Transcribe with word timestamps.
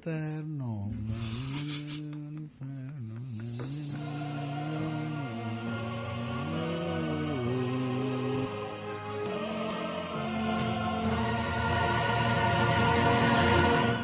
eterno. 0.00 0.90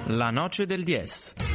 La 0.09 0.31
noce 0.31 0.67
del 0.67 0.85
10. 0.85 1.46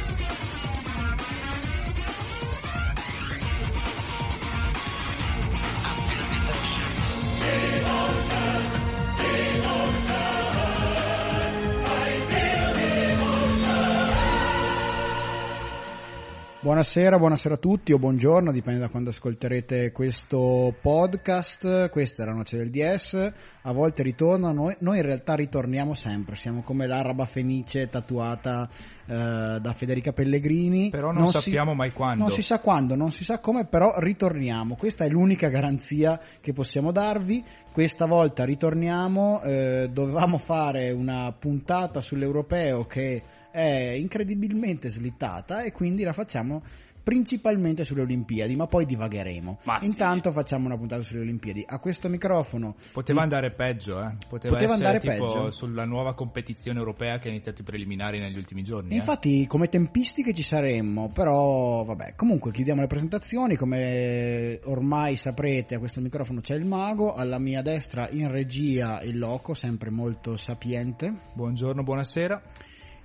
Buonasera, 16.62 17.18
buonasera 17.18 17.54
a 17.54 17.58
tutti 17.58 17.92
o 17.92 17.98
buongiorno, 17.98 18.52
dipende 18.52 18.78
da 18.78 18.88
quando 18.88 19.10
ascolterete 19.10 19.90
questo 19.90 20.72
podcast. 20.80 21.90
Questa 21.90 22.22
è 22.22 22.26
la 22.26 22.34
noce 22.34 22.56
del 22.56 22.70
DS. 22.70 23.32
A 23.62 23.72
volte 23.72 24.04
ritorna, 24.04 24.52
noi, 24.52 24.76
noi 24.78 24.98
in 24.98 25.02
realtà 25.02 25.34
ritorniamo 25.34 25.94
sempre. 25.94 26.36
Siamo 26.36 26.62
come 26.62 26.86
l'araba 26.86 27.24
fenice 27.24 27.88
tatuata 27.88 28.68
eh, 29.06 29.58
da 29.60 29.74
Federica 29.76 30.12
Pellegrini. 30.12 30.90
Però 30.90 31.10
non, 31.10 31.26
sappiamo 31.26 31.72
si, 31.72 31.76
mai 31.78 31.92
quando. 31.92 32.22
Non 32.22 32.30
si 32.30 32.42
sa 32.42 32.60
quando, 32.60 32.94
non 32.94 33.10
si 33.10 33.24
sa 33.24 33.40
come, 33.40 33.66
però 33.66 33.94
ritorniamo. 33.98 34.76
Questa 34.76 35.04
è 35.04 35.08
l'unica 35.08 35.48
garanzia 35.48 36.20
che 36.40 36.52
possiamo 36.52 36.92
darvi. 36.92 37.44
Questa 37.72 38.06
volta 38.06 38.44
ritorniamo. 38.44 39.42
Eh, 39.42 39.90
dovevamo 39.92 40.38
fare 40.38 40.92
una 40.92 41.34
puntata 41.36 42.00
sull'europeo 42.00 42.84
che 42.84 43.22
è 43.52 43.92
incredibilmente 43.96 44.88
slittata 44.88 45.62
e 45.62 45.70
quindi 45.72 46.02
la 46.02 46.12
facciamo 46.12 46.62
principalmente 47.04 47.82
sulle 47.82 48.02
Olimpiadi, 48.02 48.54
ma 48.54 48.68
poi 48.68 48.86
divagheremo. 48.86 49.58
Ma 49.64 49.80
sì. 49.80 49.86
Intanto 49.86 50.30
facciamo 50.30 50.66
una 50.66 50.76
puntata 50.76 51.02
sulle 51.02 51.22
Olimpiadi. 51.22 51.64
A 51.66 51.80
questo 51.80 52.08
microfono 52.08 52.76
Poteva 52.92 53.18
i- 53.18 53.22
andare 53.24 53.50
peggio, 53.50 54.00
eh. 54.00 54.14
Poteva, 54.28 54.54
Poteva 54.54 54.72
essere 54.74 54.86
andare 54.88 55.00
tipo 55.00 55.26
peggio. 55.26 55.50
sulla 55.50 55.84
nuova 55.84 56.14
competizione 56.14 56.78
europea 56.78 57.18
che 57.18 57.26
ha 57.26 57.32
iniziato 57.32 57.62
i 57.62 57.64
preliminari 57.64 58.18
negli 58.20 58.36
ultimi 58.36 58.62
giorni. 58.62 58.92
eh. 58.92 58.94
Infatti, 58.94 59.48
come 59.48 59.68
tempistiche 59.68 60.32
ci 60.32 60.44
saremmo, 60.44 61.08
però 61.08 61.82
vabbè. 61.82 62.14
Comunque, 62.14 62.52
chiudiamo 62.52 62.80
le 62.82 62.86
presentazioni. 62.86 63.56
Come 63.56 64.60
ormai 64.62 65.16
saprete, 65.16 65.74
a 65.74 65.78
questo 65.80 66.00
microfono 66.00 66.40
c'è 66.40 66.54
il 66.54 66.64
mago, 66.64 67.14
alla 67.14 67.40
mia 67.40 67.62
destra 67.62 68.08
in 68.10 68.30
regia 68.30 69.02
il 69.02 69.18
loco, 69.18 69.54
sempre 69.54 69.90
molto 69.90 70.36
sapiente, 70.36 71.12
Buongiorno, 71.34 71.82
buonasera. 71.82 72.40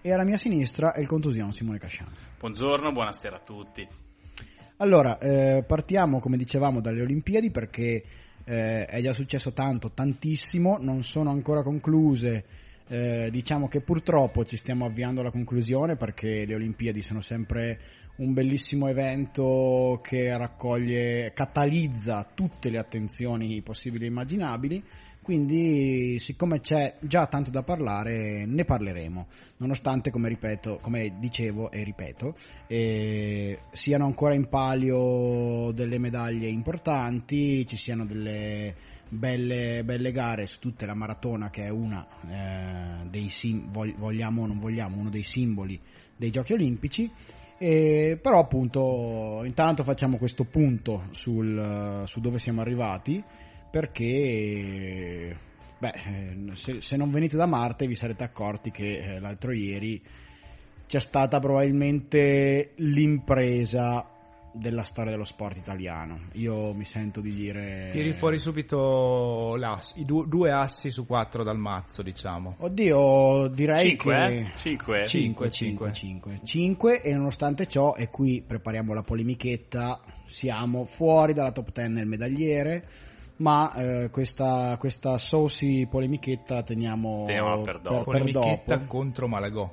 E 0.01 0.11
alla 0.11 0.23
mia 0.23 0.37
sinistra 0.37 0.93
è 0.93 0.99
il 0.99 1.07
contusione 1.07 1.51
Simone 1.51 1.79
Casciano. 1.79 2.11
Buongiorno, 2.39 2.91
buonasera 2.91 3.37
a 3.37 3.39
tutti. 3.39 3.87
Allora, 4.77 5.17
eh, 5.17 5.63
partiamo 5.65 6.19
come 6.19 6.37
dicevamo 6.37 6.79
dalle 6.79 7.01
Olimpiadi 7.01 7.49
perché 7.49 8.03
eh, 8.43 8.85
è 8.85 9.01
già 9.01 9.13
successo 9.13 9.51
tanto, 9.51 9.91
tantissimo, 9.91 10.77
non 10.79 11.03
sono 11.03 11.31
ancora 11.31 11.63
concluse. 11.63 12.45
Eh, 12.89 13.27
diciamo 13.31 13.67
che 13.67 13.81
purtroppo 13.81 14.45
ci 14.45 14.55
stiamo 14.55 14.85
avviando 14.85 15.19
alla 15.19 15.31
conclusione 15.31 15.97
perché 15.97 16.45
le 16.45 16.55
Olimpiadi 16.55 17.01
sono 17.01 17.19
sempre 17.19 17.79
un 18.17 18.33
bellissimo 18.33 18.87
evento 18.87 19.99
che 20.01 20.35
raccoglie, 20.37 21.33
catalizza 21.33 22.29
tutte 22.33 22.69
le 22.69 22.77
attenzioni 22.77 23.61
possibili 23.61 24.05
e 24.05 24.07
immaginabili. 24.07 24.83
Quindi, 25.27 26.19
siccome 26.19 26.61
c'è 26.61 26.95
già 27.01 27.27
tanto 27.27 27.51
da 27.51 27.61
parlare, 27.61 28.45
ne 28.45 28.63
parleremo. 28.63 29.27
Nonostante, 29.57 30.09
come 30.09 30.29
ripeto, 30.29 30.79
come 30.81 31.17
dicevo 31.19 31.69
e 31.69 31.83
ripeto, 31.83 32.33
eh, 32.65 33.59
siano 33.71 34.05
ancora 34.05 34.35
in 34.35 34.47
palio 34.47 35.71
delle 35.73 35.99
medaglie 35.99 36.47
importanti, 36.47 37.67
ci 37.67 37.75
siano 37.75 38.05
delle 38.05 38.73
belle, 39.09 39.81
belle 39.83 40.13
gare 40.13 40.45
su 40.45 40.59
tutta 40.59 40.85
la 40.85 40.95
maratona, 40.95 41.49
che 41.49 41.65
è 41.65 41.69
una 41.71 42.07
eh, 42.29 43.09
dei 43.09 43.27
sim- 43.27 43.69
vog- 43.69 43.97
vogliamo 43.97 44.43
o 44.43 44.47
non 44.47 44.59
vogliamo, 44.59 44.95
uno 44.95 45.09
dei 45.09 45.23
simboli 45.23 45.77
dei 46.15 46.29
Giochi 46.29 46.53
Olimpici. 46.53 47.11
E, 47.57 48.17
però 48.21 48.39
appunto 48.39 49.41
intanto 49.43 49.83
facciamo 49.83 50.15
questo 50.15 50.45
punto 50.45 51.07
sul, 51.09 52.03
su 52.05 52.21
dove 52.21 52.39
siamo 52.39 52.61
arrivati 52.61 53.21
perché 53.69 55.37
beh, 55.77 55.93
eh, 56.05 56.55
se, 56.55 56.81
se 56.81 56.97
non 56.97 57.11
venite 57.11 57.37
da 57.37 57.45
Marte 57.45 57.87
vi 57.87 57.95
sarete 57.95 58.23
accorti 58.23 58.71
che 58.71 58.97
eh, 58.97 59.19
l'altro 59.19 59.51
ieri 59.51 60.01
c'è 60.85 60.99
stata 60.99 61.39
probabilmente 61.39 62.71
l'impresa 62.75 64.05
della 64.57 64.83
storia 64.83 65.11
dello 65.11 65.23
sport 65.23 65.57
italiano. 65.57 66.29
Io 66.33 66.73
mi 66.73 66.85
sento 66.85 67.21
di 67.21 67.31
dire... 67.31 67.89
Tiri 67.91 68.13
fuori 68.13 68.39
subito 68.39 69.55
i 69.95 70.05
du- 70.05 70.25
due 70.25 70.51
assi 70.51 70.89
su 70.89 71.05
quattro 71.05 71.43
dal 71.43 71.57
mazzo, 71.57 72.01
diciamo. 72.01 72.55
Oddio, 72.59 73.47
direi 73.47 73.89
Cinque, 73.89 74.13
che... 74.13 74.37
eh? 74.37 74.51
Cinque? 74.55 75.07
5, 75.07 75.51
5, 75.51 75.91
5. 75.91 76.39
5 76.43 77.01
e 77.01 77.13
nonostante 77.13 77.67
ciò, 77.67 77.95
e 77.95 78.09
qui 78.09 78.43
prepariamo 78.45 78.93
la 78.93 79.03
polemichetta, 79.03 80.01
siamo 80.25 80.85
fuori 80.85 81.33
dalla 81.33 81.51
top 81.51 81.71
10 81.71 81.91
nel 81.91 82.07
medagliere, 82.07 82.83
ma 83.37 83.73
eh, 83.75 84.09
questa, 84.09 84.75
questa 84.77 85.17
saucy 85.17 85.85
polemichetta 85.87 86.63
teniamo 86.63 87.25
Teniamola 87.25 87.61
per 87.61 87.79
dopo. 87.79 88.03
Polemichetta 88.03 88.75
dopo. 88.75 88.85
contro 88.87 89.27
Malagò. 89.27 89.69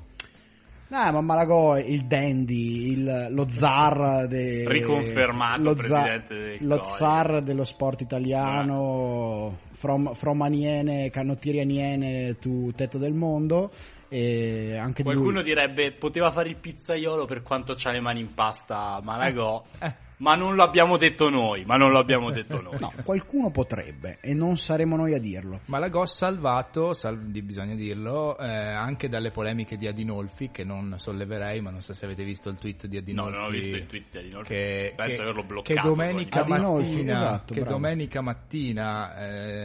No, 0.86 0.98
ma 1.12 1.20
Malagò, 1.22 1.78
il 1.78 2.04
dandy, 2.04 2.90
il- 2.92 3.26
lo 3.30 3.48
zar 3.48 4.26
de- 4.28 4.64
Riconfermato 4.68 5.62
lo 5.62 5.74
presidente 5.74 6.34
dei 6.34 6.58
lo 6.60 6.84
zar 6.84 7.42
dello 7.42 7.64
sport 7.64 8.02
italiano 8.02 9.56
from, 9.72 10.12
from 10.14 10.42
aniene, 10.42 11.10
canottieri 11.10 11.60
aniene 11.60 12.36
tu 12.38 12.70
tetto 12.76 12.98
del 12.98 13.14
mondo 13.14 13.70
e 14.14 14.76
anche 14.76 15.02
di 15.02 15.08
Qualcuno 15.08 15.32
lui 15.40 15.42
direbbe 15.42 15.90
poteva 15.92 16.30
fare 16.30 16.48
il 16.48 16.56
pizzaiolo 16.56 17.24
per 17.24 17.42
quanto 17.42 17.74
c'ha 17.76 17.90
le 17.90 18.00
mani 18.00 18.20
in 18.20 18.32
pasta 18.34 19.00
Malagò, 19.02 19.64
Eh. 19.80 19.92
ma 20.18 20.34
non 20.36 20.54
l'abbiamo 20.54 20.96
detto 20.96 21.28
noi, 21.28 21.64
ma 21.64 21.74
non 21.76 21.92
l'abbiamo 21.92 22.30
detto 22.30 22.60
noi. 22.62 22.76
no, 22.78 22.92
qualcuno 23.02 23.50
potrebbe 23.50 24.18
e 24.20 24.32
non 24.32 24.56
saremo 24.56 24.94
noi 24.96 25.14
a 25.14 25.18
dirlo 25.18 25.60
Malagò 25.66 26.06
salvato, 26.06 26.92
sal- 26.92 27.18
di- 27.30 27.42
bisogna 27.42 27.74
dirlo, 27.74 28.38
eh, 28.38 28.46
anche 28.46 29.08
dalle 29.08 29.30
polemiche 29.32 29.76
di 29.76 29.86
Adinolfi, 29.88 30.50
che 30.52 30.62
non 30.62 30.94
solleverei, 30.98 31.60
ma 31.60 31.70
non 31.70 31.80
so 31.82 31.92
se 31.92 32.04
avete 32.04 32.22
visto 32.22 32.48
il 32.48 32.56
tweet 32.58 32.86
di 32.86 32.96
No, 33.12 33.24
Adinolfi. 33.26 33.32
non 33.36 33.44
ho 33.44 33.50
visto 33.50 33.76
il 33.76 33.86
tweet 33.86 34.04
di 34.12 34.18
Adinolfi. 34.18 34.48
che, 34.54 34.92
Penso 34.94 35.16
che- 35.16 35.22
averlo 35.22 35.40
che 35.40 35.46
bloccato. 35.48 35.88
domenica 35.88 36.40
Adinolfi, 36.42 36.90
mattina, 36.92 37.12
esatto, 37.22 37.54
che 37.54 37.60
bravo. 37.60 37.74
domenica 37.76 38.20
mattina 38.20 39.16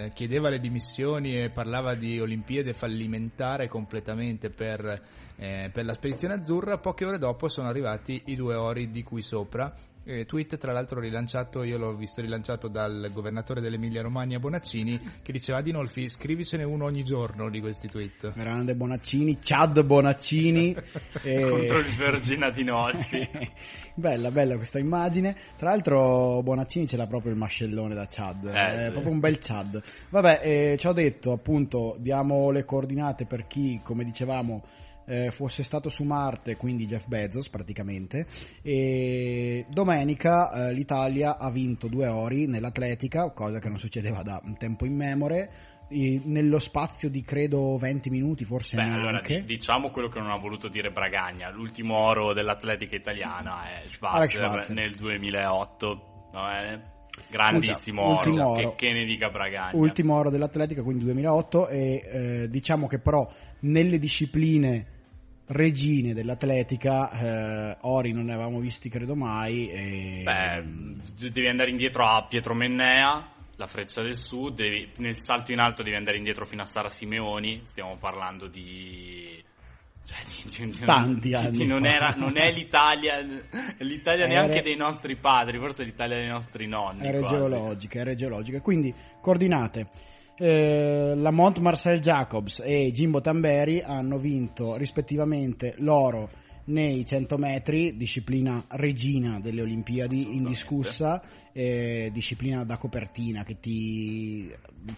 eh, 0.06 0.12
chiedeva 0.16 0.50
le 0.50 0.60
dimissioni 0.60 1.40
e 1.40 1.50
parlava 1.52 1.94
di 1.94 2.20
Olimpiade 2.20 2.74
fallimentare 2.74 3.68
completamente 3.68 4.39
per, 4.48 5.02
eh, 5.36 5.70
per 5.74 5.84
la 5.84 5.94
spedizione 5.94 6.36
azzurra. 6.36 6.78
Poche 6.78 7.04
ore 7.04 7.18
dopo 7.18 7.50
sono 7.50 7.68
arrivati 7.68 8.22
i 8.28 8.36
due 8.36 8.56
ori 8.56 8.92
di 8.92 9.04
qui 9.04 9.22
sopra. 9.22 9.76
Eh, 10.10 10.26
tweet 10.26 10.58
tra 10.58 10.72
l'altro 10.72 11.00
rilanciato, 11.00 11.62
io 11.62 11.78
l'ho 11.78 11.94
visto 11.96 12.20
rilanciato 12.20 12.68
dal 12.68 13.12
governatore 13.14 13.62
dell'Emilia 13.62 14.02
Romagna 14.02 14.40
Bonaccini 14.40 15.00
che 15.22 15.32
diceva 15.32 15.60
Adinolfi 15.60 16.10
scrivicene 16.10 16.64
uno 16.64 16.86
ogni 16.86 17.04
giorno 17.04 17.48
di 17.52 17.60
questi 17.60 17.88
tweet. 17.88 18.34
grande 18.34 18.76
Bonaccini 18.76 19.38
Chad 19.40 19.84
Bonaccini 19.84 20.76
e- 21.22 21.42
Contro 21.48 21.78
il 21.78 21.86
Virgin 21.96 22.42
Adinolfi. 22.42 23.30
bella 23.94 24.32
bella 24.32 24.56
questa 24.56 24.80
immagine 24.80 25.36
tra 25.58 25.70
l'altro 25.70 26.42
Bonaccini 26.42 26.88
ce 26.88 26.98
l'ha 26.98 27.06
proprio 27.06 27.32
il 27.32 27.38
mascellone 27.38 27.94
da 27.94 28.08
Chad 28.10 28.46
Eh, 28.46 28.52
è 28.52 28.86
sì. 28.86 28.92
proprio 28.92 29.12
un 29.14 29.20
bel 29.20 29.38
Chad 29.38 29.80
vabbè 30.10 30.40
eh, 30.42 30.76
ci 30.80 30.88
ho 30.88 30.94
detto 30.94 31.34
appunto 31.34 31.98
diamo 32.00 32.50
le 32.50 32.66
coordinate 32.66 33.26
per 33.26 33.46
chi 33.46 33.80
come 33.84 34.04
dicevamo 34.04 34.64
eh, 35.10 35.32
fosse 35.32 35.64
stato 35.64 35.90
su 35.90 36.04
Marte, 36.04 36.56
quindi 36.56 36.86
Jeff 36.86 37.08
Bezos 37.08 37.50
praticamente, 37.50 38.28
e 38.62 39.66
domenica 39.68 40.70
eh, 40.70 40.74
l'Italia 40.74 41.38
ha 41.40 41.50
vinto 41.50 41.88
due 41.88 42.08
ori 42.08 42.46
nell'atletica, 42.46 43.32
cosa 43.32 43.58
che 43.58 43.70
non 43.70 43.80
succedeva 43.80 44.22
da 44.22 44.40
un 44.46 44.56
tempo 44.56 44.86
immemore, 44.86 45.78
nello 45.90 46.60
spazio 46.60 47.10
di 47.10 47.24
credo 47.24 47.76
20 47.78 48.12
minuti, 48.12 48.46
forse 48.46 48.76
Beh, 48.76 48.84
allora 48.84 49.22
di- 49.22 49.44
diciamo 49.44 49.90
quello 49.90 50.08
che 50.08 50.20
non 50.20 50.30
ha 50.30 50.38
voluto 50.38 50.68
dire 50.68 50.92
Bragagna. 50.92 51.50
L'ultimo 51.50 51.98
oro 51.98 52.32
dell'atletica 52.32 52.96
italiana 52.96 53.64
è 53.64 53.88
Schwarzer 53.88 54.46
Schwarzer. 54.46 54.76
nel 54.76 54.94
2008. 54.94 56.30
va 56.32 56.52
bene? 56.52 56.98
Grandissimo 57.28 58.12
Ultimo 58.12 58.50
oro, 58.50 58.50
oro. 58.52 58.76
Che, 58.76 58.86
che 58.86 58.94
ne 58.94 59.06
dica 59.06 59.30
Bragagna. 59.30 59.76
ultimo 59.76 60.16
oro 60.16 60.30
dell'atletica, 60.30 60.84
quindi 60.84 61.06
2008 61.06 61.68
e 61.68 62.04
eh, 62.06 62.50
diciamo 62.50 62.86
che 62.86 63.00
però 63.00 63.28
nelle 63.62 63.98
discipline 63.98 64.99
regine 65.52 66.14
dell'atletica 66.14 67.10
eh, 67.72 67.78
ori 67.82 68.12
non 68.12 68.26
ne 68.26 68.34
avevamo 68.34 68.60
visti 68.60 68.88
credo 68.90 69.16
mai 69.16 69.68
e, 69.70 70.22
Beh, 70.24 70.64
devi 71.32 71.48
andare 71.48 71.70
indietro 71.72 72.06
a 72.06 72.24
Pietro 72.28 72.54
Mennea, 72.54 73.28
la 73.56 73.66
freccia 73.66 74.02
del 74.04 74.16
sud, 74.18 74.56
devi- 74.56 74.90
nel 74.98 75.18
salto 75.18 75.52
in 75.52 75.60
alto 75.60 75.82
devi 75.84 75.96
andare 75.96 76.18
indietro 76.18 76.46
fino 76.46 76.62
a 76.62 76.66
Sara 76.66 76.90
Simeoni, 76.90 77.62
stiamo 77.64 77.98
parlando 77.98 78.48
di, 78.48 79.44
cioè, 80.06 80.18
di, 80.26 80.68
di 80.72 80.80
Tanti 80.86 81.28
di- 81.30 81.34
anni 81.34 81.58
di- 81.58 81.66
non, 81.66 81.86
era- 81.86 82.14
non 82.16 82.38
è 82.38 82.52
l'Italia, 82.52 83.18
l'Italia 83.80 84.26
Era- 84.26 84.34
neanche 84.46 84.62
dei 84.62 84.76
nostri 84.78 85.16
padri, 85.18 85.58
forse 85.58 85.84
l'Italia 85.84 86.18
dei 86.18 86.28
nostri 86.30 86.68
nonni. 86.68 87.06
Era 87.06 87.18
quasi. 87.20 87.34
geologica, 87.36 88.00
era 88.00 88.14
geologica. 88.14 88.62
Quindi, 88.62 88.94
coordinate. 89.20 89.88
Eh, 90.42 91.16
Lamont 91.18 91.60
Marcel 91.60 92.00
Jacobs 92.00 92.62
e 92.64 92.92
Jimbo 92.94 93.20
Tamberi 93.20 93.82
hanno 93.82 94.18
vinto 94.18 94.78
rispettivamente 94.78 95.76
l'oro 95.80 96.30
nei 96.70 97.06
100 97.06 97.38
metri, 97.38 97.98
disciplina 97.98 98.64
regina 98.70 99.42
delle 99.42 99.62
Olimpiadi, 99.62 100.36
indiscussa, 100.36 101.22
eh, 101.52 102.10
disciplina 102.14 102.64
da 102.64 102.78
copertina 102.78 103.44
che 103.44 103.60
ti 103.60 104.50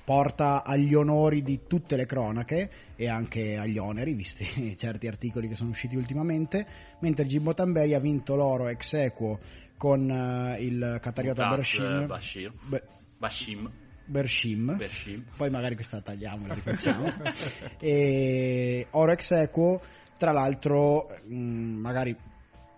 porta 0.03 0.63
agli 0.63 0.93
onori 0.93 1.41
di 1.41 1.61
tutte 1.67 1.95
le 1.95 2.05
cronache 2.05 2.69
e 2.95 3.07
anche 3.07 3.57
agli 3.57 3.79
oneri, 3.79 4.13
visti 4.13 4.45
certi 4.77 5.07
articoli 5.07 5.47
che 5.47 5.55
sono 5.55 5.71
usciti 5.71 5.95
ultimamente, 5.95 6.67
mentre 6.99 7.25
Jimbo 7.25 7.55
Tamberi 7.55 7.95
ha 7.95 7.99
vinto 7.99 8.35
l'oro 8.35 8.67
ex 8.67 8.93
equo 8.93 9.39
con 9.75 10.07
eh, 10.07 10.61
il 10.61 11.01
Mutaz, 11.03 11.49
Bershim. 11.49 12.05
Bashir. 12.05 12.53
Be- 12.67 12.83
Bashim. 13.17 13.80
Bershim. 14.11 14.75
Bershim. 14.77 15.23
Poi 15.35 15.49
magari 15.49 15.75
questa 15.75 15.97
la 15.97 16.01
tagliamo 16.03 16.45
e 16.45 16.47
la 16.49 16.53
rifacciamo. 16.53 17.13
e 17.79 18.87
oro 18.91 19.11
ex 19.13 19.31
equo, 19.31 19.81
tra 20.17 20.31
l'altro, 20.31 21.07
mh, 21.25 21.35
magari 21.35 22.15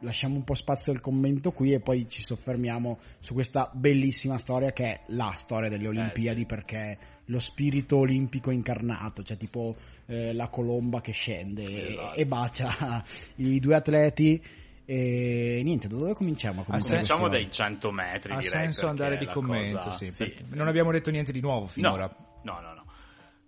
lasciamo 0.02 0.36
un 0.36 0.44
po' 0.44 0.54
spazio 0.54 0.92
al 0.92 1.00
commento 1.00 1.52
qui 1.52 1.74
e 1.74 1.80
poi 1.80 2.08
ci 2.10 2.24
soffermiamo 2.24 3.00
su 3.20 3.34
questa 3.34 3.72
bellissima 3.74 4.38
storia 4.38 4.72
che 4.72 4.86
è 4.86 5.02
la 5.08 5.32
storia 5.36 5.70
delle 5.70 5.88
Olimpiadi 5.88 6.42
sì. 6.42 6.46
perché 6.46 6.98
lo 7.28 7.40
spirito 7.40 7.98
olimpico 7.98 8.52
incarnato, 8.52 9.24
cioè 9.24 9.38
tipo 9.38 9.76
eh, 10.08 10.34
la 10.34 10.50
colomba 10.50 11.00
che 11.02 11.14
scende 11.14 11.64
e- 11.64 11.92
Esatto. 11.94 12.16
e 12.16 12.26
bacia 12.26 13.04
i 13.38 13.60
due 13.60 13.76
atleti. 13.76 14.44
E 14.86 15.62
niente, 15.64 15.88
da 15.88 15.96
dove 15.96 16.14
cominciamo? 16.14 16.62
a 16.68 16.80
senso- 16.80 16.90
Cominciamo 16.90 17.30
dai 17.30 17.50
100 17.50 17.92
metri, 17.92 18.34
Ha 18.34 18.38
direi. 18.38 18.50
senso 18.50 18.88
perché 18.88 19.04
andare 19.04 19.18
di 19.18 19.26
commento, 19.28 19.78
cosa- 19.78 19.92
sì, 19.98 20.12
sì. 20.12 20.24
perché 20.26 20.46
non 20.50 20.68
abbiamo 20.68 20.92
detto 20.92 21.10
niente 21.12 21.32
di 21.32 21.40
nuovo 21.40 21.62
No, 21.62 21.68
finora. 21.68 22.16
no, 22.44 22.60
no, 22.60 22.74
no. 22.74 22.82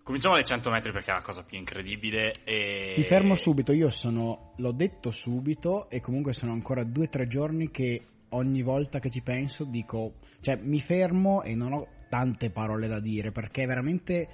Cominciamo 0.03 0.35
dai 0.35 0.45
100 0.45 0.69
metri 0.69 0.91
perché 0.91 1.11
è 1.11 1.15
la 1.15 1.21
cosa 1.23 1.41
più 1.43 1.57
incredibile. 1.57 2.31
E... 2.43 2.91
Ti 2.95 3.03
fermo 3.03 3.33
subito, 3.35 3.71
io 3.73 3.89
sono, 3.89 4.53
l'ho 4.57 4.71
detto 4.71 5.09
subito 5.11 5.89
e 5.89 5.99
comunque 5.99 6.31
sono 6.31 6.51
ancora 6.51 6.83
due 6.83 7.05
o 7.05 7.09
tre 7.09 7.27
giorni 7.27 7.71
che 7.71 8.05
ogni 8.29 8.61
volta 8.61 8.99
che 8.99 9.09
ci 9.09 9.21
penso 9.21 9.63
dico, 9.65 10.15
cioè 10.41 10.57
mi 10.61 10.79
fermo 10.79 11.41
e 11.41 11.55
non 11.55 11.73
ho 11.73 11.87
tante 12.07 12.51
parole 12.51 12.85
da 12.87 12.99
dire 12.99 13.31
perché 13.31 13.65
veramente 13.65 14.27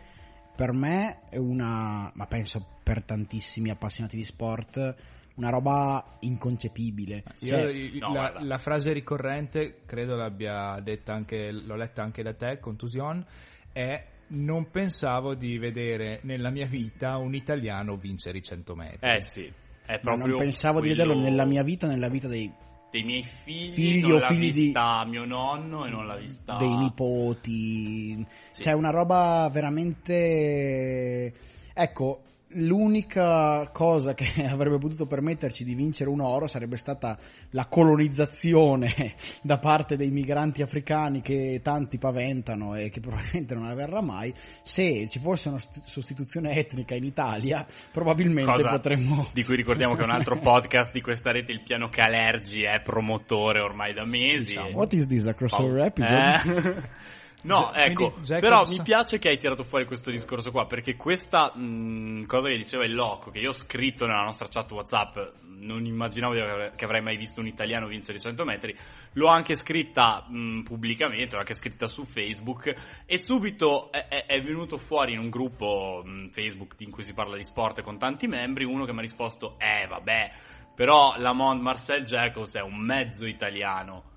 per 0.55 0.73
me 0.73 1.21
è 1.29 1.37
una, 1.37 2.11
ma 2.13 2.25
penso 2.27 2.79
per 2.83 3.03
tantissimi 3.03 3.69
appassionati 3.69 4.17
di 4.17 4.25
sport, 4.25 4.95
una 5.41 5.49
roba 5.49 6.17
inconcepibile. 6.19 7.23
Io- 7.39 7.47
Cioè, 7.47 7.71
i- 7.71 7.97
no, 7.97 8.13
la, 8.39 8.57
frase 8.59 8.93
ricorrente, 8.93 9.79
credo 9.87 10.15
l'abbia 10.15 10.79
detta 10.83 11.13
anche, 11.13 11.51
l'ho 11.51 11.75
letta 11.75 12.03
anche 12.03 12.21
da 12.21 12.33
te, 12.35 12.59
Contusion, 12.59 13.25
è 13.73 14.05
non 14.33 14.69
pensavo 14.69 15.33
di 15.35 15.57
vedere 15.57 16.19
nella 16.23 16.51
mia 16.51 16.67
vita 16.67 17.17
un 17.17 17.33
italiano 17.33 17.97
vincere 17.97 18.37
i 18.37 18.43
100 18.43 18.75
metri. 18.75 19.09
Eh 19.15 19.21
sì, 19.21 19.51
è 19.85 19.93
ma 20.03 20.13
proprio 20.13 20.27
non 20.27 20.37
pensavo 20.37 20.79
di 20.79 20.87
quello 20.93 21.03
vederlo 21.03 21.21
nella 21.29 21.45
mia 21.45 21.63
vita, 21.63 21.87
nella 21.87 22.07
vita 22.07 22.27
dei, 22.29 22.49
dei 22.91 23.03
miei 23.03 23.23
figli, 23.23 23.73
Figli 23.73 24.01
non 24.01 24.11
o 24.11 24.19
l'ha 24.19 24.27
figli 24.27 24.39
di- 24.39 24.51
vista 24.65 25.03
mio 25.05 25.25
nonno 25.25 25.85
e 25.85 25.89
non 25.89 26.05
l'ha 26.07 26.17
vista 26.17 26.55
dei 26.57 26.77
nipoti. 26.77 28.25
Sì. 28.51 28.61
C'è 28.61 28.71
una 28.73 28.91
roba 28.91 29.49
veramente. 29.51 31.33
Ecco, 31.73 32.21
l'unica 32.53 33.69
cosa 33.71 34.13
che 34.13 34.43
avrebbe 34.45 34.77
potuto 34.77 35.05
permetterci 35.05 35.63
di 35.63 35.75
vincere 35.75 36.09
un 36.09 36.21
oro 36.21 36.47
sarebbe 36.47 36.77
stata 36.77 37.17
la 37.51 37.65
colonizzazione 37.67 39.15
da 39.41 39.57
parte 39.59 39.95
dei 39.95 40.09
migranti 40.09 40.61
africani 40.61 41.21
che 41.21 41.59
tanti 41.63 41.97
paventano 41.97 42.75
e 42.75 42.89
che 42.89 42.99
probabilmente 42.99 43.53
non 43.55 43.65
avverrà 43.65 44.01
mai. 44.01 44.33
Se 44.61 45.07
ci 45.09 45.19
fosse 45.19 45.49
una 45.49 45.59
st- 45.59 45.81
sostituzione 45.85 46.55
etnica 46.55 46.95
in 46.95 47.03
Italia, 47.03 47.65
probabilmente 47.91 48.51
Cosa 48.51 48.69
potremmo. 48.69 49.27
di 49.33 49.43
cui 49.43 49.55
ricordiamo 49.55 49.95
che 49.95 50.03
un 50.03 50.11
altro 50.11 50.37
podcast 50.37 50.91
di 50.91 51.01
questa 51.01 51.31
rete, 51.31 51.51
il 51.51 51.61
piano 51.61 51.89
Calergi, 51.89 52.63
è 52.63 52.81
promotore 52.81 53.61
ormai 53.61 53.93
da 53.93 54.05
mesi. 54.05 54.55
Diciamo, 54.55 54.69
What 54.77 54.93
is 54.93 55.07
this, 55.07 55.27
a 55.27 55.33
crossover 55.33 55.85
episode? 55.85 56.41
Eh? 56.45 57.19
No, 57.43 57.71
Cioè, 57.73 57.83
ecco, 57.85 58.13
però 58.39 58.63
mi 58.67 58.81
piace 58.83 59.17
che 59.17 59.29
hai 59.29 59.37
tirato 59.37 59.63
fuori 59.63 59.85
questo 59.85 60.11
discorso 60.11 60.51
qua, 60.51 60.65
perché 60.65 60.95
questa 60.95 61.51
mh, 61.55 62.25
cosa 62.25 62.49
che 62.49 62.57
diceva 62.57 62.85
il 62.85 62.93
Loco, 62.93 63.31
che 63.31 63.39
io 63.39 63.49
ho 63.49 63.53
scritto 63.53 64.05
nella 64.05 64.23
nostra 64.23 64.47
chat 64.47 64.69
WhatsApp, 64.71 65.17
non 65.61 65.85
immaginavo 65.85 66.33
che 66.75 66.85
avrei 66.85 67.01
mai 67.01 67.17
visto 67.17 67.39
un 67.39 67.47
italiano 67.47 67.87
vincere 67.87 68.17
i 68.17 68.21
100 68.21 68.43
metri, 68.45 68.75
l'ho 69.13 69.27
anche 69.27 69.55
scritta 69.55 70.25
mh, 70.27 70.61
pubblicamente, 70.61 71.33
l'ho 71.33 71.39
anche 71.39 71.53
scritta 71.53 71.87
su 71.87 72.03
Facebook, 72.03 72.73
e 73.05 73.17
subito 73.17 73.91
è, 73.91 74.07
è- 74.07 74.25
è 74.25 74.41
venuto 74.41 74.77
fuori 74.77 75.13
in 75.13 75.19
un 75.19 75.29
gruppo 75.29 76.01
mh, 76.05 76.29
Facebook 76.29 76.75
in 76.79 76.91
cui 76.91 77.03
si 77.03 77.13
parla 77.13 77.35
di 77.37 77.43
sport 77.43 77.81
con 77.81 77.97
tanti 77.97 78.27
membri, 78.27 78.65
uno 78.65 78.85
che 78.85 78.91
mi 78.91 78.99
ha 78.99 79.01
risposto, 79.01 79.55
eh 79.57 79.87
vabbè, 79.87 80.31
però 80.75 81.15
Lamont 81.17 81.61
Marcel 81.61 82.03
Jacobs 82.03 82.55
è 82.55 82.61
un 82.61 82.77
mezzo 82.77 83.25
italiano. 83.25 84.09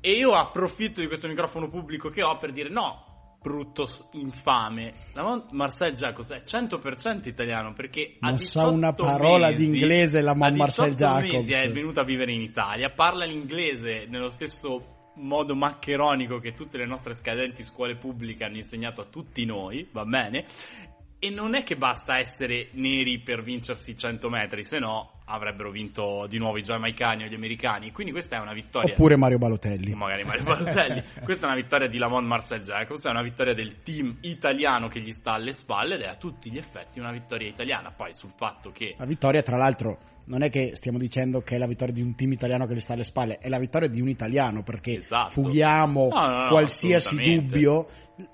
E 0.00 0.12
io 0.12 0.32
approfitto 0.32 1.00
di 1.00 1.06
questo 1.06 1.28
microfono 1.28 1.68
pubblico 1.68 2.08
che 2.08 2.22
ho 2.22 2.36
per 2.38 2.52
dire 2.52 2.68
no, 2.70 3.36
brutto 3.40 3.88
infame. 4.12 4.92
La 5.14 5.22
Mon- 5.22 5.44
Marcel 5.52 5.94
Jacobs 5.94 6.30
è 6.30 6.42
100% 6.42 7.28
italiano 7.28 7.72
perché 7.72 8.16
Non 8.20 8.36
18 8.36 8.58
sa 8.58 8.68
una 8.68 8.92
parola 8.92 9.48
mesi- 9.48 9.58
di 9.58 9.78
inglese 9.78 10.20
la 10.20 10.34
Mon 10.34 10.52
18 10.52 10.56
Marcel 10.56 10.94
Jacobs. 10.94 11.32
mesi 11.32 11.52
è 11.52 11.70
venuta 11.70 12.00
a 12.00 12.04
vivere 12.04 12.32
in 12.32 12.40
Italia, 12.42 12.90
parla 12.90 13.24
l'inglese 13.24 14.06
nello 14.08 14.28
stesso 14.28 15.12
modo 15.16 15.54
maccheronico 15.54 16.38
che 16.38 16.54
tutte 16.54 16.78
le 16.78 16.86
nostre 16.86 17.12
scadenti 17.12 17.62
scuole 17.62 17.96
pubbliche 17.96 18.44
hanno 18.44 18.56
insegnato 18.56 19.02
a 19.02 19.04
tutti 19.04 19.44
noi, 19.44 19.86
va 19.92 20.04
bene? 20.04 20.46
E 21.22 21.28
non 21.28 21.54
è 21.54 21.62
che 21.64 21.76
basta 21.76 22.16
essere 22.16 22.68
neri 22.72 23.20
per 23.20 23.42
vincersi 23.42 23.90
i 23.90 23.96
100 23.96 24.30
metri, 24.30 24.62
se 24.64 24.78
no 24.78 25.18
avrebbero 25.26 25.70
vinto 25.70 26.26
di 26.26 26.38
nuovo 26.38 26.56
i 26.56 26.62
giamaicani 26.62 27.24
o 27.24 27.26
gli 27.26 27.34
americani. 27.34 27.92
Quindi 27.92 28.10
questa 28.10 28.36
è 28.36 28.40
una 28.40 28.54
vittoria. 28.54 28.94
Oppure 28.94 29.16
Mario 29.18 29.36
Balotelli. 29.36 29.92
magari 29.92 30.24
Mario 30.24 30.44
Balotelli. 30.44 31.04
Questa 31.22 31.46
è 31.46 31.50
una 31.50 31.60
vittoria 31.60 31.88
di 31.88 31.98
Lamont 31.98 32.26
Marcel 32.26 32.62
Jacobs, 32.62 33.04
è 33.04 33.10
una 33.10 33.22
vittoria 33.22 33.52
del 33.52 33.82
team 33.82 34.16
italiano 34.22 34.88
che 34.88 35.00
gli 35.00 35.10
sta 35.10 35.32
alle 35.34 35.52
spalle 35.52 35.96
ed 35.96 36.00
è 36.00 36.06
a 36.06 36.16
tutti 36.16 36.50
gli 36.50 36.56
effetti 36.56 36.98
una 37.00 37.12
vittoria 37.12 37.46
italiana. 37.48 37.92
Poi 37.92 38.14
sul 38.14 38.32
fatto 38.34 38.70
che 38.70 38.94
La 38.96 39.04
vittoria, 39.04 39.42
tra 39.42 39.58
l'altro, 39.58 39.98
non 40.24 40.40
è 40.42 40.48
che 40.48 40.74
stiamo 40.74 40.96
dicendo 40.96 41.42
che 41.42 41.56
è 41.56 41.58
la 41.58 41.66
vittoria 41.66 41.92
di 41.92 42.00
un 42.00 42.14
team 42.16 42.32
italiano 42.32 42.66
che 42.66 42.74
gli 42.74 42.80
sta 42.80 42.94
alle 42.94 43.04
spalle, 43.04 43.36
è 43.36 43.48
la 43.50 43.58
vittoria 43.58 43.88
di 43.88 44.00
un 44.00 44.08
italiano 44.08 44.62
perché 44.62 44.94
Esatto. 44.94 45.30
fughiamo 45.32 46.08
No, 46.08 46.26
no, 46.26 46.42
no, 46.44 46.48
qualsiasi 46.48 47.14
dubbio. 47.16 47.86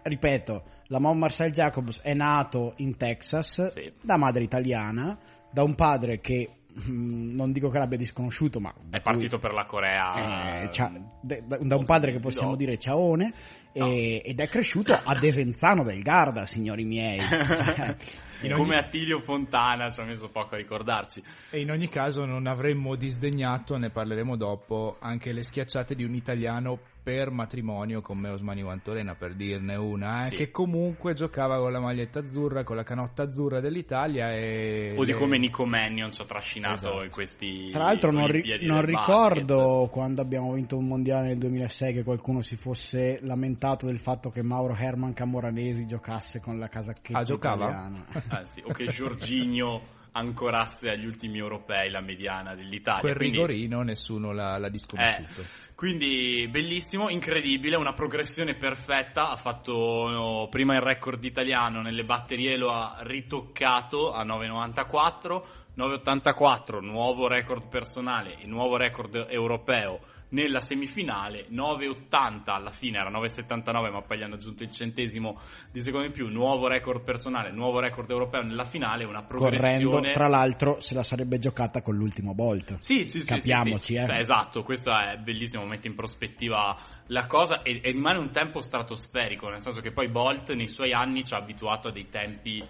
Ripeto, 0.03 0.63
la 0.89 0.99
Mon 1.01 1.19
Marcel 1.19 1.51
Jacobs 1.51 2.01
è 2.01 2.15
nato 2.15 2.75
in 2.77 2.97
Texas 2.97 3.73
Sì. 3.73 3.93
da 4.03 4.17
madre 4.17 4.43
italiana, 4.45 5.19
da 5.51 5.63
un 5.63 5.75
padre 5.75 6.21
che 6.21 6.49
mm, 6.89 7.35
non 7.35 7.53
dico 7.53 7.71
che 7.71 7.79
l'abbia 7.79 7.97
disconosciuto, 7.99 8.61
ma 8.61 8.73
è 8.91 9.01
partito 9.01 9.39
per 9.39 9.53
la 9.53 9.65
Corea. 9.67 10.63
eh, 10.63 10.69
c'ha- 10.71 10.93
de- 11.23 11.43
da, 11.47 11.57
da 11.61 11.77
un 11.77 11.85
padre 11.85 12.13
che 12.13 12.19
possiamo 12.19 12.55
dire 12.57 12.79
ciaone 12.79 13.33
No. 13.77 13.87
e- 13.89 14.23
ed 14.25 14.41
è 14.41 14.49
cresciuto 14.49 14.93
a 14.95 15.19
Desenzano 15.19 15.83
del 15.83 16.01
Garda, 16.03 16.47
signori 16.47 16.85
miei. 16.85 17.19
Cioè, 17.29 17.97
In 18.43 18.53
Come 18.53 18.75
ogni- 18.77 18.85
Attilio 18.85 19.21
Fontana, 19.21 19.91
ci 19.91 20.01
ha 20.01 20.05
messo 20.05 20.29
poco 20.29 20.55
a 20.55 20.59
ricordarci. 20.59 21.23
E 21.51 21.61
in 21.61 21.71
ogni 21.71 21.89
caso 21.89 22.25
non 22.27 22.47
avremmo 22.47 22.95
disdegnato, 22.95 23.77
ne 23.79 23.89
parleremo 23.91 24.37
dopo, 24.37 24.97
anche 25.01 25.33
le 25.33 25.43
schiacciate 25.43 25.95
di 25.95 26.05
un 26.05 26.15
italiano 26.15 26.79
per 27.07 27.31
matrimonio 27.31 28.01
come 28.01 28.31
Osmani 28.31 28.63
Guantorena, 28.63 29.15
per 29.15 29.35
dirne 29.37 29.77
una, 29.77 30.23
eh, 30.23 30.31
Sì. 30.31 30.35
che 30.35 30.51
comunque 30.51 31.15
giocava 31.15 31.57
con 31.61 31.71
la 31.71 31.79
maglietta 31.79 32.19
azzurra, 32.19 32.65
con 32.65 32.75
la 32.75 32.83
canotta 32.83 33.23
azzurra 33.23 33.61
dell'Italia 33.61 34.33
e... 34.35 34.93
O 34.97 35.05
di 35.05 35.13
le- 35.13 35.17
come 35.17 35.39
Nico 35.39 35.65
Mannion 35.67 36.11
ci 36.11 36.23
ha 36.23 36.25
trascinato 36.25 36.75
Esatto. 36.75 37.03
in 37.05 37.11
questi. 37.11 37.71
Tra 37.71 37.85
l'altro 37.85 38.11
non, 38.11 38.27
ri- 38.27 38.67
non 38.67 38.85
ricordo 38.85 39.89
quando 39.93 40.21
abbiamo 40.21 40.53
vinto 40.55 40.77
un 40.77 40.89
mondiale 40.89 41.29
nel 41.29 41.39
2006 41.39 41.93
che 41.93 42.03
qualcuno 42.03 42.41
si 42.41 42.57
fosse 42.57 43.21
lamentato 43.23 43.87
del 43.87 44.01
fatto 44.01 44.31
che 44.31 44.43
Mauro 44.43 44.75
Herman 44.75 45.13
Camoranesi 45.13 45.87
giocasse 45.87 46.41
con 46.41 46.59
la 46.59 46.67
casacchetta 46.67 47.21
Ah, 47.21 47.23
giocava? 47.23 47.67
italiana. 47.67 48.05
Ah, 48.31 48.45
sì, 48.45 48.63
O 48.67 48.73
che 48.73 48.87
Giorginio 48.89 49.95
ancorasse 50.17 50.91
agli 50.91 51.07
ultimi 51.07 51.39
europei 51.39 51.91
la 51.91 52.01
mediana 52.01 52.55
dell'Italia. 52.55 53.01
Quel 53.01 53.17
Quindi- 53.17 53.37
rigorino 53.37 53.83
nessuno 53.83 54.33
l'ha, 54.33 54.57
l'ha 54.57 54.69
disconosciuto. 54.71 55.43
Eh, 55.43 55.65
quindi 55.75 56.49
bellissimo, 56.51 57.11
incredibile, 57.11 57.77
una 57.77 57.93
progressione 57.93 58.55
perfetta. 58.55 59.29
Ha 59.29 59.37
fatto 59.37 59.73
oh, 59.75 60.49
prima 60.49 60.75
il 60.75 60.81
record 60.81 61.23
italiano 61.23 61.83
nelle 61.83 62.05
batterie, 62.05 62.57
lo 62.57 62.73
ha 62.73 62.99
ritoccato 63.01 64.13
a 64.13 64.25
9,94. 64.25 65.43
9,84 65.77 66.81
nuovo 66.81 67.29
record 67.29 67.69
personale 67.69 68.39
e 68.39 68.47
nuovo 68.47 68.79
record 68.79 69.27
europeo 69.29 70.01
nella 70.29 70.61
semifinale, 70.61 71.47
9,80 71.51 72.51
alla 72.51 72.71
fine 72.71 72.99
era 72.99 73.11
9,79 73.11 73.93
ma 73.93 74.03
poi 74.03 74.19
gli 74.19 74.23
hanno 74.23 74.35
aggiunto 74.35 74.65
il 74.65 74.71
centesimo 74.71 75.39
di 75.71 75.81
secondo 75.81 76.07
in 76.07 76.13
più, 76.13 76.29
nuovo 76.29 76.67
record 76.67 77.03
personale, 77.05 77.53
nuovo 77.53 77.79
record 77.79 78.11
europeo 78.11 78.43
nella 78.43 78.65
finale, 78.65 79.05
una 79.05 79.23
progressione... 79.23 79.85
Correndo, 79.85 80.11
tra 80.11 80.29
l'altro 80.29 80.81
se 80.81 80.95
la 80.95 81.03
sarebbe 81.03 81.39
giocata 81.39 81.83
con 81.83 81.95
l'ultimo 81.95 82.35
Bolt. 82.35 82.79
Sì, 82.81 83.05
sì, 83.05 83.21
sì. 83.21 83.27
Capiamoci, 83.27 83.79
sì, 83.79 83.93
sì. 83.93 83.99
eh. 83.99 84.05
Cioè, 84.05 84.19
esatto, 84.19 84.63
questo 84.63 84.91
è 84.91 85.17
bellissimo, 85.19 85.65
mette 85.65 85.87
in 85.87 85.95
prospettiva 85.95 86.77
la 87.09 87.27
cosa 87.27 87.63
e, 87.63 87.81
e 87.83 87.93
rimane 87.93 88.19
un 88.19 88.31
tempo 88.31 88.61
stratosferico, 88.61 89.49
nel 89.49 89.61
senso 89.61 89.81
che 89.81 89.93
poi 89.93 90.09
Bolt 90.09 90.53
nei 90.55 90.69
suoi 90.69 90.93
anni 90.93 91.25
ci 91.25 91.35
ha 91.35 91.39
abituato 91.39 91.89
a 91.89 91.93
dei 91.93 92.09
tempi 92.09 92.63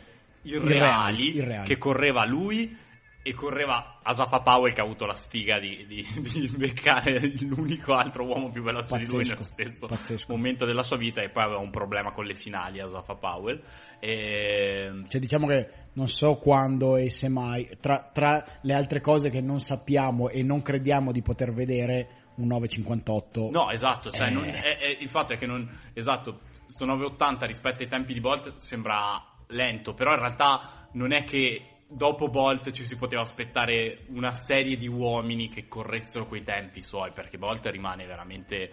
irreali, 0.43 1.27
Irreali, 1.27 1.37
irreali. 1.37 1.67
che 1.67 1.79
correva 1.79 2.25
lui 2.25 2.85
e 3.27 3.35
correva 3.35 3.99
Asafa 4.05 4.39
Powell 4.39 4.73
che 4.73 4.81
ha 4.81 4.85
avuto 4.85 5.05
la 5.05 5.15
sfiga 5.15 5.59
di, 5.59 5.85
di, 5.87 6.05
di 6.21 6.49
beccare 6.57 7.33
l'unico 7.41 7.93
altro 7.95 8.25
uomo 8.25 8.51
più 8.51 8.63
veloce 8.63 8.97
di 8.99 9.07
lui 9.07 9.17
Pazzesco, 9.17 9.31
nello 9.31 9.43
stesso 9.43 9.87
pazzesco. 9.89 10.33
momento 10.33 10.65
della 10.65 10.83
sua 10.83 10.97
vita 10.97 11.23
e 11.23 11.31
poi 11.31 11.43
aveva 11.43 11.59
un 11.59 11.71
problema 11.71 12.13
con 12.13 12.25
le 12.25 12.35
finali 12.35 12.79
Asafa 12.81 13.15
Powell 13.17 13.61
e 13.99 15.03
Cioè, 15.09 15.21
diciamo 15.21 15.47
che 15.49 15.69
non 15.95 16.07
so 16.09 16.37
quando 16.37 16.97
e 16.97 17.11
se 17.11 17.29
mai, 17.29 17.69
tra, 17.81 18.09
tra 18.13 18.45
le 18.63 18.75
altre 18.75 19.01
cose 19.01 19.29
che 19.31 19.41
non 19.41 19.59
sappiamo 19.61 20.29
e 20.29 20.43
non 20.45 20.63
crediamo 20.63 21.11
di 21.11 21.23
poter 21.23 21.53
vedere, 21.53 22.09
un 22.37 22.47
958. 22.49 23.49
No, 23.51 23.71
esatto, 23.71 24.11
cioè 24.11 24.29
Eh. 24.29 24.33
non- 24.33 24.45
è- 24.45 24.77
è- 24.77 24.97
il 25.01 25.09
fatto 25.09 25.33
è 25.33 25.37
che 25.37 25.47
non, 25.47 25.69
esatto, 25.95 26.41
sto 26.67 26.85
980 26.85 27.47
rispetto 27.47 27.83
ai 27.83 27.89
tempi 27.89 28.13
di 28.13 28.21
Bolt 28.21 28.57
sembra 28.59 29.21
lento, 29.49 29.95
però 29.95 30.13
in 30.13 30.19
realtà 30.21 30.89
non 30.93 31.13
è 31.13 31.25
che 31.25 31.63
dopo 31.89 32.29
Bolt 32.29 32.71
ci 32.73 32.85
si 32.85 32.97
poteva 32.97 33.23
aspettare 33.23 34.05
una 34.09 34.35
serie 34.35 34.77
di 34.77 34.89
uomini 34.89 35.49
che 35.49 35.69
corressero 35.69 36.27
quei 36.27 36.43
tempi 36.43 36.81
suoi, 36.81 37.13
perché 37.13 37.39
Bolt 37.39 37.67
rimane 37.67 38.07
veramente 38.07 38.71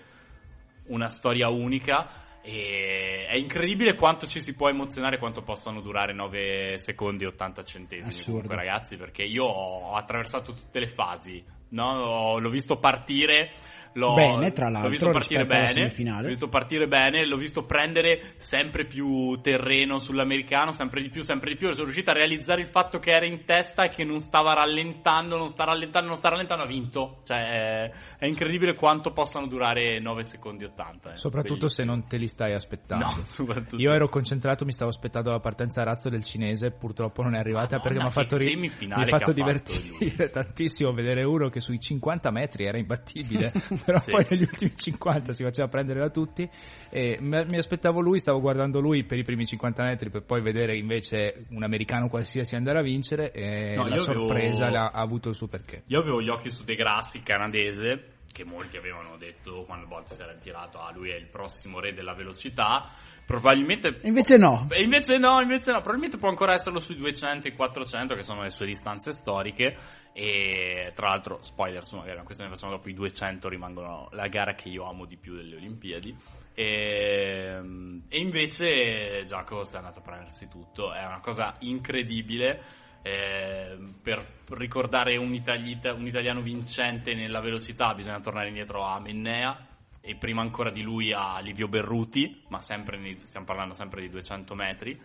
una 0.87 1.09
storia 1.09 1.49
unica 1.49 2.23
e 2.41 3.25
è 3.29 3.37
incredibile 3.37 3.95
quanto 3.95 4.27
ci 4.27 4.41
si 4.41 4.53
può 4.53 4.67
emozionare, 4.67 5.17
quanto 5.17 5.43
possano 5.43 5.79
durare 5.79 6.13
9 6.13 6.77
secondi 6.77 7.23
e 7.23 7.27
80 7.27 7.63
centesimi 7.63 8.13
Assurdo. 8.13 8.41
comunque 8.41 8.55
ragazzi, 8.55 8.97
perché 8.97 9.23
io 9.23 9.45
ho 9.45 9.95
attraversato 9.95 10.51
tutte 10.51 10.79
le 10.79 10.87
fasi, 10.87 11.41
no? 11.69 11.85
Ho- 11.85 12.39
l'ho 12.39 12.49
visto 12.49 12.77
partire 12.77 13.49
L'ho, 13.93 14.13
Bene, 14.15 14.51
tra 14.51 14.65
l'ho 14.65 14.71
l'altro, 14.71 14.89
visto 14.89 15.11
partire 15.11 15.45
bene, 15.45 15.67
semifinale. 15.67 16.21
l'ho 16.23 16.27
visto 16.29 16.47
partire 16.47 16.87
bene, 16.87 17.25
l'ho 17.27 17.37
visto 17.37 17.63
prendere 17.65 18.33
sempre 18.37 18.85
più 18.85 19.39
terreno 19.41 19.99
sull'americano, 19.99 20.71
sempre 20.71 21.01
di 21.01 21.09
più, 21.09 21.21
sempre 21.21 21.51
di 21.51 21.57
più. 21.57 21.69
Sono 21.71 21.83
riuscito 21.83 22.09
a 22.09 22.13
realizzare 22.13 22.61
il 22.61 22.67
fatto 22.67 22.99
che 22.99 23.11
era 23.11 23.25
in 23.25 23.45
testa 23.45 23.83
e 23.83 23.89
che 23.89 24.03
non 24.03 24.19
stava 24.19 24.53
rallentando, 24.53 25.37
non 25.37 25.47
sta 25.47 25.63
rallentando, 25.63 26.07
non 26.07 26.15
sta 26.17 26.29
rallentando, 26.29 26.63
ha 26.63 26.67
vinto. 26.67 27.21
Cioè, 27.23 27.37
è, 27.37 27.91
è 28.17 28.25
incredibile 28.25 28.75
quanto 28.75 29.11
possano 29.11 29.47
durare 29.47 29.99
9 29.99 30.23
secondi 30.23 30.63
e 30.63 30.67
80. 30.67 31.11
eh. 31.11 31.15
Soprattutto 31.17 31.67
se 31.67 31.83
Bellissimo. 31.83 31.95
non 31.95 32.07
te 32.07 32.17
li 32.17 32.27
stai 32.27 32.53
aspettando. 32.53 33.05
No, 33.05 33.13
soprattutto. 33.27 33.81
Io 33.81 33.91
ero 33.93 34.09
concentrato, 34.09 34.65
mi 34.65 34.71
stavo 34.71 34.89
aspettando 34.89 35.31
la 35.31 35.39
partenza 35.39 35.81
a 35.81 35.85
razzo 35.85 36.09
del 36.09 36.23
cinese, 36.23 36.71
purtroppo 36.71 37.21
non 37.21 37.35
è 37.35 37.39
arrivata 37.39 37.77
Madonna, 37.77 37.81
perché 37.83 37.99
mi 37.99 38.05
ha 38.05 38.09
fatto, 38.09 38.37
ri- 38.37 38.55
mi 38.55 38.67
ha 38.67 38.71
fatto 38.71 39.01
ha 39.01 39.17
fatto 39.17 39.31
divertire 39.33 40.29
tantissimo 40.31 40.91
vedere 40.91 41.23
uno 41.23 41.49
che 41.49 41.59
sui 41.59 41.79
50 41.79 42.31
metri 42.31 42.65
era 42.65 42.77
imbattibile, 42.77 43.51
però 43.83 43.99
Sì. 43.99 44.11
poi 44.11 44.25
negli 44.29 44.41
ultimi 44.43 44.73
50 44.75 45.33
si 45.33 45.43
faceva 45.43 45.67
prendere 45.67 45.99
da 45.99 46.09
tutti 46.09 46.49
e 46.89 47.17
mi 47.21 47.57
aspettavo 47.57 47.99
lui, 47.99 48.19
stavo 48.19 48.39
guardando 48.41 48.79
lui 48.79 49.03
per 49.03 49.17
i 49.17 49.23
primi 49.23 49.45
50 49.45 49.83
metri 49.83 50.09
per 50.09 50.23
poi 50.23 50.41
vedere 50.41 50.75
invece 50.75 51.45
un 51.49 51.63
americano 51.63 52.07
qualsiasi 52.09 52.55
andare 52.55 52.79
a 52.79 52.81
vincere 52.81 53.31
e 53.31 53.73
No, 53.75 53.83
la 53.87 53.95
avevo- 53.95 54.03
sorpresa 54.03 54.69
l'ha- 54.69 54.91
ha 54.93 55.01
avuto 55.01 55.29
il 55.29 55.35
suo 55.35 55.47
perché. 55.47 55.83
Io 55.87 55.99
avevo 55.99 56.21
gli 56.21 56.29
occhi 56.29 56.49
su 56.49 56.63
De 56.63 56.75
Grassi, 56.75 57.17
il 57.17 57.23
canadese, 57.23 58.07
che 58.31 58.43
molti 58.43 58.77
avevano 58.77 59.15
detto 59.17 59.63
quando 59.65 59.85
Bolt 59.85 60.11
si 60.11 60.21
era 60.21 60.31
ritirato, 60.31 60.79
ah 60.79 60.91
lui 60.91 61.11
è 61.11 61.15
il 61.15 61.27
prossimo 61.27 61.79
re 61.79 61.93
della 61.93 62.13
velocità. 62.15 62.83
Probabilmente... 63.25 63.99
Invece 64.03 64.37
no. 64.37 64.67
Invece 64.81 65.17
no, 65.17 65.39
invece 65.39 65.71
no, 65.71 65.77
probabilmente 65.77 66.17
può 66.17 66.27
ancora 66.29 66.53
esserlo 66.55 66.79
sui 66.79 66.97
200 66.97 67.47
e 67.47 67.53
400 67.53 68.15
che 68.15 68.23
sono 68.23 68.41
le 68.41 68.49
sue 68.49 68.65
distanze 68.65 69.11
storiche 69.11 69.75
e 70.13 70.91
tra 70.93 71.09
l'altro, 71.09 71.39
spoiler, 71.41 71.81
insomma, 71.81 72.01
magari 72.01 72.17
una 72.17 72.25
questione 72.25 72.51
ne 72.51 72.55
facciamo 72.55 72.75
dopo, 72.77 72.89
i 72.89 72.93
200 72.93 73.49
rimangono 73.49 74.09
la 74.11 74.27
gara 74.27 74.53
che 74.53 74.69
io 74.69 74.87
amo 74.87 75.05
di 75.05 75.17
più 75.17 75.35
delle 75.35 75.55
Olimpiadi 75.55 76.15
e, 76.53 77.59
e 78.07 78.19
invece 78.19 79.23
Giacomo 79.25 79.63
si 79.63 79.73
è 79.73 79.77
andato 79.79 79.99
a 79.99 80.03
prendersi 80.03 80.47
tutto, 80.47 80.93
è 80.93 81.03
una 81.03 81.19
cosa 81.19 81.55
incredibile 81.59 82.81
eh, 83.01 83.77
per 84.01 84.25
ricordare 84.49 85.17
un, 85.17 85.33
itali- 85.33 85.79
un 85.83 86.07
italiano 86.07 86.41
vincente 86.41 87.13
nella 87.13 87.41
velocità 87.41 87.93
bisogna 87.93 88.21
tornare 88.21 88.47
indietro 88.47 88.83
a 88.83 88.99
Mennea 88.99 89.67
e 89.99 90.15
prima 90.15 90.41
ancora 90.41 90.69
di 90.69 90.81
lui 90.81 91.13
a 91.13 91.39
Livio 91.39 91.69
Berruti, 91.69 92.43
ma 92.49 92.61
sempre 92.61 92.97
nei- 92.97 93.21
stiamo 93.25 93.45
parlando 93.45 93.73
sempre 93.73 94.01
di 94.01 94.09
200 94.09 94.53
metri. 94.53 94.99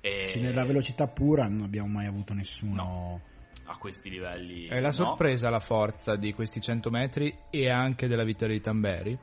E 0.00 0.24
Sì, 0.26 0.38
nella 0.38 0.64
velocità 0.64 1.08
pura 1.08 1.48
non 1.48 1.62
abbiamo 1.62 1.88
mai 1.88 2.06
avuto 2.06 2.34
nessuno. 2.34 3.20
A 3.64 3.76
questi 3.76 4.10
livelli. 4.10 4.66
È 4.66 4.80
la 4.80 4.88
no. 4.88 4.92
sorpresa 4.92 5.50
la 5.50 5.60
forza 5.60 6.16
di 6.16 6.32
questi 6.32 6.60
100 6.60 6.90
metri 6.90 7.36
e 7.50 7.68
anche 7.68 8.06
della 8.06 8.24
vittoria 8.24 8.54
di 8.54 8.60
Tamberi. 8.60 9.18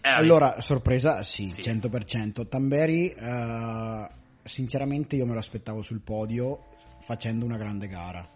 Eh, 0.00 0.08
Allora, 0.08 0.60
sorpresa, 0.60 1.22
sì, 1.22 1.48
Sì. 1.48 1.60
100%. 1.60 2.46
Tamberi, 2.48 3.10
eh, 3.10 4.08
sinceramente 4.42 5.16
io 5.16 5.26
me 5.26 5.32
lo 5.32 5.38
aspettavo 5.40 5.82
sul 5.82 6.00
podio 6.00 6.66
facendo 7.00 7.44
una 7.44 7.56
grande 7.56 7.88
gara. 7.88 8.26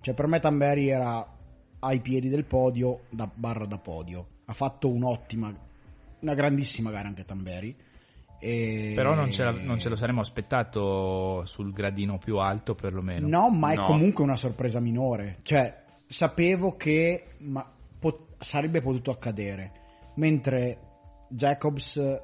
Cioè 0.00 0.14
per 0.14 0.26
me 0.26 0.38
Tamberi 0.38 0.88
era 0.88 1.26
ai 1.80 2.00
piedi 2.00 2.28
del 2.28 2.44
podio, 2.44 3.02
da 3.10 3.28
barra 3.32 3.66
da 3.66 3.78
podio. 3.78 4.26
Ha 4.44 4.52
fatto 4.52 4.88
un'ottima, 4.88 5.52
una 6.20 6.34
grandissima 6.34 6.90
gara 6.90 7.08
anche 7.08 7.24
Tamberi. 7.24 7.74
E... 8.40 8.92
Però 8.94 9.14
non 9.14 9.32
ce, 9.32 9.50
non 9.50 9.78
ce 9.78 9.88
lo 9.88 9.96
saremmo 9.96 10.20
aspettato 10.20 11.44
sul 11.44 11.72
gradino 11.72 12.18
più 12.18 12.38
alto 12.38 12.74
perlomeno. 12.74 13.26
No, 13.26 13.50
ma 13.50 13.72
è 13.72 13.76
No. 13.76 13.82
comunque 13.84 14.22
una 14.22 14.36
sorpresa 14.36 14.78
minore. 14.80 15.38
Cioè, 15.42 15.84
sapevo 16.06 16.76
che 16.76 17.34
ma, 17.38 17.68
pot- 17.98 18.40
sarebbe 18.42 18.80
potuto 18.80 19.10
accadere. 19.10 19.72
Mentre 20.14 20.78
Jacobs 21.28 22.20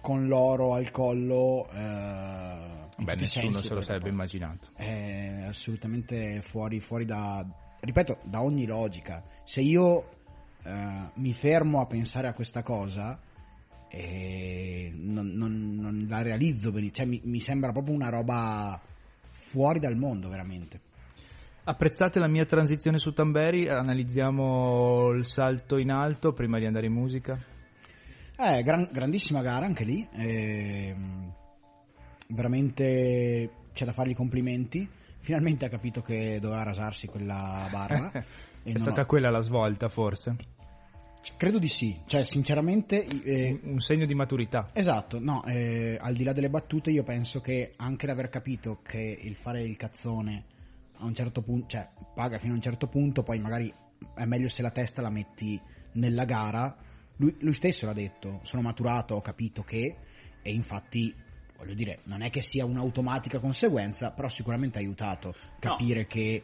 con 0.00 0.26
l'oro 0.26 0.74
al 0.74 0.90
collo... 0.90 1.68
eh, 1.72 2.82
Beh, 2.98 3.14
nessuno 3.14 3.58
se 3.58 3.74
lo 3.74 3.80
sarebbe 3.80 4.04
poi 4.04 4.12
immaginato. 4.12 4.68
È 4.74 5.44
assolutamente 5.48 6.40
fuori, 6.42 6.80
fuori 6.80 7.04
da... 7.04 7.46
Ripeto, 7.80 8.18
da 8.24 8.42
ogni 8.42 8.66
logica. 8.66 9.22
Se 9.44 9.60
io 9.60 10.08
eh, 10.64 11.10
mi 11.14 11.32
fermo 11.32 11.80
a 11.80 11.86
pensare 11.86 12.26
a 12.28 12.32
questa 12.32 12.62
cosa... 12.62 13.20
eh, 13.96 14.92
non, 14.96 15.28
non- 15.34 15.76
non 15.80 16.06
la 16.08 16.22
realizzo 16.22 16.70
bene, 16.72 16.90
cioè 16.90 17.06
mi- 17.06 17.20
mi 17.24 17.40
sembra 17.40 17.72
proprio 17.72 17.94
una 17.94 18.08
roba 18.08 18.80
fuori 19.30 19.78
dal 19.78 19.96
mondo, 19.96 20.28
veramente. 20.28 20.80
Apprezzate 21.64 22.18
la 22.18 22.28
mia 22.28 22.44
transizione 22.44 22.98
su 22.98 23.12
Tamberi? 23.12 23.68
Analizziamo 23.68 25.10
il 25.12 25.24
salto 25.24 25.78
in 25.78 25.90
alto 25.90 26.32
prima 26.32 26.58
di 26.58 26.66
andare 26.66 26.86
in 26.86 26.92
musica. 26.92 27.38
Eh, 28.36 28.62
gran- 28.62 28.88
grandissima 28.92 29.40
gara 29.42 29.64
anche 29.64 29.84
lì. 29.84 30.06
ehm, 30.12 31.32
veramente 32.28 33.50
c'è 33.72 33.84
da 33.84 33.92
fargli 33.92 34.10
i 34.10 34.14
complimenti. 34.14 34.88
Finalmente 35.20 35.64
ha 35.64 35.68
capito 35.68 36.02
che 36.02 36.38
doveva 36.40 36.62
rasarsi 36.64 37.06
quella 37.06 37.66
barba. 37.70 38.10
È 38.64 38.78
stata 38.78 39.02
ho- 39.02 39.06
quella 39.06 39.30
la 39.30 39.40
svolta, 39.40 39.88
forse? 39.88 40.36
Credo 41.36 41.58
di 41.58 41.68
sì. 41.68 41.98
Cioè, 42.06 42.24
sinceramente. 42.24 43.04
eh, 43.06 43.58
Un, 43.62 43.72
un 43.72 43.80
segno 43.80 44.06
di 44.06 44.14
maturità. 44.14 44.70
Esatto, 44.72 45.18
no, 45.18 45.44
eh, 45.44 45.98
al 46.00 46.14
di 46.14 46.24
là 46.24 46.32
delle 46.32 46.50
battute 46.50 46.90
io 46.90 47.02
penso 47.02 47.40
che 47.40 47.72
anche 47.76 48.06
l'aver 48.06 48.28
capito 48.28 48.80
che 48.82 49.18
il 49.20 49.34
fare 49.34 49.62
il 49.62 49.76
cazzone 49.76 50.44
a 50.98 51.04
un 51.04 51.14
certo 51.14 51.42
punto, 51.42 51.66
cioè 51.68 51.88
paga 52.14 52.38
fino 52.38 52.52
a 52.52 52.56
un 52.56 52.62
certo 52.62 52.86
punto, 52.86 53.22
poi 53.22 53.38
magari 53.38 53.72
è 54.14 54.24
meglio 54.24 54.48
se 54.48 54.62
la 54.62 54.70
testa 54.70 55.02
la 55.02 55.10
metti 55.10 55.60
nella 55.92 56.24
gara, 56.24 56.76
lui, 57.16 57.34
lui 57.40 57.52
stesso 57.52 57.86
l'ha 57.86 57.92
detto, 57.92 58.40
sono 58.42 58.62
maturato, 58.62 59.14
ho 59.14 59.20
capito 59.20 59.62
che, 59.62 59.96
e 60.42 60.52
infatti 60.52 61.14
voglio 61.56 61.74
dire, 61.74 62.00
non 62.04 62.22
è 62.22 62.30
che 62.30 62.42
sia 62.42 62.64
un'automatica 62.64 63.38
conseguenza, 63.38 64.10
però 64.12 64.28
sicuramente 64.28 64.78
ha 64.78 64.80
aiutato 64.82 65.34
capire 65.58 66.06
che 66.06 66.42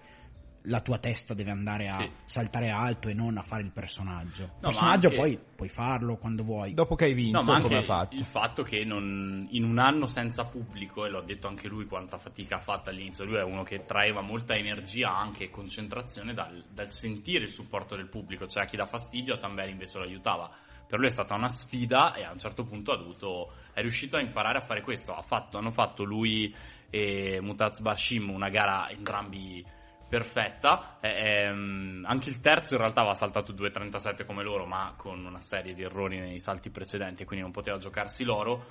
la 0.65 0.81
tua 0.81 0.99
testa 0.99 1.33
deve 1.33 1.51
andare 1.51 1.89
a 1.89 1.99
Sì. 1.99 2.11
saltare 2.25 2.69
alto 2.71 3.09
e 3.09 3.15
non 3.15 3.39
a 3.39 3.43
fare 3.43 3.63
il 3.63 3.71
personaggio. 3.71 4.43
Il 4.43 4.51
ma 4.55 4.69
personaggio 4.69 5.07
anche- 5.09 5.19
poi 5.19 5.39
puoi 5.57 5.69
farlo 5.69 6.17
quando 6.17 6.43
vuoi. 6.43 6.75
Dopo 6.75 6.95
che 6.95 7.07
hai 7.07 7.15
vinto, 7.15 7.39
No, 7.39 7.45
ma 7.45 7.55
anche 7.55 7.67
come 7.69 7.79
ha 7.81 7.83
fatto? 7.83 8.15
il 8.17 8.25
fatto 8.25 8.63
che 8.63 8.85
non- 8.85 9.47
in 9.51 9.65
un 9.65 9.79
anno 9.79 10.07
senza 10.07 10.45
pubblico, 10.45 11.07
e 11.07 11.11
l'ho 11.11 11.23
detto 11.23 11.49
anche 11.49 11.67
lui 11.69 11.87
quanta 11.87 12.19
fatica 12.19 12.57
ha 12.57 12.61
fatto 12.61 12.91
all'inizio, 12.91 13.25
lui 13.25 13.37
è 13.37 13.43
uno 13.43 13.63
che 13.63 13.85
traeva 13.87 14.21
molta 14.21 14.55
energia 14.55 15.17
anche 15.17 15.45
e 15.45 15.51
concentrazione 15.51 16.35
dal, 16.35 16.63
dal 16.71 16.89
sentire 16.89 17.45
il 17.45 17.49
supporto 17.51 17.97
del 17.97 18.09
pubblico, 18.09 18.47
cioè 18.47 18.65
a 18.65 18.67
chi 18.67 18.77
dà 18.77 18.85
fastidio, 18.87 19.35
a 19.35 19.39
Tamberi 19.39 19.71
invece 19.71 19.99
lo 19.99 20.05
aiutava. 20.05 20.51
Per 20.87 20.99
lui 20.99 21.07
è 21.09 21.13
stata 21.13 21.35
una 21.37 21.49
sfida 21.49 22.15
e 22.15 22.25
a 22.25 22.33
un 22.33 22.39
certo 22.39 22.65
punto 22.65 22.93
ha 22.93 22.97
dovuto, 22.97 23.53
è 23.73 23.81
riuscito 23.81 24.17
a 24.17 24.21
imparare 24.21 24.59
a 24.59 24.63
fare 24.63 24.83
questo. 24.83 25.15
Ha 25.15 25.23
fatto- 25.23 25.57
hanno 25.57 25.71
fatto 25.71 26.03
lui 26.05 26.53
e 26.91 27.39
Mutaz 27.41 27.79
Bashim 27.81 28.29
una 28.29 28.49
gara 28.49 28.89
entrambi 28.91 29.65
perfetta. 30.11 30.99
Ehm, 31.01 32.05
anche 32.07 32.29
il 32.29 32.41
terzo 32.41 32.75
in 32.75 32.81
realtà 32.81 33.01
aveva 33.01 33.15
saltato 33.15 33.53
2.37 33.53 34.27
come 34.27 34.43
loro, 34.43 34.67
ma 34.67 34.93
con 34.97 35.25
una 35.25 35.41
serie 35.41 35.73
di 35.73 35.83
errori 35.83 36.19
nei 36.19 36.41
salti 36.41 36.69
precedenti, 36.69 37.25
quindi 37.25 37.45
non 37.45 37.53
poteva 37.53 37.79
giocarsi 37.79 38.25
loro. 38.25 38.67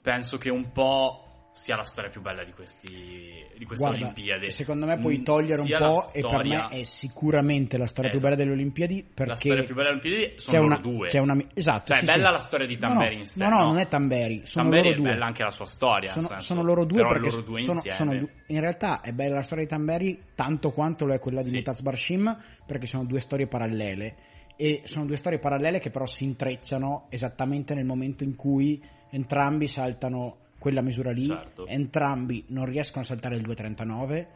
Penso 0.00 0.38
che 0.38 0.50
un 0.50 0.72
po' 0.72 1.31
sia 1.54 1.76
la 1.76 1.84
storia 1.84 2.10
più 2.10 2.22
bella 2.22 2.44
di, 2.44 2.52
questi, 2.52 2.88
di 2.88 3.64
queste 3.66 3.84
Guarda, 3.86 4.06
Olimpiadi. 4.06 4.50
Secondo 4.50 4.86
me 4.86 4.98
puoi 4.98 5.18
Mm, 5.18 5.22
togliere 5.22 5.60
un 5.60 5.66
po' 5.66 5.78
la 5.78 6.08
e 6.12 6.20
per 6.20 6.30
storia- 6.30 6.68
me 6.70 6.80
è 6.80 6.82
sicuramente 6.84 7.76
la 7.78 7.86
storia 7.86 8.10
più 8.10 8.18
Esatto. 8.18 8.34
bella 8.34 8.42
delle 8.48 8.56
Olimpiadi 8.58 9.02
perché 9.14 9.30
La 9.30 9.36
storia 9.36 9.62
più 9.64 9.74
bella 9.74 9.88
delle 9.90 10.00
Olimpiadi 10.00 10.34
c'è 10.36 10.40
sono 10.40 10.62
una, 10.64 10.76
loro 10.80 10.88
due. 10.90 11.06
c'è 11.08 11.18
una 11.18 11.36
esatto, 11.54 11.92
Cioè, 11.92 11.96
sì, 11.96 12.04
è 12.04 12.06
bella 12.14 12.26
sì. 12.26 12.32
la 12.32 12.38
storia 12.38 12.66
di 12.66 12.78
Tamberi 12.78 13.14
no, 13.14 13.20
in 13.20 13.26
sé. 13.26 13.42
No, 13.44 13.48
no, 13.50 13.56
no? 13.58 13.64
non 13.66 13.78
è 13.78 13.88
Tamberi, 13.88 14.40
sono 14.44 14.64
Tamberi 14.64 14.82
loro 14.88 14.94
è 14.94 15.00
due. 15.02 15.10
bella 15.12 15.26
anche 15.26 15.42
la 15.42 15.50
sua 15.50 15.66
storia. 15.66 16.10
sono, 16.12 16.26
senso, 16.26 16.42
sono 16.46 16.62
loro 16.62 16.84
due 16.86 17.02
perché 17.06 17.28
loro 17.28 17.42
due 17.42 17.58
sono, 17.58 17.80
sono 17.86 18.12
in 18.14 18.60
realtà 18.60 19.00
è 19.02 19.12
bella 19.12 19.34
la 19.36 19.42
storia 19.42 19.64
di 19.64 19.70
Tamberi 19.70 20.22
tanto 20.34 20.70
quanto 20.70 21.04
lo 21.04 21.12
è 21.12 21.18
quella 21.18 21.42
di 21.42 21.48
Sì. 21.50 21.56
Mutaz 21.56 21.80
Barshim 21.82 22.36
perché 22.66 22.86
sono 22.86 23.04
due 23.04 23.20
storie 23.20 23.46
parallele 23.46 24.16
e 24.56 24.80
sono 24.84 25.04
due 25.04 25.16
storie 25.16 25.38
parallele 25.38 25.80
che 25.80 25.90
però 25.90 26.06
si 26.06 26.24
intrecciano 26.24 27.06
esattamente 27.10 27.74
nel 27.74 27.84
momento 27.84 28.24
in 28.24 28.36
cui 28.36 28.82
entrambi 29.10 29.66
saltano 29.68 30.36
quella 30.62 30.80
misura 30.80 31.10
lì, 31.10 31.26
Certo. 31.26 31.66
entrambi 31.66 32.44
non 32.48 32.66
riescono 32.66 33.02
a 33.02 33.04
saltare 33.06 33.34
il 33.34 33.42
2.39 33.42 34.26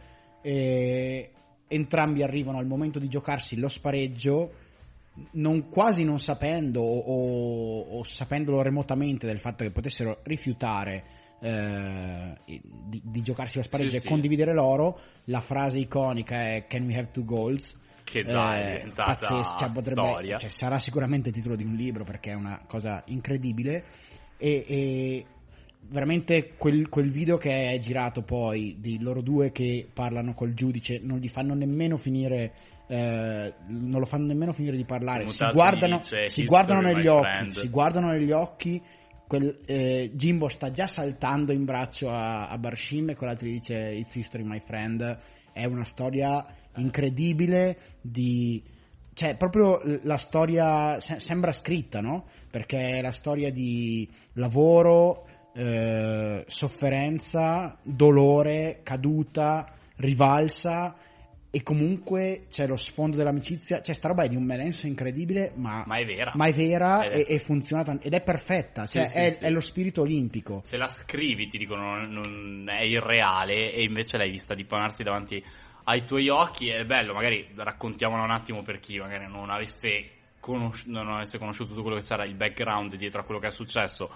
e 0.42 1.30
entrambi 1.68 2.22
arrivano 2.24 2.58
al 2.58 2.66
momento 2.66 2.98
di 2.98 3.08
giocarsi 3.08 3.56
lo 3.56 3.68
spareggio 3.68 4.52
non- 5.32 5.68
quasi 5.68 6.02
non 6.04 6.18
sapendo 6.18 6.80
o, 6.82 6.98
o- 6.98 7.98
o 7.98 8.02
sapendolo 8.02 8.60
remotamente 8.62 9.26
del 9.26 9.38
fatto 9.38 9.62
che 9.64 9.70
potessero 9.70 10.18
rifiutare 10.24 11.04
eh, 11.40 12.34
di, 12.44 12.60
di 13.04 13.22
giocarsi 13.22 13.56
lo 13.58 13.62
spareggio 13.62 13.90
Sì, 13.90 13.96
e 13.96 14.00
sì. 14.00 14.08
condividere 14.08 14.52
l'oro, 14.52 14.98
la 15.24 15.40
frase 15.40 15.78
iconica 15.78 16.54
è 16.54 16.66
Can 16.66 16.84
we 16.86 16.96
have 16.96 17.10
two 17.12 17.24
goals? 17.24 17.78
Che 18.04 18.22
già 18.24 18.56
Eh, 18.58 18.62
è 18.62 18.76
diventata 18.78 19.14
pazzesco, 19.14 19.56
cioè, 19.58 19.70
potrebbe- 19.70 20.36
cioè, 20.38 20.48
sarà 20.48 20.78
sicuramente 20.78 21.28
il 21.30 21.34
titolo 21.34 21.54
di 21.56 21.64
un 21.64 21.74
libro 21.74 22.04
perché 22.04 22.30
è 22.32 22.34
una 22.34 22.60
cosa 22.66 23.02
incredibile 23.06 23.84
e, 24.38 24.64
e 24.66 25.26
veramente 25.88 26.54
quel, 26.56 26.88
quel 26.88 27.10
video 27.10 27.36
che 27.36 27.70
è 27.70 27.78
girato 27.78 28.22
poi 28.22 28.76
di 28.78 29.00
loro 29.00 29.20
due 29.20 29.52
che 29.52 29.86
parlano 29.92 30.34
col 30.34 30.54
giudice 30.54 31.00
non 31.02 31.18
gli 31.18 31.28
fanno 31.28 31.54
nemmeno 31.54 31.96
finire 31.96 32.52
eh, 32.88 33.54
non 33.66 33.98
lo 34.00 34.06
fanno 34.06 34.26
nemmeno 34.26 34.52
finire 34.52 34.76
di 34.76 34.84
parlare 34.84 35.26
si 35.26 35.44
guardano, 35.52 36.00
si 36.00 36.14
"History, 36.24 36.46
guardano 36.46 36.80
negli 36.80 37.06
occhi 37.06 37.36
friend". 37.36 37.52
si 37.52 37.68
guardano 37.68 38.08
negli 38.08 38.32
occhi 38.32 38.82
quel, 39.26 39.56
eh, 39.66 40.10
Jimbo 40.14 40.48
sta 40.48 40.70
già 40.70 40.86
saltando 40.86 41.52
in 41.52 41.64
braccio 41.64 42.08
a, 42.10 42.48
a 42.48 42.58
Barshim 42.58 43.10
e 43.10 43.16
quell'altro 43.16 43.48
gli 43.48 43.52
dice 43.52 43.90
It's 43.90 44.14
history 44.14 44.44
my 44.44 44.60
friend 44.60 45.18
è 45.52 45.64
una 45.64 45.84
storia 45.84 46.46
incredibile 46.76 47.78
di 48.00 48.62
cioè 49.14 49.34
proprio 49.36 49.80
la 50.02 50.18
storia 50.18 51.00
se- 51.00 51.20
sembra 51.20 51.50
scritta 51.52 52.00
no? 52.00 52.26
perché 52.50 52.90
è 52.90 53.00
la 53.00 53.12
storia 53.12 53.50
di 53.50 54.08
lavoro 54.34 55.25
eh, 55.56 56.44
sofferenza 56.46 57.78
dolore 57.82 58.80
caduta 58.82 59.72
rivalsa 59.96 60.94
e 61.50 61.62
comunque 61.62 62.46
c'è 62.50 62.66
lo 62.66 62.76
sfondo 62.76 63.16
dell'amicizia 63.16 63.80
c'è 63.80 63.94
sta 63.94 64.08
roba 64.08 64.24
è 64.24 64.28
di 64.28 64.36
un 64.36 64.42
melenso 64.44 64.86
incredibile 64.86 65.52
ma, 65.54 65.84
Ma 65.86 65.96
è 65.96 66.04
vera. 66.04 66.32
ma 66.34 66.46
è 66.46 66.52
vera 66.52 67.04
è- 67.06 67.16
e, 67.16 67.26
e 67.28 67.38
funziona 67.38 67.82
tant- 67.82 68.04
ed 68.04 68.12
è 68.12 68.20
perfetta 68.22 68.84
Sì, 68.84 68.98
cioè 68.98 69.06
sì, 69.06 69.16
è, 69.18 69.30
sì. 69.30 69.44
è 69.44 69.50
lo 69.50 69.60
spirito 69.60 70.02
olimpico 70.02 70.60
Se 70.66 70.76
la 70.76 70.88
scrivi 70.88 71.48
ti 71.48 71.56
dicono 71.56 72.04
non 72.06 72.66
è 72.68 72.82
irreale 72.82 73.72
e 73.72 73.82
invece 73.82 74.18
l'hai 74.18 74.30
vista 74.30 74.54
dipanarsi 74.54 75.02
davanti 75.02 75.42
ai 75.84 76.04
tuoi 76.04 76.28
occhi 76.28 76.68
è 76.68 76.84
bello, 76.84 77.14
magari 77.14 77.48
raccontiamola 77.54 78.24
un 78.24 78.32
attimo 78.32 78.62
per 78.62 78.80
chi 78.80 78.98
magari 78.98 79.26
non 79.28 79.48
avesse, 79.50 80.10
conosci- 80.40 80.90
non 80.90 81.08
avesse 81.08 81.38
conosciuto 81.38 81.70
tutto 81.70 81.82
quello 81.82 81.96
che 81.98 82.02
c'era, 82.02 82.24
il 82.24 82.34
background 82.34 82.96
dietro 82.96 83.20
a 83.20 83.24
quello 83.24 83.38
che 83.40 83.46
è 83.46 83.50
successo. 83.50 84.10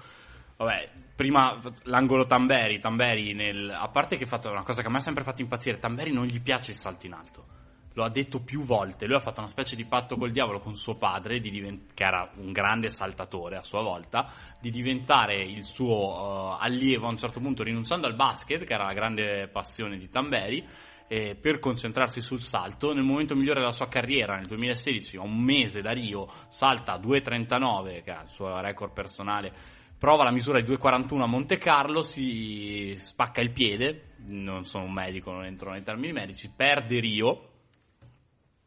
Vabbè, 0.60 0.90
prima 1.16 1.58
l'angolo 1.84 2.26
Tamberi, 2.26 2.80
Tamberi 2.80 3.32
nel, 3.32 3.70
a 3.70 3.88
parte 3.88 4.16
che 4.16 4.24
ha 4.24 4.26
fatto 4.26 4.50
una 4.50 4.62
cosa 4.62 4.82
che 4.82 4.88
a 4.88 4.90
me 4.90 4.98
ha 4.98 5.00
sempre 5.00 5.24
fatto 5.24 5.40
impazzire, 5.40 5.78
Tamberi 5.78 6.12
non 6.12 6.26
gli 6.26 6.38
piace 6.38 6.72
il 6.72 6.76
salto 6.76 7.06
in 7.06 7.14
alto. 7.14 7.46
Lo 7.94 8.04
ha 8.04 8.10
detto 8.10 8.42
più 8.42 8.62
volte, 8.62 9.06
lui 9.06 9.16
ha 9.16 9.20
fatto 9.20 9.40
una 9.40 9.48
specie 9.48 9.74
di 9.74 9.86
patto 9.86 10.16
col 10.16 10.32
diavolo 10.32 10.58
con 10.58 10.76
suo 10.76 10.96
padre, 10.96 11.40
di 11.40 11.50
diven- 11.50 11.86
che 11.94 12.04
era 12.04 12.30
un 12.36 12.52
grande 12.52 12.90
saltatore 12.90 13.56
a 13.56 13.62
sua 13.62 13.80
volta, 13.80 14.30
di 14.60 14.70
diventare 14.70 15.42
il 15.42 15.64
suo 15.64 16.56
eh, 16.56 16.56
allievo 16.60 17.06
a 17.06 17.10
un 17.10 17.16
certo 17.16 17.40
punto 17.40 17.62
rinunciando 17.62 18.06
al 18.06 18.14
basket, 18.14 18.62
che 18.62 18.74
era 18.74 18.84
la 18.84 18.92
grande 18.92 19.48
passione 19.48 19.96
di 19.96 20.10
Tamberi, 20.10 20.62
eh, 21.08 21.36
per 21.36 21.58
concentrarsi 21.58 22.20
sul 22.20 22.42
salto. 22.42 22.92
Nel 22.92 23.02
momento 23.02 23.34
migliore 23.34 23.60
della 23.60 23.72
sua 23.72 23.88
carriera, 23.88 24.36
nel 24.36 24.46
2016, 24.46 25.16
a 25.16 25.22
un 25.22 25.42
mese 25.42 25.80
da 25.80 25.92
Rio, 25.92 26.28
salta 26.48 26.92
a 26.92 26.98
2.39, 26.98 28.02
che 28.02 28.12
è 28.12 28.20
il 28.22 28.28
suo 28.28 28.60
record 28.60 28.92
personale, 28.92 29.78
prova 30.00 30.24
la 30.24 30.32
misura 30.32 30.60
di 30.62 30.66
2.41 30.72 31.20
a 31.20 31.26
Monte 31.26 31.58
Carlo, 31.58 32.02
si 32.02 32.94
spacca 32.96 33.42
il 33.42 33.52
piede, 33.52 34.14
non 34.24 34.64
sono 34.64 34.84
un 34.84 34.92
medico, 34.94 35.30
non 35.30 35.44
entro 35.44 35.70
nei 35.72 35.82
termini 35.82 36.12
medici, 36.12 36.50
perde 36.54 36.98
Rio. 37.00 37.48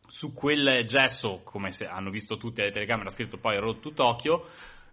Su 0.06 0.32
quel 0.32 0.86
gesso, 0.86 1.42
come 1.44 1.72
se 1.72 1.88
hanno 1.88 2.12
visto 2.12 2.38
tutti 2.38 2.62
alle 2.62 2.70
telecamere, 2.70 3.08
ha 3.08 3.12
scritto 3.12 3.38
poi 3.38 3.58
Road 3.58 3.80
to 3.80 3.94
Tokyo, 3.94 4.46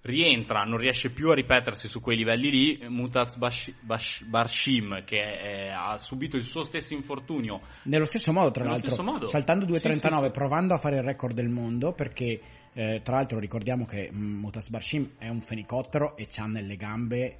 rientra, 0.02 0.62
non 0.62 0.78
riesce 0.78 1.12
più 1.12 1.28
a 1.28 1.34
ripetersi 1.34 1.86
su 1.88 2.00
quei 2.00 2.16
livelli 2.16 2.48
lì, 2.48 2.88
Mutaz 2.88 3.36
Bash- 3.36 3.74
Bash- 3.80 4.24
Barshim 4.24 5.04
che 5.04 5.18
eh, 5.18 5.68
ha 5.68 5.98
subito 5.98 6.38
il 6.38 6.44
suo 6.44 6.62
stesso 6.62 6.94
infortunio 6.94 7.60
Nello 7.82 8.06
stesso 8.06 8.32
modo, 8.32 8.50
tra 8.50 8.64
Nello 8.64 8.78
l'altro, 8.82 9.02
modo. 9.02 9.26
saltando 9.26 9.66
2.39, 9.66 9.78
Sì, 9.78 9.90
sì, 9.90 10.08
sì. 10.24 10.30
provando 10.30 10.72
a 10.72 10.78
fare 10.78 10.96
il 10.96 11.02
record 11.02 11.34
del 11.34 11.50
mondo, 11.50 11.92
perché 11.92 12.40
eh, 12.72 13.00
tra 13.02 13.16
l'altro 13.16 13.38
ricordiamo 13.38 13.84
che 13.84 14.10
mm, 14.12 14.38
Mutas 14.38 14.68
Barshim 14.68 15.12
è 15.18 15.28
un 15.28 15.40
fenicottero 15.40 16.16
e 16.16 16.28
ha 16.36 16.46
nelle 16.46 16.76
gambe 16.76 17.38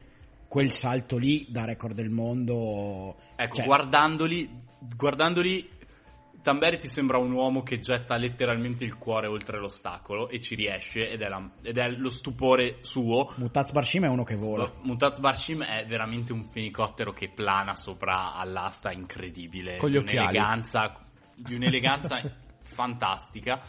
quel 0.49 0.71
salto 0.73 1.16
lì 1.16 1.47
da 1.49 1.64
record 1.64 1.95
del 1.95 2.11
mondo. 2.11 3.16
Ecco, 3.37 3.55
Cioè, 3.55 3.66
guardandoli, 3.66 4.51
guardandoli, 4.97 5.79
Tamberi 6.43 6.79
ti 6.79 6.88
sembra 6.88 7.19
un 7.19 7.33
uomo 7.33 7.62
che 7.62 7.81
getta 7.81 8.16
letteralmente 8.16 8.83
il 8.83 8.97
cuore 8.97 9.27
oltre 9.27 9.59
l'ostacolo 9.59 10.31
e 10.31 10.40
ci 10.40 10.55
riesce 10.55 11.11
ed 11.11 11.21
è, 11.21 11.29
la- 11.29 11.51
ed 11.62 11.77
è 11.77 11.88
lo 11.90 12.09
stupore 12.09 12.79
suo. 12.81 13.35
Mutaz 13.37 13.73
Barshim 13.73 14.05
è 14.07 14.09
uno 14.09 14.25
che 14.25 14.37
vola. 14.37 14.73
Mutaz 14.83 15.19
Barshim 15.19 15.62
è 15.62 15.85
veramente 15.87 16.33
un 16.33 16.45
fenicottero 16.45 17.12
che 17.12 17.29
plana 17.29 17.77
sopra 17.77 18.35
all'asta 18.35 18.90
incredibile. 18.90 19.77
Con 19.77 19.90
gli 19.90 19.93
di 19.93 19.99
occhiali. 19.99 20.38
un'eleganza, 20.38 20.97
di 21.35 21.55
un'eleganza 21.55 22.23
fantastica. 22.64 23.61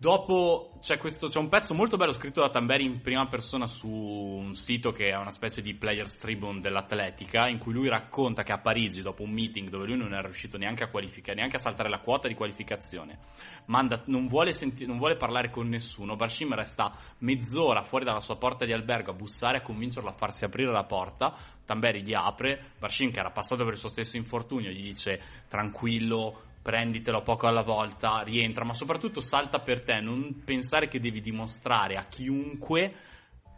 Dopo 0.00 0.78
c'è, 0.80 0.96
questo, 0.96 1.28
c'è 1.28 1.38
un 1.38 1.50
pezzo 1.50 1.74
molto 1.74 1.98
bello 1.98 2.12
scritto 2.12 2.40
da 2.40 2.48
Tamberi 2.48 2.86
in 2.86 3.02
prima 3.02 3.26
persona 3.26 3.66
su 3.66 3.86
un 3.86 4.54
sito 4.54 4.92
che 4.92 5.10
è 5.10 5.14
una 5.14 5.30
specie 5.30 5.60
di 5.60 5.74
Players 5.74 6.16
Tribune 6.16 6.60
dell'atletica, 6.60 7.48
in 7.48 7.58
cui 7.58 7.74
lui 7.74 7.90
racconta 7.90 8.42
che 8.42 8.52
a 8.52 8.56
Parigi, 8.56 9.02
dopo 9.02 9.24
un 9.24 9.30
meeting 9.30 9.68
dove 9.68 9.84
lui 9.84 9.98
non 9.98 10.14
era 10.14 10.22
riuscito 10.22 10.56
neanche 10.56 10.84
a 10.84 10.88
qualificare, 10.88 11.36
neanche 11.36 11.56
a 11.56 11.60
saltare 11.60 11.90
la 11.90 11.98
quota 11.98 12.28
di 12.28 12.34
qualificazione, 12.34 13.18
manda- 13.66 14.02
non, 14.06 14.24
vuole 14.24 14.54
senti- 14.54 14.86
non 14.86 14.96
vuole 14.96 15.16
parlare 15.16 15.50
con 15.50 15.68
nessuno. 15.68 16.16
Barshim 16.16 16.54
resta 16.54 16.96
mezz'ora 17.18 17.82
fuori 17.82 18.06
dalla 18.06 18.20
sua 18.20 18.38
porta 18.38 18.64
di 18.64 18.72
albergo 18.72 19.10
a 19.10 19.14
bussare 19.14 19.58
a 19.58 19.60
convincerlo 19.60 20.08
a 20.08 20.14
farsi 20.14 20.46
aprire 20.46 20.72
la 20.72 20.84
porta. 20.84 21.36
Tamberi 21.66 22.02
gli 22.02 22.14
apre. 22.14 22.72
Barshim, 22.78 23.10
che 23.10 23.20
era 23.20 23.32
passato 23.32 23.64
per 23.64 23.74
il 23.74 23.78
suo 23.78 23.90
stesso 23.90 24.16
infortunio, 24.16 24.70
gli 24.70 24.82
dice 24.82 25.20
tranquillo. 25.46 26.48
Prenditelo 26.62 27.22
poco 27.22 27.46
alla 27.46 27.62
volta, 27.62 28.20
rientra, 28.22 28.64
ma 28.64 28.74
soprattutto 28.74 29.20
salta 29.20 29.60
per 29.60 29.82
te. 29.82 30.00
Non 30.00 30.42
pensare 30.44 30.88
che 30.88 31.00
devi 31.00 31.20
dimostrare 31.20 31.96
a 31.96 32.04
chiunque 32.04 32.94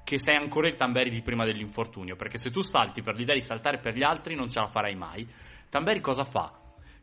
che 0.05 0.19
sei 0.19 0.37
ancora 0.37 0.69
il 0.69 0.75
Tamberi 0.75 1.11
di 1.11 1.23
prima 1.23 1.45
dell'infortunio. 1.45 2.17
Perché 2.17 2.39
se 2.39 2.51
tu 2.51 2.61
salti 2.61 3.03
per 3.03 3.17
l'idea 3.17 3.35
di 3.35 3.43
saltare 3.43 3.79
per 3.79 3.95
gli 3.95 4.03
altri, 4.03 4.35
non 4.35 4.49
ce 4.49 4.61
la 4.61 4.69
farai 4.69 4.95
mai. 4.95 5.29
Tamberi 5.69 6.01
cosa 6.01 6.25
fa? 6.25 6.61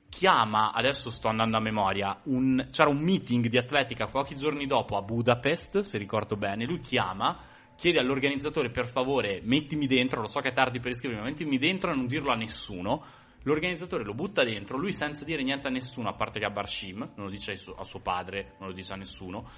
chiama, 0.10 0.74
adesso 0.74 1.12
sto 1.12 1.28
andando 1.28 1.58
a 1.58 1.62
memoria, 1.62 2.20
un- 2.26 2.68
c'era 2.72 2.90
un 2.90 2.98
meeting 2.98 3.48
di 3.48 3.58
atletica 3.58 4.08
pochi 4.08 4.36
giorni 4.36 4.66
dopo 4.66 4.98
a 4.98 5.02
Budapest, 5.02 5.80
se 5.80 5.98
ricordo 5.98 6.36
bene, 6.36 6.66
lui 6.66 6.80
chiama, 6.80 7.38
chiede 7.76 8.00
all'organizzatore 8.00 8.72
per 8.72 8.88
favore 8.88 9.40
mettimi 9.44 9.88
dentro, 9.88 10.20
lo 10.20 10.28
so 10.28 10.42
che 10.42 10.50
è 10.50 10.54
tardi 10.54 10.80
per 10.80 10.92
iscrivermi, 10.92 11.24
ma 11.24 11.30
mettimi 11.30 11.58
dentro 11.58 11.92
e 11.92 11.96
non 11.96 12.08
dirlo 12.08 12.32
a 12.32 12.36
nessuno. 12.36 13.06
L'organizzatore 13.44 14.04
lo 14.04 14.14
butta 14.14 14.44
dentro, 14.44 14.78
lui 14.78 14.92
senza 14.92 15.24
dire 15.24 15.44
niente 15.44 15.68
a 15.68 15.72
nessuno, 15.72 16.10
a 16.10 16.14
parte 16.14 16.40
che 16.40 16.46
a 16.46 16.50
Barshim, 16.50 16.98
non 17.16 17.26
lo 17.26 17.30
dice 17.30 17.54
a 17.54 17.84
suo 17.84 18.00
padre, 18.02 18.56
non 18.60 18.70
lo 18.70 18.74
dice 18.74 18.94
a 18.94 18.98
nessuno, 18.98 19.50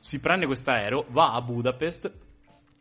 si 0.00 0.18
prende 0.20 0.46
questo 0.46 0.70
aereo, 0.70 1.06
va 1.10 1.32
a 1.32 1.40
Budapest 1.40 2.12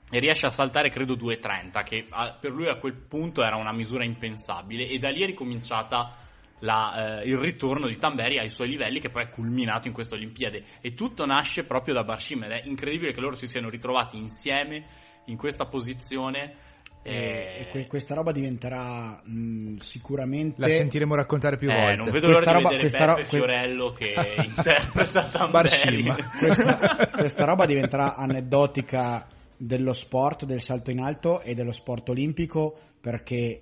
e 0.10 0.20
riesce 0.20 0.46
a 0.46 0.50
saltare 0.50 0.90
credo 0.90 1.16
2.30 1.16 1.84
che 1.84 2.06
per 2.40 2.52
lui 2.52 2.70
a 2.70 2.78
quel 2.78 2.94
punto 2.94 3.44
era 3.44 3.58
una 3.58 3.74
misura 3.74 4.06
impensabile 4.06 4.88
e 4.88 5.00
da 5.00 5.10
lì 5.10 5.22
è 5.22 5.26
ricominciata 5.26 6.16
la, 6.60 7.22
eh, 7.22 7.28
il 7.28 7.38
ritorno 7.38 7.88
di 7.88 7.98
Tamberi 7.98 8.40
ai 8.40 8.50
suoi 8.50 8.70
livelli 8.70 9.00
che 9.00 9.10
poi 9.10 9.24
è 9.24 9.30
culminato 9.30 9.88
in 9.88 9.94
questa 9.94 10.16
Olimpiade. 10.16 10.64
E 10.82 10.94
tutto 10.94 11.26
nasce 11.26 11.66
proprio 11.66 11.94
da 11.94 12.04
Barshim 12.04 12.44
ed 12.44 12.52
è 12.52 12.62
incredibile 12.66 13.12
che 13.12 13.20
loro 13.20 13.36
si 13.36 13.48
siano 13.48 13.70
ritrovati 13.70 14.18
insieme 14.18 14.86
in 15.26 15.38
questa 15.38 15.66
posizione 15.66 16.56
E, 17.04 17.60
e 17.62 17.68
que- 17.72 17.88
questa 17.88 18.16
roba 18.16 18.32
diventerà 18.34 19.22
mh, 19.24 19.78
sicuramente. 19.78 20.60
La 20.62 20.70
sentiremo 20.70 21.16
raccontare 21.16 21.56
più 21.58 21.70
Eh, 21.70 21.76
volte. 21.76 21.96
non 21.96 22.10
vedo 22.12 22.28
l'ora 22.28 22.40
Questa 22.40 22.52
di 22.52 22.58
roba- 22.58 22.70
vedere 22.70 22.90
questa 22.90 23.06
Beppe 23.06 23.22
ro- 23.22 23.28
que- 23.28 23.38
Fiorello 23.38 23.92
che 23.94 24.14
interpreta 24.46 25.24
Tamberi. 25.30 26.04
Questa, 26.40 27.08
questa 27.16 27.46
roba 27.46 27.66
diventerà 27.66 28.16
aneddotica 28.16 29.26
dello 29.56 29.94
sport, 29.94 30.46
del 30.46 30.62
salto 30.62 30.92
in 30.92 31.00
alto 31.00 31.42
e 31.42 31.54
dello 31.56 31.72
sport 31.72 32.10
olimpico 32.10 32.78
perché 33.00 33.62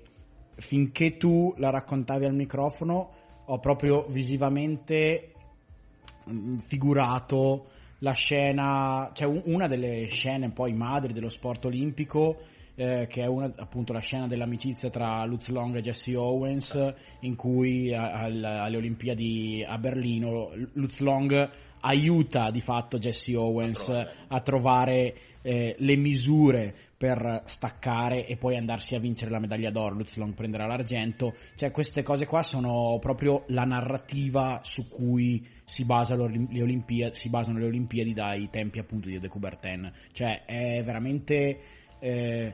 finché 0.55 1.17
tu 1.17 1.53
la 1.57 1.69
raccontavi 1.69 2.25
al 2.25 2.33
microfono 2.33 3.13
ho 3.45 3.59
proprio 3.59 4.05
visivamente 4.09 5.31
figurato 6.65 7.67
la 7.99 8.11
scena, 8.13 9.11
cioè 9.13 9.27
un- 9.27 9.41
una 9.45 9.67
delle 9.67 10.07
scene 10.07 10.51
poi 10.51 10.73
madri 10.73 11.13
dello 11.13 11.29
sport 11.29 11.65
olimpico 11.65 12.37
eh, 12.75 13.07
che 13.09 13.21
è 13.23 13.25
una, 13.25 13.51
appunto 13.55 13.93
la 13.93 13.99
scena 13.99 14.27
dell'amicizia 14.27 14.89
tra 14.89 15.25
Lutz 15.25 15.49
Long 15.49 15.75
e 15.75 15.81
Jesse 15.81 16.15
Owens 16.15 16.93
in 17.21 17.35
cui 17.35 17.93
al- 17.93 18.43
alle 18.43 18.77
Olimpiadi 18.77 19.63
a 19.65 19.77
Berlino 19.77 20.51
Lutz 20.73 20.99
Long 20.99 21.49
aiuta 21.79 22.51
di 22.51 22.61
fatto 22.61 22.97
Jesse 22.97 23.35
Owens 23.35 23.89
a 24.27 24.39
trovare 24.41 25.15
eh, 25.41 25.75
le 25.77 25.95
misure 25.95 26.75
per 26.97 27.43
staccare 27.45 28.25
e 28.25 28.38
poi 28.38 28.57
andarsi 28.57 28.95
a 28.95 28.99
vincere 28.99 29.29
la 29.29 29.39
medaglia 29.39 29.69
d'oro. 29.69 29.95
Lutz 29.95 30.15
Long 30.15 30.33
prenderà 30.33 30.65
l'argento. 30.65 31.35
Cioè, 31.55 31.69
queste 31.69 32.01
cose 32.01 32.25
qua 32.25 32.41
sono 32.41 32.97
proprio 32.99 33.43
la 33.49 33.63
narrativa 33.63 34.61
su 34.63 34.88
cui 34.88 35.45
si, 35.65 35.85
basa 35.85 36.15
le 36.15 36.61
Olimpiadi, 36.61 37.15
si 37.15 37.29
basano 37.29 37.59
le 37.59 37.65
Olimpiadi 37.65 38.13
dai 38.13 38.49
tempi 38.49 38.79
appunto 38.79 39.07
di 39.07 39.19
De 39.19 39.27
Coubertin. 39.27 39.91
Cioè, 40.11 40.45
è 40.45 40.83
veramente. 40.83 41.59
Eh, 41.99 42.53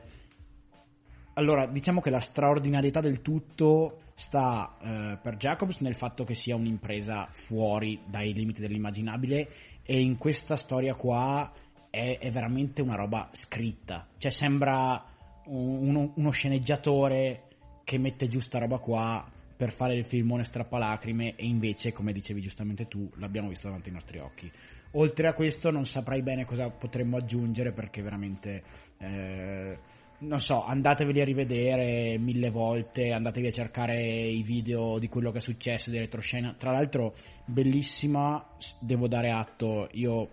allora, 1.34 1.66
diciamo 1.66 2.00
che 2.00 2.10
la 2.10 2.20
straordinarietà 2.20 3.00
del 3.00 3.22
tutto 3.22 4.00
sta 4.14 4.76
eh, 4.80 5.18
per 5.20 5.36
Jacobs 5.36 5.80
nel 5.80 5.94
fatto 5.94 6.24
che 6.24 6.34
sia 6.34 6.54
un'impresa 6.54 7.28
fuori 7.32 8.00
dai 8.06 8.34
limiti 8.34 8.60
dell'immaginabile 8.60 9.48
e 9.82 10.00
in 10.00 10.18
questa 10.18 10.56
storia 10.56 10.94
qua 10.94 11.50
è, 11.88 12.18
è 12.20 12.30
veramente 12.30 12.82
una 12.82 12.96
roba 12.96 13.30
scritta. 13.32 14.06
Cioè 14.18 14.30
sembra 14.30 15.04
un- 15.46 15.88
uno, 15.88 16.12
uno 16.16 16.30
sceneggiatore 16.30 17.48
che 17.84 17.98
mette 17.98 18.28
giù 18.28 18.38
sta 18.38 18.58
roba 18.58 18.78
qua 18.78 19.28
per 19.56 19.70
fare 19.70 19.94
il 19.94 20.04
filmone 20.04 20.44
strappalacrime 20.44 21.34
e 21.36 21.46
invece, 21.46 21.92
come 21.92 22.12
dicevi 22.12 22.40
giustamente 22.40 22.88
tu, 22.88 23.10
l'abbiamo 23.16 23.48
visto 23.48 23.66
davanti 23.68 23.88
ai 23.88 23.94
nostri 23.94 24.18
occhi. 24.18 24.50
Oltre 24.92 25.28
a 25.28 25.32
questo 25.32 25.70
non 25.70 25.86
saprei 25.86 26.22
bene 26.22 26.44
cosa 26.44 26.68
potremmo 26.68 27.16
aggiungere 27.16 27.72
perché 27.72 28.02
veramente... 28.02 28.90
eh, 29.02 29.78
non 30.18 30.38
so, 30.38 30.62
andateveli 30.62 31.20
a 31.20 31.24
rivedere 31.24 32.16
mille 32.18 32.50
volte, 32.50 33.10
andatevi 33.10 33.48
a 33.48 33.52
cercare 33.52 34.00
i 34.00 34.42
video 34.42 34.98
di 34.98 35.08
quello 35.08 35.32
che 35.32 35.38
è 35.38 35.40
successo, 35.40 35.90
di 35.90 35.98
retroscena. 35.98 36.54
Tra 36.56 36.70
l'altro, 36.70 37.14
bellissima, 37.44 38.44
devo 38.78 39.08
dare 39.08 39.30
atto, 39.30 39.88
io, 39.92 40.28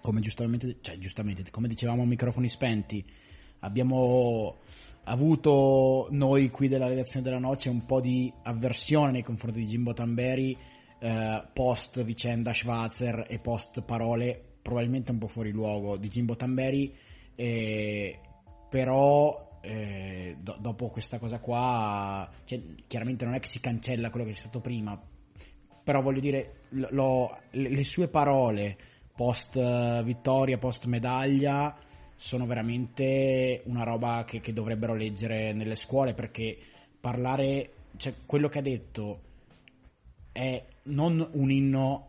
come 0.00 0.20
giustamente, 0.20 0.76
cioè 0.80 0.96
giustamente, 0.98 1.50
come 1.50 1.66
dicevamo 1.66 2.02
a 2.02 2.06
microfoni 2.06 2.48
spenti, 2.48 3.04
abbiamo 3.60 4.58
avuto 5.04 6.06
noi 6.10 6.50
qui 6.50 6.68
della 6.68 6.86
redazione 6.86 7.24
della 7.24 7.40
noce 7.40 7.68
un 7.68 7.84
po' 7.84 8.00
di 8.00 8.32
avversione 8.44 9.10
nei 9.10 9.22
confronti 9.24 9.60
di 9.60 9.66
Jimbo 9.66 9.92
Tamberi, 9.92 10.56
eh, 11.00 11.44
post 11.52 12.04
vicenda 12.04 12.54
Schwarzer 12.54 13.26
e 13.28 13.40
post 13.40 13.82
parole 13.82 14.40
probabilmente 14.62 15.10
un 15.10 15.18
po' 15.18 15.26
fuori 15.26 15.50
luogo 15.50 15.96
di 15.96 16.08
Jimbo 16.08 16.36
Tamberi. 16.36 16.94
Eh, 17.34 18.18
però 18.68 19.58
eh, 19.62 20.36
do- 20.40 20.56
dopo 20.60 20.88
questa 20.88 21.18
cosa 21.18 21.38
qua, 21.38 22.28
cioè, 22.44 22.60
chiaramente 22.86 23.24
non 23.24 23.34
è 23.34 23.38
che 23.38 23.46
si 23.46 23.60
cancella 23.60 24.10
quello 24.10 24.26
che 24.26 24.32
c'è 24.32 24.38
stato 24.38 24.60
prima, 24.60 25.00
però 25.82 26.02
voglio 26.02 26.20
dire, 26.20 26.62
l- 26.70 26.86
lo- 26.90 27.38
le, 27.50 27.84
sue 27.84 28.08
parole 28.08 28.76
post 29.14 29.56
eh, 29.56 30.02
vittoria, 30.04 30.58
post 30.58 30.86
medaglia, 30.86 31.76
sono 32.16 32.46
veramente 32.46 33.62
una 33.66 33.84
roba 33.84 34.24
che, 34.26 34.40
che 34.40 34.52
dovrebbero 34.52 34.94
leggere 34.94 35.52
nelle 35.52 35.76
scuole 35.76 36.14
perché 36.14 36.56
parlare, 37.00 37.72
cioè 37.96 38.14
quello 38.26 38.48
che 38.48 38.58
ha 38.58 38.62
detto 38.62 39.20
è 40.32 40.64
non 40.84 41.28
un 41.32 41.50
inno, 41.50 42.08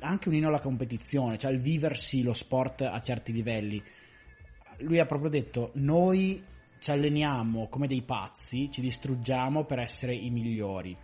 anche 0.00 0.28
un 0.28 0.34
inno 0.34 0.48
alla 0.48 0.60
competizione, 0.60 1.38
cioè 1.38 1.52
il 1.52 1.60
viversi 1.60 2.22
lo 2.22 2.34
sport 2.34 2.82
a 2.82 3.00
certi 3.00 3.32
livelli 3.32 3.82
lui 4.78 4.98
ha 4.98 5.06
proprio 5.06 5.30
detto 5.30 5.70
noi 5.74 6.42
ci 6.78 6.90
alleniamo 6.90 7.68
come 7.68 7.86
dei 7.86 8.02
pazzi, 8.02 8.70
ci 8.70 8.80
distruggiamo 8.80 9.64
per 9.64 9.78
essere 9.78 10.14
i 10.14 10.30
migliori. 10.30 10.96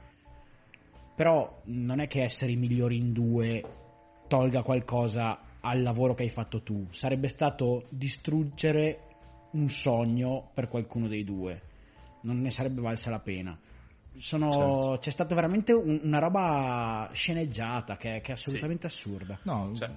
Però 1.15 1.61
non 1.65 2.01
è 2.01 2.07
che 2.07 2.23
essere 2.23 2.53
i 2.53 2.57
migliori 2.57 2.97
in 2.97 3.13
due 3.13 3.63
tolga 4.27 4.63
qualcosa 4.63 5.41
al 5.61 5.83
lavoro 5.83 6.15
che 6.15 6.23
hai 6.23 6.31
fatto 6.31 6.63
tu. 6.63 6.87
Sarebbe 6.91 7.29
stato 7.29 7.85
distruggere 7.91 9.01
un 9.53 9.69
sogno 9.69 10.51
per 10.55 10.69
qualcuno 10.69 11.09
dei 11.09 11.25
due. 11.25 11.61
Non 12.23 12.41
ne 12.41 12.51
sarebbe 12.51 12.81
valsa 12.81 13.11
la 13.11 13.21
pena. 13.21 13.59
Sono- 14.17 14.51
Certo. 14.53 14.99
C'è 15.01 15.11
stata 15.11 15.35
veramente 15.35 15.73
un- 15.73 16.01
una 16.03 16.19
roba 16.19 17.09
sceneggiata 17.13 17.97
che 17.97 18.17
è, 18.17 18.21
che 18.21 18.33
è 18.33 18.35
assolutamente 18.35 18.87
assurda. 18.87 19.39
No, 19.45 19.71
Cioè- 19.75 19.91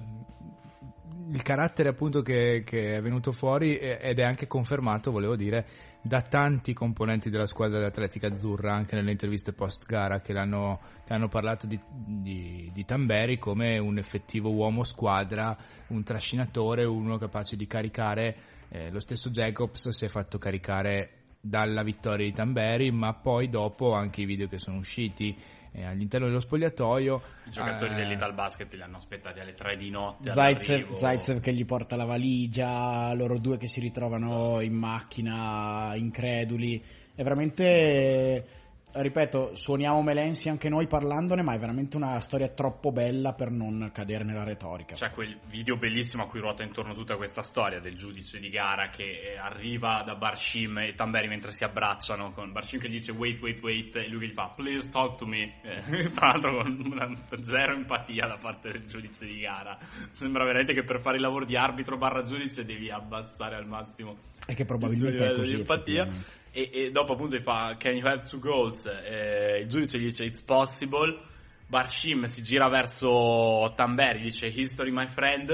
il 1.32 1.42
carattere 1.42 1.90
appunto 1.90 2.22
che, 2.22 2.64
che 2.66 2.96
è 2.96 3.02
venuto 3.02 3.32
fuori 3.32 3.78
ed 3.78 4.20
è 4.20 4.24
anche 4.24 4.48
confermato, 4.48 5.12
volevo 5.12 5.36
dire, 5.36 5.66
da 6.02 6.22
tanti 6.22 6.74
componenti 6.74 7.30
della 7.30 7.46
squadra 7.46 7.78
dell'Atletica 7.78 8.28
Azzurra, 8.28 8.74
anche 8.74 8.96
nelle 8.96 9.12
interviste 9.12 9.54
post 9.54 9.86
gara 9.86 10.20
che, 10.20 10.34
che 10.34 10.40
hanno 10.40 11.28
parlato 11.30 11.66
di, 11.66 11.80
di- 11.90 12.70
di 12.74 12.86
Tamberi 12.86 13.38
come 13.38 13.78
un 13.78 13.98
effettivo 13.98 14.52
uomo 14.52 14.84
squadra, 14.84 15.56
un 15.88 16.04
trascinatore, 16.04 16.84
uno 16.84 17.18
capace 17.18 17.56
di 17.56 17.68
caricare. 17.68 18.36
eh, 18.70 18.92
lo 18.92 19.00
stesso 19.00 19.30
Jacobs 19.30 19.90
si 19.90 20.06
è 20.06 20.08
fatto 20.08 20.38
caricare 20.38 21.22
dalla 21.40 21.84
vittoria 21.84 22.26
di 22.26 22.34
Tamberi, 22.34 22.92
ma 22.92 23.14
poi 23.14 23.50
dopo 23.50 23.94
anche 23.94 24.22
i 24.22 24.26
video 24.26 24.48
che 24.48 24.58
sono 24.58 24.78
usciti 24.78 25.36
eh, 25.74 25.86
all'interno 25.86 26.28
dello 26.28 26.40
spogliatoio. 26.40 27.22
I 27.46 27.50
giocatori 27.50 27.94
eh, 27.94 27.96
dell'Ital 27.96 28.34
Basket 28.34 28.72
li 28.74 28.82
hanno 28.82 28.98
aspettati 28.98 29.40
alle 29.40 29.54
3 29.54 29.76
di 29.76 29.90
notte. 29.90 30.32
Zaitsev. 30.32 30.94
Zaitsev 30.94 31.40
che 31.40 31.54
gli 31.54 31.66
porta 31.66 31.96
la 31.96 32.06
valigia, 32.06 33.14
loro 33.14 33.40
due 33.40 33.58
che 33.58 33.68
si 33.68 33.80
ritrovano 33.80 34.62
in 34.62 34.74
macchina 34.74 35.94
increduli. 35.96 36.82
È 37.16 37.22
veramente, 37.24 38.63
ripeto, 38.94 39.56
suoniamo 39.56 40.02
Melensi 40.02 40.50
anche 40.50 40.70
noi 40.70 40.88
parlandone, 40.88 41.42
ma 41.42 41.54
è 41.54 41.60
veramente 41.60 41.98
una 41.98 42.20
storia 42.20 42.48
troppo 42.50 42.92
bella 42.92 43.34
per 43.34 43.50
non 43.50 43.90
cadere 43.94 44.24
nella 44.24 44.44
retorica. 44.44 44.96
C'è 44.96 45.10
quel 45.12 45.38
video 45.50 45.78
bellissimo 45.78 46.24
a 46.24 46.28
cui 46.28 46.40
ruota 46.40 46.64
intorno 46.64 46.94
tutta 46.94 47.16
questa 47.16 47.42
storia 47.42 47.80
del 47.80 47.96
giudice 47.96 48.40
di 48.40 48.50
gara 48.50 48.90
che 48.90 49.04
eh, 49.04 49.38
arriva 49.38 50.04
da 50.06 50.16
Barshim 50.16 50.78
e 50.80 50.94
Tamberi 50.94 51.28
mentre 51.28 51.52
si 51.52 51.64
abbracciano 51.64 52.32
con 52.32 52.52
Barshim 52.52 52.80
che 52.80 52.88
gli 52.90 52.98
dice 52.98 53.12
wait 53.12 53.42
wait 53.42 53.62
wait 53.62 53.96
e 53.96 54.08
lui 54.08 54.20
che 54.20 54.28
gli 54.28 54.34
fa 54.34 54.54
please 54.56 54.90
talk 54.90 55.18
to 55.18 55.26
me 55.26 55.60
Eh, 55.64 56.10
tra 56.14 56.28
l'altro 56.30 56.58
con 56.62 56.92
una 56.92 57.10
zero 57.44 57.74
empatia 57.74 58.28
da 58.28 58.38
parte 58.40 58.72
del 58.72 58.86
giudice 58.86 59.26
di 59.26 59.40
gara 59.40 59.78
sembra 60.14 60.44
veramente 60.46 60.74
che 60.74 60.84
per 60.84 61.02
fare 61.02 61.16
il 61.16 61.22
lavoro 61.22 61.46
di 61.46 61.56
arbitro 61.56 61.98
barra 61.98 62.24
giudice 62.24 62.64
devi 62.66 62.90
abbassare 62.90 63.56
al 63.56 63.66
massimo 63.68 64.16
E 64.46 64.54
che 64.56 64.66
probabilmente 64.66 65.24
il 65.24 65.32
è 65.32 65.36
così. 65.36 65.54
di 65.54 65.60
empatia. 65.62 66.08
E, 66.54 66.70
e 66.72 66.92
dopo 66.92 67.14
appunto 67.14 67.36
gli 67.36 67.42
fa 67.42 67.76
can 67.78 67.96
you 67.96 68.08
have 68.08 68.24
two 68.24 68.40
goals 68.40 68.86
Eh, 68.86 69.62
il 69.62 69.68
giudice 69.68 69.98
gli 69.98 70.06
dice 70.06 70.24
it's 70.24 70.42
possible. 70.42 71.20
Barshim 71.68 72.26
si 72.26 72.44
gira 72.44 72.70
verso 72.70 73.74
Tamberi 73.76 74.22
dice 74.22 74.46
history 74.48 74.92
my 74.92 75.08
friend. 75.08 75.50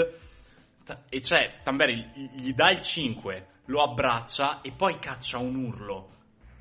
E 1.07 1.19
c'è 1.21 1.61
Tamberi 1.63 1.95
gli- 2.13 2.41
gli 2.41 2.53
dà 2.53 2.69
il 2.71 2.81
5 2.81 3.47
lo 3.65 3.83
abbraccia 3.83 4.61
e 4.61 4.71
poi 4.71 4.99
caccia 4.99 5.37
un 5.37 5.55
urlo. 5.55 6.09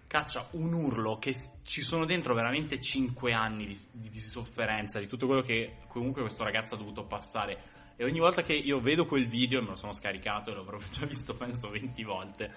Caccia 0.06 0.46
un 0.52 0.72
urlo 0.72 1.18
che 1.18 1.34
ci 1.64 1.80
sono 1.82 2.04
dentro 2.04 2.34
veramente 2.34 2.80
5 2.80 3.32
anni 3.32 3.66
di, 3.66 3.78
di- 3.92 4.08
di 4.10 4.20
sofferenza 4.20 5.00
di 5.00 5.06
tutto 5.06 5.26
quello 5.26 5.42
che 5.42 5.76
comunque 5.88 6.22
questo 6.22 6.44
ragazzo 6.44 6.74
ha 6.74 6.78
dovuto 6.78 7.04
passare. 7.04 7.76
E 7.96 8.04
ogni 8.04 8.20
volta 8.20 8.42
che 8.42 8.52
io 8.52 8.78
vedo 8.78 9.06
quel 9.06 9.26
video, 9.26 9.60
me 9.60 9.70
lo 9.70 9.74
sono 9.74 9.92
scaricato 9.92 10.50
e 10.50 10.64
proprio 10.64 10.88
già 10.88 11.04
visto 11.04 11.34
penso 11.36 11.68
20 11.68 12.04
volte, 12.04 12.54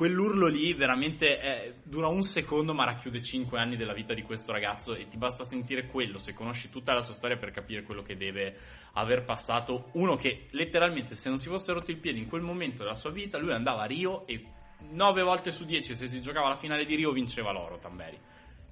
quell'urlo 0.00 0.46
lì 0.46 0.72
veramente 0.72 1.36
è- 1.36 1.74
dura 1.82 2.06
un 2.06 2.22
secondo 2.22 2.72
ma 2.72 2.86
racchiude 2.86 3.20
5 3.20 3.58
anni 3.58 3.76
della 3.76 3.92
vita 3.92 4.14
di 4.14 4.22
questo 4.22 4.50
ragazzo 4.50 4.94
e 4.94 5.06
ti 5.08 5.18
basta 5.18 5.44
sentire 5.44 5.88
quello 5.88 6.16
se 6.16 6.32
conosci 6.32 6.70
tutta 6.70 6.94
la 6.94 7.02
sua 7.02 7.12
storia 7.12 7.36
per 7.36 7.50
capire 7.50 7.82
quello 7.82 8.00
che 8.00 8.16
deve 8.16 8.56
aver 8.94 9.26
passato. 9.26 9.90
Uno 9.92 10.16
che 10.16 10.46
letteralmente 10.52 11.14
se 11.14 11.28
non 11.28 11.36
si 11.36 11.50
fosse 11.50 11.74
rotto 11.74 11.90
il 11.90 11.98
piede 11.98 12.18
in 12.18 12.28
quel 12.28 12.40
momento 12.40 12.82
della 12.82 12.94
sua 12.94 13.10
vita, 13.10 13.36
lui 13.36 13.52
andava 13.52 13.82
a 13.82 13.84
Rio 13.84 14.26
e 14.26 14.42
9 14.88 15.20
volte 15.20 15.50
su 15.50 15.66
10 15.66 15.92
se 15.92 16.06
si 16.06 16.22
giocava 16.22 16.48
la 16.48 16.56
finale 16.56 16.86
di 16.86 16.94
Rio 16.94 17.12
vinceva 17.12 17.52
l'oro 17.52 17.76
Tamberi. 17.76 18.18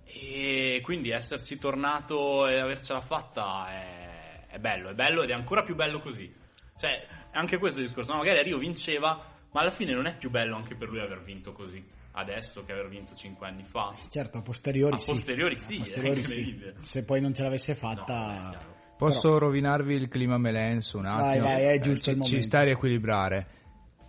E 0.04 0.80
quindi 0.82 1.10
esserci 1.10 1.58
tornato 1.58 2.48
e 2.48 2.58
avercela 2.58 3.02
fatta 3.02 3.66
è, 3.68 4.46
è 4.46 4.58
bello, 4.58 4.88
è 4.88 4.94
bello 4.94 5.22
ed 5.24 5.28
è 5.28 5.34
ancora 5.34 5.62
più 5.62 5.74
bello 5.74 6.00
così. 6.00 6.34
Cioè, 6.74 7.06
anche 7.32 7.58
questo 7.58 7.80
discorso, 7.80 8.12
no, 8.12 8.18
magari 8.18 8.38
a 8.38 8.42
Rio 8.42 8.56
vinceva, 8.56 9.36
Ma 9.52 9.60
alla 9.60 9.70
fine 9.70 9.92
non 9.92 10.06
è 10.06 10.16
più 10.16 10.30
bello 10.30 10.56
anche 10.56 10.74
per 10.74 10.88
lui 10.88 11.00
aver 11.00 11.20
vinto 11.22 11.52
così 11.52 11.82
adesso 12.12 12.64
che 12.64 12.72
aver 12.72 12.88
vinto 12.88 13.14
5 13.14 13.46
anni 13.46 13.62
fa. 13.64 13.94
Certo, 14.08 14.38
a 14.38 14.42
posteriori 14.42 14.94
A 14.94 14.98
sì. 14.98 15.12
posteriori 15.12 15.54
sì, 15.56 15.76
A 15.76 15.78
posteriori 15.78 16.20
è 16.20 16.24
sì. 16.24 16.38
incredibile. 16.38 16.74
Se 16.82 17.04
poi 17.04 17.20
non 17.20 17.32
ce 17.34 17.42
l'avesse 17.44 17.72
No, 17.72 17.78
fatta... 17.78 18.48
chiaro. 18.50 18.76
Posso 18.98 19.38
rovinarvi 19.38 19.94
il 19.94 20.08
clima 20.08 20.38
melenso 20.38 20.98
un 20.98 21.04
Vai, 21.04 21.30
attimo? 21.38 21.44
vai, 21.46 21.62
è 21.62 21.72
Eh, 21.74 21.78
giusto 21.78 22.02
ci, 22.02 22.10
il 22.10 22.14
ci 22.16 22.20
momento. 22.30 22.46
sta 22.46 22.58
a 22.58 22.62
riequilibrare. 22.64 23.46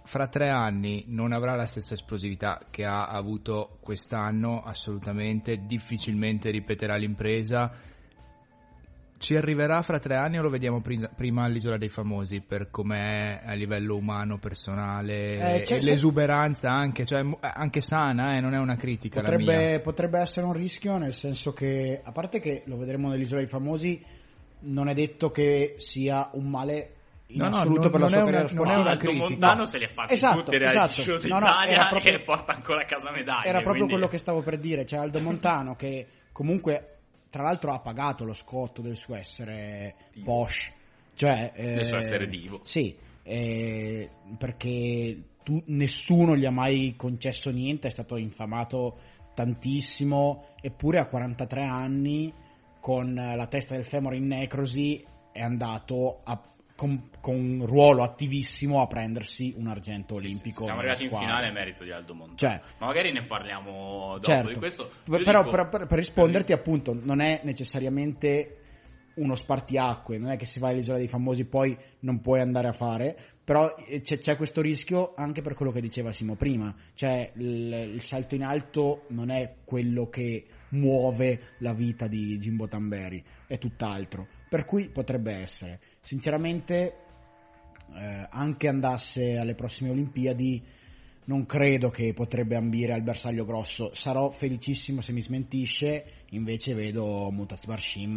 Fra 0.06 0.28
tre 0.28 0.50
anni 0.50 1.04
non 1.10 1.32
avrà 1.32 1.54
la 1.56 1.68
stessa 1.68 1.94
esplosività 1.94 2.60
che 2.72 2.84
ha 2.84 3.06
avuto 3.06 3.78
quest'anno, 3.82 4.64
assolutamente, 4.64 5.58
difficilmente 5.68 6.50
ripeterà 6.50 6.96
l'impresa. 6.96 7.72
Ci 9.20 9.36
arriverà 9.36 9.82
fra 9.82 10.00
tre 10.00 10.16
anni 10.16 10.40
o 10.40 10.42
lo 10.42 10.50
vediamo 10.50 10.80
pri- 10.80 11.10
prima 11.14 11.44
all'Isola 11.44 11.78
dei 11.78 11.90
Famosi 11.90 12.40
per 12.40 12.70
com'è 12.72 13.42
a 13.46 13.52
livello 13.54 13.98
umano, 13.98 14.38
personale, 14.38 15.36
Eh, 15.36 15.56
e 15.58 15.62
c'è- 15.64 15.82
l'esuberanza 15.82 16.72
anche, 16.72 17.06
cioè, 17.06 17.22
mo- 17.24 17.38
anche 17.42 17.82
sana, 17.82 18.38
eh, 18.38 18.40
non 18.40 18.54
è 18.54 18.58
una 18.58 18.78
critica 18.78 19.22
la 19.22 19.28
mia. 19.36 19.38
Potrebbe, 19.46 19.80
potrebbe 19.82 20.20
essere 20.20 20.46
un 20.46 20.54
rischio 20.54 20.98
nel 20.98 21.14
senso 21.14 21.52
che, 21.52 22.00
a 22.02 22.12
parte 22.14 22.40
che 22.40 22.64
lo 22.66 22.78
vedremo 22.78 23.10
nell'Isola 23.10 23.42
dei 23.42 23.50
Famosi, 23.50 24.02
non 24.62 24.88
è 24.88 24.94
detto 24.94 25.32
che 25.32 25.76
sia 25.80 26.30
un 26.34 26.48
male 26.48 26.94
in 27.28 27.40
No, 27.40 27.50
no, 27.50 27.56
assoluto 27.58 27.82
non- 27.82 27.92
per 27.92 28.00
la 28.00 28.06
non 28.06 28.10
sua 28.10 28.18
è 28.18 28.24
carriera 28.24 28.40
una- 28.40 28.40
non 28.40 28.46
è 28.46 28.50
sportiva. 28.50 28.80
una 28.80 28.90
Aldo 28.90 29.04
critica. 29.04 29.28
Montano 29.30 29.66
se 29.66 29.78
li 29.78 29.84
ha 29.84 29.88
fatti 29.90 30.14
Esatto, 30.14 30.44
tutti 30.44 30.56
esatto. 30.64 30.90
show 30.90 31.14
No, 31.24 31.40
no, 31.40 31.40
d'Italia 31.46 31.74
era 31.74 31.88
proprio- 31.90 32.14
e 32.16 32.20
porta 32.22 32.54
ancora 32.54 32.82
a 32.82 32.86
casa 32.86 33.12
medaglie. 33.12 33.48
Era 33.50 33.58
proprio 33.62 33.72
quindi- 33.74 33.92
quello 33.92 34.08
che 34.08 34.18
stavo 34.18 34.42
per 34.42 34.58
dire, 34.58 34.86
cioè 34.86 35.00
Aldo 35.00 35.20
Montano 35.20 35.76
che 35.76 36.08
comunque 36.32 36.94
tra 37.30 37.44
l'altro 37.44 37.72
ha 37.72 37.80
pagato 37.80 38.24
lo 38.24 38.34
scotto 38.34 38.82
del 38.82 38.96
suo 38.96 39.16
essere 39.16 39.96
posh, 40.24 40.72
cioè 41.14 41.52
Del 41.56 41.86
suo 41.86 41.98
eh, 41.98 42.00
essere 42.00 42.28
divo. 42.28 42.62
Sì, 42.64 42.96
eh, 43.24 44.10
perché 44.38 45.22
tu- 45.44 45.64
nessuno 45.68 46.36
gli 46.36 46.46
ha 46.46 46.52
mai 46.52 46.96
concesso 46.98 47.52
niente, 47.52 47.88
è 47.88 47.92
stato 47.92 48.18
infamato 48.18 48.98
tantissimo, 49.34 50.56
eppure 50.62 51.00
a 51.00 51.08
43 51.08 51.64
anni 51.64 52.34
con 52.80 53.14
la 53.14 53.48
testa 53.48 53.76
del 53.76 53.86
femore 53.86 54.18
in 54.18 54.28
necrosi 54.28 55.06
è 55.32 55.42
andato 55.42 56.20
a- 56.24 56.42
con, 56.80 57.10
con 57.20 57.36
un 57.36 57.66
ruolo 57.66 58.04
attivissimo 58.04 58.82
a 58.82 58.88
prendersi 58.88 59.54
un 59.58 59.68
argento 59.68 60.16
olimpico. 60.16 60.64
Siamo 60.64 60.80
arrivati 60.80 61.04
in 61.04 61.10
finale 61.10 61.48
a 61.48 61.52
merito 61.52 61.84
di 61.84 61.92
Aldo 61.92 62.14
Montano. 62.14 62.38
Cioè, 62.38 62.62
Ma 62.78 62.88
magari 62.88 63.12
ne 63.12 63.26
parliamo 63.26 64.14
dopo 64.14 64.22
certo. 64.22 64.54
di 64.54 64.56
questo. 64.56 64.90
Io 65.08 65.24
però 65.24 65.44
dico- 65.44 65.56
per, 65.58 65.68
per- 65.68 65.88
per 65.88 65.98
risponderti 65.98 66.54
appunto 66.54 66.98
non 66.98 67.20
è 67.20 67.42
necessariamente 67.44 68.60
uno 69.16 69.36
spartiacque, 69.36 70.18
non 70.18 70.32
è 70.32 70.38
che 70.38 70.46
se 70.46 70.62
vai 70.62 70.72
all'isola 70.72 70.98
dei 70.98 71.10
famosi 71.10 71.44
poi 71.44 71.78
non 72.00 72.22
puoi 72.22 72.40
andare 72.40 72.70
a 72.70 72.72
fare, 72.72 73.18
però 73.44 73.76
eh, 73.76 74.00
c'è, 74.00 74.18
c'è 74.18 74.38
questo 74.38 74.62
rischio 74.62 75.14
anche 75.16 75.42
per 75.42 75.56
quello 75.56 75.74
che 75.74 75.82
diceva 75.82 76.14
Simo 76.14 76.36
prima, 76.36 76.74
cioè 76.94 77.30
il, 77.36 77.74
il 77.94 78.02
salto 78.02 78.36
in 78.36 78.44
alto 78.44 79.04
non 79.10 79.32
è 79.32 79.56
quello 79.66 80.08
che 80.08 80.46
muove 80.70 81.56
la 81.58 81.74
vita 81.74 82.08
di 82.08 82.38
Jimbo 82.38 82.70
Tamberi, 82.70 83.22
è 83.48 83.58
tutt'altro, 83.58 84.28
per 84.48 84.64
cui 84.64 84.88
potrebbe 84.88 85.34
essere. 85.34 85.80
Sinceramente 86.10 86.96
eh, 87.94 88.28
anche 88.32 88.68
andasse 88.68 89.38
alle 89.38 89.54
prossime 89.54 89.92
Olimpiadi 89.92 90.60
non 91.26 91.46
credo 91.46 91.92
che 91.92 92.16
potrebbe 92.16 92.56
ambire 92.56 92.94
al 92.94 93.04
bersaglio 93.04 93.46
grosso. 93.46 93.92
Sarò 93.94 94.32
felicissimo 94.32 95.02
se 95.02 95.12
mi 95.12 95.22
smentisce, 95.22 96.24
invece 96.30 96.74
vedo 96.74 97.30
Mutaz 97.30 97.64
Barshim 97.66 98.16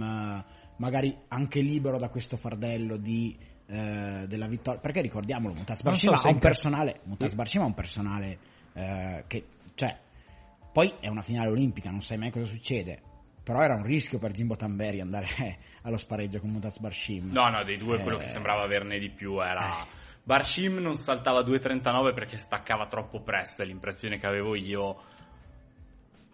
magari 0.77 1.15
anche 1.29 1.61
libero 1.61 1.99
da 1.99 2.09
questo 2.09 2.39
fardello 2.39 2.97
di, 2.97 3.37
eh, 3.67 4.25
della 4.27 4.47
vittoria. 4.47 4.81
Perché 4.81 5.03
ricordiamolo, 5.03 5.53
Mutaz 5.53 5.83
Barshim 5.83 6.15
so 6.15 6.29
ha 6.29 6.31
un 6.31 6.39
personale, 6.39 7.01
Mutaz 7.05 7.35
Barshim 7.35 7.61
ha 7.61 7.67
un 7.67 7.75
personale 7.75 8.39
eh, 8.73 9.25
che, 9.27 9.45
cioè, 9.75 9.95
poi 10.73 10.95
è 10.99 11.09
una 11.09 11.21
finale 11.21 11.51
olimpica, 11.51 11.91
non 11.91 12.01
sai 12.01 12.17
mai 12.17 12.31
cosa 12.31 12.47
succede. 12.47 13.12
Però 13.43 13.61
era 13.61 13.75
un 13.75 13.83
rischio 13.85 14.19
per 14.19 14.31
Jimbo 14.31 14.55
Tamberi 14.57 15.01
andare 15.01 15.59
allo 15.83 15.97
spareggio 15.99 16.39
con 16.41 16.51
Mutaz 16.51 16.79
Barshim. 16.79 17.31
No, 17.33 17.49
no, 17.51 17.65
dei 17.65 17.77
due 17.77 18.01
quello 18.01 18.19
Eh, 18.19 18.23
che 18.23 18.29
sembrava 18.29 18.63
averne 18.63 18.99
di 18.99 19.11
più 19.11 19.41
era... 19.41 19.83
eh. 19.83 20.01
Barshim 20.25 20.77
non 20.79 20.97
saltava 20.97 21.41
2.39 21.41 22.15
perché 22.15 22.37
staccava 22.37 22.87
troppo 22.87 23.23
presto, 23.23 23.63
è 23.63 23.65
l'impressione 23.65 24.19
che 24.19 24.27
avevo 24.27 24.55
io. 24.55 25.03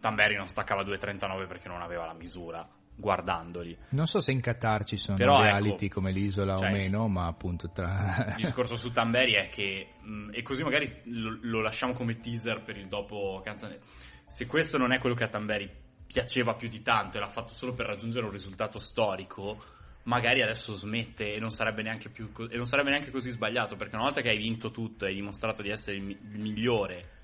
Tamberi 0.00 0.36
non 0.36 0.46
staccava 0.46 0.82
2.39 0.82 1.46
perché 1.48 1.68
non 1.68 1.80
aveva 1.80 2.04
la 2.04 2.12
misura, 2.12 2.68
guardandoli. 2.94 3.76
Non 3.90 4.06
so 4.06 4.20
se 4.20 4.30
in 4.32 4.40
Qatar 4.40 4.84
ci 4.84 4.98
sono 4.98 5.16
Però, 5.16 5.40
reality 5.40 5.86
ecco, 5.86 5.94
come 6.00 6.12
l'isola 6.12 6.56
cioè, 6.56 6.68
o 6.68 6.70
meno, 6.72 7.08
ma 7.08 7.26
appunto 7.26 7.70
tra... 7.70 8.26
Il 8.36 8.44
discorso 8.44 8.76
su 8.76 8.92
Tamberi 8.92 9.32
è 9.32 9.48
che, 9.48 9.94
mh, 10.02 10.28
e 10.32 10.42
così 10.42 10.62
magari 10.62 11.00
lo, 11.06 11.38
lo 11.40 11.60
lasciamo 11.62 11.94
come 11.94 12.18
teaser 12.20 12.62
per 12.62 12.76
il 12.76 12.88
dopo 12.88 13.40
canzone, 13.42 13.78
se 14.26 14.46
questo 14.46 14.76
non 14.76 14.92
è 14.92 14.98
quello 14.98 15.16
che 15.16 15.24
a 15.24 15.28
Tamberi 15.28 15.68
piaceva 16.08 16.54
più 16.54 16.68
di 16.68 16.80
tanto 16.80 17.18
e 17.18 17.20
l'ha 17.20 17.28
fatto 17.28 17.52
solo 17.52 17.74
per 17.74 17.86
raggiungere 17.86 18.24
un 18.24 18.32
risultato 18.32 18.78
storico, 18.78 19.62
magari 20.04 20.40
adesso 20.40 20.72
smette 20.72 21.34
e 21.34 21.38
non 21.38 21.50
sarebbe 21.50 21.82
neanche, 21.82 22.08
più 22.08 22.32
co- 22.32 22.48
non 22.50 22.64
sarebbe 22.64 22.90
neanche 22.90 23.10
così 23.10 23.30
sbagliato, 23.30 23.76
perché 23.76 23.94
una 23.94 24.04
volta 24.04 24.22
che 24.22 24.30
hai 24.30 24.38
vinto 24.38 24.70
tutto 24.70 25.04
e 25.04 25.08
hai 25.08 25.14
dimostrato 25.14 25.60
di 25.60 25.68
essere 25.68 25.98
il, 25.98 26.02
mi- 26.02 26.18
il 26.18 26.40
migliore, 26.40 27.16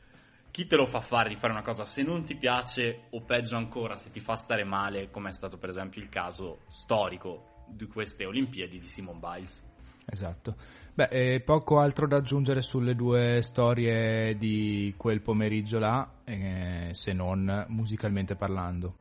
chi 0.51 0.67
te 0.67 0.77
lo 0.77 0.85
fa 0.85 1.01
fare 1.01 1.31
di 1.31 1.35
fare 1.35 1.53
una 1.53 1.63
cosa 1.63 1.87
se 1.87 2.03
non 2.03 2.25
ti 2.25 2.37
piace 2.37 3.07
o 3.11 3.23
peggio 3.23 3.57
ancora 3.57 3.97
se 3.97 4.11
ti 4.11 4.21
fa 4.21 4.35
stare 4.35 4.65
male, 4.65 5.11
come 5.11 5.31
è 5.31 5.33
stato 5.33 5.57
per 5.57 5.71
esempio 5.71 6.03
il 6.03 6.11
caso 6.11 6.61
storico 6.69 7.65
di 7.67 7.87
queste 7.87 8.27
Olimpiadi 8.27 8.79
di 8.79 8.87
Simone 8.87 9.19
Biles? 9.19 9.67
Esatto. 10.05 10.55
Beh, 10.97 11.09
eh, 11.11 11.41
poco 11.41 11.81
altro 11.81 12.07
da 12.07 12.19
aggiungere 12.19 12.63
sulle 12.63 12.95
due 12.95 13.41
storie 13.43 14.37
di 14.39 14.95
quel 14.97 15.21
pomeriggio 15.23 15.81
là, 15.81 16.09
eh, 16.23 16.91
se 16.93 17.13
non 17.13 17.67
musicalmente 17.69 18.37
parlando. 18.37 18.99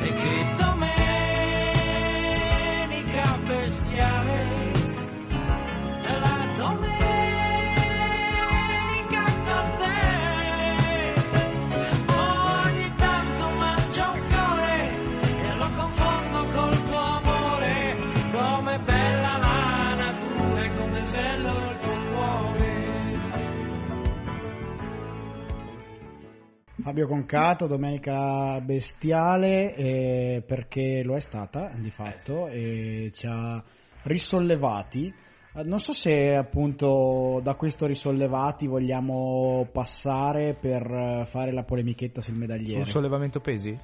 E 0.00 0.14
che 0.14 0.44
domenica 0.56 0.96
bestiale 3.48 4.47
Fabio 26.88 27.06
Concato, 27.06 27.66
domenica 27.66 28.58
bestiale, 28.62 29.74
eh, 29.76 30.42
perché 30.46 31.02
lo 31.04 31.16
è 31.16 31.20
stata 31.20 31.70
di 31.76 31.90
fatto 31.90 32.48
e 32.48 33.10
ci 33.12 33.26
ha 33.26 33.62
risollevati. 34.04 35.12
Eh, 35.54 35.64
Non 35.64 35.80
so 35.80 35.92
se 35.92 36.34
appunto 36.34 37.40
da 37.42 37.56
questo 37.56 37.84
risollevati 37.84 38.66
vogliamo 38.66 39.68
passare 39.70 40.54
per 40.54 40.90
eh, 40.90 41.26
fare 41.26 41.52
la 41.52 41.62
polemichetta 41.62 42.22
sul 42.22 42.36
medagliere. 42.36 42.82
Sul 42.84 42.86
sollevamento 42.86 43.40
pesi? 43.40 43.78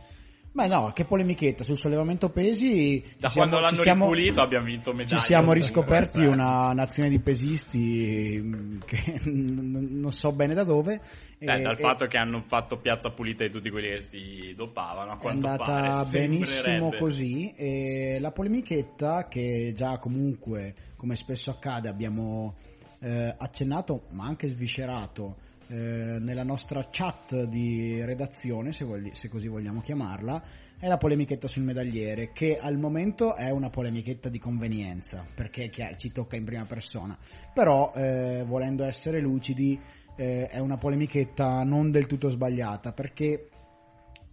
Beh 0.56 0.68
no, 0.68 0.92
che 0.94 1.04
polemichetta 1.04 1.64
sul 1.64 1.76
sollevamento 1.76 2.30
pesi. 2.30 3.02
Da 3.18 3.28
siamo- 3.28 3.48
quando 3.48 3.58
l'hanno 3.66 3.76
siamo- 3.82 4.04
ripulito 4.04 4.40
abbiamo 4.40 4.66
vinto 4.66 4.92
medaglie. 4.92 5.18
Ci 5.18 5.24
siamo 5.24 5.52
riscoperti 5.52 6.20
una 6.24 6.72
nazione 6.72 7.08
di 7.08 7.18
pesisti 7.18 8.40
mm, 8.40 8.78
che 8.86 9.20
non 9.26 10.12
so 10.12 10.30
bene 10.30 10.54
da 10.54 10.62
dove. 10.62 11.00
Beh, 11.38 11.56
e- 11.56 11.60
dal 11.60 11.72
e- 11.76 11.80
fatto 11.80 12.06
che 12.06 12.18
hanno 12.18 12.44
fatto 12.46 12.76
piazza 12.78 13.10
pulita 13.10 13.42
di 13.44 13.50
tutti 13.50 13.68
quelli 13.68 13.88
che 13.96 14.00
si 14.00 14.54
dopavano, 14.56 15.10
a 15.10 15.18
è 15.20 15.26
andata 15.26 15.64
pare. 15.64 16.08
benissimo 16.12 16.92
così 16.96 17.52
e 17.56 18.18
la 18.20 18.30
polemichetta 18.30 19.26
che 19.26 19.72
già 19.74 19.98
comunque 19.98 20.74
come 20.94 21.16
spesso 21.16 21.50
accade 21.50 21.88
abbiamo 21.88 22.54
eh, 23.00 23.34
accennato 23.36 24.04
ma 24.10 24.24
anche 24.26 24.48
sviscerato 24.48 25.38
eh, 25.74 26.18
nella 26.20 26.44
nostra 26.44 26.86
chat 26.88 27.46
di 27.46 28.00
redazione 28.04 28.72
se, 28.72 28.84
vogli- 28.84 29.12
se 29.12 29.28
così 29.28 29.48
vogliamo 29.48 29.80
chiamarla 29.80 30.42
è 30.78 30.86
la 30.86 30.98
polemichetta 30.98 31.48
sul 31.48 31.64
medagliere 31.64 32.30
che 32.32 32.58
al 32.58 32.78
momento 32.78 33.34
è 33.34 33.50
una 33.50 33.70
polemichetta 33.70 34.28
di 34.28 34.38
convenienza 34.38 35.26
perché 35.34 35.70
chi- 35.70 35.94
ci 35.96 36.12
tocca 36.12 36.36
in 36.36 36.44
prima 36.44 36.64
persona 36.64 37.18
però 37.52 37.92
eh, 37.96 38.44
volendo 38.46 38.84
essere 38.84 39.20
lucidi 39.20 39.80
eh, 40.14 40.46
è 40.46 40.60
una 40.60 40.76
polemichetta 40.76 41.64
non 41.64 41.90
del 41.90 42.06
tutto 42.06 42.28
sbagliata 42.28 42.92
perché 42.92 43.48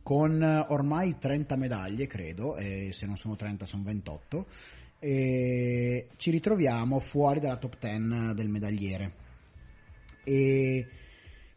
con 0.03 0.41
ormai 0.69 1.17
30 1.17 1.55
medaglie, 1.55 2.07
credo, 2.07 2.55
e 2.55 2.89
se 2.91 3.05
non 3.05 3.17
sono 3.17 3.35
30 3.35 3.65
sono 3.65 3.83
28, 3.83 4.45
e 4.97 6.07
ci 6.17 6.31
ritroviamo 6.31 6.99
fuori 6.99 7.39
dalla 7.39 7.57
top 7.57 7.77
10 7.79 8.33
del 8.33 8.49
medagliere. 8.49 9.13
E 10.23 10.87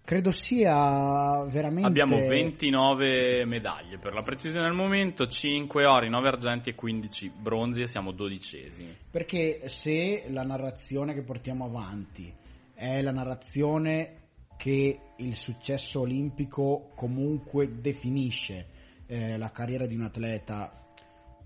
credo 0.04 0.30
sia 0.30 1.44
veramente... 1.46 1.86
Abbiamo 1.88 2.16
29 2.18 3.44
medaglie 3.46 3.98
per 3.98 4.12
la 4.12 4.22
precisione 4.22 4.66
al 4.66 4.74
momento, 4.74 5.26
5 5.26 5.86
ori, 5.86 6.10
9 6.10 6.28
argenti 6.28 6.70
e 6.70 6.74
15 6.74 7.30
bronzi 7.30 7.80
e 7.80 7.86
siamo 7.86 8.12
dodicesimi. 8.12 8.94
Perché 9.10 9.68
se 9.68 10.26
la 10.28 10.42
narrazione 10.42 11.14
che 11.14 11.22
portiamo 11.22 11.64
avanti 11.64 12.32
è 12.74 13.00
la 13.00 13.12
narrazione 13.12 14.22
che 14.56 15.00
il 15.16 15.34
successo 15.34 16.00
olimpico 16.00 16.90
comunque 16.94 17.80
definisce 17.80 18.66
eh, 19.06 19.36
la 19.36 19.50
carriera 19.50 19.86
di 19.86 19.94
un 19.94 20.02
atleta, 20.02 20.86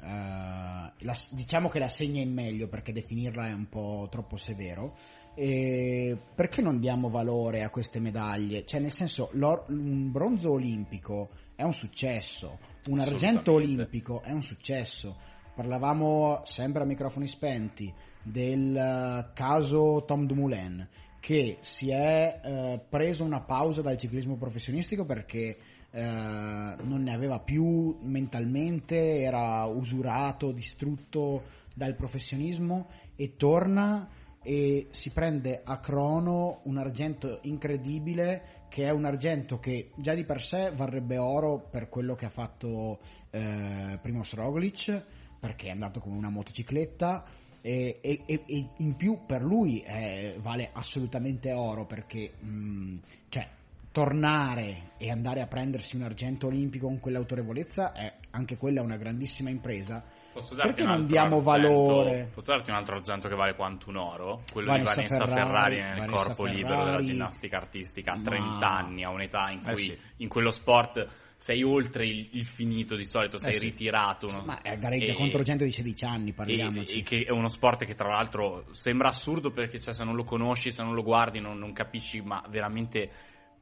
eh, 0.00 0.04
la- 0.04 1.18
diciamo 1.30 1.68
che 1.68 1.78
la 1.78 1.88
segna 1.88 2.20
in 2.20 2.32
meglio 2.32 2.68
perché 2.68 2.92
definirla 2.92 3.48
è 3.48 3.52
un 3.52 3.68
po' 3.68 4.08
troppo 4.10 4.36
severo. 4.36 4.96
E 5.34 6.16
perché 6.34 6.60
non 6.62 6.80
diamo 6.80 7.08
valore 7.08 7.62
a 7.62 7.70
queste 7.70 8.00
medaglie? 8.00 8.64
Cioè, 8.64 8.80
nel 8.80 8.90
senso, 8.90 9.30
un 9.32 10.10
bronzo 10.10 10.52
olimpico 10.52 11.30
è 11.54 11.62
un 11.62 11.72
successo, 11.72 12.58
un 12.86 12.98
argento 12.98 13.52
olimpico 13.52 14.22
è 14.22 14.32
un 14.32 14.42
successo. 14.42 15.16
Parlavamo 15.54 16.42
sempre 16.44 16.82
a 16.82 16.86
microfoni 16.86 17.26
spenti 17.26 17.92
del 18.22 18.76
eh, 18.76 19.30
caso 19.32 20.04
Tom 20.06 20.26
Dumoulin 20.26 20.88
che 21.20 21.58
si 21.60 21.90
è 21.90 22.40
eh, 22.42 22.80
preso 22.88 23.24
una 23.24 23.40
pausa 23.40 23.82
dal 23.82 23.96
ciclismo 23.96 24.36
professionistico 24.36 25.04
perché 25.04 25.58
eh, 25.90 26.00
non 26.00 27.02
ne 27.02 27.12
aveva 27.12 27.40
più 27.40 27.98
mentalmente, 28.02 29.20
era 29.20 29.64
usurato, 29.64 30.52
distrutto 30.52 31.42
dal 31.74 31.94
professionismo 31.96 32.88
e 33.16 33.36
torna 33.36 34.08
e 34.42 34.88
si 34.90 35.10
prende 35.10 35.62
a 35.64 35.78
crono 35.80 36.60
un 36.64 36.78
argento 36.78 37.40
incredibile 37.42 38.66
che 38.68 38.86
è 38.86 38.90
un 38.90 39.04
argento 39.04 39.58
che 39.58 39.90
già 39.96 40.14
di 40.14 40.24
per 40.24 40.42
sé 40.42 40.72
varrebbe 40.74 41.18
oro 41.18 41.58
per 41.58 41.88
quello 41.88 42.14
che 42.14 42.26
ha 42.26 42.30
fatto 42.30 42.98
eh, 43.30 43.98
Primoz 44.00 44.34
Roglic 44.34 45.04
perché 45.38 45.68
è 45.68 45.70
andato 45.70 46.00
con 46.00 46.12
una 46.12 46.30
motocicletta 46.30 47.24
e, 47.60 47.98
e- 48.00 48.22
e- 48.24 48.68
in 48.76 48.94
più 48.96 49.20
per 49.26 49.42
lui 49.42 49.80
eh, 49.80 50.36
vale 50.40 50.70
assolutamente 50.72 51.52
oro 51.52 51.86
perché 51.86 52.32
mh, 52.38 52.96
cioè, 53.28 53.48
tornare 53.90 54.92
e 54.96 55.10
andare 55.10 55.40
a 55.40 55.46
prendersi 55.46 55.96
un 55.96 56.02
argento 56.02 56.46
olimpico 56.46 56.86
con 56.86 57.00
quell'autorevolezza 57.00 57.92
è 57.92 58.14
anche 58.30 58.56
quella 58.56 58.82
una 58.82 58.96
grandissima 58.96 59.50
impresa 59.50 60.04
Posso 60.38 60.54
darti 60.54 60.70
Perché 60.72 60.82
un 60.82 60.88
non 60.88 60.96
altro 61.02 61.10
diamo 61.12 61.36
argento- 61.36 61.68
valore? 61.86 62.30
Posso 62.34 62.50
darti 62.52 62.70
un 62.70 62.76
altro 62.76 62.96
argento 62.96 63.28
che 63.28 63.34
vale 63.34 63.54
quanto 63.54 63.88
un 63.90 63.96
oro? 63.96 64.42
Quello 64.52 64.68
Vanessa 64.70 65.00
di 65.00 65.06
Vanessa 65.08 65.26
Ferrari, 65.26 65.40
Ferrari, 65.46 65.76
nel 65.80 65.94
Vanessa 66.06 66.24
corpo 66.24 66.44
libero 66.44 66.68
della 66.68 66.84
Ferrari. 66.84 67.04
ginnastica 67.06 67.56
artistica 67.56 68.12
a 68.12 68.16
Ma- 68.16 68.22
30 68.22 68.66
anni, 68.70 69.04
a 69.04 69.10
un'età 69.10 69.50
in 69.50 69.60
Eh 69.66 69.72
cui 69.72 69.82
sì. 69.82 69.98
in 70.16 70.28
quello 70.28 70.50
sport 70.50 71.06
sei 71.36 71.62
oltre 71.62 72.04
il, 72.04 72.28
il 72.32 72.44
finito 72.44 72.96
di 72.96 73.04
solito, 73.04 73.38
sei 73.38 73.50
Eh 73.54 73.58
sì. 73.58 73.64
ritirato. 73.66 74.28
no? 74.30 74.42
ma 74.44 74.60
eh, 74.60 74.76
gareggia 74.76 75.12
E- 75.12 75.14
contro 75.14 75.42
gente 75.42 75.64
di 75.64 75.70
16 75.72 76.04
anni 76.04 76.30
e, 76.30 76.32
parliamoci 76.32 76.98
e 76.98 77.02
che 77.02 77.24
è 77.26 77.30
uno 77.30 77.48
sport 77.48 77.84
che 77.84 77.94
tra 77.94 78.08
l'altro 78.08 78.64
sembra 78.72 79.08
assurdo 79.08 79.50
perché 79.52 79.78
cioè, 79.78 79.94
se 79.94 80.02
non 80.04 80.16
lo 80.16 80.24
conosci, 80.24 80.72
se 80.72 80.82
non 80.82 80.94
lo 80.94 81.02
guardi 81.02 81.38
non, 81.40 81.56
non 81.58 81.72
capisci, 81.72 82.20
ma 82.22 82.42
veramente 82.48 83.10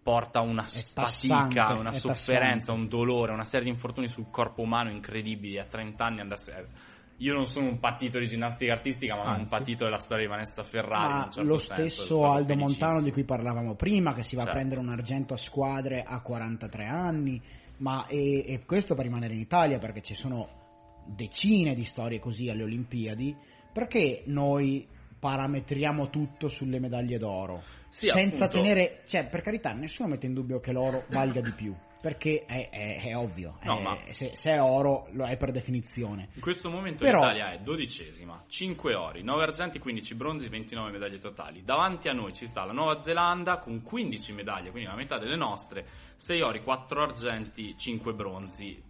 porta 0.07 0.41
una 0.41 0.65
fatica, 0.65 1.75
una 1.75 1.91
sofferenza, 1.91 2.71
un 2.71 2.87
dolore, 2.87 3.33
una 3.33 3.43
serie 3.43 3.65
di 3.65 3.73
infortuni 3.73 4.07
sul 4.07 4.31
corpo 4.31 4.63
umano 4.63 4.89
incredibili 4.89 5.59
a 5.59 5.65
30 5.65 6.05
anni 6.05 6.21
andasse- 6.21 6.69
io 7.17 7.35
non 7.35 7.45
sono 7.45 7.67
un 7.67 7.81
patito 7.81 8.21
di 8.21 8.27
ginnastica 8.29 8.73
artistica, 8.73 9.17
ma 9.17 9.25
Anzi. 9.25 9.41
un 9.41 9.49
patito 9.49 9.85
della 9.85 9.99
storia 9.99 10.25
di 10.25 10.31
Vanessa 10.31 10.63
Ferrari. 10.63 11.33
certo 11.33 11.43
lo 11.43 11.59
stesso 11.59 12.25
Aldo. 12.31 12.55
Montano 12.55 13.03
di 13.03 13.11
cui 13.11 13.25
parlavamo 13.25 13.75
prima, 13.75 14.13
che 14.15 14.23
si 14.23 14.37
va 14.37 14.43
Certo. 14.43 14.57
a 14.57 14.61
prendere 14.61 14.81
un 14.81 14.91
argento 14.91 15.35
a 15.35 15.39
squadre 15.39 16.05
a 16.07 16.21
43 16.21 16.87
anni, 16.87 17.43
ma 17.79 18.07
e, 18.07 18.45
e 18.47 18.65
questo 18.65 18.95
per 18.95 19.07
rimanere 19.07 19.35
in 19.35 19.41
Italia, 19.41 19.81
perché 19.81 20.03
ci 20.03 20.15
sono 20.15 21.03
decine 21.07 21.75
di 21.75 21.85
storie 21.85 22.21
così 22.21 22.49
alle 22.49 22.63
Olimpiadi, 22.63 23.35
perché 23.73 24.23
noi 24.27 24.87
parametriamo 25.19 26.11
tutto 26.11 26.47
sulle 26.49 26.79
medaglie 26.79 27.19
d'oro? 27.19 27.63
Sì, 27.97 28.09
senza 28.09 28.45
appunto. 28.45 28.63
tenere, 28.63 29.03
cioè 29.07 29.27
per 29.27 29.41
carità, 29.41 29.73
nessuno 29.73 30.09
mette 30.11 30.27
in 30.27 30.35
dubbio 30.35 30.61
che 30.61 30.73
l'oro 30.73 31.05
valga 31.09 31.41
di 31.41 31.51
più, 31.53 31.75
perché 32.01 32.45
è, 32.45 32.69
è- 32.69 33.01
è 33.01 33.17
ovvio, 33.17 33.57
No, 33.63 33.79
è- 33.79 33.83
ma- 33.83 33.97
se, 34.11 34.37
se 34.37 34.51
è 34.51 34.61
oro 34.61 35.09
lo 35.13 35.25
è 35.25 35.37
per 35.39 35.51
definizione. 35.51 36.29
In 36.35 36.41
questo 36.43 36.69
momento 36.69 37.05
Però- 37.05 37.21
l'Italia 37.21 37.53
è 37.53 37.59
dodicesima, 37.61 38.45
5 38.49 38.95
ori, 38.95 39.23
9 39.23 39.43
argenti, 39.45 39.79
15 39.79 40.15
bronzi, 40.15 40.49
29 40.49 40.91
medaglie 40.91 41.19
totali. 41.19 41.65
Davanti 41.65 42.09
a 42.09 42.13
noi 42.13 42.35
ci 42.35 42.45
sta 42.47 42.65
la 42.67 42.73
Nuova 42.73 43.01
Zelanda 43.01 43.59
con 43.59 43.81
15 43.83 44.33
medaglie, 44.33 44.71
quindi 44.71 44.89
la 44.91 44.95
metà 44.97 45.19
delle 45.19 45.37
nostre, 45.37 45.87
6 46.17 46.43
ori, 46.43 46.63
4 46.63 47.03
argenti, 47.03 47.75
5 47.79 48.13
bronzi. 48.13 48.83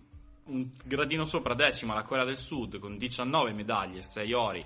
Un 0.49 0.71
gradino 0.85 1.25
sopra 1.25 1.55
decima 1.55 1.93
la 1.95 2.05
Corea 2.05 2.25
del 2.25 2.37
Sud 2.37 2.79
con 2.79 2.97
19 2.99 3.53
medaglie, 3.53 4.03
6 4.03 4.33
ori, 4.33 4.65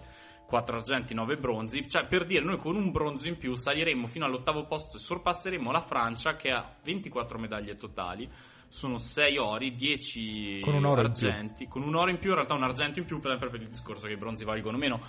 4 0.51 0.77
argenti, 0.79 1.15
9 1.15 1.37
bronzi. 1.37 1.89
Cioè, 1.89 2.07
per 2.07 2.25
dire, 2.25 2.45
noi 2.45 2.59
con 2.59 2.75
un 2.75 2.91
bronzo 2.91 3.29
in 3.29 3.39
più 3.39 3.55
saliremo 3.55 4.09
fino 4.09 4.25
all'ottavo 4.25 4.67
posto 4.67 4.97
e 4.97 5.01
sorpasseremo 5.01 5.71
la 5.71 5.81
Francia 5.81 6.35
che 6.35 6.51
ha 6.51 6.75
24 6.83 7.39
medaglie 7.39 7.77
totali. 7.77 8.29
Sono 8.67 8.99
6 8.99 9.39
ori, 9.39 9.75
10 9.77 10.61
Con 10.63 10.85
argenti. 10.85 11.67
Con 11.69 11.83
un 11.83 11.95
oro 11.95 12.11
in 12.11 12.19
più, 12.19 12.31
in 12.31 12.35
realtà 12.35 12.55
un 12.55 12.65
argento 12.65 12.99
in 12.99 13.07
più, 13.07 13.21
sempre 13.23 13.49
per 13.49 13.61
il 13.61 13.69
discorso 13.69 14.09
che 14.09 14.15
i 14.15 14.17
bronzi 14.17 14.45
valgono 14.45 14.77
meno. 14.77 15.01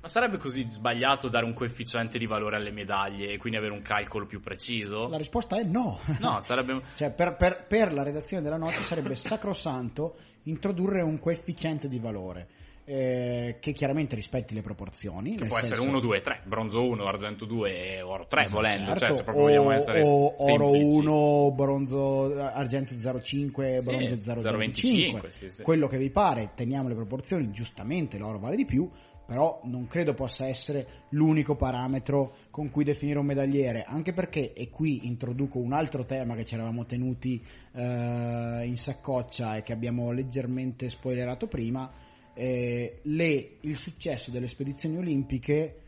Ma 0.00 0.08
sarebbe 0.08 0.36
così 0.36 0.64
sbagliato 0.68 1.28
dare 1.28 1.44
un 1.44 1.52
coefficiente 1.52 2.16
di 2.18 2.26
valore 2.26 2.56
alle 2.56 2.70
medaglie 2.70 3.32
e 3.32 3.38
quindi 3.38 3.58
avere 3.58 3.72
un 3.72 3.82
calcolo 3.82 4.26
più 4.26 4.40
preciso? 4.40 5.08
La 5.08 5.16
risposta 5.16 5.58
è 5.58 5.64
no. 5.64 5.98
No, 6.20 6.40
sarebbe... 6.42 6.80
Cioè, 6.94 7.10
per, 7.10 7.36
per- 7.36 7.66
per 7.66 7.92
la 7.92 8.04
redazione 8.04 8.42
della 8.42 8.58
noce 8.58 8.82
sarebbe 8.82 9.16
sacrosanto 9.16 10.16
introdurre 10.44 11.00
un 11.00 11.18
coefficiente 11.18 11.88
di 11.88 11.98
valore 11.98 12.48
eh, 12.84 13.56
che 13.60 13.72
chiaramente 13.72 14.14
rispetti 14.14 14.54
le 14.54 14.62
proporzioni. 14.62 15.36
Che 15.36 15.46
può 15.46 15.56
essere 15.56 15.76
senso- 15.76 15.90
1, 15.90 16.00
2, 16.00 16.20
3, 16.20 16.40
bronzo 16.44 16.82
1, 16.82 17.06
argento 17.06 17.44
2 17.44 17.96
e 17.96 18.02
oro 18.02 18.26
3 18.26 18.46
volendo, 18.50 18.96
Certo, 18.96 18.98
cioè 18.98 19.16
se 19.16 19.22
proprio 19.22 19.44
o, 19.44 19.46
vogliamo 19.46 19.70
essere 19.70 20.02
o 20.02 20.34
oro 20.36 20.72
semplici. 20.72 20.96
1, 20.96 21.52
bronzo, 21.52 22.40
argento 22.40 22.94
0,5, 22.94 23.82
bronzo 23.82 24.14
0,25, 24.14 24.42
0,25, 24.42 25.28
sì, 25.30 25.50
sì. 25.50 25.62
quello 25.62 25.86
che 25.86 25.98
vi 25.98 26.10
pare, 26.10 26.50
teniamo 26.54 26.88
le 26.88 26.94
proporzioni, 26.94 27.50
giustamente 27.50 28.18
l'oro 28.18 28.38
vale 28.38 28.56
di 28.56 28.64
più, 28.64 28.90
però 29.26 29.60
non 29.64 29.86
credo 29.86 30.12
possa 30.12 30.46
essere 30.46 30.86
l'unico 31.10 31.56
parametro 31.56 32.36
con 32.50 32.70
cui 32.70 32.84
definire 32.84 33.18
un 33.18 33.26
medagliere, 33.26 33.84
anche 33.84 34.12
perché, 34.12 34.52
e 34.52 34.68
qui 34.68 35.06
introduco 35.06 35.58
un 35.58 35.72
altro 35.72 36.04
tema 36.04 36.34
che 36.34 36.44
ci 36.44 36.54
eravamo 36.54 36.84
tenuti 36.84 37.42
eh, 37.72 38.62
in 38.64 38.76
saccoccia 38.76 39.56
e 39.56 39.62
che 39.62 39.72
abbiamo 39.72 40.12
leggermente 40.12 40.90
spoilerato 40.90 41.46
prima, 41.46 41.90
eh, 42.34 43.00
le- 43.02 43.56
il 43.60 43.76
successo 43.76 44.30
delle 44.30 44.48
spedizioni 44.48 44.96
olimpiche 44.96 45.80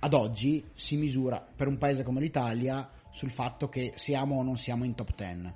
ad 0.00 0.14
oggi 0.14 0.64
si 0.74 0.96
misura 0.96 1.40
per 1.40 1.68
un 1.68 1.78
paese 1.78 2.02
come 2.02 2.20
l'Italia 2.20 2.90
sul 3.10 3.30
fatto 3.30 3.68
che 3.68 3.92
siamo 3.94 4.36
o 4.36 4.42
non 4.42 4.56
siamo 4.56 4.84
in 4.84 4.94
top 4.94 5.14
10, 5.14 5.54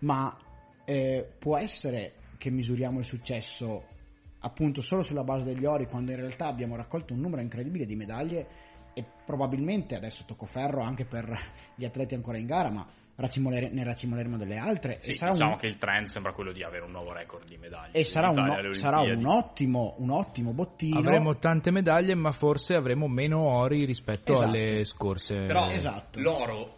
ma 0.00 0.38
eh, 0.84 1.26
può 1.38 1.56
essere 1.56 2.14
che 2.38 2.50
misuriamo 2.50 2.98
il 3.00 3.04
successo 3.04 3.96
appunto 4.40 4.80
solo 4.82 5.02
sulla 5.02 5.24
base 5.24 5.44
degli 5.44 5.64
ori 5.64 5.86
quando 5.86 6.12
in 6.12 6.18
realtà 6.18 6.46
abbiamo 6.46 6.76
raccolto 6.76 7.12
un 7.12 7.20
numero 7.20 7.42
incredibile 7.42 7.86
di 7.86 7.96
medaglie 7.96 8.46
e 8.94 9.04
probabilmente 9.24 9.96
adesso 9.96 10.24
tocco 10.26 10.46
ferro 10.46 10.80
anche 10.80 11.04
per 11.04 11.28
gli 11.74 11.84
atleti 11.84 12.14
ancora 12.14 12.38
in 12.38 12.46
gara, 12.46 12.70
ma 12.70 12.86
racimolere- 13.18 13.70
ne 13.70 13.82
racimoleremo 13.84 14.36
delle 14.36 14.56
altre 14.56 14.98
Sì, 15.00 15.10
e 15.10 15.12
sarà 15.14 15.32
diciamo 15.32 15.52
un, 15.52 15.56
che 15.58 15.66
il 15.66 15.76
trend 15.76 16.06
sembra 16.06 16.32
quello 16.32 16.52
di 16.52 16.62
avere 16.62 16.84
un 16.84 16.92
nuovo 16.92 17.12
record 17.12 17.46
di 17.46 17.56
medaglie. 17.56 17.92
e 17.92 18.04
sarà 18.04 18.30
un, 18.30 18.68
sarà 18.72 19.00
un 19.00 19.26
ottimo, 19.26 19.96
un 19.98 20.10
ottimo 20.10 20.52
bottino. 20.52 20.98
Avremo 20.98 21.36
tante 21.36 21.70
medaglie, 21.70 22.14
ma 22.14 22.30
forse 22.32 22.74
avremo 22.74 23.08
meno 23.08 23.40
ori 23.40 23.84
rispetto 23.84 24.32
Esatto. 24.32 24.46
alle 24.48 24.84
scorse. 24.84 25.34
Però 25.46 25.68
Esatto. 25.68 26.20
l'oro, 26.20 26.76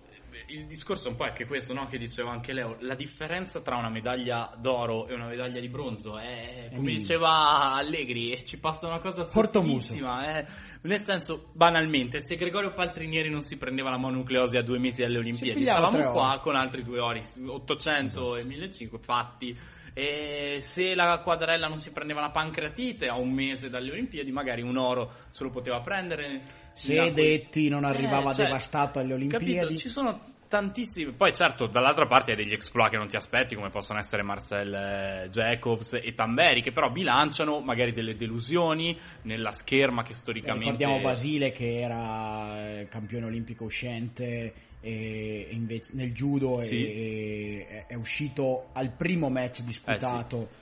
il 0.53 0.67
discorso 0.67 1.07
è 1.07 1.11
un 1.11 1.17
po' 1.17 1.25
anche 1.25 1.47
questo, 1.47 1.73
no? 1.73 1.87
che 1.87 1.99
diceva 1.99 2.31
anche 2.31 2.53
Leo, 2.53 2.77
la 2.81 2.95
differenza 2.95 3.61
tra 3.61 3.77
una 3.77 3.89
medaglia 3.89 4.53
d'oro 4.59 5.07
e 5.07 5.15
una 5.15 5.29
medaglia 5.29 5.61
di 5.61 5.69
bronzo 5.69 6.19
è, 6.19 6.71
come 6.75 6.93
diceva 6.93 7.75
Allegri, 7.75 8.45
ci 8.47 8.59
passa 8.59 8.87
una 8.87 9.01
cosa 9.01 9.25
sottilissima, 9.25 10.39
eh. 10.39 10.47
nel 10.83 10.99
senso, 10.99 11.51
banalmente, 11.53 12.21
se 12.21 12.37
Gregorio 12.37 12.73
Paltrinieri 12.73 13.31
non 13.31 13.43
si 13.43 13.57
prendeva 13.57 13.91
la 13.91 13.99
mononucleosi 13.99 14.57
a 14.57 14.63
due 14.63 14.79
mesi 14.79 15.03
alle 15.03 15.19
Olimpiadi, 15.19 15.65
stavamo 15.65 16.11
qua 16.13 16.39
con 16.41 16.57
altri 16.57 16.83
due 16.83 17.01
ori, 17.01 17.23
800 17.47 18.37
e 18.37 18.45
1500 18.45 18.99
fatti. 18.99 19.59
E 19.93 20.59
se 20.61 20.95
la 20.95 21.19
quadrella 21.19 21.67
non 21.67 21.79
si 21.79 21.91
prendeva 21.91 22.21
la 22.21 22.31
pancreatite 22.31 23.09
a 23.09 23.19
un 23.19 23.33
mese 23.33 23.69
dalle 23.69 23.91
Olimpiadi, 23.91 24.31
magari 24.31 24.63
un 24.63 24.77
oro 24.77 25.13
se 25.31 25.43
lo 25.43 25.51
poteva 25.51 25.81
prendere. 25.81 26.43
Se 26.73 27.13
Detti 27.13 27.69
non 27.69 27.85
arrivava 27.85 28.31
eh, 28.31 28.35
cioè, 28.35 28.45
devastato 28.47 29.01
alle 29.01 29.15
Olimpiadi. 29.15 29.55
Capito? 29.57 29.77
Ci 29.77 29.89
sono 29.89 30.31
tantissimi. 30.51 31.13
Poi, 31.13 31.33
certo, 31.33 31.69
dall'altra 31.69 32.07
parte 32.07 32.33
hai 32.33 32.37
degli 32.37 32.53
exploit 32.53 32.91
che 32.91 32.97
non 32.97 33.07
ti 33.09 33.15
aspetti, 33.15 33.55
come 33.55 33.71
possono 33.71 34.01
essere 34.01 34.23
Marcel 34.23 34.75
eh, 34.75 35.29
Jacobs 35.31 35.93
e 35.95 36.13
Tamberi, 36.13 36.61
che 36.61 36.73
però 36.73 36.91
bilanciano 36.91 37.61
magari 37.61 37.93
delle 37.93 38.17
delusioni 38.17 38.99
nella 39.23 39.53
scherma 39.53 40.03
che 40.03 40.11
Eh, 40.11 40.15
storicamente. 40.17 40.65
Ricordiamo 40.73 41.01
Basile 41.01 41.53
che 41.53 41.81
era 41.81 42.81
eh, 42.81 42.89
campione 42.89 43.27
olimpico 43.27 43.65
uscente 43.65 44.53
invece 44.83 45.91
nel 45.93 46.11
judo 46.13 46.63
Sì. 46.63 46.87
e- 46.87 47.67
e- 47.69 47.87
è 47.87 47.95
uscito 47.95 48.71
al 48.73 48.91
primo 48.91 49.29
match 49.29 49.61
disputato. 49.61 50.49
Eh, 50.51 50.60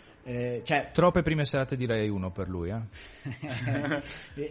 cioè, 0.64 0.90
Troppe 0.92 1.22
prime 1.22 1.44
serate 1.44 1.76
di 1.76 1.86
Rai 1.86 2.08
1 2.08 2.30
per 2.30 2.48
lui, 2.48 2.70
eh. 2.70 2.80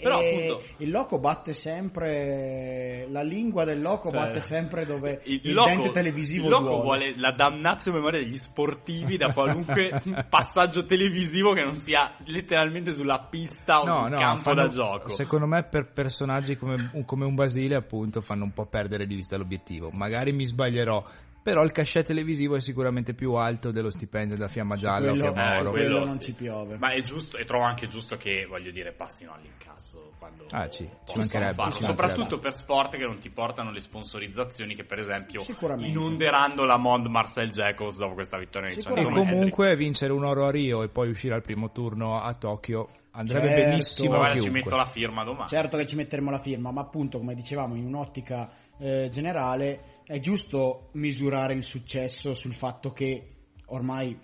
Però, 0.02 0.20
appunto- 0.20 0.64
il 0.78 0.90
loco 0.92 1.20
batte 1.20 1.54
sempre 1.54 3.08
la 3.10 3.22
lingua 3.22 3.64
del 3.64 3.82
loco 3.82 4.10
Cioè, 4.10 4.20
batte 4.20 4.40
sempre 4.40 4.86
dove 4.86 5.22
il, 5.24 5.54
loco- 5.54 5.70
dente 5.70 5.92
televisivo 5.92 6.46
il 6.46 6.50
loco 6.52 6.64
duole. 6.66 6.82
vuole 6.84 7.14
la 7.18 7.32
damnazio 7.32 7.92
memoria 7.92 8.20
degli 8.20 8.38
sportivi 8.38 9.18
da 9.18 9.32
qualunque 9.34 10.02
passaggio 10.30 10.86
televisivo 10.86 11.54
che 11.54 11.64
non 11.64 11.74
sia 11.74 12.16
letteralmente 12.26 12.94
sulla 12.94 13.20
pista 13.30 13.82
o 13.82 13.90
sul 13.90 14.18
campo 14.18 14.42
fanno- 14.42 14.62
da 14.64 14.68
gioco. 14.68 15.10
Secondo 15.10 15.48
me 15.48 15.64
per 15.64 15.92
personaggi 15.92 16.56
come, 16.56 16.92
come 17.06 17.26
un 17.26 17.36
Basile 17.36 17.76
appunto 17.76 18.22
fanno 18.22 18.44
un 18.44 18.52
po' 18.54 18.66
perdere 18.66 19.06
di 19.08 19.16
vista 19.16 19.38
l'obiettivo. 19.38 19.90
Magari 19.92 20.32
mi 20.34 20.46
sbaglierò, 20.46 21.04
però 21.48 21.64
il 21.64 21.72
cachet 21.72 22.06
televisivo 22.08 22.58
è 22.58 22.60
sicuramente 22.60 23.14
più 23.14 23.32
alto 23.36 23.72
dello 23.72 23.90
stipendio 23.90 24.36
da 24.36 24.50
Fiamma 24.50 24.76
Gialla 24.76 25.12
quello- 25.12 25.28
o 25.30 25.32
Fiamma 25.32 25.56
eh, 25.56 25.60
Oro. 25.62 25.70
quello 25.70 26.04
non 26.04 26.20
ci 26.20 26.34
piove. 26.34 26.76
Ma 26.78 26.90
è 26.92 27.02
giusto, 27.02 27.38
e 27.38 27.46
trovo 27.46 27.64
anche 27.64 27.88
giusto 27.88 28.18
che, 28.18 28.46
voglio 28.46 28.70
dire, 28.70 28.92
passino 28.92 29.32
all'incasso 29.34 30.12
quando 30.20 30.46
Ah, 30.52 30.70
sì, 30.70 30.86
ci 31.06 31.18
mancherebbe, 31.18 31.54
farlo. 31.54 31.72
ci. 31.72 31.84
Soprattutto 31.84 32.38
per 32.40 32.54
sport 32.54 32.98
che 32.98 33.06
non 33.06 33.20
ti 33.20 33.30
portano 33.30 33.72
le 33.72 33.80
sponsorizzazioni 33.80 34.76
che, 34.76 34.84
per 34.84 35.00
esempio, 35.00 35.40
Sicuramente. 35.40 35.88
inonderanno 35.90 36.66
la 36.66 36.76
mod 36.76 37.06
Marcel 37.06 37.50
Jacobs 37.50 37.96
dopo 37.96 38.14
questa 38.16 38.38
vittoria 38.38 38.68
nei 38.68 38.78
E 38.78 38.82
100 38.82 38.98
Sicuramente. 39.00 39.20
metri. 39.24 39.38
comunque 39.52 39.76
vincere 39.78 40.12
un 40.12 40.26
oro 40.26 40.48
a 40.48 40.52
Rio 40.52 40.84
e 40.84 40.90
poi 40.90 41.08
uscire 41.10 41.34
al 41.34 41.42
primo 41.44 41.72
turno 41.72 42.20
a 42.20 42.34
Tokyo 42.34 42.90
andrebbe 43.12 43.48
Certo. 43.48 43.70
benissimo 43.70 44.18
Guarda, 44.18 44.40
ci 44.42 44.50
metto 44.50 44.76
la 44.76 44.86
firma 44.86 45.24
domani. 45.24 45.48
Certo 45.48 45.78
che 45.78 45.86
ci 45.86 45.96
metteremo 45.96 46.30
la 46.30 46.40
firma, 46.40 46.72
ma 46.72 46.82
appunto, 46.82 47.18
come 47.20 47.36
dicevamo, 47.36 47.74
in 47.76 47.86
un'ottica 47.86 48.50
eh, 48.80 49.08
generale 49.10 49.96
è 50.08 50.20
giusto 50.22 50.90
misurare 50.94 51.54
il 51.54 51.64
successo 51.64 52.34
sul 52.34 52.54
fatto 52.54 52.94
che 52.94 53.36
ormai, 53.66 54.18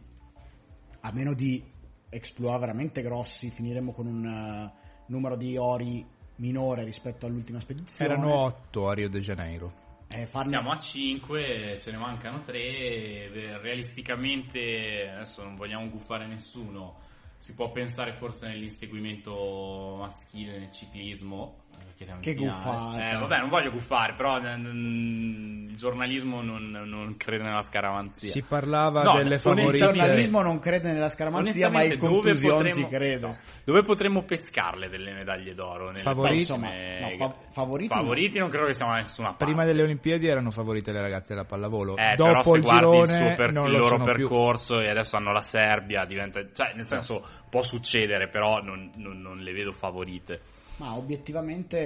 a 1.01 1.11
meno 1.11 1.33
di 1.33 1.61
exploit 2.07 2.57
veramente 2.57 3.01
grossi, 3.01 3.49
finiremo 3.49 3.91
con 3.91 4.07
un 4.07 4.25
eh, 4.25 4.73
numero 5.07 5.35
di 5.35 5.57
ori 5.57 6.05
minore 6.37 6.85
rispetto 6.85 7.25
all'ultima 7.25 7.59
spedizione. 7.59 8.13
Erano 8.13 8.33
otto 8.33 8.87
a 8.87 8.93
Rio 8.93 9.09
de 9.09 9.19
Janeiro. 9.19 9.81
Eh, 10.07 10.25
farne- 10.25 10.51
Siamo 10.51 10.71
a 10.71 10.79
5, 10.79 11.77
ce 11.79 11.91
ne 11.91 11.97
mancano 11.97 12.43
3. 12.43 13.59
Realisticamente, 13.59 15.09
adesso 15.13 15.43
non 15.43 15.55
vogliamo 15.55 15.89
guffare 15.89 16.27
nessuno. 16.27 16.99
Si 17.39 17.53
può 17.53 17.71
pensare 17.71 18.13
forse 18.13 18.47
nell'inseguimento 18.47 19.97
maschile 19.99 20.59
nel 20.59 20.71
ciclismo. 20.71 21.62
Eh, 21.93 21.97
Che, 21.97 22.05
siamo 22.05 22.19
in 22.19 22.25
Che 22.25 22.33
guffata. 22.35 23.09
Eh, 23.09 23.19
vabbè, 23.19 23.37
non 23.39 23.49
voglio 23.49 23.71
guffare, 23.71 24.13
però 24.15 24.39
mm, 24.41 25.69
il 25.69 25.75
giornalismo 25.75 26.41
non, 26.41 26.69
non 26.69 27.15
crede 27.17 27.43
nella 27.43 27.61
scaramanzia. 27.61 28.29
Si 28.29 28.41
parlava 28.43 29.03
No, 29.03 29.13
delle 29.13 29.25
onestamente- 29.27 29.61
il 29.63 29.77
favorite. 29.79 29.97
giornalismo 29.99 30.41
non 30.41 30.59
crede 30.59 30.91
nella 30.91 31.09
scaramanzia, 31.09 31.69
ma 31.69 31.81
dove 31.83 31.97
contusion 31.97 32.51
potremmo- 32.55 32.71
ci 32.71 32.87
crede. 32.87 33.25
no, 33.27 33.37
dove 33.63 33.81
potremmo 33.81 34.23
pescarle 34.23 34.89
delle 34.89 35.13
medaglie 35.13 35.53
d'oro? 35.53 35.87
Nelle 35.89 36.01
Favoriti? 36.01 36.39
Insomma, 36.39 36.67
no, 36.67 37.09
fa- 37.17 37.25
gare? 37.27 37.33
favoriti 37.51 37.93
Favoriti 37.93 38.39
non 38.39 38.49
credo 38.49 38.65
che 38.67 38.73
siamo 38.73 38.91
da 38.91 38.97
nessuna 38.99 39.27
parte. 39.29 39.45
Prima 39.45 39.65
delle 39.65 39.83
Olimpiadi 39.83 40.27
erano 40.27 40.51
favorite 40.51 40.91
le 40.91 41.01
ragazze 41.01 41.33
della 41.33 41.45
pallavolo. 41.45 41.95
Eh, 41.97 42.13
però 42.15 42.33
Dopo 42.33 42.51
se 42.51 42.57
il 42.57 42.63
guardi 42.63 42.97
il, 42.97 43.07
suo 43.07 43.33
per- 43.35 43.49
il 43.49 43.55
lo 43.55 43.67
loro 43.67 43.83
sono 43.83 44.03
più. 44.03 44.13
percorso 44.13 44.79
e 44.79 44.89
adesso 44.89 45.15
hanno 45.15 45.31
la 45.31 45.41
Serbia, 45.41 46.05
diventa, 46.05 46.41
cioè 46.53 46.71
nel 46.75 46.83
senso 46.85 47.23
può 47.49 47.61
succedere, 47.61 48.27
però 48.29 48.59
non, 48.61 48.91
non- 48.95 49.19
non 49.21 49.37
le 49.39 49.51
vedo 49.53 49.71
favorite. 49.71 50.41
Ma 50.83 50.97
obiettivamente 50.97 51.77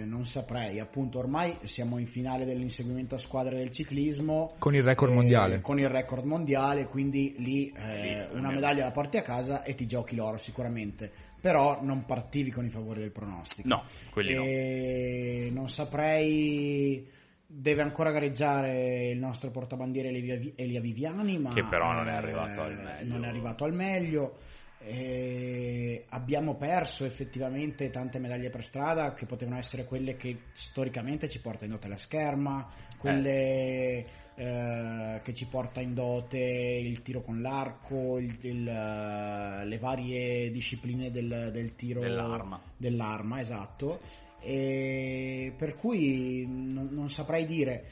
eh, 0.00 0.04
non 0.04 0.26
saprei, 0.26 0.78
appunto 0.78 1.18
ormai 1.18 1.56
siamo 1.62 1.96
in 1.96 2.06
finale 2.06 2.44
dell'inseguimento 2.44 3.14
a 3.14 3.18
squadre 3.18 3.56
del 3.56 3.70
ciclismo 3.70 4.52
Con 4.58 4.74
il 4.74 4.82
record 4.82 5.10
eh, 5.10 5.14
mondiale. 5.14 5.60
con 5.62 5.80
il 5.80 5.88
record 5.88 6.26
mondiale, 6.26 6.86
quindi 6.86 7.36
lì 7.38 7.72
eh, 7.74 8.28
una 8.32 8.50
medaglia 8.50 8.84
la 8.84 8.90
porti 8.90 9.16
a 9.16 9.22
casa 9.22 9.62
e 9.62 9.74
ti 9.74 9.86
giochi 9.86 10.16
l'oro 10.16 10.36
sicuramente, 10.36 11.10
però 11.40 11.78
non 11.80 12.04
partivi 12.04 12.50
con 12.50 12.66
i 12.66 12.68
favori 12.68 13.00
del 13.00 13.10
pronostico. 13.10 13.66
No, 13.66 13.82
quelli 14.10 14.34
no. 14.34 14.42
E 14.42 15.48
non 15.50 15.70
saprei 15.70 17.16
deve 17.50 17.80
ancora 17.80 18.10
gareggiare 18.10 19.08
il 19.08 19.18
nostro 19.18 19.50
portabandiere 19.50 20.10
Elia, 20.10 20.80
Viviani, 20.82 21.38
ma 21.38 21.54
Che 21.54 21.64
però 21.64 21.94
non 21.94 22.06
è 22.06 22.12
eh, 22.12 22.16
arrivato 22.16 22.60
al 22.60 22.74
meglio. 22.74 23.14
Non 23.14 23.24
è 23.24 23.28
arrivato 23.28 23.64
al 23.64 23.72
meglio. 23.72 24.36
Eh, 24.80 26.04
abbiamo 26.10 26.54
perso 26.54 27.04
effettivamente 27.04 27.90
tante 27.90 28.18
medaglie 28.18 28.48
per 28.48 28.62
strada 28.62 29.12
che 29.12 29.26
potevano 29.26 29.58
essere 29.58 29.84
quelle 29.84 30.16
che 30.16 30.42
storicamente 30.52 31.28
ci 31.28 31.40
porta 31.40 31.64
in 31.64 31.72
dote 31.72 31.88
la 31.88 31.98
scherma, 31.98 32.68
quelle 32.96 34.06
eh, 34.36 35.20
che 35.22 35.34
ci 35.34 35.46
porta 35.46 35.80
in 35.80 35.94
dote 35.94 36.38
il 36.38 37.02
tiro 37.02 37.22
con 37.22 37.40
l'arco, 37.42 38.18
il- 38.18 38.38
il, 38.42 38.68
eh, 38.68 39.66
le 39.66 39.78
varie 39.78 40.50
discipline 40.52 41.10
del, 41.10 41.50
del 41.52 41.74
tiro 41.74 42.00
Dell'arma. 42.00 42.60
dell'arma, 42.76 43.40
esatto. 43.40 44.00
E 44.40 45.52
per 45.56 45.74
cui 45.74 46.46
non, 46.46 46.88
non 46.92 47.10
saprei 47.10 47.44
dire, 47.46 47.84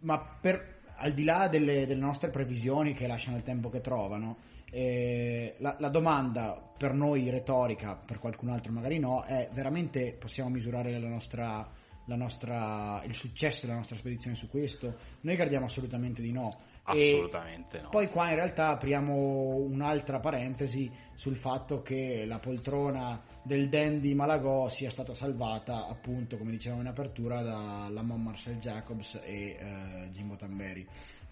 ma 0.00 0.18
per, 0.18 0.80
al 0.96 1.12
di 1.14 1.24
là 1.24 1.48
delle, 1.48 1.86
delle 1.86 2.00
nostre 2.00 2.28
previsioni 2.28 2.92
che 2.92 3.06
lasciano 3.06 3.38
il 3.38 3.42
tempo 3.42 3.70
che 3.70 3.80
trovano, 3.80 4.36
eh, 4.74 5.54
la, 5.58 5.76
la 5.78 5.90
domanda 5.90 6.72
per 6.78 6.94
noi 6.94 7.28
retorica, 7.28 7.94
per 7.94 8.18
qualcun 8.18 8.48
altro 8.48 8.72
magari 8.72 8.98
no, 8.98 9.22
è 9.22 9.50
veramente 9.52 10.16
possiamo 10.18 10.48
misurare 10.48 10.98
la 10.98 11.08
nostra, 11.08 11.70
la 12.06 12.16
nostra, 12.16 13.02
il 13.04 13.14
successo 13.14 13.66
della 13.66 13.76
nostra 13.76 13.96
spedizione 13.96 14.34
su 14.34 14.48
questo? 14.48 14.96
Noi 15.20 15.36
crediamo 15.36 15.66
assolutamente 15.66 16.22
di 16.22 16.32
no. 16.32 16.48
E 16.84 17.10
Assolutamente 17.10 17.80
no. 17.80 17.90
poi 17.90 18.08
qua 18.08 18.30
in 18.30 18.34
realtà 18.34 18.70
apriamo 18.70 19.14
un'altra 19.14 20.18
parentesi 20.18 20.90
sul 21.14 21.36
fatto 21.36 21.80
che 21.82 22.24
la 22.24 22.40
poltrona 22.40 23.22
del 23.42 23.68
Dandy 23.68 24.14
Malagò 24.14 24.68
sia 24.68 24.90
stata 24.90 25.14
salvata 25.14 25.86
appunto 25.86 26.36
come 26.36 26.50
dicevamo 26.50 26.80
in 26.80 26.88
apertura 26.88 27.42
da 27.42 27.86
Lamont 27.88 28.24
Marcel 28.24 28.56
Jacobs 28.56 29.20
e 29.22 29.56
eh, 29.60 30.08
Jimbo 30.10 30.34
Tamberi 30.34 30.84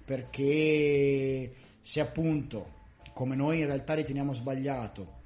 perché 0.05 1.53
se 1.81 2.01
appunto 2.01 2.79
come 3.21 3.37
noi 3.37 3.59
in 3.59 3.67
realtà 3.67 3.93
riteniamo 3.93 4.33
sbagliato 4.33 5.19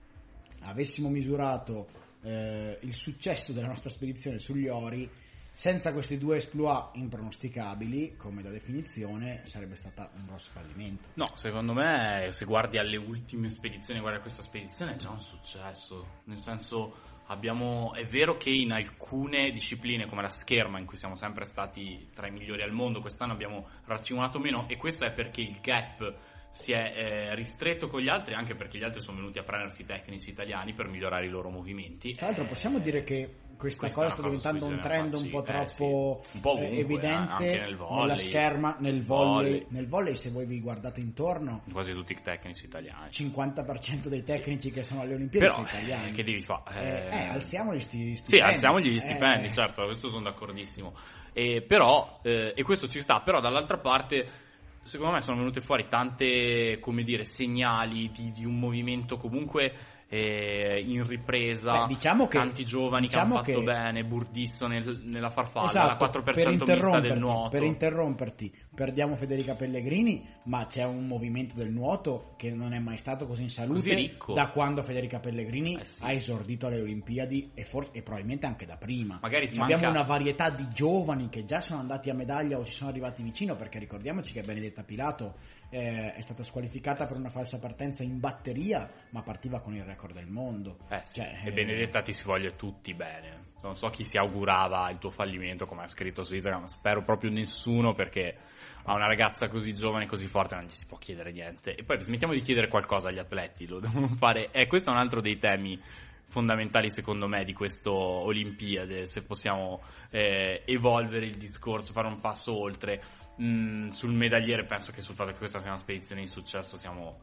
avessimo 0.62 1.08
misurato 1.10 1.86
eh, 2.22 2.76
il 2.80 2.92
successo 2.92 3.52
della 3.52 3.68
nostra 3.68 3.88
spedizione 3.88 4.40
sugli 4.40 4.66
ori 4.66 5.08
senza 5.52 5.92
questi 5.92 6.18
due 6.18 6.38
esploit 6.38 6.96
impronosticabili 6.96 8.16
come 8.16 8.42
da 8.42 8.50
definizione 8.50 9.42
sarebbe 9.44 9.76
stata 9.76 10.10
un 10.16 10.26
grosso 10.26 10.50
fallimento 10.52 11.10
No, 11.14 11.26
secondo 11.36 11.72
me 11.72 12.26
se 12.32 12.44
guardi 12.46 12.78
alle 12.78 12.96
ultime 12.96 13.48
spedizioni, 13.50 14.00
guarda 14.00 14.18
questa 14.18 14.42
spedizione 14.42 14.94
è 14.94 14.96
già 14.96 15.10
un 15.10 15.20
successo. 15.20 16.22
Nel 16.24 16.38
senso, 16.38 16.96
abbiamo. 17.26 17.94
È 17.94 18.04
vero 18.06 18.36
che 18.36 18.50
in 18.50 18.72
alcune 18.72 19.52
discipline, 19.52 20.08
come 20.08 20.22
la 20.22 20.30
scherma, 20.30 20.80
in 20.80 20.86
cui 20.86 20.96
siamo 20.96 21.14
sempre 21.14 21.44
stati 21.44 22.08
tra 22.12 22.26
i 22.26 22.32
migliori 22.32 22.62
al 22.62 22.72
mondo, 22.72 23.00
quest'anno 23.00 23.32
abbiamo 23.32 23.68
racimolato 23.84 24.40
meno, 24.40 24.66
e 24.68 24.76
questo 24.76 25.04
è 25.04 25.12
perché 25.12 25.42
il 25.42 25.60
gap 25.60 26.32
si 26.54 26.70
è 26.72 26.92
eh, 26.94 27.34
ristretto 27.34 27.88
con 27.88 28.00
gli 28.00 28.08
altri, 28.08 28.32
anche 28.34 28.54
perché 28.54 28.78
gli 28.78 28.84
altri 28.84 29.00
sono 29.00 29.16
venuti 29.18 29.40
a 29.40 29.42
prendersi 29.42 29.82
i 29.82 29.86
tecnici 29.86 30.30
italiani 30.30 30.72
per 30.72 30.86
migliorare 30.86 31.26
i 31.26 31.28
loro 31.28 31.50
movimenti. 31.50 32.12
Tra 32.12 32.26
l'altro 32.26 32.44
Eh, 32.44 32.46
possiamo 32.46 32.78
dire 32.78 33.02
che 33.02 33.28
questa, 33.56 33.88
questa 33.88 34.04
cosa 34.04 34.08
sta 34.08 34.22
diventando 34.22 34.66
un 34.66 34.80
trend 34.80 35.14
un 35.14 35.30
po' 35.30 35.42
farci- 35.42 35.76
troppo 35.76 36.20
eh, 36.22 36.28
sì, 36.28 36.36
un 36.36 36.42
po' 36.42 36.50
eh, 36.50 36.52
ovunque, 36.62 36.78
evidente 36.78 37.08
eh, 37.08 37.12
anche 37.50 37.58
nel 37.58 37.76
volley, 37.76 38.00
nella 38.02 38.16
scherma, 38.16 38.76
nel 38.78 39.02
volley, 39.02 39.32
volley. 39.50 39.66
nel 39.70 39.88
volley 39.88 40.14
se 40.14 40.30
voi 40.30 40.46
vi 40.46 40.60
guardate 40.60 41.00
intorno 41.00 41.62
Quasi 41.72 41.92
tutti 41.92 42.12
i 42.12 42.18
tecnici 42.22 42.66
italiani. 42.66 43.08
50% 43.10 44.06
dei 44.06 44.22
tecnici 44.22 44.70
che 44.70 44.84
sono 44.84 45.00
alle 45.00 45.14
Olimpiadi 45.14 45.46
Però, 45.46 45.56
sono 45.56 45.66
italiani. 45.66 46.08
eh, 46.10 46.12
che 46.12 46.22
devi 46.22 46.40
fare? 46.40 47.08
Eh, 47.10 47.16
eh, 47.16 47.28
alziamoli 47.30 47.80
sti, 47.80 47.98
Sì, 47.98 48.22
stipendi. 48.26 48.52
alziamogli 48.54 48.88
gli 48.90 48.94
Eh, 48.94 48.98
stipendi, 49.00 49.52
certo, 49.52 49.84
questo 49.86 50.08
sono 50.08 50.22
d'accordissimo. 50.22 50.94
E, 51.32 51.62
però, 51.62 52.20
eh, 52.22 52.52
e 52.54 52.62
questo 52.62 52.86
ci 52.86 53.00
sta, 53.00 53.22
però 53.22 53.40
dall'altra 53.40 53.78
parte 53.78 54.42
secondo 54.84 55.14
me 55.14 55.20
sono 55.22 55.38
venute 55.38 55.60
fuori 55.60 55.88
tante, 55.88 56.78
come 56.78 57.02
dire, 57.02 57.24
segnali 57.24 58.10
di, 58.10 58.32
di 58.32 58.44
un 58.44 58.58
movimento 58.58 59.16
comunque 59.16 59.72
in 60.10 61.04
ripresa, 61.06 61.80
Beh, 61.82 61.94
diciamo 61.94 62.26
che- 62.26 62.38
tanti 62.38 62.64
giovani 62.64 63.06
diciamo 63.06 63.40
che 63.42 63.52
hanno 63.52 63.60
fatto 63.62 63.72
che- 63.72 63.82
bene, 63.82 64.04
Burdisso 64.04 64.66
nel- 64.66 65.02
nella 65.06 65.30
farfalla, 65.30 65.66
Esatto, 65.66 65.88
la 65.88 65.96
4% 65.96 66.64
per 66.64 66.76
mista 66.76 67.00
del 67.00 67.18
nuoto. 67.18 67.48
per 67.50 67.62
interromperti, 67.64 68.52
perdiamo 68.74 69.16
Federica 69.16 69.54
Pellegrini, 69.54 70.24
ma 70.44 70.66
c'è 70.66 70.84
un 70.84 71.06
movimento 71.06 71.54
del 71.56 71.70
nuoto 71.70 72.34
che 72.36 72.50
non 72.50 72.72
è 72.72 72.78
mai 72.78 72.98
stato 72.98 73.26
così 73.26 73.42
in 73.42 73.50
salute 73.50 74.12
Così 74.18 74.34
da 74.34 74.48
quando 74.48 74.82
Federica 74.82 75.18
Pellegrini 75.18 75.76
Eh 75.80 75.84
sì. 75.84 76.02
ha 76.04 76.12
esordito 76.12 76.66
alle 76.66 76.80
Olimpiadi 76.80 77.50
e, 77.54 77.64
for- 77.64 77.88
e 77.92 78.02
probabilmente 78.02 78.46
anche 78.46 78.66
da 78.66 78.76
prima. 78.76 79.18
Magari 79.20 79.46
Abbiamo 79.46 79.68
manca- 79.70 79.88
una 79.88 80.02
varietà 80.02 80.50
di 80.50 80.68
giovani 80.68 81.28
che 81.28 81.44
già 81.44 81.60
sono 81.60 81.80
andati 81.80 82.10
a 82.10 82.14
medaglia 82.14 82.58
o 82.58 82.64
ci 82.64 82.72
sono 82.72 82.90
arrivati 82.90 83.22
vicino, 83.22 83.56
perché 83.56 83.78
ricordiamoci 83.78 84.32
che 84.32 84.42
Benedetta 84.42 84.82
Pilato 84.84 85.34
eh, 85.74 86.14
è 86.14 86.20
stata 86.20 86.44
squalificata 86.44 87.04
per 87.04 87.16
una 87.16 87.30
falsa 87.30 87.58
partenza 87.58 88.04
in 88.04 88.20
batteria, 88.20 88.88
ma 89.10 89.22
partiva 89.22 89.58
con 89.60 89.74
il 89.74 89.82
record 89.82 90.14
del 90.14 90.28
mondo. 90.28 90.78
Eh 90.88 91.00
sì, 91.02 91.18
Cioè, 91.18 91.40
e 91.42 91.48
eh, 91.48 91.52
Benedetta 91.52 92.00
ti 92.00 92.12
si 92.12 92.22
voglia 92.22 92.52
tutti 92.52 92.94
bene. 92.94 93.52
Non 93.62 93.74
so 93.74 93.88
chi 93.88 94.04
si 94.04 94.16
augurava 94.16 94.88
il 94.90 94.98
tuo 94.98 95.10
fallimento, 95.10 95.66
come 95.66 95.82
ha 95.82 95.86
scritto 95.88 96.22
su 96.22 96.34
Instagram. 96.34 96.66
Spero 96.66 97.02
proprio 97.02 97.30
nessuno 97.30 97.92
perché 97.92 98.36
a 98.84 98.94
una 98.94 99.06
ragazza 99.06 99.48
così 99.48 99.74
giovane 99.74 100.04
e 100.04 100.06
così 100.06 100.26
forte 100.26 100.54
non 100.54 100.64
gli 100.64 100.70
si 100.70 100.86
può 100.86 100.96
chiedere 100.96 101.32
niente. 101.32 101.74
E 101.74 101.82
poi 101.82 102.00
smettiamo 102.00 102.34
di 102.34 102.40
chiedere 102.40 102.68
qualcosa 102.68 103.08
agli 103.08 103.18
atleti, 103.18 103.66
lo 103.66 103.80
devono 103.80 104.06
fare. 104.08 104.52
E 104.52 104.68
questo 104.68 104.90
è 104.90 104.92
un 104.92 105.00
altro 105.00 105.20
dei 105.20 105.38
temi 105.38 105.80
fondamentali 106.26 106.90
secondo 106.90 107.28
me 107.28 107.44
di 107.44 107.52
questo 107.52 107.92
Olimpiade, 107.92 109.06
se 109.06 109.22
possiamo 109.22 109.82
eh, 110.10 110.62
evolvere 110.64 111.26
il 111.26 111.36
discorso, 111.36 111.92
fare 111.92 112.08
un 112.08 112.20
passo 112.20 112.52
oltre. 112.58 113.02
Mm, 113.42 113.88
sul 113.88 114.12
medagliere 114.12 114.64
penso 114.64 114.92
che 114.92 115.00
sul 115.00 115.14
fatto 115.16 115.32
che 115.32 115.38
questa 115.38 115.58
sia 115.58 115.70
una 115.70 115.78
spedizione 115.78 116.20
di 116.20 116.28
successo 116.28 116.76
siamo 116.76 117.18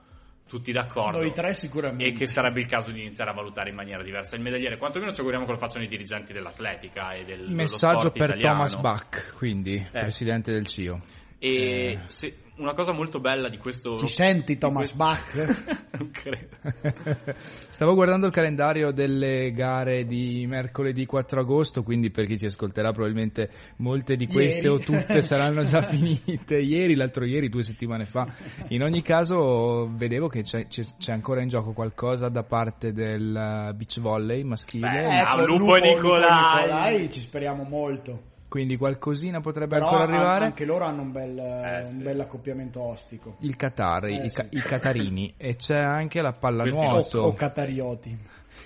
tutti 0.46 0.74
d'accordo. 0.74 1.20
Noi 1.20 1.32
tre 1.32 1.54
sicuramente. 1.54 2.04
E 2.06 2.12
che 2.12 2.28
sarebbe 2.28 2.60
il 2.60 2.68
caso 2.68 2.92
di 2.92 3.00
iniziare 3.00 3.32
a 3.32 3.34
valutare 3.34 3.70
in 3.70 3.76
maniera 3.76 4.04
diversa 4.04 4.36
il 4.36 4.42
medagliere. 4.42 4.78
Quantomeno 4.78 5.14
ci 5.14 5.20
auguriamo 5.20 5.46
che 5.46 5.52
lo 5.54 5.58
facciano 5.58 5.86
i 5.86 5.88
dirigenti 5.88 6.34
dell'atletica 6.34 7.14
e 7.14 7.24
del 7.24 7.40
dello 7.46 7.56
Messaggio 7.56 8.00
sport 8.00 8.18
per 8.18 8.30
italiano. 8.32 8.56
Thomas 8.56 8.76
Bach, 8.76 9.34
quindi 9.38 9.88
presidente 9.90 10.52
del 10.52 10.68
CIO. 10.68 11.02
E 11.40 11.50
Eh. 11.50 12.00
se- 12.08 12.36
una 12.62 12.74
cosa 12.74 12.92
molto 12.92 13.20
bella 13.20 13.50
di 13.50 13.58
questo. 13.58 13.98
Ci 13.98 14.08
senti 14.08 14.58
Thomas 14.58 14.96
questo- 14.96 14.98
Bach? 14.98 15.90
non 15.98 16.12
credo. 16.12 16.48
Stavo 17.70 17.94
guardando 17.96 18.28
il 18.28 18.32
calendario 18.32 18.92
delle 18.92 19.52
gare 19.52 20.06
di 20.06 20.46
mercoledì 20.48 21.06
4 21.06 21.40
agosto, 21.40 21.84
quindi 21.84 22.12
per 22.12 22.26
chi 22.28 22.38
ci 22.38 22.46
ascolterà 22.46 22.92
probabilmente 22.92 23.50
molte 23.78 24.16
di 24.16 24.28
queste 24.28 24.68
Ieri. 24.68 24.76
o 24.76 24.78
tutte 24.78 25.22
saranno 25.24 25.64
già 25.66 25.82
finite 25.82 26.58
ieri, 26.58 26.96
l'altro 26.96 27.26
ieri, 27.26 27.50
due 27.50 27.64
settimane 27.64 28.06
fa. 28.06 28.28
In 28.70 28.84
ogni 28.84 29.02
caso 29.02 29.90
vedevo 29.96 30.28
che 30.28 30.44
c'è, 30.44 30.68
c'è- 30.68 30.86
c'è 31.00 31.12
ancora 31.12 31.42
in 31.42 31.48
gioco 31.50 31.74
qualcosa 31.74 32.30
da 32.30 32.44
parte 32.44 32.94
del 32.94 33.30
uh, 33.30 33.76
beach 33.76 34.00
volley 34.00 34.44
maschile, 34.44 34.88
Beh, 35.36 35.46
Lupo 35.46 35.76
e 35.76 35.82
Nicolai. 35.82 36.62
Nicolai, 36.64 37.10
ci 37.10 37.20
speriamo 37.20 37.64
molto. 37.64 38.30
Quindi 38.52 38.76
qualcosina 38.76 39.40
potrebbe 39.40 39.76
Però 39.76 39.86
ancora 39.86 40.04
an- 40.04 40.10
arrivare. 40.14 40.46
anche 40.46 40.66
loro 40.66 40.84
hanno 40.84 41.04
un 41.04 41.12
bel, 41.14 41.40
Eh, 41.40 41.86
sì. 41.86 41.96
un 41.96 42.04
bel 42.04 42.20
accoppiamento 42.20 42.82
ostico. 42.82 43.38
Il 43.40 43.56
Qatar, 43.56 44.04
Eh, 44.08 44.26
i, 44.26 44.30
sì. 44.30 44.36
ca- 44.36 44.48
i 44.50 44.60
Catarini 44.60 45.34
e 45.40 45.56
c'è 45.56 45.78
anche 45.78 46.22
la 46.22 46.34
Questi 46.34 46.46
O, 46.46 46.50
pallanuoto 46.82 47.20
o 47.22 47.34
catarioti. 47.34 48.18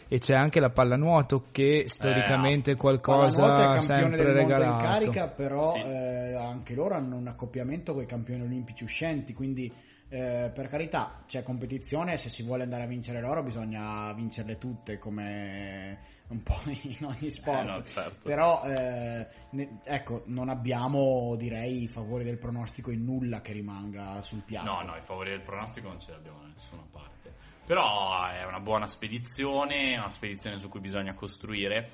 e 0.07 0.17
c'è 0.19 0.33
anche 0.33 0.59
la 0.59 0.71
pallanuoto 0.71 1.45
che 1.51 1.83
storicamente 1.86 2.75
Pallanuoto 2.75 2.97
è 2.97 3.01
qualcosa 3.03 3.53
campione 3.53 3.81
sempre 3.81 4.17
del 4.17 4.25
mondo 4.25 4.41
in 4.41 4.47
regalato. 4.47 4.83
carica, 4.83 5.27
però 5.27 5.73
Sì. 5.73 5.81
eh, 5.81 6.33
anche 6.36 6.73
loro 6.73 6.95
hanno 6.95 7.15
un 7.17 7.27
accoppiamento 7.27 7.93
con 7.93 8.01
i 8.01 8.07
campioni 8.07 8.41
olimpici 8.41 8.83
uscenti, 8.83 9.33
quindi 9.36 9.71
eh, 10.10 10.51
per 10.53 10.68
carità 10.68 11.24
c'è 11.26 11.43
competizione, 11.43 12.18
se 12.18 12.30
si 12.30 12.43
vuole 12.43 12.64
andare 12.64 12.84
a 12.84 12.88
vincere 12.88 13.22
loro 13.22 13.41
bisogna 13.43 14.12
vincerle 14.14 14.58
tutte 14.58 14.97
come 14.99 16.14
un 16.28 16.41
po' 16.43 16.60
in 16.70 17.06
ogni 17.06 17.30
sport. 17.30 17.68
Eh, 17.68 17.72
no, 17.72 17.84
certo. 17.84 18.20
Però 18.24 18.64
eh, 18.66 19.28
ne- 19.51 19.80
ecco, 19.84 20.24
non 20.28 20.49
abbiamo 20.49 21.36
direi 21.36 21.84
i 21.84 21.88
favori 21.88 22.24
del 22.24 22.38
pronostico 22.38 22.91
in 22.91 23.03
nulla 23.03 23.41
che 23.41 23.53
rimanga 23.53 24.22
sul 24.22 24.41
piatto. 24.41 24.72
No, 24.72 24.82
no, 24.84 24.95
i 24.95 25.01
favori 25.01 25.32
del 25.32 25.41
pronostico 25.41 25.88
non 25.88 25.99
ce 25.99 26.12
li 26.12 26.18
abbiamo 26.18 26.39
da 26.41 26.47
nessuna 26.47 26.84
parte. 26.91 27.34
Però 27.66 28.28
è 28.28 28.45
una 28.45 28.60
buona 28.60 28.86
spedizione, 28.88 29.97
una 29.97 30.12
spedizione 30.12 30.60
su 30.60 30.70
cui 30.70 30.80
bisogna 30.80 31.16
costruire. 31.16 31.89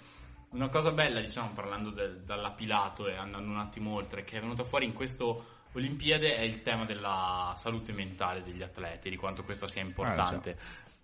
Una 0.51 0.67
cosa 0.67 0.91
bella, 0.91 1.21
diciamo, 1.21 1.51
parlando 1.53 1.91
del- 1.91 2.23
dall'apilato 2.25 3.07
e 3.07 3.15
andando 3.15 3.51
un 3.51 3.59
attimo 3.59 3.93
oltre, 3.93 4.25
che 4.25 4.37
è 4.37 4.41
venuta 4.41 4.65
fuori 4.65 4.85
in 4.85 4.93
questo 4.93 5.59
Olimpiade 5.73 6.35
è 6.35 6.41
il 6.41 6.61
tema 6.61 6.85
della 6.85 7.53
salute 7.55 7.93
mentale 7.93 8.43
degli 8.43 8.61
atleti, 8.61 9.09
di 9.09 9.15
quanto 9.15 9.43
questa 9.43 9.67
sia 9.67 9.81
importante. 9.81 10.57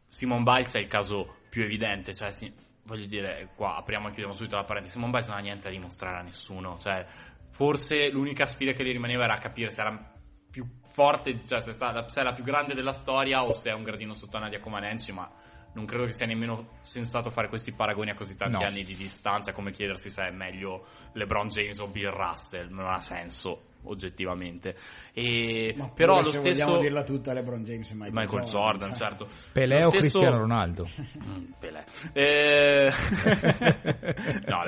Simon 0.09 0.43
Biles 0.43 0.75
è 0.75 0.79
il 0.79 0.87
caso 0.87 1.37
più 1.49 1.63
evidente, 1.63 2.13
cioè 2.13 2.31
sì, 2.31 2.51
voglio 2.83 3.05
dire, 3.05 3.49
qua 3.55 3.77
apriamo 3.77 4.07
e 4.07 4.09
chiudiamo 4.09 4.33
subito 4.33 4.55
la 4.55 4.63
parentesi, 4.63 4.95
Simon 4.95 5.11
Biles 5.11 5.27
non 5.27 5.37
ha 5.37 5.41
niente 5.41 5.67
da 5.67 5.73
dimostrare 5.73 6.17
a 6.17 6.21
nessuno, 6.21 6.77
cioè 6.79 7.05
forse 7.51 8.09
l'unica 8.09 8.45
sfida 8.45 8.71
che 8.71 8.83
gli 8.83 8.91
rimaneva 8.91 9.23
era 9.23 9.37
capire 9.37 9.69
se 9.69 9.81
era 9.81 10.13
più 10.49 10.65
forte, 10.89 11.45
cioè 11.45 11.61
se, 11.61 11.71
sta, 11.71 12.07
se 12.07 12.21
è 12.21 12.23
la 12.23 12.33
più 12.33 12.43
grande 12.43 12.73
della 12.73 12.93
storia 12.93 13.43
o 13.43 13.53
se 13.53 13.69
è 13.69 13.73
un 13.73 13.83
gradino 13.83 14.13
sotto 14.13 14.39
Nadia 14.39 14.59
Comaneci, 14.59 15.11
ma 15.11 15.29
non 15.73 15.85
credo 15.85 16.05
che 16.05 16.13
sia 16.13 16.25
nemmeno 16.25 16.77
sensato 16.81 17.29
fare 17.29 17.49
questi 17.49 17.71
paragoni 17.71 18.09
a 18.09 18.15
così 18.15 18.35
tanti 18.35 18.55
No. 18.55 18.63
anni 18.63 18.83
di 18.83 18.95
distanza, 18.95 19.51
come 19.53 19.71
chiedersi 19.71 20.09
se 20.09 20.25
è 20.25 20.31
meglio 20.31 20.87
LeBron 21.13 21.49
James 21.49 21.77
o 21.79 21.87
Bill 21.87 22.09
Russell, 22.09 22.69
non 22.69 22.87
ha 22.87 22.99
senso 22.99 23.66
oggettivamente. 23.83 24.75
E, 25.13 25.75
però 25.93 26.17
lo 26.17 26.29
se 26.29 26.39
stesso 26.39 26.65
vogliamo 26.65 26.81
dirla 26.81 27.03
tutta 27.03 27.33
LeBron 27.33 27.63
James 27.63 27.89
e 27.89 27.93
Michael, 27.93 28.13
Michael 28.13 28.43
Jordan, 28.45 28.89
cioè. 28.89 28.97
certo. 28.97 29.27
Pelé 29.51 29.79
Lo 29.81 29.87
o 29.87 29.89
stesso- 29.89 29.99
Cristiano 30.19 30.37
Ronaldo? 30.39 30.87
Mm, 31.27 31.51
Pelé. 31.59 31.83
Eh, 32.13 32.89
no. 34.47 34.63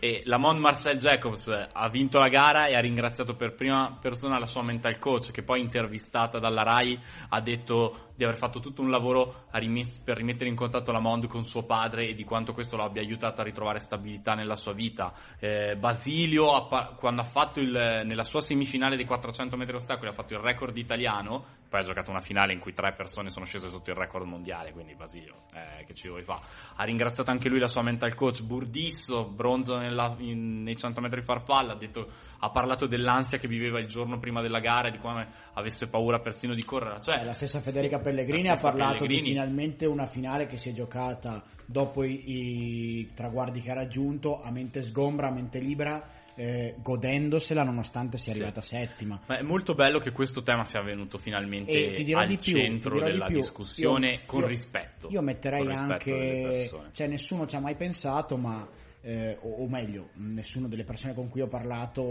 E 0.00 0.22
Lamont 0.24 0.58
Marcel 0.58 0.98
Jacobs 0.98 1.48
ha 1.72 1.88
vinto 1.88 2.18
la 2.18 2.28
gara 2.28 2.66
e 2.66 2.74
ha 2.74 2.80
ringraziato 2.80 3.34
per 3.34 3.54
prima 3.54 3.96
persona 4.00 4.38
la 4.38 4.46
sua 4.46 4.62
mental 4.62 4.98
coach, 4.98 5.30
che 5.30 5.42
poi 5.42 5.60
intervistata 5.60 6.38
dalla 6.38 6.62
Rai 6.62 6.98
ha 7.30 7.40
detto 7.40 8.10
di 8.14 8.24
aver 8.24 8.36
fatto 8.36 8.60
tutto 8.60 8.82
un 8.82 8.90
lavoro 8.90 9.46
a 9.50 9.58
rimet- 9.58 10.02
per 10.04 10.16
rimettere 10.16 10.48
in 10.50 10.56
contatto 10.56 10.92
Lamont 10.92 11.26
con 11.26 11.44
suo 11.44 11.64
padre 11.64 12.08
e 12.08 12.14
di 12.14 12.24
quanto 12.24 12.52
questo 12.52 12.76
lo 12.76 12.84
abbia 12.84 13.00
aiutato 13.00 13.40
a 13.40 13.44
ritrovare 13.44 13.80
stabilità 13.80 14.34
nella 14.34 14.54
sua 14.56 14.72
vita. 14.72 15.12
Eh, 15.38 15.76
Basilio, 15.76 16.52
ha 16.54 16.66
pa- 16.66 16.94
quando 16.98 17.22
ha 17.22 17.24
fatto 17.24 17.60
il, 17.60 17.70
nella 17.70 18.24
sua 18.24 18.40
semifinale 18.52 18.96
dei 18.96 19.06
400 19.06 19.56
metri 19.56 19.74
ostacoli, 19.74 20.08
ha 20.08 20.12
fatto 20.12 20.34
il 20.34 20.40
record 20.40 20.76
italiano, 20.76 21.44
poi 21.68 21.80
ha 21.80 21.82
giocato 21.82 22.10
una 22.10 22.20
finale 22.20 22.52
in 22.52 22.58
cui 22.58 22.74
tre 22.74 22.92
persone 22.92 23.30
sono 23.30 23.46
scese 23.46 23.68
sotto 23.68 23.90
il 23.90 23.96
record 23.96 24.26
mondiale, 24.26 24.72
quindi 24.72 24.94
Basilio, 24.94 25.44
eh, 25.54 25.84
che 25.84 25.94
ci 25.94 26.08
vuoi 26.08 26.22
fa? 26.22 26.40
Ha 26.76 26.84
ringraziato 26.84 27.30
anche 27.30 27.48
lui 27.48 27.58
la 27.58 27.66
sua 27.66 27.82
mental 27.82 28.14
coach 28.14 28.42
Burdisso, 28.42 29.24
bronzo 29.24 29.76
nella- 29.78 30.14
in- 30.18 30.62
nei 30.62 30.76
100 30.76 31.00
metri 31.00 31.22
farfalla, 31.22 31.72
ha, 31.72 31.76
detto, 31.76 32.08
ha 32.40 32.50
parlato 32.50 32.86
dell'ansia 32.86 33.38
che 33.38 33.48
viveva 33.48 33.78
il 33.80 33.86
giorno 33.86 34.18
prima 34.18 34.42
della 34.42 34.60
gara 34.60 34.90
di 34.90 34.98
come 34.98 35.26
avesse 35.54 35.88
paura 35.88 36.20
persino 36.20 36.54
di 36.54 36.62
correre. 36.62 37.00
Cioè, 37.00 37.24
la 37.24 37.32
stessa 37.32 37.60
Federica 37.60 37.98
Pellegrini 37.98 38.44
la 38.44 38.52
ha 38.52 38.56
stessa 38.56 38.70
parlato 38.70 38.98
Pellegrini. 39.04 39.22
di 39.22 39.28
finalmente 39.30 39.86
una 39.86 40.06
finale 40.06 40.46
che 40.46 40.58
si 40.58 40.68
è 40.68 40.72
giocata 40.72 41.42
dopo 41.64 42.04
i, 42.04 42.22
i 42.26 43.12
traguardi 43.14 43.60
che 43.62 43.70
ha 43.70 43.74
raggiunto 43.74 44.42
a 44.42 44.50
mente 44.50 44.82
sgombra, 44.82 45.28
a 45.28 45.32
mente 45.32 45.58
libera, 45.58 46.20
eh, 46.34 46.76
godendosela 46.80 47.62
nonostante 47.62 48.16
sia 48.18 48.32
Sì. 48.32 48.38
arrivata 48.38 48.60
settima. 48.62 49.20
Ma 49.26 49.38
è 49.38 49.42
molto 49.42 49.74
bello 49.74 49.98
che 49.98 50.12
questo 50.12 50.42
tema 50.42 50.64
sia 50.64 50.80
venuto 50.82 51.18
finalmente 51.18 51.94
al 52.14 52.26
di 52.26 52.36
più, 52.38 52.56
centro 52.56 52.98
di 52.98 53.04
della 53.04 53.26
più. 53.26 53.36
discussione 53.36 54.10
Io- 54.10 54.18
con 54.26 54.40
io- 54.40 54.46
rispetto. 54.46 55.08
Io 55.10 55.20
metterei 55.22 55.66
anche, 55.66 56.70
cioè 56.92 57.06
nessuno 57.06 57.46
ci 57.46 57.56
ha 57.56 57.60
mai 57.60 57.74
pensato, 57.76 58.36
ma 58.36 58.66
eh, 59.04 59.36
o, 59.42 59.62
o 59.64 59.68
meglio, 59.68 60.10
nessuno 60.14 60.68
delle 60.68 60.84
persone 60.84 61.12
con 61.12 61.28
cui 61.28 61.40
ho 61.40 61.48
parlato 61.48 62.02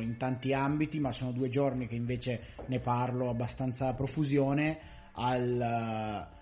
in 0.00 0.16
tanti 0.16 0.52
ambiti, 0.52 1.00
ma 1.00 1.10
sono 1.10 1.32
due 1.32 1.48
giorni 1.48 1.86
che 1.88 1.96
invece 1.96 2.54
ne 2.66 2.78
parlo 2.78 3.28
abbastanza 3.28 3.88
a 3.88 3.94
profusione 3.94 4.78
al 5.12 5.60
eh, 5.60 6.34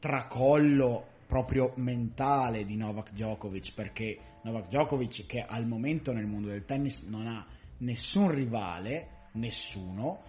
tracollo 0.00 1.06
proprio 1.32 1.72
mentale 1.76 2.66
di 2.66 2.76
Novak 2.76 3.12
Djokovic, 3.12 3.72
perché 3.72 4.18
Novak 4.42 4.68
Djokovic 4.68 5.24
che 5.24 5.40
al 5.40 5.66
momento 5.66 6.12
nel 6.12 6.26
mondo 6.26 6.48
del 6.48 6.66
tennis 6.66 7.00
non 7.04 7.26
ha 7.26 7.46
nessun 7.78 8.30
rivale, 8.30 9.28
nessuno, 9.32 10.24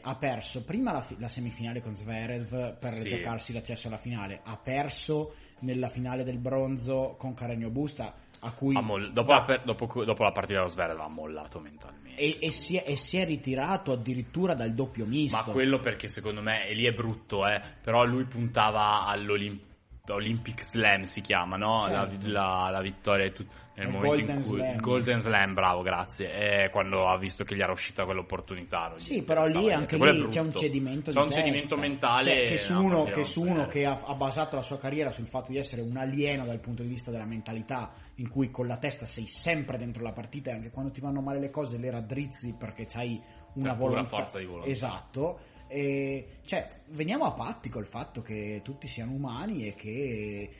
ha 0.00 0.14
perso 0.14 0.64
prima 0.64 0.92
la, 0.92 1.00
fi- 1.02 1.16
la 1.18 1.28
semifinale 1.28 1.82
con 1.82 1.96
Zverev 1.96 2.78
per 2.78 2.90
Sì. 2.92 3.08
giocarsi 3.08 3.52
l'accesso 3.52 3.88
alla 3.88 3.98
finale, 3.98 4.38
ha 4.44 4.56
perso 4.56 5.34
nella 5.62 5.88
finale 5.88 6.22
del 6.22 6.38
bronzo 6.38 7.16
con 7.18 7.32
Carreño 7.34 7.68
Busta, 7.68 8.14
a 8.38 8.52
cui 8.52 8.80
moll- 8.80 9.10
dopo, 9.10 9.32
la, 9.32 9.42
per- 9.42 9.64
dopo- 9.64 10.04
dopo 10.04 10.22
la 10.22 10.30
partita 10.30 10.60
dello 10.60 10.70
Zverev 10.70 11.00
ha 11.00 11.08
mollato 11.08 11.58
mentalmente. 11.58 12.22
e, 12.22 12.38
e 12.40 12.50
si 12.52 12.76
è, 12.76 12.84
e 12.86 12.94
si 12.94 13.16
è 13.16 13.26
ritirato 13.26 13.90
addirittura 13.90 14.54
dal 14.54 14.72
doppio 14.74 15.06
misto. 15.06 15.36
Ma 15.36 15.42
quello 15.42 15.80
perché 15.80 16.06
secondo 16.06 16.40
me, 16.40 16.68
e 16.68 16.74
lì 16.74 16.86
è 16.86 16.92
brutto, 16.92 17.44
eh, 17.48 17.60
però 17.82 18.04
lui 18.04 18.26
puntava 18.26 19.06
all'Olimpiade. 19.06 19.68
Olympic 20.10 20.62
Slam 20.62 21.02
si 21.02 21.20
chiama, 21.20 21.56
no? 21.56 21.80
Certo. 21.80 22.26
La, 22.28 22.62
la- 22.64 22.70
la 22.70 22.80
vittoria 22.80 23.26
è 23.26 23.32
tut- 23.32 23.48
nel 23.74 23.86
Il 23.86 23.94
momento 23.94 24.16
Golden 24.16 24.36
in 24.36 24.42
cui 24.46 24.58
Slam. 24.58 24.76
Golden 24.80 25.18
Slam, 25.20 25.54
bravo, 25.54 25.82
grazie. 25.82 26.30
È 26.64 26.70
quando 26.70 27.08
ha 27.08 27.16
visto 27.16 27.44
che 27.44 27.54
gli 27.56 27.60
era 27.62 27.72
uscita 27.72 28.04
quell'opportunità. 28.04 28.92
Sì, 28.96 29.22
però 29.22 29.46
lì 29.46 29.72
anche 29.72 29.96
lì 29.96 30.26
c'è 30.28 30.40
un 30.40 30.54
cedimento 30.54 31.10
C'è 31.12 31.18
un 31.20 31.30
cedimento 31.30 31.68
testa. 31.68 31.80
mentale 31.80 32.22
Cioè, 32.24 32.44
che 32.44 32.56
su 32.58 32.72
no, 32.74 32.80
uno, 32.80 33.04
che, 33.04 33.24
su 33.24 33.40
uno 33.40 33.54
bene. 33.54 33.66
che 33.68 33.86
ha, 33.86 34.00
ha 34.04 34.14
basato 34.14 34.56
la 34.56 34.62
sua 34.62 34.78
carriera 34.78 35.10
sul 35.10 35.26
fatto 35.26 35.50
di 35.52 35.58
essere 35.58 35.80
un 35.82 35.96
alieno 35.96 36.44
dal 36.44 36.58
punto 36.60 36.82
di 36.82 36.88
vista 36.88 37.10
della 37.10 37.24
mentalità, 37.24 37.92
in 38.16 38.28
cui 38.28 38.50
con 38.50 38.66
la 38.66 38.76
testa 38.76 39.06
sei 39.06 39.26
sempre 39.26 39.78
dentro 39.78 40.02
la 40.02 40.12
partita 40.12 40.50
e 40.50 40.54
anche 40.54 40.70
quando 40.70 40.90
ti 40.90 41.00
vanno 41.00 41.20
male 41.22 41.38
le 41.40 41.50
cose 41.50 41.78
le 41.78 41.90
raddrizzi 41.90 42.54
perché 42.58 42.84
c'hai 42.86 43.18
una 43.54 43.70
Per 43.70 43.78
volontà. 43.78 44.08
forza 44.08 44.38
di 44.38 44.44
volontà. 44.44 44.68
Esatto. 44.70 45.40
E, 45.70 46.40
cioè, 46.44 46.68
veniamo 46.88 47.24
a 47.26 47.32
patti 47.32 47.68
col 47.68 47.86
fatto 47.86 48.22
che 48.22 48.60
tutti 48.64 48.88
siano 48.88 49.12
umani 49.12 49.68
e 49.68 49.74
che 49.74 50.50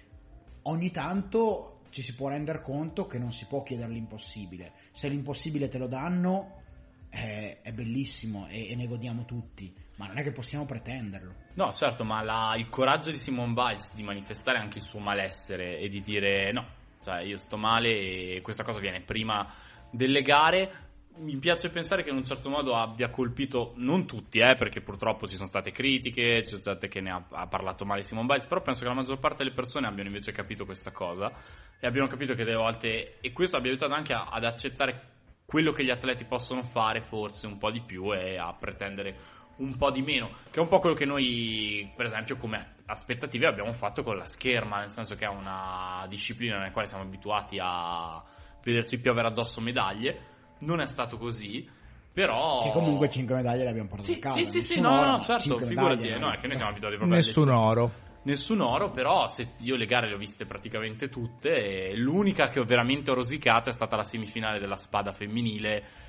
ogni 0.63 0.93
tanto 0.93 1.81
ci 1.91 2.01
si 2.01 2.15
può 2.15 2.29
rendere 2.29 2.63
conto 2.63 3.07
che 3.07 3.19
non 3.19 3.33
si 3.33 3.47
può 3.47 3.65
chiedere 3.65 3.91
l'impossibile. 3.91 4.73
Se 4.93 5.09
l'impossibile 5.09 5.67
te 5.67 5.79
lo 5.79 5.89
danno, 5.89 6.63
eh, 7.11 7.61
è 7.61 7.73
bellissimo 7.73 8.47
e, 8.47 8.71
e 8.71 8.77
ne 8.77 8.87
godiamo 8.87 9.25
tutti, 9.25 9.75
ma 9.97 10.07
non 10.07 10.19
è 10.19 10.23
che 10.23 10.31
possiamo 10.31 10.65
pretenderlo. 10.65 11.35
No, 11.55 11.73
certo, 11.73 12.05
ma 12.05 12.23
la- 12.23 12.55
il 12.57 12.69
coraggio 12.69 13.11
di 13.11 13.17
Simone 13.17 13.53
Biles 13.53 13.93
di 13.95 14.05
manifestare 14.05 14.59
anche 14.59 14.79
il 14.79 14.85
suo 14.85 15.01
malessere 15.01 15.79
e 15.79 15.89
di 15.89 16.01
dire 16.01 16.53
no, 16.53 16.69
cioè 17.03 17.23
io 17.23 17.37
sto 17.37 17.57
male 17.57 18.37
e 18.37 18.41
questa 18.43 18.63
cosa 18.63 18.79
viene 18.79 19.03
prima 19.03 19.53
delle 19.91 20.23
gare. 20.23 20.89
Mi 21.21 21.37
piace 21.37 21.69
pensare 21.69 22.03
che 22.03 22.09
in 22.09 22.17
un 22.17 22.25
certo 22.25 22.49
modo 22.49 22.75
abbia 22.75 23.11
colpito 23.11 23.75
non 23.77 24.07
tutti, 24.07 24.39
eh, 24.39 24.55
perché 24.57 24.81
purtroppo 24.81 25.27
ci 25.27 25.35
sono 25.35 25.47
state 25.47 25.71
critiche, 25.71 26.43
ci 26.43 26.49
sono 26.49 26.63
state 26.63 26.89
che 26.89 27.03
ne 27.03 27.11
ha, 27.11 27.23
ha 27.33 27.47
parlato 27.47 27.85
male 27.85 28.03
Simone 28.03 28.27
Biles, 28.27 28.47
però 28.47 28.63
penso 28.63 28.81
che 28.81 28.89
la 28.89 28.95
maggior 28.95 29.19
parte 29.19 29.45
delle 29.45 29.55
persone 29.55 29.87
abbiano 29.87 30.09
invece 30.09 30.33
capito 30.33 30.65
questa 30.65 30.93
cosa 30.93 31.31
e 31.79 31.87
abbiano 31.87 32.09
capito 32.09 32.33
che 32.33 32.45
delle 32.45 32.57
volte, 32.57 33.19
e 33.21 33.33
questo 33.33 33.59
abbia 33.59 33.69
aiutato 33.71 33.93
anche 33.93 34.15
a- 34.15 34.29
ad 34.31 34.45
accettare 34.45 35.09
quello 35.45 35.73
che 35.73 35.85
gli 35.85 35.91
atleti 35.91 36.25
possono 36.25 36.63
fare 36.63 37.03
forse 37.03 37.47
un 37.47 37.59
po' 37.59 37.71
di 37.71 37.83
più 37.83 38.15
e 38.15 38.39
a 38.39 38.55
pretendere 38.55 39.19
un 39.57 39.77
po' 39.77 39.91
di 39.91 40.01
meno, 40.01 40.31
che 40.51 40.59
è 40.59 40.63
un 40.63 40.69
po' 40.69 40.79
quello 40.79 40.97
che 40.97 41.05
noi, 41.05 41.93
per 41.95 42.07
esempio, 42.07 42.39
come 42.39 42.77
aspettative 42.87 43.47
abbiamo 43.47 43.75
fatto 43.75 44.03
con 44.03 44.17
la 44.17 44.27
scherma, 44.27 44.79
nel 44.79 44.91
senso 44.91 45.17
che 45.17 45.27
è 45.27 45.29
una 45.29 46.07
disciplina 46.09 46.57
nella 46.57 46.73
quale 46.73 46.89
siamo 46.89 47.05
abituati 47.05 47.59
a 47.61 48.25
vederci 48.63 48.99
piovere 48.99 49.29
addosso 49.29 49.61
medaglie. 49.61 50.30
Non 50.61 50.81
è 50.81 50.87
stato 50.87 51.19
così, 51.19 51.69
però. 52.13 52.61
Che 52.63 52.71
comunque 52.71 53.09
5 53.09 53.35
medaglie 53.35 53.65
le 53.65 53.71
abbiamo 53.71 53.89
portate 53.89 54.13
Sì, 54.13 54.19
a 54.19 54.23
casa. 54.23 54.37
sì, 54.39 54.45
sì, 54.45 54.63
sì, 54.63 54.81
no, 54.81 54.93
oro, 54.93 55.11
no, 55.11 55.21
certo, 55.21 55.59
figurati, 55.59 55.75
medaglie, 55.75 56.19
no, 56.19 56.31
è 56.33 56.37
che 56.39 56.47
noi 56.47 56.57
siamo 56.57 56.71
abituati 56.71 56.97
proprio 56.97 57.17
a 57.17 57.21
Nessun 57.21 57.49
oro. 57.49 57.91
Nessun 58.23 58.61
oro, 58.61 58.91
però 58.91 59.29
se 59.29 59.53
io 59.59 59.77
le 59.77 59.87
gare 59.87 60.09
le 60.09 60.15
ho 60.15 60.19
viste 60.19 60.45
praticamente 60.45 61.09
tutte. 61.09 61.89
E 61.89 61.97
l'unica 61.97 62.49
che 62.49 62.61
ho 62.61 62.65
veramente 62.65 63.11
ho 63.11 63.15
rosicato 63.15 63.71
è 63.71 63.73
stata 63.73 63.97
la 63.97 64.05
semifinale 64.05 64.59
della 64.59 64.77
spada 64.77 65.13
femminile 65.13 66.09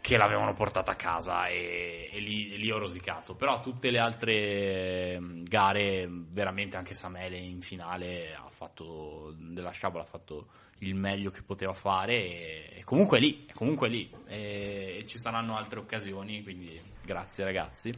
che 0.00 0.16
l'avevano 0.16 0.54
portata 0.54 0.92
a 0.92 0.96
casa 0.96 1.46
e, 1.46 2.08
e 2.10 2.18
lì, 2.20 2.54
e 2.54 2.56
lì 2.56 2.70
ho 2.70 2.78
rosicato. 2.78 3.34
Però 3.34 3.60
tutte 3.60 3.90
le 3.90 3.98
altre 3.98 5.20
mm, 5.20 5.44
gare, 5.44 6.08
veramente 6.08 6.78
anche 6.78 6.94
Samele 6.94 7.36
in 7.36 7.60
finale 7.60 8.34
ha 8.34 8.48
fatto 8.48 9.34
della 9.36 9.70
sciabola 9.70 10.04
ha 10.04 10.06
fatto 10.06 10.46
il 10.80 10.94
meglio 10.94 11.30
che 11.30 11.42
poteva 11.42 11.72
fare 11.72 12.74
e, 12.74 12.82
comunque 12.84 13.18
lì, 13.18 13.46
comunque 13.52 13.88
lì 13.88 14.10
e, 14.26 14.98
e 15.00 15.06
ci 15.06 15.18
saranno 15.18 15.56
altre 15.56 15.78
occasioni, 15.80 16.42
quindi 16.42 16.80
grazie 17.02 17.44
ragazzi. 17.44 17.92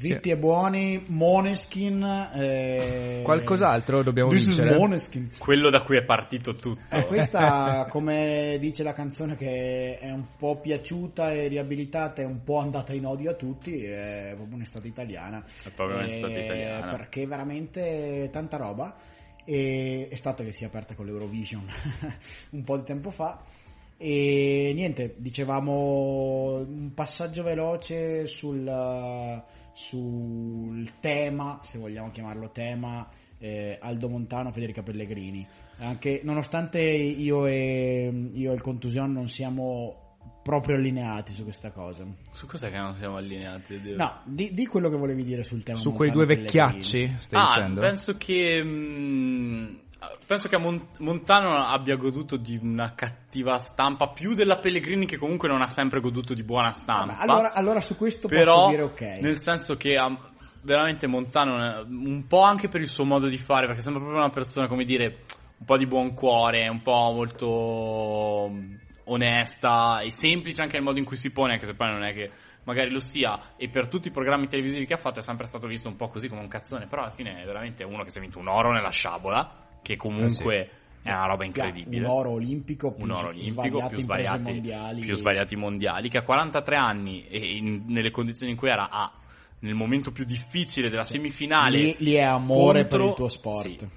Zitti 0.00 0.30
e 0.30 0.38
buoni, 0.38 1.04
Moneskin. 1.08 2.02
Eh... 2.34 3.20
Qualcos'altro 3.22 4.02
dobbiamo 4.02 4.30
This 4.30 4.46
is 4.46 4.56
vincere? 4.56 4.78
Moneskin. 4.78 5.30
Quello 5.36 5.68
da 5.68 5.82
cui 5.82 5.98
è 5.98 6.02
partito 6.02 6.54
tutto. 6.54 6.96
Eh, 6.96 7.04
questa, 7.04 7.84
come 7.92 8.56
dice 8.58 8.82
la 8.82 8.94
canzone, 8.94 9.36
che 9.36 9.98
è 9.98 10.10
un 10.10 10.24
po' 10.38 10.56
piaciuta 10.56 11.32
e 11.32 11.48
riabilitata 11.48 12.22
e 12.22 12.24
un 12.24 12.42
po' 12.42 12.60
andata 12.60 12.94
in 12.94 13.04
odio 13.04 13.32
a 13.32 13.34
tutti, 13.34 13.84
è 13.84 14.32
proprio 14.36 14.56
un'estate 14.56 14.86
italiana. 14.86 15.44
È 15.44 15.68
proprio 15.68 15.98
un'estate 15.98 16.34
Eh, 16.34 16.44
italiana. 16.44 16.90
Perché 16.96 17.26
veramente 17.26 18.30
tanta 18.32 18.56
roba. 18.56 18.96
E 19.44 20.08
estate 20.10 20.44
che 20.44 20.52
si 20.52 20.64
è 20.64 20.66
aperta 20.66 20.94
con 20.94 21.04
l'Eurovision 21.04 21.66
un 22.52 22.64
po' 22.64 22.78
di 22.78 22.84
tempo 22.84 23.10
fa. 23.10 23.38
E 23.98 24.72
niente, 24.74 25.14
dicevamo 25.18 26.54
un 26.66 26.92
passaggio 26.94 27.42
veloce 27.42 28.24
sul, 28.24 28.64
sul 29.80 30.90
tema, 31.00 31.60
se 31.62 31.78
vogliamo 31.78 32.10
chiamarlo 32.10 32.50
tema, 32.50 33.08
eh, 33.38 33.78
Aldo 33.80 34.08
Montano, 34.10 34.52
Federica 34.52 34.82
Pellegrini. 34.82 35.46
Anche 35.78 36.20
nonostante 36.22 36.80
io 36.82 37.46
e, 37.46 38.12
io 38.34 38.50
e 38.50 38.54
il 38.54 38.60
Contusion 38.60 39.10
non 39.10 39.28
siamo 39.28 40.18
proprio 40.42 40.76
allineati 40.76 41.32
su 41.32 41.44
questa 41.44 41.70
cosa. 41.70 42.04
Su 42.30 42.46
cos'è 42.46 42.70
che 42.70 42.76
non 42.78 42.94
siamo 42.96 43.16
allineati? 43.16 43.80
Dio? 43.80 43.96
No, 43.96 44.20
di, 44.26 44.52
di 44.52 44.66
quello 44.66 44.90
che 44.90 44.96
volevi 44.96 45.24
dire 45.24 45.42
sul 45.44 45.62
tema. 45.62 45.78
Su 45.78 45.94
quei 45.94 46.10
Montano 46.10 46.26
due 46.26 46.34
e 46.34 46.36
Pellegrini. 46.44 46.72
vecchiacci, 46.74 47.14
stai 47.18 47.40
Ah, 47.42 47.54
dicendo? 47.54 47.80
penso 47.80 48.16
che. 48.18 48.62
mm, 48.62 49.74
penso 50.26 50.48
che 50.48 50.56
Montano 50.56 51.66
abbia 51.66 51.96
goduto 51.96 52.36
di 52.36 52.58
una 52.60 52.94
cattiva 52.94 53.58
stampa 53.58 54.08
più 54.08 54.34
della 54.34 54.58
Pellegrini, 54.58 55.06
che 55.06 55.18
comunque 55.18 55.48
non 55.48 55.60
ha 55.60 55.68
sempre 55.68 56.00
goduto 56.00 56.34
di 56.34 56.42
buona 56.42 56.72
stampa. 56.72 57.14
Vabbè, 57.14 57.22
allora, 57.22 57.52
allora 57.52 57.80
su 57.80 57.96
questo 57.96 58.28
però, 58.28 58.52
posso 58.52 58.70
dire 58.70 58.82
ok. 58.82 59.00
nel 59.20 59.36
senso 59.36 59.76
che 59.76 59.96
ha 59.96 60.08
veramente 60.62 61.06
Montano, 61.06 61.80
eh, 61.80 61.86
un 61.88 62.26
po' 62.26 62.42
anche 62.42 62.68
per 62.68 62.80
il 62.80 62.88
suo 62.88 63.04
modo 63.04 63.26
di 63.26 63.38
fare, 63.38 63.66
perché 63.66 63.82
sembra 63.82 64.02
proprio 64.02 64.22
una 64.22 64.32
persona, 64.32 64.68
come 64.68 64.84
dire, 64.84 65.24
un 65.58 65.66
po' 65.66 65.76
di 65.76 65.86
buon 65.86 66.14
cuore, 66.14 66.68
un 66.68 66.82
po' 66.82 67.12
molto 67.12 68.48
mm, 68.50 68.74
onesta 69.04 70.00
e 70.00 70.10
semplice 70.10 70.62
anche 70.62 70.76
nel 70.76 70.84
modo 70.84 70.98
in 70.98 71.04
cui 71.04 71.16
si 71.16 71.30
pone, 71.30 71.52
anche 71.52 71.66
se 71.66 71.74
poi 71.74 71.90
non 71.90 72.04
è 72.04 72.12
che 72.12 72.30
magari 72.64 72.90
lo 72.90 73.00
sia, 73.00 73.54
e 73.56 73.68
per 73.68 73.88
tutti 73.88 74.08
i 74.08 74.12
programmi 74.12 74.46
televisivi 74.46 74.86
che 74.86 74.94
ha 74.94 74.98
fatto 74.98 75.18
è 75.18 75.22
sempre 75.22 75.46
stato 75.46 75.66
visto 75.66 75.88
un 75.88 75.96
po' 75.96 76.08
così 76.08 76.28
come 76.28 76.40
un 76.40 76.48
cazzone, 76.48 76.86
però 76.86 77.02
alla 77.02 77.10
fine 77.10 77.42
è 77.42 77.44
veramente 77.44 77.84
uno 77.84 78.04
che 78.04 78.10
si 78.10 78.18
è 78.18 78.20
vinto 78.20 78.38
un 78.38 78.48
oro 78.48 78.72
nella 78.72 78.90
sciabola, 78.90 79.68
che 79.82 79.96
comunque 79.96 80.70
è 81.02 81.10
una 81.12 81.26
roba 81.26 81.44
incredibile 81.44 82.04
Un 82.04 82.10
oro 82.10 82.30
olimpico 82.32 82.92
più 82.92 83.04
un 83.04 83.10
oro 83.12 83.28
olimpico 83.28 83.86
più 83.88 84.00
sbagliati, 84.00 84.42
mondiali. 84.42 85.00
più 85.00 85.14
sbagliati 85.16 85.56
mondiali 85.56 86.08
che 86.10 86.18
a 86.18 86.22
43 86.22 86.76
anni 86.76 87.26
e 87.26 87.38
in- 87.56 87.84
nelle 87.86 88.10
condizioni 88.10 88.52
in 88.52 88.58
cui 88.58 88.68
era 88.68 88.90
a 88.90 89.10
nel 89.60 89.74
momento 89.74 90.10
più 90.10 90.24
difficile 90.24 90.88
della 90.90 91.04
semifinale 91.04 91.78
Lì, 91.78 91.96
lì 91.98 92.12
è 92.14 92.22
amore 92.22 92.80
contro- 92.82 92.98
per 92.98 93.08
il 93.08 93.14
tuo 93.14 93.28
sport. 93.28 93.66
sì. 93.78 93.88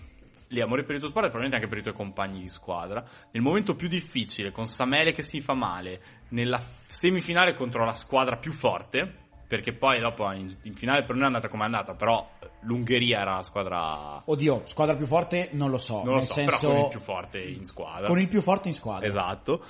lì 0.48 0.60
è 0.60 0.62
amore 0.64 0.84
per 0.84 0.96
il 0.96 1.00
tuo 1.02 1.10
sport 1.10 1.26
e 1.26 1.30
probabilmente 1.30 1.56
anche 1.56 1.68
per 1.70 1.78
i 1.78 1.82
tuoi 1.82 1.94
compagni 1.96 2.40
di 2.42 2.48
squadra 2.50 3.04
nel 3.32 3.42
momento 3.42 3.74
più 3.76 3.88
difficile 3.88 4.52
con 4.52 4.66
Samele 4.66 5.12
che 5.14 5.24
si 5.24 5.40
fa 5.42 5.54
male 5.54 6.02
nella 6.30 6.62
semifinale 6.88 7.54
contro 7.56 7.84
la 7.86 7.94
squadra 7.94 8.38
più 8.38 8.52
forte 8.52 9.22
perché 9.48 9.74
poi 9.74 10.00
dopo 10.00 10.32
in, 10.32 10.56
in 10.64 10.74
finale 10.74 11.04
per 11.04 11.16
noi 11.16 11.24
è 11.24 11.28
andata 11.28 11.48
come 11.48 11.64
è 11.64 11.66
andata 11.66 11.94
però 11.94 12.28
l'Ungheria 12.62 13.20
era 13.22 13.36
la 13.36 13.44
squadra 13.44 14.22
Oddio, 14.26 14.62
squadra 14.66 14.96
più 14.96 15.06
forte 15.06 15.50
non 15.52 15.70
lo 15.70 15.78
so. 15.78 16.04
non 16.04 16.14
lo 16.14 16.20
nel 16.20 16.24
so 16.24 16.34
senso, 16.34 16.60
però 16.60 16.74
con 16.74 16.84
il 16.84 16.90
più 16.90 17.00
forte 17.00 17.40
in 17.40 17.66
squadra 17.66 18.08
con 18.08 18.20
il 18.20 18.28
più 18.28 18.42
forte 18.42 18.68
in 18.70 18.74
squadra. 18.74 19.08
Esatto. 19.08 19.64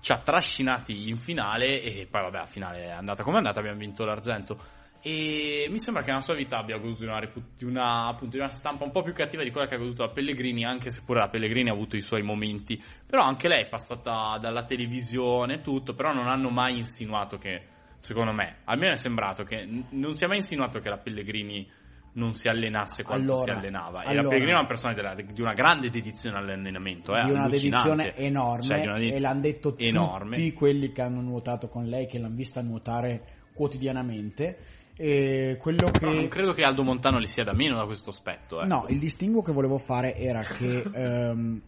Ci 0.00 0.12
ha 0.12 0.18
trascinati 0.18 1.08
in 1.08 1.16
finale 1.16 1.82
e 1.82 2.06
poi 2.10 2.22
vabbè, 2.22 2.38
la 2.38 2.46
finale 2.46 2.84
è 2.84 2.90
andata 2.90 3.22
come 3.22 3.34
è 3.34 3.38
andata, 3.38 3.60
abbiamo 3.60 3.78
vinto 3.78 4.04
l'argento. 4.04 4.58
E 5.02 5.66
mi 5.70 5.78
sembra 5.78 6.02
che 6.02 6.10
nella 6.10 6.22
sua 6.22 6.34
vita 6.34 6.58
abbia 6.58 6.76
goduto 6.76 7.00
di 7.00 7.06
una, 7.06 7.20
di 7.56 7.64
una- 7.64 8.08
appunto, 8.08 8.36
di 8.36 8.42
una 8.42 8.50
stampa 8.50 8.84
un 8.84 8.90
po' 8.90 9.02
più 9.02 9.14
cattiva 9.14 9.42
di 9.42 9.50
quella 9.50 9.66
che 9.66 9.74
ha 9.74 9.78
goduto 9.78 10.02
la 10.02 10.10
Pellegrini, 10.10 10.64
anche 10.64 10.90
se 10.90 11.02
pure 11.04 11.20
la 11.20 11.28
Pellegrini 11.28 11.70
ha 11.70 11.72
avuto 11.72 11.96
i 11.96 12.02
suoi 12.02 12.22
momenti. 12.22 12.82
Però 13.06 13.22
anche 13.22 13.48
lei 13.48 13.62
è 13.62 13.68
passata 13.68 14.36
dalla 14.38 14.64
televisione 14.64 15.54
e 15.54 15.60
tutto, 15.62 15.94
però 15.94 16.12
non 16.12 16.28
hanno 16.28 16.50
mai 16.50 16.76
insinuato 16.76 17.38
che, 17.38 17.62
secondo 18.00 18.32
me, 18.32 18.56
almeno 18.64 18.92
è 18.92 18.96
sembrato 18.96 19.44
che 19.44 19.64
n- 19.64 19.84
non 19.90 20.14
si 20.14 20.24
è 20.24 20.26
mai 20.26 20.36
insinuato 20.38 20.78
che 20.80 20.88
la 20.88 20.98
Pellegrini 20.98 21.68
non 22.12 22.32
si 22.32 22.48
allenasse 22.48 23.04
quanto 23.04 23.32
Allora, 23.34 23.52
si 23.52 23.58
allenava. 23.58 24.02
E 24.02 24.14
la. 24.14 24.22
Pellegrini 24.22 24.50
è 24.50 24.54
una 24.54 24.66
persona 24.66 24.94
della- 24.94 25.14
di 25.14 25.40
una 25.40 25.52
grande 25.52 25.90
dedizione 25.90 26.38
all'allenamento, 26.38 27.14
eh, 27.14 27.24
di 27.24 27.30
una 27.30 27.46
dedizione 27.48 28.14
enorme 28.16 28.62
Cioè, 28.62 28.80
di 28.80 28.86
una 28.88 28.96
dediz- 28.98 29.14
e 29.14 29.20
l'hanno 29.20 29.40
detto 29.40 29.78
enorme. 29.78 30.34
tutti 30.36 30.52
quelli 30.52 30.90
che 30.92 31.02
hanno 31.02 31.20
nuotato 31.20 31.68
con 31.68 31.84
lei, 31.84 32.06
che 32.06 32.18
l'hanno 32.18 32.34
vista 32.34 32.60
nuotare 32.62 33.22
quotidianamente. 33.54 34.58
E 34.96 35.56
quello 35.60 35.90
che... 35.90 36.04
Non 36.04 36.28
credo 36.28 36.52
che 36.52 36.62
Aldo 36.62 36.82
Montano 36.82 37.18
li 37.18 37.26
sia 37.28 37.44
da 37.44 37.54
meno 37.54 37.76
da 37.76 37.84
questo 37.84 38.10
aspetto. 38.10 38.60
eh. 38.60 38.66
No, 38.66 38.84
il 38.88 38.98
distinguo 38.98 39.40
che 39.40 39.52
volevo 39.52 39.78
fare 39.78 40.14
era 40.16 40.42
che 40.42 40.82
ehm, 40.92 41.62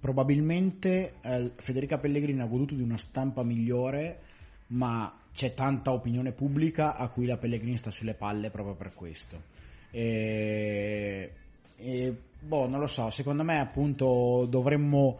probabilmente 0.00 1.14
eh, 1.22 1.52
Federica 1.56 1.98
Pellegrini 1.98 2.40
ha 2.42 2.46
goduto 2.46 2.74
di 2.74 2.82
una 2.82 2.96
stampa 2.98 3.42
migliore, 3.42 4.20
ma 4.68 5.20
c'è 5.32 5.54
tanta 5.54 5.92
opinione 5.92 6.32
pubblica 6.32 6.96
a 6.96 7.08
cui 7.08 7.26
la 7.26 7.36
Pellegrini 7.36 7.76
sta 7.76 7.90
sulle 7.90 8.14
palle 8.14 8.50
proprio 8.50 8.74
per 8.74 8.94
questo. 8.94 9.54
E, 9.90 11.32
e, 11.76 12.16
boh, 12.40 12.68
non 12.68 12.80
lo 12.80 12.86
so, 12.86 13.10
secondo 13.10 13.42
me 13.42 13.60
appunto 13.60 14.46
dovremmo 14.48 15.18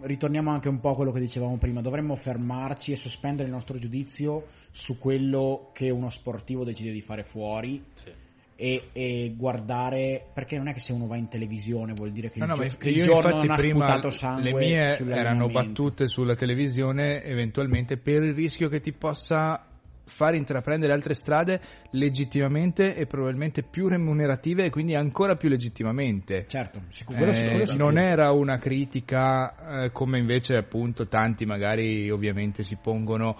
ritorniamo 0.00 0.50
anche 0.50 0.68
un 0.68 0.80
po' 0.80 0.90
a 0.90 0.94
quello 0.94 1.12
che 1.12 1.20
dicevamo 1.20 1.56
prima, 1.56 1.80
dovremmo 1.80 2.14
fermarci 2.14 2.92
e 2.92 2.96
sospendere 2.96 3.48
il 3.48 3.54
nostro 3.54 3.78
giudizio 3.78 4.48
su 4.70 4.98
quello 4.98 5.70
che 5.72 5.88
uno 5.90 6.10
sportivo 6.10 6.64
decide 6.64 6.90
di 6.90 7.00
fare 7.00 7.22
fuori 7.22 7.82
Sì. 7.94 8.12
E, 8.56 8.82
e 8.92 9.34
guardare, 9.36 10.26
perché 10.32 10.56
non 10.56 10.68
è 10.68 10.72
che 10.72 10.80
se 10.80 10.92
uno 10.92 11.06
va 11.06 11.16
in 11.16 11.28
televisione 11.28 11.92
vuol 11.92 12.12
dire 12.12 12.30
che 12.30 12.38
No, 12.38 12.44
il, 12.44 12.50
no, 12.50 12.66
gio- 12.68 12.76
che 12.78 12.88
il 12.90 12.96
io 12.98 13.02
giorno 13.02 13.36
non 13.36 13.50
ha 13.50 13.56
prima 13.56 13.86
sputato 13.86 14.10
sangue 14.10 14.42
le 14.42 14.52
mie 14.52 14.98
erano 15.10 15.48
battute 15.48 16.06
sulla 16.06 16.34
televisione 16.34 17.22
eventualmente 17.24 17.96
per 17.96 18.22
il 18.22 18.34
rischio 18.34 18.68
che 18.68 18.80
ti 18.80 18.92
possa 18.92 19.66
far 20.06 20.34
intraprendere 20.34 20.92
altre 20.92 21.14
strade 21.14 21.60
legittimamente 21.92 22.94
e 22.94 23.06
probabilmente 23.06 23.62
più 23.62 23.88
remunerative 23.88 24.66
e 24.66 24.70
quindi 24.70 24.94
ancora 24.94 25.34
più 25.36 25.48
legittimamente. 25.48 26.44
Certo, 26.46 26.82
sicuro, 26.88 27.24
Eh, 27.24 27.32
sicuro. 27.32 27.74
non 27.76 27.98
era 27.98 28.30
una 28.32 28.58
critica 28.58 29.84
eh, 29.84 29.90
come 29.92 30.18
invece 30.18 30.56
appunto 30.56 31.08
tanti 31.08 31.46
magari 31.46 32.10
ovviamente 32.10 32.62
si 32.62 32.76
pongono 32.80 33.36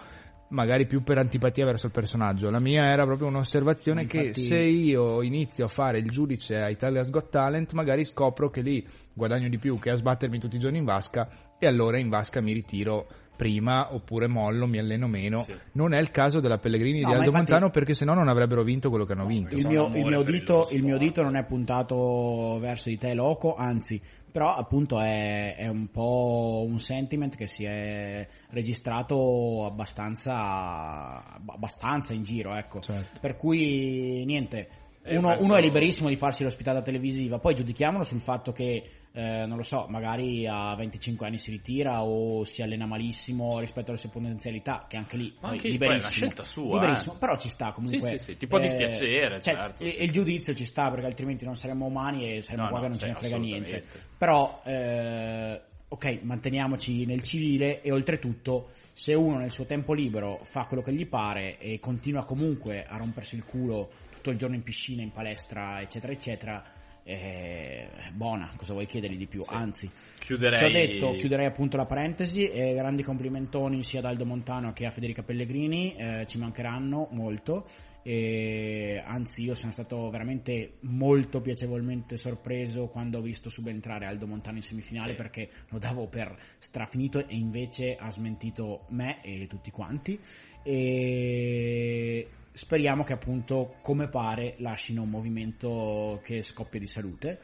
magari 0.49 0.87
più 0.87 1.03
per 1.03 1.19
antipatia 1.19 1.65
verso 1.65 1.87
il 1.87 1.93
personaggio. 1.93 2.51
La 2.51 2.61
mia 2.61 2.85
era 2.91 3.05
proprio 3.05 3.27
un'osservazione 3.29 4.03
Infatti- 4.03 4.31
che 4.31 4.35
se 4.35 4.59
io 4.59 5.23
inizio 5.23 5.65
a 5.65 5.69
fare 5.69 5.99
il 5.99 6.09
giudice 6.11 6.57
a 6.61 6.69
Italia's 6.71 7.11
Got 7.11 7.31
Talent 7.31 7.73
magari 7.73 8.05
scopro 8.05 8.51
che 8.51 8.61
lì 8.61 8.87
guadagno 9.13 9.49
di 9.49 9.59
più 9.59 9.79
che 9.79 9.91
a 9.91 9.97
sbattermi 9.97 10.39
tutti 10.39 10.57
i 10.57 10.61
giorni 10.61 10.79
in 10.79 10.85
vasca 10.85 11.29
e 11.59 11.67
allora 11.67 11.99
in 11.99 12.09
vasca 12.09 12.41
mi 12.41 12.53
ritiro 12.53 13.07
prima 13.37 13.93
oppure 13.93 14.29
mollo, 14.29 14.69
mi 14.69 14.79
alleno 14.79 15.09
meno. 15.09 15.43
Sì. 15.43 15.55
non 15.73 15.93
è 15.93 15.99
il 15.99 16.13
caso 16.13 16.39
della 16.39 16.59
Pellegrini 16.59 17.01
No, 17.01 17.09
di 17.09 17.15
Aldo 17.15 17.27
infatti- 17.27 17.51
Montano 17.51 17.71
perché 17.71 17.93
sennò 17.95 18.15
non 18.15 18.29
avrebbero 18.29 18.63
vinto 18.63 18.91
quello 18.91 19.05
che 19.05 19.13
hanno 19.13 19.27
vinto. 19.27 19.57
il 19.57 19.67
mio, 19.67 19.89
il, 19.93 20.05
mio 20.05 20.23
dito, 20.23 20.69
il 20.71 20.85
mio 20.85 20.99
dito 20.99 21.21
non 21.23 21.35
è 21.37 21.43
puntato 21.45 22.59
verso 22.61 22.91
di 22.91 22.97
te, 22.97 23.13
loco, 23.15 23.57
anzi, 23.57 24.01
però 24.35 24.53
appunto 24.53 24.99
è, 24.99 25.55
è 25.55 25.69
un 25.69 25.93
po' 25.93 26.65
un 26.67 26.81
sentiment 26.81 27.37
che 27.37 27.47
si 27.47 27.63
è 27.63 28.27
registrato 28.49 29.65
abbastanza, 29.65 31.23
abbastanza 31.47 32.15
in 32.15 32.25
giro, 32.25 32.53
ecco. 32.57 32.81
Certo. 32.81 33.21
Per 33.21 33.37
cui 33.37 34.25
niente. 34.27 34.69
Eh, 35.07 35.19
Uno, 35.19 35.29
questo- 35.29 35.45
uno 35.45 35.57
è 35.57 35.61
liberissimo 35.61 36.09
di 36.09 36.17
farsi 36.17 36.43
l'ospitata 36.43 36.81
televisiva, 36.81 37.39
poi 37.39 37.55
giudichiamolo 37.55 38.05
sul 38.05 38.21
fatto 38.21 38.53
che, 38.53 38.83
eh, 39.13 39.45
non 39.47 39.59
lo 39.59 39.63
so, 39.63 39.85
magari 39.91 40.47
a 40.47 40.75
25 40.75 41.27
anni 41.27 41.37
si 41.37 41.51
ritira 41.51 42.03
o 42.03 42.45
si 42.45 42.63
allena 42.63 42.87
malissimo 42.87 43.61
rispetto 43.61 43.91
alle 43.91 44.01
sue 44.01 44.09
potenzialità, 44.09 44.87
che 44.89 44.97
anche 44.97 45.19
lì 45.19 45.35
Ma 45.41 45.51
anche 45.51 45.77
poi 45.77 45.87
è 45.89 45.91
una 45.91 46.09
scelta 46.09 46.43
sua, 46.43 46.79
Liberissimo, 46.79 47.15
eh. 47.15 47.19
però 47.19 47.37
ci 47.37 47.49
sta 47.49 47.73
comunque. 47.73 48.01
Sì, 48.01 48.19
sì, 48.19 48.25
sì, 48.25 48.37
ti 48.39 48.47
può 48.47 48.59
dispiacere, 48.59 49.43
cioè, 49.43 49.55
certo, 49.55 49.85
E, 49.85 49.89
il 50.01 50.11
giudizio 50.11 50.55
ci 50.55 50.65
sta 50.65 50.89
perché 50.91 51.05
altrimenti 51.05 51.45
non 51.45 51.57
saremmo 51.57 51.85
umani 51.85 52.37
e 52.37 52.41
saremmo 52.41 52.65
No, 52.65 52.69
qua 52.71 52.79
no, 52.79 52.85
che 52.85 52.89
non 52.91 52.99
cioè, 52.99 53.09
ce 53.09 53.15
ne 53.15 53.21
frega 53.21 53.37
niente. 53.37 53.85
Però, 54.17 54.61
eh, 54.65 55.61
ok, 55.87 56.19
manteniamoci 56.23 57.05
nel 57.05 57.23
civile 57.23 57.83
e 57.83 57.93
oltretutto 57.93 58.71
se 58.95 59.13
uno 59.13 59.39
nel 59.39 59.51
suo 59.51 59.65
tempo 59.67 59.93
libero 59.93 60.39
fa 60.45 60.65
quello 60.65 60.83
che 60.83 60.93
gli 60.93 61.05
pare 61.07 61.59
e 61.59 61.79
continua 61.81 62.25
comunque 62.25 62.85
a 62.87 62.97
rompersi 62.97 63.35
il 63.35 63.45
culo 63.45 63.91
tutto 64.25 64.31
il 64.31 64.39
giorno 64.39 64.57
in 64.57 64.63
piscina, 64.63 65.03
in 65.03 65.13
palestra, 65.13 65.83
eccetera, 65.83 66.11
eccetera, 66.15 66.65
eh, 67.03 67.87
buona, 68.15 68.51
cosa 68.57 68.73
vuoi 68.73 68.87
chiedergli 68.87 69.19
di 69.19 69.27
più? 69.27 69.43
Sì. 69.43 69.53
Anzi, 69.53 69.91
Chiuderei... 70.19 70.57
ci 70.57 70.65
ho 70.65 70.71
detto, 70.71 71.11
chiuderei 71.13 71.45
appunto 71.45 71.77
la 71.77 71.85
parentesi 71.85 72.49
e 72.49 72.73
grandi 72.73 73.03
complimentoni 73.03 73.83
sia 73.83 73.99
ad 73.99 74.07
Aldo 74.07 74.25
Montano 74.25 74.73
che 74.73 74.87
a 74.87 74.91
Federica 74.91 75.23
Pellegrini, 75.23 75.95
eh, 75.95 76.25
ci 76.27 76.39
mancheranno 76.39 77.09
molto. 77.11 77.67
E 78.07 79.03
anzi, 79.05 79.43
io 79.43 79.55
sono 79.55 79.73
stato 79.73 80.09
veramente 80.09 80.77
molto 80.81 81.43
piacevolmente 81.43 82.17
sorpreso 82.17 82.87
quando 82.87 83.19
ho 83.19 83.23
visto 83.23 83.51
subentrare 83.51 84.07
Aldo 84.07 84.27
Montano 84.27 84.57
in 84.57 84.63
semifinale 84.63 85.11
Sì. 85.11 85.17
perché 85.17 85.51
lo 85.69 85.79
davo 85.79 86.07
per 86.07 86.35
strafinito 86.59 87.19
e 87.27 87.35
invece 87.35 87.95
ha 87.97 88.11
smentito 88.11 88.87
me 88.89 89.23
e 89.23 89.47
tutti 89.47 89.71
quanti. 89.71 90.19
E 90.63 92.27
speriamo 92.55 93.03
che 93.03 93.13
appunto, 93.13 93.77
come 93.83 94.09
pare, 94.09 94.55
lasciino 94.59 95.03
un 95.03 95.11
movimento 95.11 96.21
che 96.25 96.43
scoppia 96.43 96.79
di 96.81 96.87
salute. 96.87 97.41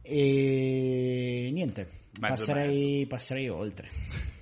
E 0.00 1.50
niente, 1.52 1.80
e 1.80 2.18
passerei, 2.20 3.06
passerei 3.06 3.48
oltre. 3.48 3.88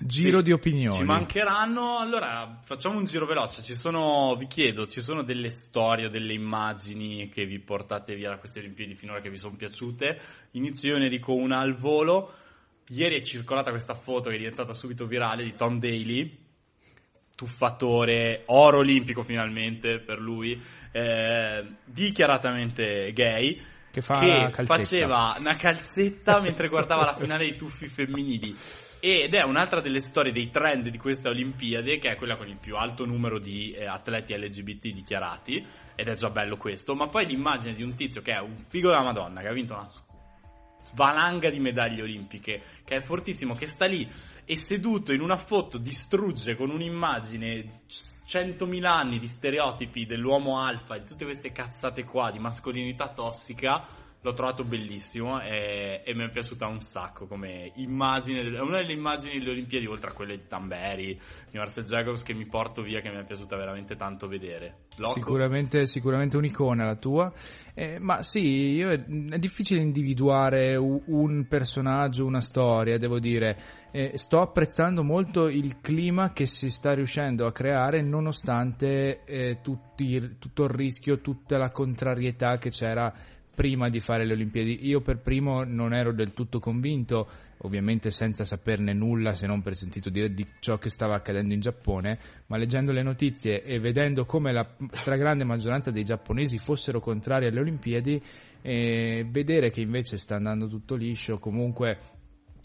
giro 0.00 0.38
Sì, 0.38 0.44
di 0.44 0.52
opinioni 0.52 0.96
Ci 0.96 1.04
mancheranno. 1.04 1.98
Allora, 1.98 2.58
facciamo 2.64 2.98
un 2.98 3.04
giro 3.04 3.26
veloce. 3.26 3.62
Ci 3.62 3.74
sono, 3.74 4.34
vi 4.36 4.46
chiedo, 4.46 4.86
ci 4.88 5.00
sono 5.00 5.22
delle 5.22 5.50
storie, 5.50 6.08
delle 6.08 6.32
immagini 6.32 7.28
che 7.28 7.44
vi 7.44 7.60
portate 7.60 8.14
via 8.16 8.30
da 8.30 8.38
queste 8.38 8.60
Olimpiadi 8.60 8.94
finora 8.94 9.20
che 9.20 9.30
vi 9.30 9.36
sono 9.36 9.56
piaciute. 9.56 10.18
Inizio 10.52 10.90
io, 10.90 10.98
ne 10.98 11.08
dico 11.08 11.34
una 11.34 11.60
al 11.60 11.76
volo. 11.76 12.32
Ieri 12.88 13.20
è 13.20 13.22
circolata 13.22 13.70
questa 13.70 13.94
foto 13.94 14.30
che 14.30 14.34
è 14.34 14.38
diventata 14.38 14.72
subito 14.72 15.06
virale 15.06 15.44
di 15.44 15.54
Tom 15.54 15.78
Daly, 15.78 16.48
tuffatore, 17.40 18.42
oro 18.48 18.80
olimpico 18.80 19.22
finalmente 19.22 19.98
per 19.98 20.18
lui, 20.18 20.60
eh, 20.92 21.66
dichiaratamente 21.86 23.12
gay 23.14 23.58
che 23.90 24.02
fa 24.02 24.20
che 24.20 24.64
faceva 24.64 25.34
una 25.38 25.56
calzetta 25.56 26.38
mentre 26.42 26.68
guardava 26.68 27.06
la 27.06 27.16
finale 27.16 27.44
dei 27.44 27.56
tuffi 27.56 27.88
femminili. 27.88 28.54
Ed 29.02 29.32
è 29.32 29.42
un'altra 29.42 29.80
delle 29.80 30.00
storie 30.00 30.32
dei 30.32 30.50
trend 30.50 30.88
di 30.88 30.98
queste 30.98 31.30
Olimpiadi, 31.30 31.96
che 31.96 32.10
è 32.10 32.16
quella 32.16 32.36
con 32.36 32.46
il 32.46 32.58
più 32.58 32.76
alto 32.76 33.06
numero 33.06 33.38
di 33.38 33.72
eh, 33.72 33.86
atleti 33.86 34.36
LGBT 34.36 34.88
dichiarati, 34.88 35.64
ed 35.94 36.08
è 36.08 36.14
già 36.14 36.28
bello 36.28 36.58
questo. 36.58 36.94
Ma 36.94 37.08
poi 37.08 37.24
l'immagine 37.24 37.72
di 37.72 37.82
un 37.82 37.94
tizio 37.94 38.20
che 38.20 38.34
è 38.34 38.38
un 38.40 38.58
figo 38.68 38.90
della 38.90 39.02
Madonna, 39.02 39.40
che 39.40 39.48
ha 39.48 39.54
vinto 39.54 39.72
una 39.72 39.88
valanga 40.94 41.48
di 41.48 41.60
medaglie 41.60 42.02
olimpiche, 42.02 42.60
che 42.84 42.96
è 42.96 43.00
fortissimo, 43.00 43.54
che 43.54 43.66
sta 43.66 43.86
lì 43.86 44.06
e 44.50 44.56
seduto 44.56 45.12
in 45.12 45.20
una 45.20 45.36
foto 45.36 45.78
distrugge 45.78 46.56
con 46.56 46.70
un'immagine 46.70 47.82
c- 47.86 48.18
100.000 48.26 48.84
anni 48.84 49.18
di 49.20 49.28
stereotipi 49.28 50.06
dell'uomo 50.06 50.60
alfa, 50.60 50.98
di 50.98 51.04
tutte 51.06 51.24
queste 51.24 51.52
cazzate 51.52 52.02
qua, 52.02 52.32
di 52.32 52.40
mascolinità 52.40 53.12
tossica, 53.12 53.86
l'ho 54.20 54.32
trovato 54.32 54.64
bellissimo 54.64 55.40
e, 55.40 56.02
e 56.04 56.14
mi 56.14 56.24
è 56.24 56.30
piaciuta 56.30 56.66
un 56.66 56.80
sacco 56.80 57.28
come 57.28 57.70
immagine, 57.76 58.40
è 58.40 58.60
una 58.60 58.78
delle 58.78 58.92
immagini 58.92 59.38
delle 59.38 59.52
Olimpiadi, 59.52 59.86
oltre 59.86 60.10
a 60.10 60.12
quelle 60.12 60.36
di 60.36 60.46
Tamberi, 60.48 61.18
di 61.48 61.56
Marcel 61.56 61.84
Jacobs, 61.84 62.24
che 62.24 62.34
mi 62.34 62.46
porto 62.46 62.82
via, 62.82 63.00
che 63.00 63.08
mi 63.08 63.18
è 63.18 63.24
piaciuta 63.24 63.56
veramente 63.56 63.94
tanto 63.94 64.26
vedere. 64.26 64.86
Sicuramente, 65.14 65.86
sicuramente 65.86 66.36
un'icona 66.36 66.84
la 66.84 66.96
tua, 66.96 67.32
Eh, 67.72 67.98
ma 68.00 68.20
sì, 68.22 68.80
è, 68.80 69.04
è 69.04 69.38
difficile 69.38 69.80
individuare 69.80 70.74
un 70.76 71.46
personaggio, 71.48 72.26
una 72.26 72.40
storia, 72.40 72.98
devo 72.98 73.20
dire. 73.20 73.78
Eh, 73.92 74.12
sto 74.18 74.40
apprezzando 74.40 75.02
molto 75.02 75.48
il 75.48 75.80
clima 75.80 76.32
che 76.32 76.46
si 76.46 76.70
sta 76.70 76.94
riuscendo 76.94 77.44
a 77.46 77.52
creare 77.52 78.02
nonostante 78.02 79.24
eh, 79.24 79.58
tutti- 79.62 80.36
tutto 80.38 80.64
il 80.64 80.70
rischio, 80.70 81.20
tutta 81.20 81.58
la 81.58 81.70
contrarietà 81.70 82.56
che 82.58 82.70
c'era 82.70 83.12
prima 83.52 83.88
di 83.88 83.98
fare 83.98 84.24
le 84.24 84.34
Olimpiadi. 84.34 84.86
Io 84.86 85.00
per 85.00 85.18
primo 85.18 85.64
non 85.64 85.92
ero 85.92 86.12
del 86.12 86.32
tutto 86.32 86.60
convinto, 86.60 87.28
ovviamente 87.58 88.12
senza 88.12 88.44
saperne 88.44 88.92
nulla 88.92 89.34
se 89.34 89.48
non 89.48 89.60
per 89.60 89.74
sentito 89.74 90.08
dire 90.08 90.32
di 90.32 90.46
ciò 90.60 90.78
che 90.78 90.88
stava 90.88 91.16
accadendo 91.16 91.52
in 91.52 91.60
Giappone, 91.60 92.18
ma 92.46 92.56
leggendo 92.56 92.92
le 92.92 93.02
notizie 93.02 93.64
e 93.64 93.80
vedendo 93.80 94.24
come 94.24 94.52
la 94.52 94.66
stragrande 94.92 95.42
maggioranza 95.42 95.90
dei 95.90 96.04
giapponesi 96.04 96.58
fossero 96.58 97.00
contrari 97.00 97.48
alle 97.48 97.60
Olimpiadi, 97.60 98.22
e 98.62 99.26
vedere 99.28 99.70
che 99.70 99.80
invece 99.80 100.16
sta 100.16 100.36
andando 100.36 100.68
tutto 100.68 100.94
liscio, 100.94 101.38
comunque 101.38 101.98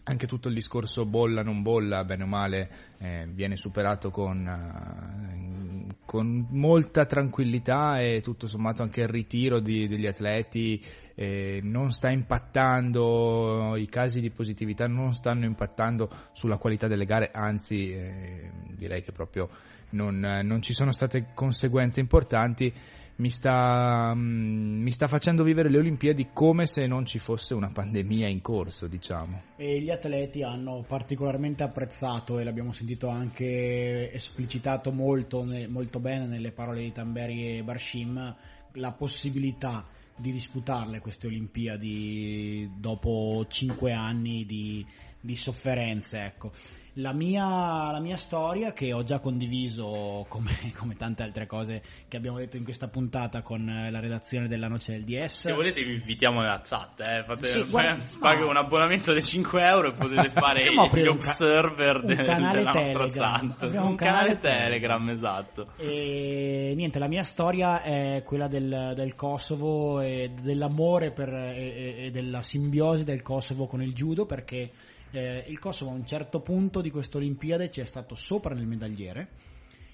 anche 0.07 0.27
tutto 0.27 0.49
il 0.49 0.53
discorso 0.53 1.05
bolla 1.05 1.41
non 1.41 1.61
bolla, 1.61 2.03
bene 2.03 2.23
o 2.23 2.27
male, 2.27 2.69
eh, 2.99 3.27
viene 3.31 3.55
superato 3.55 4.11
con, 4.11 4.47
eh, 4.47 5.95
con 6.05 6.47
molta 6.51 7.05
tranquillità 7.05 7.99
e 7.99 8.21
tutto 8.21 8.47
sommato 8.47 8.83
anche 8.83 9.01
il 9.01 9.07
ritiro 9.07 9.59
di- 9.59 9.87
degli 9.87 10.05
atleti 10.05 10.83
eh, 11.15 11.59
non 11.63 11.91
sta 11.91 12.09
impattando, 12.09 13.75
i 13.77 13.87
casi 13.87 14.19
di 14.21 14.29
positività 14.29 14.85
non 14.85 15.13
stanno 15.15 15.45
impattando 15.45 16.09
sulla 16.33 16.57
qualità 16.57 16.87
delle 16.87 17.05
gare, 17.05 17.31
anzi 17.33 17.91
eh, 17.93 18.51
direi 18.75 19.01
che 19.01 19.11
proprio 19.11 19.49
non, 19.91 20.19
non 20.43 20.61
ci 20.61 20.73
sono 20.73 20.91
state 20.91 21.27
conseguenze 21.33 21.99
importanti. 21.99 22.73
Mi 23.17 23.29
sta, 23.29 24.13
mm, 24.13 24.81
mi 24.81 24.91
sta 24.91 25.07
facendo 25.07 25.43
vivere 25.43 25.69
le 25.69 25.77
Olimpiadi 25.77 26.29
come 26.33 26.65
se 26.65 26.85
non 26.85 27.05
ci 27.05 27.17
fosse 27.17 27.53
una 27.53 27.69
pandemia 27.71 28.27
in 28.27 28.41
corso, 28.41 28.87
diciamo. 28.87 29.41
E 29.55 29.79
gli 29.79 29.89
atleti 29.89 30.43
hanno 30.43 30.83
particolarmente 30.85 31.63
apprezzato, 31.63 32.39
e 32.39 32.43
l'abbiamo 32.43 32.73
sentito 32.73 33.07
anche 33.07 34.11
esplicitato 34.11 34.91
molto, 34.91 35.45
molto 35.69 36.01
bene 36.01 36.25
nelle 36.25 36.51
parole 36.51 36.81
di 36.81 36.91
Tamberi 36.91 37.57
e 37.57 37.63
Barshim, 37.63 38.35
la 38.73 38.91
possibilità 38.91 39.87
di 40.17 40.31
disputarle 40.31 40.99
queste 40.99 41.27
Olimpiadi 41.27 42.71
dopo 42.77 43.45
cinque 43.47 43.93
anni 43.93 44.45
di, 44.45 44.85
di 45.21 45.35
sofferenze, 45.35 46.19
ecco. 46.19 46.51
La 46.99 47.11
mia, 47.11 47.91
la 47.91 47.99
mia 47.99 48.15
storia, 48.15 48.71
che 48.71 48.93
ho 48.93 49.03
già 49.03 49.19
condiviso 49.19 50.25
come, 50.29 50.71
come 50.79 50.95
tante 50.95 51.23
altre 51.23 51.45
cose 51.45 51.81
che 52.07 52.15
abbiamo 52.15 52.37
detto 52.37 52.55
in 52.55 52.63
questa 52.63 52.87
puntata 52.87 53.41
con 53.41 53.67
eh, 53.67 53.91
la 53.91 53.99
redazione 53.99 54.47
della 54.47 54.69
Noce 54.69 54.93
del 54.93 55.03
DS. 55.03 55.41
Se 55.41 55.51
volete 55.51 55.83
vi 55.83 55.95
invitiamo 55.95 56.39
nella 56.39 56.61
chat, 56.63 57.05
eh. 57.05 57.23
Fate, 57.25 57.47
Sì, 57.47 57.63
guarda, 57.69 58.01
paghi 58.17 58.39
ma- 58.43 58.49
un 58.49 58.55
abbonamento 58.57 59.13
di 59.13 59.21
5 59.21 59.61
euro 59.61 59.89
e 59.89 59.91
potete 59.93 60.29
fare 60.39 60.63
gli 60.71 60.77
un 60.77 60.89
ca- 60.89 61.09
observer 61.09 61.97
un 61.97 62.05
de- 62.05 62.15
canale 62.23 62.57
della 62.59 62.71
nostra 62.71 63.07
Telegram. 63.07 63.49
chat. 63.49 63.63
Apriamo 63.63 63.85
Un, 63.85 63.91
un 63.91 63.95
canale, 63.97 64.39
canale 64.39 64.39
Telegram, 64.65 65.09
esatto. 65.09 65.67
E 65.75 66.73
niente, 66.77 66.97
la 66.99 67.07
mia 67.09 67.23
storia 67.23 67.81
è 67.81 68.23
quella 68.23 68.47
del, 68.47 68.93
del 68.95 69.15
Kosovo 69.15 69.99
e 69.99 70.31
dell'amore 70.41 71.11
per- 71.11 71.33
e- 71.33 72.05
e 72.05 72.11
della 72.11 72.41
simbiosi 72.41 73.03
del 73.03 73.21
Kosovo 73.21 73.67
con 73.67 73.81
il 73.81 73.91
judo 73.93 74.25
perché 74.25 74.71
eh, 75.15 75.45
il 75.47 75.59
Kosovo 75.59 75.91
a 75.91 75.93
un 75.93 76.05
certo 76.05 76.41
punto 76.41 76.81
di 76.81 76.91
questa 76.91 77.17
Olimpiade 77.17 77.71
ci 77.71 77.81
è 77.81 77.85
stato 77.85 78.15
sopra 78.15 78.53
nel 78.53 78.67
medagliere 78.67 79.29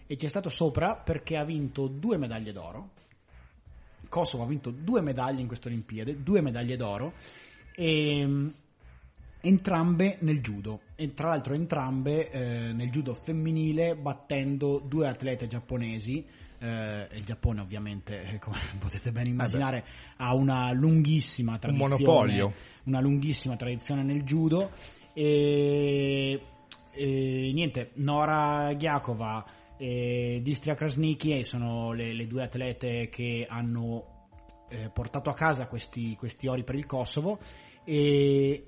e 0.07 0.17
ci 0.17 0.25
è 0.25 0.29
stato 0.29 0.49
sopra 0.49 0.95
perché 0.95 1.37
ha 1.37 1.43
vinto 1.43 1.87
due 1.87 2.17
medaglie 2.17 2.51
d'oro. 2.51 2.89
Il 4.01 4.09
Kosovo 4.09 4.43
ha 4.43 4.47
vinto 4.47 4.71
due 4.71 5.01
medaglie 5.01 5.41
in 5.41 5.47
questa 5.47 5.67
Olimpiade, 5.67 6.21
due 6.21 6.41
medaglie 6.41 6.75
d'oro 6.75 7.13
e 7.73 8.25
mh, 8.25 8.53
entrambe 9.41 10.17
nel 10.21 10.41
judo 10.41 10.81
e 10.95 11.13
tra 11.13 11.29
l'altro 11.29 11.53
entrambe 11.53 12.29
eh, 12.29 12.73
nel 12.73 12.89
judo 12.89 13.13
femminile 13.13 13.95
battendo 13.95 14.79
due 14.79 15.07
atlete 15.07 15.47
giapponesi 15.47 16.25
eh, 16.59 17.07
il 17.13 17.23
Giappone 17.23 17.61
ovviamente 17.61 18.23
eh, 18.23 18.39
come 18.39 18.59
potete 18.77 19.11
ben 19.11 19.25
immaginare 19.25 19.83
ha 20.17 20.35
una 20.35 20.71
lunghissima 20.71 21.57
tradizione 21.57 21.95
monopolio. 21.95 22.53
una 22.83 22.99
lunghissima 22.99 23.55
tradizione 23.55 24.03
nel 24.03 24.23
judo 24.23 24.69
e, 25.13 26.41
e 26.91 27.51
niente 27.53 27.91
Nora 27.95 28.73
Ghiakova 28.73 29.45
e 29.77 30.39
Distria 30.43 30.75
Krasniki 30.75 31.43
sono 31.43 31.91
le, 31.93 32.13
le 32.13 32.27
due 32.27 32.43
atlete 32.43 33.09
che 33.09 33.47
hanno 33.49 34.27
eh, 34.69 34.89
portato 34.93 35.29
a 35.29 35.33
casa 35.33 35.67
questi, 35.67 36.15
questi 36.15 36.47
ori 36.47 36.63
per 36.63 36.75
il 36.75 36.85
Kosovo. 36.85 37.39
E 37.83 38.65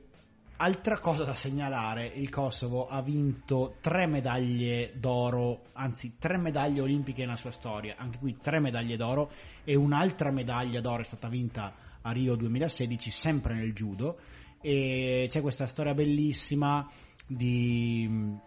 altra 0.57 0.99
cosa 0.99 1.23
da 1.23 1.33
segnalare, 1.33 2.07
il 2.07 2.29
Kosovo 2.29 2.87
ha 2.87 3.01
vinto 3.01 3.75
tre 3.79 4.07
medaglie 4.07 4.93
d'oro, 4.95 5.65
anzi 5.73 6.15
tre 6.17 6.37
medaglie 6.37 6.81
olimpiche 6.81 7.21
nella 7.21 7.35
sua 7.35 7.51
storia, 7.51 7.95
anche 7.97 8.17
qui 8.17 8.37
tre 8.41 8.59
medaglie 8.59 8.97
d'oro 8.97 9.31
e 9.63 9.75
un'altra 9.75 10.31
medaglia 10.31 10.81
d'oro 10.81 11.01
è 11.01 11.05
stata 11.05 11.27
vinta 11.27 11.73
a 12.01 12.11
Rio 12.11 12.35
2016 12.35 13.11
sempre 13.11 13.53
nel 13.53 13.73
judo 13.73 14.17
e 14.63 15.27
c'è 15.29 15.41
questa 15.41 15.67
storia 15.67 15.93
bellissima 15.93 16.89
di 17.27 18.07
mh, 18.09 18.41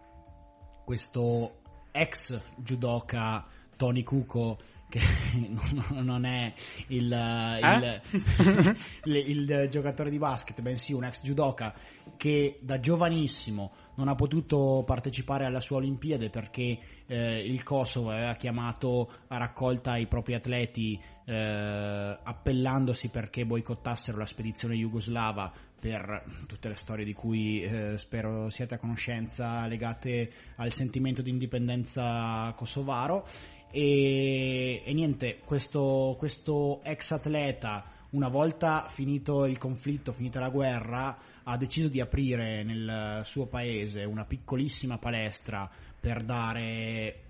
questo 0.84 1.60
ex 1.92 2.40
judoka 2.56 3.44
Tony 3.76 4.02
Kuko 4.02 4.58
che 4.88 5.00
non- 5.50 6.04
non 6.04 6.24
è 6.24 6.52
il, 6.88 7.12
Eh? 7.12 8.00
il, 8.24 8.76
il- 9.26 9.48
il 9.50 9.68
giocatore 9.68 10.10
di 10.10 10.18
basket, 10.18 10.60
bensì 10.62 10.92
un 10.92 11.04
ex 11.04 11.22
judoka 11.22 11.74
che 12.16 12.58
da 12.62 12.78
giovanissimo 12.78 13.72
non 13.96 14.08
ha 14.08 14.14
potuto 14.14 14.84
partecipare 14.86 15.44
alla 15.44 15.58
sua 15.60 15.78
Olimpiade 15.78 16.30
perché 16.30 16.78
eh, 17.06 17.44
il 17.44 17.62
Kosovo 17.64 18.10
aveva 18.10 18.34
chiamato 18.34 19.10
a 19.28 19.38
raccolta 19.38 19.96
i 19.96 20.06
propri 20.06 20.34
atleti 20.34 21.00
eh, 21.24 22.18
appellandosi 22.22 23.08
perché 23.08 23.44
boicottassero 23.44 24.18
la 24.18 24.26
spedizione 24.26 24.76
jugoslava 24.76 25.50
per 25.78 26.24
tutte 26.46 26.68
le 26.68 26.74
storie 26.76 27.04
di 27.04 27.12
cui 27.12 27.62
eh, 27.62 27.98
spero 27.98 28.48
siate 28.50 28.74
a 28.74 28.78
conoscenza 28.78 29.66
legate 29.66 30.30
al 30.56 30.72
sentimento 30.72 31.22
di 31.22 31.30
indipendenza 31.30 32.52
kosovaro. 32.56 33.26
E, 33.70 34.82
e 34.84 34.92
niente, 34.92 35.38
questo, 35.44 36.16
questo 36.18 36.82
ex 36.82 37.10
atleta, 37.12 37.84
una 38.10 38.28
volta 38.28 38.86
finito 38.88 39.44
il 39.44 39.58
conflitto, 39.58 40.12
finita 40.12 40.40
la 40.40 40.48
guerra, 40.48 41.18
ha 41.42 41.56
deciso 41.56 41.88
di 41.88 42.00
aprire 42.00 42.62
nel 42.64 43.22
suo 43.24 43.46
paese 43.46 44.04
una 44.04 44.24
piccolissima 44.24 44.98
palestra 44.98 45.70
per 46.00 46.22
dare 46.22 47.20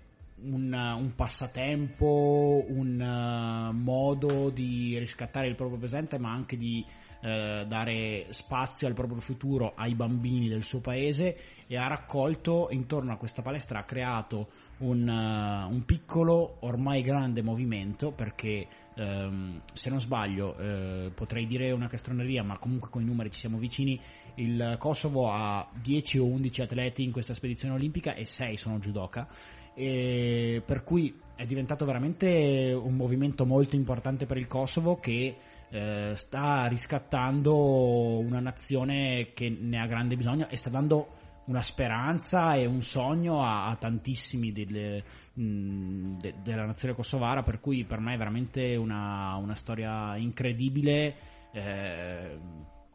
un, 0.43 0.71
un 0.71 1.15
passatempo, 1.15 2.65
un 2.67 3.01
eh, 3.01 3.73
modo 3.73 4.49
di 4.49 4.97
riscattare 4.99 5.47
il 5.47 5.55
proprio 5.55 5.79
presente, 5.79 6.17
ma 6.17 6.31
anche 6.31 6.57
di 6.57 6.85
eh, 7.19 7.65
dare 7.67 8.27
spazio 8.29 8.87
al 8.87 8.93
proprio 8.93 9.19
futuro 9.19 9.73
ai 9.75 9.95
bambini 9.95 10.47
del 10.47 10.63
suo 10.63 10.79
paese 10.79 11.37
e 11.65 11.75
ha 11.75 11.87
raccolto 11.87 12.67
intorno 12.69 13.11
a 13.11 13.17
questa 13.17 13.41
palestra, 13.41 13.79
ha 13.79 13.83
creato 13.83 14.49
un, 14.79 15.07
eh, 15.07 15.73
un 15.73 15.83
piccolo, 15.83 16.57
ormai 16.59 17.01
grande 17.01 17.41
movimento 17.41 18.11
perché 18.11 18.67
ehm, 18.95 19.61
se 19.73 19.89
non 19.89 19.99
sbaglio 19.99 20.55
eh, 20.57 21.11
potrei 21.13 21.47
dire 21.47 21.71
una 21.71 21.87
castroneria 21.87 22.43
ma 22.43 22.59
comunque 22.59 22.89
con 22.89 23.01
i 23.01 23.05
numeri 23.05 23.31
ci 23.31 23.39
siamo 23.39 23.57
vicini 23.57 23.99
il 24.35 24.75
Kosovo 24.77 25.31
ha 25.31 25.67
10 25.81 26.19
o 26.19 26.25
11 26.25 26.61
atleti 26.61 27.03
in 27.03 27.11
questa 27.11 27.33
spedizione 27.33 27.73
olimpica 27.73 28.13
e 28.13 28.27
6 28.27 28.57
sono 28.57 28.77
judoka. 28.77 29.27
Per 29.73 30.83
cui 30.83 31.15
è 31.35 31.45
diventato 31.45 31.85
veramente 31.85 32.73
un 32.73 32.95
movimento 32.95 33.45
molto 33.45 33.75
importante 33.75 34.25
per 34.25 34.37
il 34.37 34.47
Kosovo 34.47 34.97
che 34.97 35.35
eh, 35.69 36.13
sta 36.15 36.65
riscattando 36.67 38.19
una 38.19 38.39
nazione 38.39 39.31
che 39.33 39.49
ne 39.49 39.79
ha 39.79 39.85
grande 39.85 40.15
bisogno 40.15 40.47
e 40.47 40.55
sta 40.55 40.69
dando 40.69 41.15
una 41.45 41.61
speranza 41.61 42.55
e 42.55 42.65
un 42.65 42.81
sogno 42.81 43.43
a, 43.43 43.67
a 43.67 43.75
tantissimi 43.75 44.51
delle- 44.51 45.03
mh, 45.33 46.17
de- 46.17 46.35
della 46.43 46.65
nazione 46.65 46.93
kosovara 46.93 47.43
per 47.43 47.59
cui 47.59 47.85
per 47.85 47.99
me 47.99 48.13
è 48.13 48.17
veramente 48.17 48.75
una, 48.75 49.35
una 49.35 49.55
storia 49.55 50.15
incredibile 50.17 51.15
eh, 51.51 52.37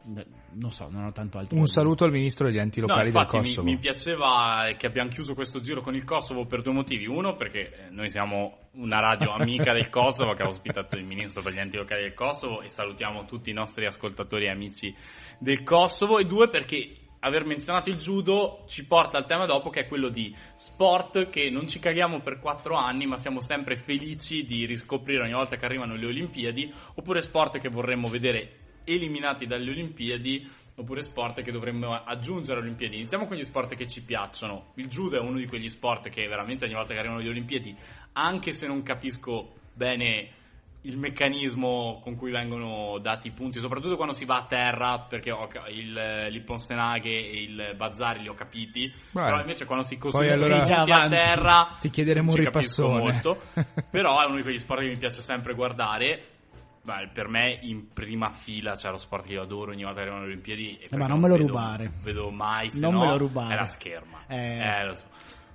non 0.05 0.69
so, 0.69 0.89
non 0.89 1.05
ho 1.05 1.11
tanto 1.11 1.37
altro 1.37 1.57
Un 1.57 1.67
saluto 1.67 2.03
al 2.03 2.11
ministro 2.11 2.47
degli 2.47 2.57
enti 2.57 2.79
No, 2.81 2.87
locali 2.87 3.11
del 3.11 3.15
infatti 3.15 3.37
mi, 3.37 3.43
Kosovo. 3.43 3.67
mi 3.67 3.77
piaceva 3.77 4.73
che 4.77 4.85
abbiamo 4.85 5.09
chiuso 5.09 5.33
questo 5.33 5.59
giro 5.59 5.81
con 5.81 5.95
il 5.95 6.03
Kosovo 6.03 6.45
per 6.45 6.61
due 6.61 6.73
motivi. 6.73 7.05
Uno, 7.05 7.35
perché 7.35 7.87
eh, 7.87 7.89
noi 7.89 8.09
siamo 8.09 8.69
una 8.73 8.99
radio 8.99 9.31
amica 9.33 9.71
del 9.71 9.89
Kosovo 9.89 10.33
che 10.33 10.43
ha 10.43 10.47
ospitato 10.47 10.95
il 10.95 11.05
ministro 11.05 11.41
per 11.41 11.53
gli 11.53 11.59
enti 11.59 11.77
locali 11.77 12.01
del 12.01 12.13
Kosovo 12.13 12.61
e 12.61 12.69
salutiamo 12.69 13.25
tutti 13.25 13.49
i 13.49 13.53
nostri 13.53 13.85
ascoltatori 13.85 14.45
e 14.45 14.49
amici 14.49 14.93
del 15.39 15.63
Kosovo. 15.63 16.19
E 16.19 16.25
due, 16.25 16.49
perché 16.49 16.97
aver 17.19 17.45
menzionato 17.45 17.89
il 17.89 17.95
judo 17.95 18.63
ci 18.67 18.85
porta 18.85 19.17
al 19.17 19.25
tema 19.25 19.45
dopo 19.45 19.69
che 19.69 19.81
è 19.81 19.87
quello 19.87 20.09
di 20.09 20.35
sport 20.55 21.29
che 21.29 21.49
non 21.49 21.67
ci 21.67 21.79
caghiamo 21.79 22.19
per 22.19 22.39
quattro 22.39 22.75
anni 22.75 23.05
ma 23.05 23.15
siamo 23.15 23.39
sempre 23.39 23.77
felici 23.77 24.43
di 24.43 24.65
riscoprire 24.65 25.23
ogni 25.23 25.31
volta 25.31 25.55
che 25.55 25.63
arrivano 25.63 25.95
le 25.95 26.05
Olimpiadi 26.05 26.71
oppure 26.95 27.21
sport 27.21 27.59
che 27.59 27.69
vorremmo 27.69 28.09
vedere 28.09 28.62
eliminati 28.85 29.45
dalle 29.45 29.69
Olimpiadi 29.69 30.49
oppure 30.75 31.01
sport 31.01 31.41
che 31.41 31.51
dovremmo 31.51 31.93
aggiungere 31.93 32.57
alle 32.57 32.67
Olimpiadi. 32.67 32.95
Iniziamo 32.95 33.27
con 33.27 33.37
gli 33.37 33.43
sport 33.43 33.75
che 33.75 33.87
ci 33.87 34.03
piacciono. 34.03 34.71
Il 34.75 34.87
judo 34.87 35.17
è 35.17 35.19
uno 35.19 35.37
di 35.37 35.45
quegli 35.45 35.69
sport 35.69 36.09
che 36.09 36.27
veramente 36.27 36.65
ogni 36.65 36.73
volta 36.73 36.93
che 36.93 36.99
arrivano 36.99 37.21
le 37.21 37.29
Olimpiadi, 37.29 37.75
anche 38.13 38.53
se 38.53 38.67
non 38.67 38.81
capisco 38.81 39.53
bene 39.73 40.41
il 40.85 40.97
meccanismo 40.97 42.01
con 42.03 42.15
cui 42.17 42.31
vengono 42.31 42.97
dati 42.99 43.27
i 43.27 43.31
punti, 43.31 43.59
soprattutto 43.59 43.95
quando 43.95 44.13
si 44.13 44.25
va 44.25 44.37
a 44.37 44.45
terra, 44.45 45.05
perché 45.07 45.31
ho 45.31 45.47
il, 45.69 46.27
l'Ipponsenaghe 46.29 47.09
e 47.09 47.41
il 47.43 47.73
Bazzari 47.77 48.21
li 48.21 48.27
ho 48.27 48.33
capiti, 48.33 48.91
però 49.13 49.39
invece 49.39 49.65
quando 49.65 49.85
si 49.85 49.97
costruiscono 49.97 50.61
allora- 50.61 51.03
a 51.03 51.07
terra 51.07 51.77
Ti 51.79 51.89
chiederemo 51.89 52.31
un 52.31 52.37
ripassone. 52.37 52.99
molto, 52.99 53.41
però 53.89 54.21
è 54.21 54.25
uno 54.25 54.35
di 54.35 54.41
quegli 54.41 54.59
sport 54.59 54.81
che 54.81 54.89
mi 54.89 54.97
piace 54.97 55.21
sempre 55.21 55.53
guardare. 55.53 56.27
Beh, 56.83 57.09
per 57.13 57.29
me 57.29 57.57
in 57.61 57.93
prima 57.93 58.29
fila 58.31 58.73
c'è 58.73 58.89
lo 58.89 58.97
sport 58.97 59.25
che 59.25 59.33
io 59.33 59.41
adoro 59.43 59.71
ogni 59.71 59.83
volta 59.83 59.99
che 59.99 60.01
arrivano 60.01 60.25
le 60.25 60.31
Olimpiadi. 60.31 60.79
Eh, 60.89 60.97
ma 60.97 61.07
non 61.07 61.19
me 61.21 61.29
lo 61.29 61.35
vedo- 61.35 61.47
rubare. 61.47 61.91
Vedo 62.03 62.29
mai, 62.29 62.69
se 62.69 62.79
Non 62.81 62.93
no, 62.95 62.99
me 62.99 63.07
lo 63.11 63.17
rubare. 63.17 63.53
è 63.53 63.57
la 63.57 63.65
scherma. 63.67 64.25
Eh. 64.27 64.57
Eh, 64.59 64.85
lo 64.85 64.95
so. 64.95 65.07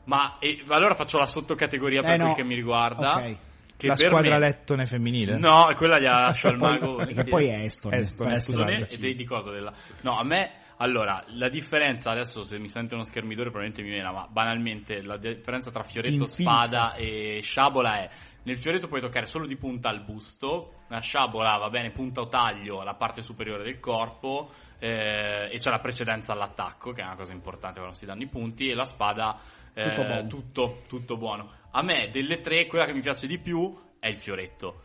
Ma 0.05 0.39
e, 0.39 0.63
allora 0.69 0.95
faccio 0.95 1.19
la 1.19 1.27
sottocategoria 1.27 2.01
per 2.01 2.13
Eh, 2.13 2.17
quel 2.17 2.29
no. 2.29 2.35
che 2.35 2.45
mi 2.45 2.55
riguarda. 2.55 3.17
Ok. 3.17 3.37
Che 3.77 3.87
la 3.87 3.95
per 3.95 4.09
squadra 4.09 4.31
me... 4.31 4.39
lettone 4.41 4.87
femminile? 4.87 5.37
No, 5.39 5.71
quella 5.77 5.99
gliela 6.01 6.21
lascio 6.23 6.49
al 6.49 6.57
mago. 6.59 6.97
che 6.97 7.25
poi 7.25 7.47
è 7.47 7.63
Eston, 7.65 7.93
Eston, 7.93 8.27
per 8.27 8.37
essere 8.37 8.57
Scusami, 8.57 8.77
precisi. 8.79 9.09
e 9.11 9.15
di 9.15 9.25
cosa 9.25 9.51
della... 9.53 9.73
No, 10.01 10.19
a 10.19 10.25
me, 10.25 10.51
allora, 10.79 11.23
la 11.29 11.49
differenza, 11.49 12.11
adesso 12.11 12.43
se 12.43 12.59
mi 12.59 12.69
sente 12.69 12.95
uno 12.95 13.05
schermidore 13.05 13.51
probabilmente 13.51 13.83
mi 13.83 13.91
viene, 13.95 14.11
ma 14.11 14.27
banalmente 14.29 15.01
la 15.03 15.17
differenza 15.19 15.71
tra 15.71 15.83
fioretto, 15.85 16.25
spada 16.27 16.95
e 16.95 17.39
sciabola 17.43 17.99
è, 18.01 18.11
nel 18.43 18.57
fioretto 18.57 18.89
puoi 18.89 19.01
toccare 19.01 19.27
solo 19.27 19.47
di 19.47 19.57
punta 19.57 19.89
al 19.89 20.03
busto, 20.05 20.85
la 20.89 21.01
sciabola 21.01 21.59
va 21.59 21.69
bene 21.69 21.91
punta 21.91 22.21
o 22.21 22.29
taglio 22.29 22.81
alla 22.81 22.95
parte 22.95 23.21
superiore 23.21 23.65
del 23.65 23.79
corpo 23.81 24.51
eh, 24.79 25.51
e 25.53 25.59
c'è 25.59 25.71
la 25.71 25.81
precedenza 25.81 26.33
all'attacco, 26.33 26.93
che 26.93 27.03
è 27.03 27.05
una 27.05 27.17
cosa 27.17 27.33
importante 27.33 27.79
quando 27.79 27.97
si 27.97 28.07
danno 28.07 28.23
i 28.23 28.29
punti, 28.29 28.69
e 28.71 28.75
la 28.75 28.85
spada... 28.85 29.39
eh, 29.75 29.83
Tutto 29.83 30.05
buono. 30.05 30.27
tutto, 30.29 30.83
tutto 30.89 31.17
buono. 31.17 31.53
A 31.73 31.83
me 31.83 32.09
delle 32.11 32.41
tre, 32.41 32.67
quella 32.67 32.87
che 32.87 32.95
mi 32.95 33.01
piace 33.01 33.27
di 33.27 33.39
più 33.39 33.77
è 33.99 34.09
il 34.09 34.19
fioretto 34.19 34.83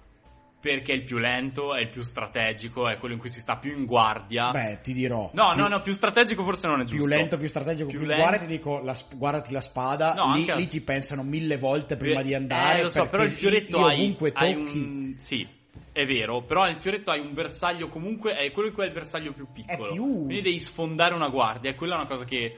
perché 0.63 0.93
è 0.93 0.95
il 0.95 1.03
più 1.03 1.17
lento, 1.17 1.75
è 1.75 1.81
il 1.81 1.89
più 1.89 2.03
strategico, 2.03 2.87
è 2.87 2.97
quello 2.97 3.15
in 3.15 3.19
cui 3.19 3.27
si 3.27 3.41
sta 3.41 3.57
più 3.57 3.75
in 3.77 3.83
guardia. 3.85 4.51
Beh, 4.51 4.79
ti 4.81 4.93
dirò. 4.93 5.29
no, 5.33 5.51
più, 5.51 5.61
no, 5.61 5.67
no, 5.67 5.81
più 5.81 5.91
strategico 5.91 6.41
forse 6.45 6.67
non 6.67 6.79
è 6.79 6.83
giusto. 6.85 7.03
Più 7.03 7.05
lento, 7.13 7.35
più 7.37 7.47
strategico, 7.49 7.89
Più 7.89 7.97
più, 7.99 8.07
lento. 8.07 8.23
guarda, 8.23 8.45
ti 8.45 8.49
dico, 8.49 8.79
la 8.81 8.95
guardati 9.13 9.51
la 9.51 9.59
spada, 9.59 10.13
No, 10.13 10.33
lì, 10.33 10.39
anche- 10.49 10.55
lì 10.55 10.69
ci 10.69 10.81
pensano 10.81 11.21
mille 11.23 11.57
volte 11.57 11.97
prima 11.97 12.21
Eh, 12.21 12.23
di 12.23 12.33
andare. 12.33 12.79
Eh, 12.79 12.83
lo 12.83 12.89
so, 12.89 13.05
però 13.07 13.23
il 13.23 13.31
fioretto 13.31 13.77
io 13.79 13.85
hai, 13.87 13.99
ovunque 13.99 14.31
hai 14.33 14.53
tocchi 14.53 14.77
un... 14.77 15.13
Sì, 15.17 15.45
è 15.91 16.05
vero, 16.05 16.43
però 16.43 16.65
il 16.67 16.77
fioretto 16.77 17.11
hai 17.11 17.19
un 17.19 17.33
bersaglio 17.33 17.89
comunque, 17.89 18.31
è 18.37 18.49
quello 18.51 18.69
in 18.69 18.73
cui 18.73 18.83
è 18.83 18.87
il 18.87 18.93
bersaglio 18.93 19.33
più 19.33 19.47
piccolo. 19.51 19.91
più- 19.91 20.23
Quindi 20.25 20.41
devi 20.43 20.59
sfondare 20.59 21.13
una 21.13 21.27
guardia, 21.27 21.75
quella 21.75 21.95
è 21.95 21.97
una 21.97 22.07
cosa 22.07 22.23
che, 22.23 22.57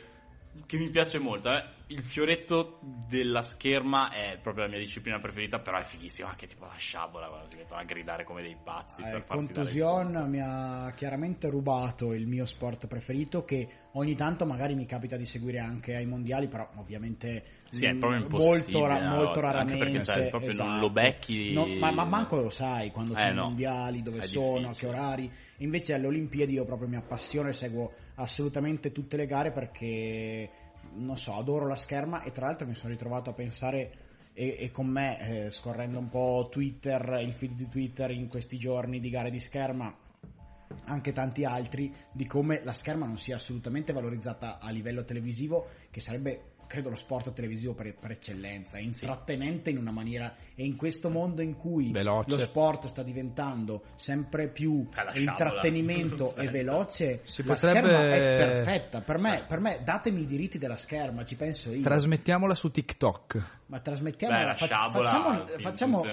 che 0.67 0.77
mi 0.77 0.89
piace 0.91 1.17
molto. 1.17 1.49
eh. 1.51 1.63
Il 1.87 2.01
fioretto 2.01 2.79
della 2.81 3.43
scherma 3.43 4.09
è 4.11 4.39
proprio 4.41 4.63
la 4.63 4.71
mia 4.71 4.79
disciplina 4.79 5.19
preferita, 5.19 5.59
però 5.59 5.77
è 5.77 5.83
fighissimo 5.83 6.27
anche 6.27 6.47
tipo 6.47 6.65
la 6.65 6.73
sciabola, 6.75 7.27
quando 7.27 7.47
si 7.47 7.57
mettono 7.57 7.79
a 7.79 7.83
gridare 7.83 8.23
come 8.23 8.41
dei 8.41 8.57
pazzi 8.61 9.03
Eh, 9.03 9.09
per 9.11 9.25
Contusion 9.27 10.25
mi 10.27 10.39
ha 10.41 10.91
chiaramente 10.95 11.47
rubato 11.47 12.13
il 12.13 12.25
mio 12.25 12.45
sport 12.47 12.87
preferito 12.87 13.45
che 13.45 13.67
ogni 13.91 14.15
tanto 14.15 14.47
magari 14.47 14.73
mi 14.73 14.87
capita 14.87 15.15
di 15.15 15.27
seguire 15.27 15.59
anche 15.59 15.95
ai 15.95 16.07
mondiali, 16.07 16.47
però 16.47 16.67
ovviamente 16.77 17.43
Sì, 17.69 17.87
proprio 17.99 18.27
molto, 18.29 18.87
ra- 18.87 18.99
molto 19.01 19.15
volta, 19.15 19.27
anche 19.27 19.41
raramente. 19.41 19.77
perché, 19.77 20.03
cioè, 20.03 20.29
proprio 20.29 20.53
non 20.53 20.65
esatto. 20.65 20.81
lo 20.81 20.89
becchi- 20.89 21.53
No, 21.53 21.67
ma, 21.67 21.91
ma 21.91 22.05
manco 22.05 22.37
lo 22.41 22.49
sai 22.49 22.89
quando 22.89 23.13
Eh, 23.13 23.17
sono 23.17 23.29
i 23.29 23.33
no. 23.35 23.43
mondiali, 23.43 24.01
dove 24.01 24.19
È 24.19 24.25
sono, 24.25 24.55
a 24.55 24.59
che 24.61 24.67
difficile. 24.69 24.89
orari. 24.89 25.31
Invece 25.57 25.93
alle 25.93 26.07
Olimpiadi 26.07 26.53
io 26.53 26.65
proprio 26.65 26.87
mi 26.87 26.95
appassiono 26.95 27.49
e 27.49 27.53
seguo 27.53 27.93
assolutamente 28.15 28.91
tutte 28.91 29.17
le 29.17 29.27
gare 29.27 29.51
perché 29.51 30.49
non 30.95 31.17
so, 31.17 31.35
adoro 31.35 31.67
la 31.67 31.75
scherma 31.75 32.21
e 32.23 32.31
tra 32.31 32.47
l'altro 32.47 32.67
mi 32.67 32.75
sono 32.75 32.91
ritrovato 32.91 33.29
a 33.29 33.33
pensare 33.33 33.91
e, 34.33 34.57
e 34.59 34.71
con 34.71 34.87
me, 34.87 35.45
eh, 35.45 35.51
scorrendo 35.51 35.97
un 35.97 36.09
po' 36.09 36.49
Twitter, 36.51 37.19
il 37.21 37.33
feed 37.33 37.53
di 37.53 37.69
Twitter 37.69 38.11
in 38.11 38.27
questi 38.27 38.57
giorni 38.57 38.99
di 38.99 39.09
gare 39.09 39.31
di 39.31 39.39
scherma, 39.39 39.95
anche 40.85 41.13
tanti 41.13 41.45
altri, 41.45 41.93
di 42.11 42.25
come 42.25 42.61
la 42.63 42.73
scherma 42.73 43.05
non 43.05 43.17
sia 43.17 43.37
assolutamente 43.37 43.93
valorizzata 43.93 44.59
a 44.59 44.69
livello 44.71 45.05
televisivo, 45.05 45.67
che 45.89 46.01
sarebbe 46.01 46.54
credo 46.67 46.89
lo 46.89 46.95
sport 46.95 47.33
televisivo 47.33 47.73
per, 47.73 47.93
per 47.95 48.11
eccellenza, 48.11 48.77
intrattenente 48.79 49.69
in 49.69 49.77
una 49.77 49.91
maniera 49.91 50.33
e 50.55 50.63
in 50.65 50.75
questo 50.75 51.09
mondo 51.09 51.41
in 51.41 51.55
cui 51.57 51.91
Veloce. 51.91 52.29
lo 52.29 52.37
sport 52.37 52.85
sta 52.87 53.03
diventando 53.03 53.83
sempre 53.95 54.47
più 54.47 54.87
intrattenimento 55.13 56.35
e 56.37 56.47
veloce, 56.49 57.21
Si 57.23 57.43
la 57.43 57.53
potrebbe- 57.53 57.79
scherma 57.87 58.03
è 58.03 58.17
perfetta. 58.19 59.01
Per 59.01 59.17
me, 59.17 59.43
per 59.47 59.59
me 59.59 59.81
datemi 59.83 60.21
i 60.21 60.25
diritti 60.25 60.57
della 60.57 60.77
scherma, 60.77 61.23
ci 61.25 61.35
penso 61.35 61.71
io. 61.71 61.81
Trasmettiamola 61.81 62.55
su 62.55 62.71
TikTok. 62.71 63.43
Ma 63.67 63.79
trasmettiamo 63.79 64.37
Beh, 64.37 64.43
la 64.43 64.53
fa- 64.53 64.65
sciabola 64.65 65.09
facciamo, 65.09 65.45
facciamo 65.57 66.03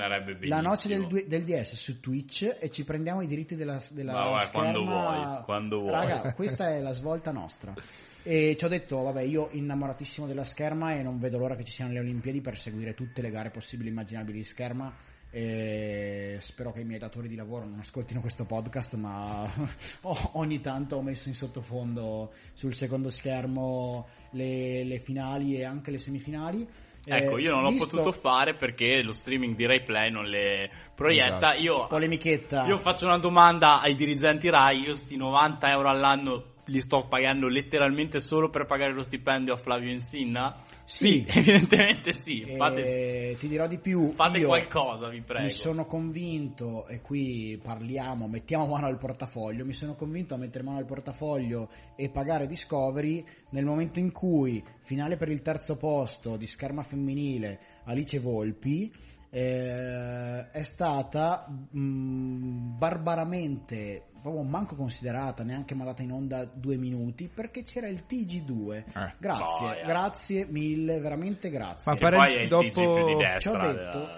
la 0.41 0.61
noce 0.63 0.89
del, 0.89 1.25
del 1.27 1.45
DS 1.45 1.75
su 1.75 2.01
Twitch 2.01 2.57
e 2.59 2.71
ci 2.71 2.83
prendiamo 2.85 3.21
i 3.21 3.27
diritti 3.27 3.57
della, 3.57 3.79
della 3.91 4.13
Ma 4.13 4.29
guarda, 4.29 4.45
scherma. 4.47 4.61
quando 4.71 4.85
vuoi, 4.85 5.43
quando 5.45 5.79
vuoi. 5.81 5.93
Raga, 5.93 6.33
questa 6.33 6.71
è 6.71 6.81
la 6.81 6.93
svolta 6.93 7.31
nostra. 7.31 7.75
E 8.25 8.55
ci 8.57 8.64
ho 8.64 8.68
detto, 8.68 9.01
vabbè, 9.03 9.23
io 9.23 9.49
innamoratissimo 9.53 10.27
della 10.27 10.45
scherma 10.45 10.95
e 10.95 11.03
non 11.03 11.18
vedo 11.18 11.39
l'ora 11.39 11.57
che 11.57 11.64
ci 11.64 11.73
siano 11.73 11.93
le 11.93 11.99
Olimpiadi 11.99 12.41
per 12.41 12.57
seguire 12.57 12.95
tutte 12.95 13.20
le 13.20 13.31
gare 13.31 13.51
possibili 13.51 13.89
e 13.89 13.93
immaginabili 13.93 14.39
di 14.39 14.45
scherma. 14.45 14.93
E 15.35 16.37
spero 16.41 16.73
che 16.73 16.81
i 16.81 16.85
miei 16.85 16.99
datori 16.99 17.27
di 17.27 17.37
lavoro 17.37 17.64
non 17.64 17.81
ascoltino 17.81 18.20
questo 18.20 18.45
podcast, 18.45 18.95
ma 18.97 19.51
ogni 20.35 20.61
tanto 20.61 20.97
ho 20.97 21.03
messo 21.03 21.29
in 21.29 21.35
sottofondo 21.35 22.33
sul 22.53 22.75
secondo 22.75 23.09
schermo 23.11 24.07
le, 24.33 24.85
le 24.85 24.99
finali 24.99 25.57
e 25.57 25.64
anche 25.64 25.91
le 25.91 25.99
semifinali. 25.99 26.68
Ecco, 27.05 27.39
Eh, 27.39 27.41
io 27.41 27.51
non 27.51 27.62
l'ho 27.62 27.70
visto- 27.70 27.87
potuto 27.89 28.12
fare 28.12 28.55
perché 28.55 29.03
lo 29.03 29.12
streaming 29.12 29.57
di 29.57 29.66
Rai 29.66 29.83
Play 29.83 30.11
non 30.11 30.27
le 30.27 30.70
proietta. 30.95 31.55
Esatto. 31.55 31.62
Io, 31.62 31.87
Polemichetta. 31.89 32.66
io 32.66 32.77
faccio 32.79 33.07
una 33.07 33.18
domanda 33.18 33.81
ai 33.81 33.95
dirigenti 33.95 34.49
Rai, 34.51 34.83
io 34.83 34.95
sti 34.95 35.16
90 35.16 35.70
euro 35.70 35.89
all'anno 35.89 36.52
li 36.67 36.81
sto 36.81 37.07
pagando 37.09 37.49
letteralmente 37.49 38.21
solo 38.21 38.49
per 38.49 38.67
pagare 38.67 38.93
lo 38.93 39.03
stipendio 39.03 39.55
a 39.55 39.57
Flavio 39.57 39.91
Insinna? 39.91 40.63
Sì. 40.85 41.25
evidentemente 41.29 42.13
sì. 42.13 42.43
Eh, 42.43 42.57
Fate, 42.57 43.37
ti 43.39 43.49
dirò 43.49 43.67
di 43.67 43.79
più. 43.79 44.13
fate 44.13 44.45
qualcosa, 44.45 45.09
vi 45.09 45.23
prego. 45.23 45.45
Mi 45.45 45.51
sono 45.51 45.87
convinto, 45.87 46.87
e 46.87 47.01
qui 47.01 47.59
parliamo, 47.63 48.29
mettiamo 48.29 48.67
mano 48.67 48.87
al 48.87 48.99
portafoglio, 48.99 49.65
mi 49.65 49.73
sono 49.73 49.95
convinto 49.95 50.35
a 50.35 50.39
mettere 50.39 50.65
mano 50.65 50.79
al 50.79 50.87
portafoglio 50.87 51.69
e 51.97 52.11
pagare 52.11 52.47
Discovery 52.47 53.25
nel 53.51 53.65
momento 53.65 53.99
in 53.99 54.13
cui, 54.13 54.63
finale 54.83 55.17
per 55.17 55.29
il 55.29 55.43
terzo 55.43 55.77
posto 55.77 56.37
di 56.37 56.47
scherma 56.47 56.83
femminile, 56.83 57.61
Alice 57.85 58.19
Volpi, 58.19 58.93
eh, 59.35 60.47
è 60.51 60.62
stata 60.62 61.47
mh, 61.49 62.76
barbaramente, 62.76 64.09
proprio 64.20 64.43
manco 64.43 64.76
considerata, 64.76 65.43
neanche 65.43 65.74
mandata 65.74 66.03
in 66.03 66.12
onda 66.12 66.45
due 66.45 66.76
minuti, 66.76 67.30
perché 67.33 67.62
c'era 67.62 67.89
il 67.89 68.05
TG2. 68.07 68.72
Eh. 68.95 69.14
Grazie, 69.18 69.66
Boia. 69.66 69.85
grazie 69.87 70.47
mille, 70.47 71.01
veramente 71.01 71.49
grazie. 71.49 71.91
Ma 71.91 71.97
E 71.97 72.01
pare- 72.01 72.16
poi 72.16 72.35
è 72.35 72.41
il 72.43 72.49
dopo- 72.49 72.62
destra. 72.62 72.83
ho 72.83 72.95
detto, 72.95 73.05
della- 73.18 73.39
ci 73.39 73.49
ho 73.49 73.53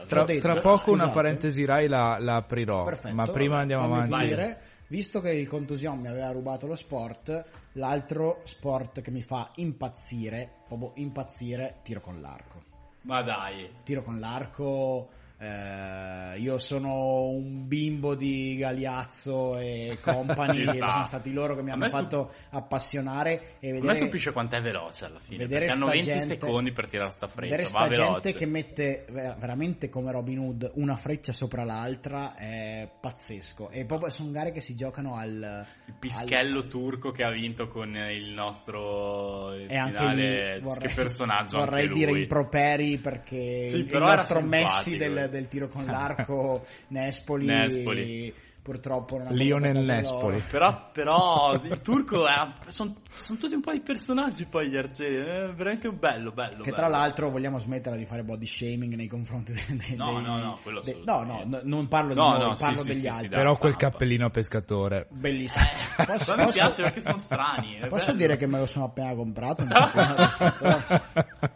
Tra, 0.06 0.24
detto, 0.24 0.40
tra 0.48 0.60
poco 0.60 0.90
una 0.90 1.02
scusate. 1.04 1.12
parentesi 1.14 1.64
Rai 1.64 1.86
la, 1.88 2.16
la 2.18 2.34
aprirò, 2.36 2.84
Perfetto, 2.84 3.14
ma 3.14 3.26
prima 3.26 3.58
andiamo 3.60 3.84
avanti. 3.84 4.14
finire. 4.16 4.58
Visto 4.88 5.20
che 5.20 5.30
il 5.30 5.48
contusion 5.48 5.98
mi 5.98 6.08
aveva 6.08 6.30
rubato 6.30 6.66
lo 6.66 6.76
sport, 6.76 7.44
l'altro 7.72 8.40
sport 8.44 9.00
che 9.00 9.10
mi 9.10 9.22
fa 9.22 9.50
impazzire, 9.54 10.50
proprio 10.68 10.92
impazzire, 10.96 11.76
tiro 11.82 12.00
con 12.00 12.20
l'arco. 12.20 12.62
Ma 13.04 13.22
dai. 13.22 13.70
Tiro 13.82 14.02
con 14.02 14.18
l'arco, 14.18 15.08
eh, 15.44 16.38
io 16.38 16.58
sono 16.58 17.24
un 17.24 17.66
bimbo 17.68 18.14
di 18.14 18.56
Galiazzo 18.56 19.58
e 19.58 19.98
compagni, 20.02 20.64
sono 20.64 21.06
stati 21.06 21.32
loro 21.32 21.54
che 21.54 21.62
mi 21.62 21.70
hanno 21.70 21.88
fatto 21.88 22.30
appassionare 22.50 23.56
e 23.60 23.68
A 23.68 23.72
me 23.72 23.80
vedere... 23.80 23.94
stupisce 23.94 24.32
quanto 24.32 24.56
è 24.56 24.60
veloce 24.60 25.04
alla 25.04 25.18
fine. 25.18 25.38
Vedere 25.38 25.66
Perché 25.66 25.74
hanno 25.74 25.86
sta 25.86 25.94
20 25.94 26.08
gente- 26.08 26.38
secondi 26.38 26.72
per 26.72 26.88
tirare 26.88 27.10
sta 27.10 27.26
freccia. 27.28 27.56
Vedere 27.56 27.62
Va 27.62 27.68
sta 27.78 27.88
veloce. 27.88 28.10
gente 28.12 28.32
che 28.38 28.46
mette 28.46 29.04
ver- 29.10 29.38
veramente 29.38 29.88
come 29.88 30.12
Robin 30.12 30.38
Hood 30.38 30.70
una 30.74 30.96
freccia 30.96 31.32
sopra 31.32 31.64
l'altra 31.64 32.34
è 32.34 32.88
pazzesco. 33.00 33.70
E 33.70 33.84
proprio 33.84 34.10
sono 34.10 34.30
gare 34.30 34.50
che 34.52 34.60
si 34.60 34.74
giocano 34.74 35.14
al 35.16 35.66
Il 35.86 35.94
pischello 35.98 36.66
turco 36.66 37.10
che 37.10 37.22
ha 37.22 37.30
vinto 37.30 37.68
con 37.68 37.94
il 37.94 38.32
nostro 38.32 39.54
il 39.54 39.70
E 39.70 39.76
anche 39.76 40.04
lì 40.14 40.60
vorrei, 40.60 40.88
che 40.88 40.94
personaggio 40.94 41.58
vorrei 41.58 41.88
dire 41.90 42.12
improperi 42.18 42.98
perché 42.98 43.64
Sì, 43.64 43.78
il, 43.78 43.98
nostro 43.98 44.40
Messi 44.40 44.96
del, 44.96 45.16
eh. 45.16 45.28
Del 45.34 45.48
tiro 45.48 45.68
con 45.68 45.84
l'arco 45.86 46.64
Nespoli, 46.88 47.46
Nespoli. 47.46 48.34
Purtroppo 48.64 49.18
non 49.18 49.26
ha 49.26 49.30
Lionel 49.32 49.84
Nespoli. 49.84 50.42
Però, 50.50 50.88
però 50.90 51.52
il 51.52 51.80
turco 51.82 52.24
sono 52.66 52.94
tutti 53.38 53.52
un 53.54 53.60
po' 53.60 53.72
di 53.72 53.80
personaggi 53.82 54.46
poi 54.46 54.70
gli 54.70 54.76
arcieri. 54.76 55.16
È 55.16 55.52
veramente 55.52 55.92
bello, 55.92 56.32
bello. 56.32 56.62
che 56.62 56.70
bello. 56.70 56.74
tra 56.76 56.88
l'altro 56.88 57.28
vogliamo 57.28 57.58
smettere 57.58 57.98
di 57.98 58.06
fare 58.06 58.24
body 58.24 58.46
shaming 58.46 58.94
nei 58.94 59.06
confronti 59.06 59.52
dei, 59.52 59.64
dei- 59.76 59.96
No, 59.96 60.14
dei- 60.14 60.22
no, 60.22 60.38
no, 60.38 60.58
quello 60.62 60.80
dei- 60.80 61.02
no, 61.04 61.22
no, 61.22 61.60
non 61.62 61.88
parlo 61.88 62.14
di 62.14 62.18
No, 62.18 62.30
noi, 62.38 62.48
no, 62.48 62.54
parlo 62.58 62.80
sì, 62.80 62.88
degli 62.88 63.00
sì, 63.00 63.06
altri 63.08 63.24
sì, 63.24 63.28
Però 63.28 63.56
quel 63.58 63.74
stampa. 63.74 63.90
cappellino 63.90 64.30
pescatore. 64.30 65.06
bellissimo 65.10 65.64
posso, 66.06 66.30
Ma 66.32 66.38
mi 66.38 66.44
posso- 66.46 66.58
piace 66.58 66.82
perché 66.84 67.00
sono 67.00 67.16
strani. 67.18 67.78
posso 67.88 68.06
bello. 68.06 68.16
dire 68.18 68.36
che 68.36 68.46
me 68.46 68.58
lo 68.60 68.66
sono 68.66 68.86
appena 68.86 69.14
comprato 69.14 69.62
un 69.64 69.68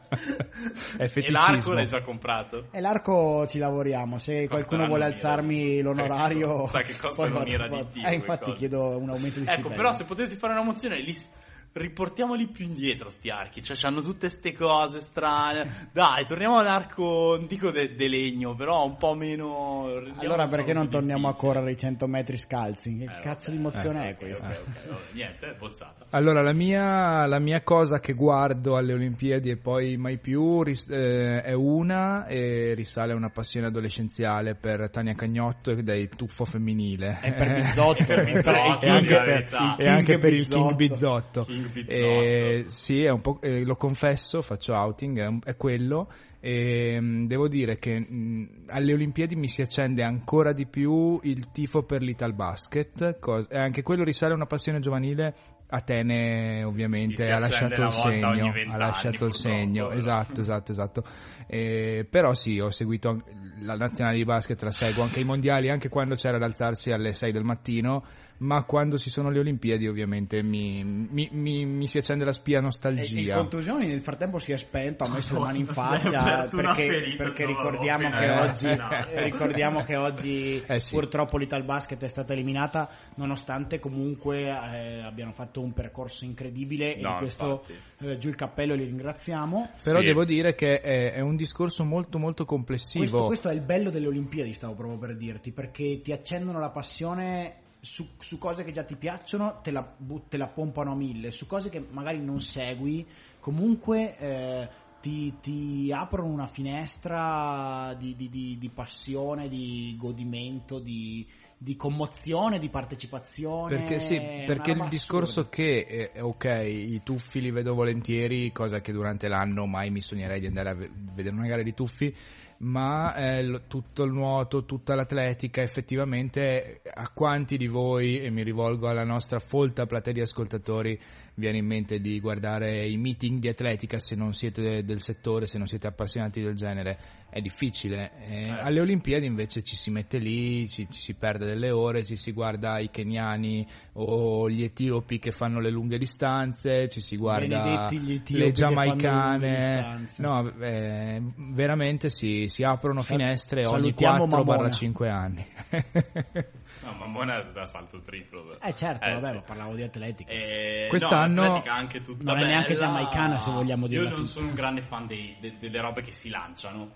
E 0.97 1.31
l'arco 1.31 1.73
l'hai 1.73 1.87
già 1.87 2.03
comprato? 2.03 2.67
E 2.71 2.81
l'arco 2.81 3.47
ci 3.47 3.59
lavoriamo, 3.59 4.19
se 4.19 4.47
qualcuno 4.49 4.87
vuole 4.87 5.05
alzarmi 5.05 5.65
di- 5.77 5.81
l'onorario... 5.83 6.67
Sa 6.67 6.81
che 6.81 6.93
costa 6.99 7.23
poi 7.23 7.31
un'ira 7.41 7.69
vado- 7.69 7.89
di 7.93 8.01
Dio 8.01 8.09
Eh, 8.09 8.15
infatti 8.15 8.53
chiedo 8.53 8.97
un 8.99 9.09
aumento 9.11 9.39
di 9.39 9.45
Ecco, 9.47 9.53
stipendio. 9.53 9.77
però 9.77 9.93
se 9.93 10.05
potessi 10.05 10.37
fare 10.37 10.53
una 10.53 10.63
mozione, 10.63 10.99
s- 11.15 11.29
riportiamoli 11.73 12.47
più 12.49 12.65
indietro 12.65 13.09
sti 13.11 13.31
archi, 13.31 13.63
cioè 13.63 13.77
hanno 13.83 14.03
tutte 14.03 14.29
ste 14.29 14.53
cose 14.53 15.01
strane. 15.01 15.89
Dai, 15.93 16.27
torniamo 16.27 16.59
all'arco, 16.59 17.37
non 17.37 17.47
dico 17.47 17.71
de, 17.71 17.95
de 17.95 18.09
legno, 18.09 18.55
però 18.55 18.85
un 18.85 18.97
po' 18.97 19.15
meno... 19.15 19.87
Allora 20.17 20.49
perché 20.49 20.73
non 20.73 20.89
torniamo 20.89 21.29
a 21.29 21.31
difficile. 21.33 21.53
correre 21.53 21.71
i 21.73 21.77
100 21.79 22.07
metri 22.09 22.37
scalzi? 22.37 22.97
Che 22.99 23.05
Eh, 23.05 23.21
cazzo 23.23 23.51
vabbè, 23.51 23.57
di 23.57 23.63
mozione 23.63 24.07
eh, 24.07 24.11
è 24.11 24.17
questa? 24.17 24.47
ok, 24.49 24.59
ok, 24.67 24.87
vabbè, 24.89 25.01
Niente, 25.13 25.47
è 25.51 25.55
bozzata. 25.57 26.07
Allora, 26.11 26.43
la 26.43 26.53
mia, 26.53 27.27
la 27.27 27.39
mia 27.39 27.63
cosa 27.63 28.01
che 28.01 28.13
guardo 28.15 28.77
alle 28.77 28.95
Olimpiadi 28.95 29.51
e 29.51 29.57
poi 29.57 29.97
mai 29.97 30.19
più 30.19 30.63
ris- 30.63 30.89
eh, 30.91 31.43
è 31.43 31.53
una 31.53 32.27
e 32.27 32.73
risale 32.75 33.13
a 33.13 33.17
una 33.17 33.31
passione 33.31 33.67
adolescenziale 33.67 34.55
per 34.57 34.91
Tania 34.91 35.15
Cagnotto 35.15 35.71
e 35.71 35.83
dei 35.83 36.09
tuffo 36.09 36.45
femminile. 36.45 37.19
È 37.21 37.33
per 37.35 37.53
Bizzotto, 37.61 38.05
Per 38.05 38.25
Bizzotto, 38.25 38.81
e 38.81 38.89
anche 38.89 39.15
per, 39.15 39.77
e 39.79 39.87
anche 39.87 40.19
per 40.19 40.33
il 40.33 40.49
King 40.49 40.75
Bizzotto. 40.75 40.77
Bizzotto. 40.77 41.45
King 41.45 41.57
Bizzotto. 41.58 41.58
E, 41.87 42.65
sì, 42.67 43.03
è 43.03 43.11
un 43.11 43.21
po', 43.21 43.41
eh, 43.41 43.65
lo 43.65 43.77
confesso, 43.77 44.43
faccio 44.43 44.75
outing, 44.75 45.19
è, 45.21 45.27
un- 45.27 45.41
è 45.45 45.57
quello. 45.57 46.11
E 46.41 47.01
mh, 47.01 47.27
devo 47.27 47.49
dire 47.49 47.79
che 47.79 47.99
mh, 47.99 48.65
alle 48.69 48.93
Olimpiadi 48.93 49.35
mi 49.37 49.49
si 49.49 49.63
accende 49.63 50.03
ancora 50.03 50.53
di 50.53 50.67
più 50.67 51.19
il 51.23 51.51
tifo 51.51 51.83
per 51.83 52.03
l'Ital 52.03 52.35
Basket, 52.35 53.19
cos- 53.19 53.49
e 53.51 53.59
anche 53.59 53.83
quello 53.83 54.05
risale 54.05 54.33
a 54.33 54.37
una 54.37 54.47
passione 54.47 54.81
giovanile 54.81 55.35
Atene 55.71 56.65
ovviamente 56.65 57.31
ha 57.31 57.39
lasciato 57.39 57.83
il 57.83 57.93
segno, 57.93 58.55
ha 58.71 58.77
lasciato 58.79 59.27
il 59.27 59.35
segno, 59.35 59.91
esatto, 59.91 60.41
esatto, 60.41 60.73
esatto. 60.73 61.05
Eh, 61.47 62.07
però 62.09 62.33
sì, 62.33 62.59
ho 62.59 62.71
seguito 62.71 63.23
la 63.61 63.75
nazionale 63.75 64.17
di 64.17 64.25
basket, 64.25 64.63
la 64.63 64.71
seguo 64.71 65.03
anche 65.03 65.21
i 65.21 65.25
mondiali, 65.25 65.69
anche 65.69 65.91
quando 65.91 66.15
c'era 66.15 66.39
da 66.39 66.47
alzarsi 66.47 66.91
alle 66.91 67.13
6 67.13 67.33
del 67.33 67.45
mattino, 67.45 68.03
ma 68.39 68.63
quando 68.65 68.99
ci 68.99 69.11
sono 69.11 69.31
le 69.31 69.39
Olimpiadi 69.41 69.87
ovviamente 69.89 70.43
mi, 70.43 70.83
mi- 70.85 71.29
mi- 71.33 71.65
mi 71.65 71.87
si 71.89 71.99
accende 71.99 72.25
la 72.25 72.33
spia 72.33 72.57
E 72.57 72.59
il 72.59 72.65
nostalgia. 72.65 73.37
contusioni 73.37 73.87
nel 73.87 74.01
frattempo 74.01 74.39
si 74.39 74.53
è 74.53 74.57
spento, 74.57 75.05
ha 75.05 75.09
messo 75.09 75.35
le 75.35 75.41
mani 75.41 75.59
in 75.61 75.67
faccia 75.73 76.47
perché, 76.49 77.15
perché 77.17 77.47
ricordiamo, 77.47 78.11
che 78.11 78.31
oggi, 78.31 78.67
No. 78.69 78.89
eh, 79.13 79.25
ricordiamo 79.25 79.83
che 79.83 79.97
oggi 79.97 80.63
Eh 80.67 80.81
sì. 80.81 80.95
purtroppo 80.95 81.37
l'Ital 81.39 81.65
Basket 81.65 82.03
è 82.03 82.09
stata 82.09 82.33
eliminata 82.33 82.89
nonostante 83.17 83.79
comunque 83.79 84.43
eh, 84.49 85.01
abbiano 85.03 85.33
fatto 85.33 85.61
un 85.61 85.73
percorso 85.73 86.25
incredibile 86.25 86.97
e 86.97 87.01
No, 87.01 87.13
di 87.15 87.19
questo 87.19 87.65
eh, 88.01 88.19
giù 88.19 88.29
il 88.29 88.35
cappello 88.37 88.75
e 88.75 88.77
li 88.77 88.85
ringraziamo. 88.85 89.71
Però 89.83 89.99
Sì. 90.01 90.05
devo 90.07 90.25
dire 90.25 90.55
che 90.55 90.81
è, 90.81 91.13
è 91.13 91.21
un 91.21 91.37
discorso 91.37 91.85
molto 91.85 92.19
molto 92.19 92.45
complessivo. 92.45 93.03
Questo, 93.05 93.27
questo 93.27 93.49
è 93.49 93.53
il 93.55 93.61
bello 93.63 93.91
delle 93.91 94.07
Olimpiadi, 94.07 94.53
stavo 94.53 94.75
proprio 94.75 94.99
per 94.99 95.17
dirti, 95.17 95.51
perché 95.51 96.01
ti 96.01 96.13
accendono 96.13 96.61
la 96.61 96.71
passione 96.71 97.55
su, 97.81 98.09
su 98.19 98.39
cose 98.39 98.65
che 98.65 98.73
già 98.73 98.85
ti 98.85 98.97
piacciono, 98.97 99.61
te 99.63 99.71
la, 99.71 99.97
te 100.29 100.37
la 100.37 100.49
pompano 100.49 100.93
a 100.93 100.97
mille, 100.97 101.31
su 101.31 101.47
cose 101.47 101.69
che 101.69 101.85
magari 101.91 102.21
non 102.21 102.41
segui, 102.41 103.07
comunque 103.41 104.17
eh, 104.19 104.69
ti, 105.01 105.35
ti 105.41 105.93
aprono 105.93 106.33
una 106.33 106.47
finestra 106.47 107.95
di, 107.99 108.17
di- 108.17 108.29
di- 108.29 108.57
di 108.59 108.69
passione, 108.69 109.49
di 109.49 109.95
godimento, 109.99 110.79
di, 110.79 111.27
di 111.57 111.77
commozione, 111.77 112.59
di 112.59 112.69
partecipazione. 112.69 113.77
Perché 113.77 114.01
sì, 114.01 114.17
perché 114.47 114.73
il 114.73 114.89
discorso 114.89 115.41
assurda. 115.41 115.51
che, 115.51 116.11
eh, 116.13 116.21
ok, 116.21 116.45
i 116.67 117.01
tuffi 117.05 117.41
li 117.41 117.51
vedo 117.51 117.75
volentieri, 117.75 118.51
cosa 118.53 118.81
che 118.81 118.93
durante 118.93 119.29
l'anno 119.29 119.67
mai 119.67 119.91
mi 119.91 120.01
sognerei 120.01 120.41
di 120.41 120.47
andare 120.47 120.71
a 120.71 120.75
ve- 120.75 120.91
vedere 120.93 121.35
una 121.35 121.47
gara 121.47 121.63
di 121.63 121.75
tuffi, 121.75 122.15
ma 122.59 123.15
eh, 123.15 123.63
tutto 123.69 124.03
il 124.03 124.13
nuoto, 124.13 124.65
tutta 124.65 124.95
l'atletica, 124.95 125.63
effettivamente 125.63 126.81
a 126.93 127.11
quanti 127.13 127.57
di 127.57 127.69
voi, 127.69 128.21
e 128.21 128.31
mi 128.31 128.43
rivolgo 128.43 128.89
alla 128.89 129.05
nostra 129.05 129.39
folta 129.39 129.87
platea 129.87 130.13
di 130.13 130.21
ascoltatori, 130.21 131.01
viene 131.39 131.59
in 131.59 131.67
mente 131.67 132.01
di 132.01 132.21
guardare 132.21 132.87
i 132.87 132.97
meeting 132.97 133.39
di 133.39 133.49
atletica 133.49 133.99
se 133.99 134.17
non 134.17 134.35
siete 134.35 134.85
del 134.85 135.01
settore, 135.01 135.47
se 135.47 135.57
non 135.57 135.69
siete 135.69 135.87
appassionati 135.87 136.43
del 136.43 136.57
genere? 136.57 136.99
È 137.31 137.41
difficile. 137.41 138.13
Eh, 138.27 138.49
alle 138.49 138.81
Olimpiadi 138.81 139.27
invece 139.27 139.63
ci 139.63 139.77
si 139.77 139.91
mette 139.91 140.19
lì, 140.19 140.67
ci, 140.67 140.89
ci 140.91 140.99
si 140.99 141.15
perde 141.15 141.47
delle 141.47 141.71
ore, 141.71 142.05
ci 142.05 142.17
si 142.17 142.33
guarda 142.33 142.79
i 142.79 142.91
keniani 142.91 143.67
o 143.95 144.49
gli 144.49 144.63
etiopi 144.63 145.19
che 145.19 145.31
fanno 145.31 145.61
le 145.61 145.71
lunghe 145.71 145.99
distanze, 145.99 146.89
ci 146.89 147.01
si 147.01 147.17
guarda 147.17 147.87
le 147.91 148.53
giamaicane. 148.53 150.07
No, 150.19 150.51
eh, 150.59 151.23
veramente 151.37 152.09
si, 152.09 152.49
si 152.49 152.63
aprono 152.63 153.03
Sal- 153.03 153.19
finestre 153.19 153.67
ogni 153.67 153.93
salutiamo 153.93 154.27
Mamona. 154.27 154.69
4-5 154.69 155.09
anni. 155.09 155.47
No, 156.91 156.97
ma 156.99 157.07
buona 157.07 157.39
da 157.53 157.67
salto 157.67 158.01
triplo. 158.01 158.59
Eh 158.61 158.75
certo, 158.75 159.11
vabbè, 159.11 159.29
sì. 159.29 159.35
ma 159.35 159.41
parlavo 159.43 159.75
di 159.75 159.83
atletica. 159.83 160.31
Eh, 160.33 160.87
Quest'anno- 160.89 161.43
no, 161.47 161.63
anche 161.67 162.03
tutta 162.03 162.33
Non 162.33 162.43
è 162.43 162.47
neanche 162.47 162.75
bella. 162.75 162.87
giamaicana, 162.87 163.39
se 163.39 163.51
vogliamo 163.51 163.87
dirla 163.87 164.05
Io 164.05 164.11
non 164.11 164.19
tutta. 164.25 164.31
sono 164.33 164.49
un 164.49 164.55
grande 164.55 164.83
fan 164.83 165.07
dei- 165.07 165.37
de- 165.41 165.57
delle 165.59 165.81
robe 165.81 166.03
che 166.03 166.13
si 166.13 166.29
lanciano. 166.29 166.91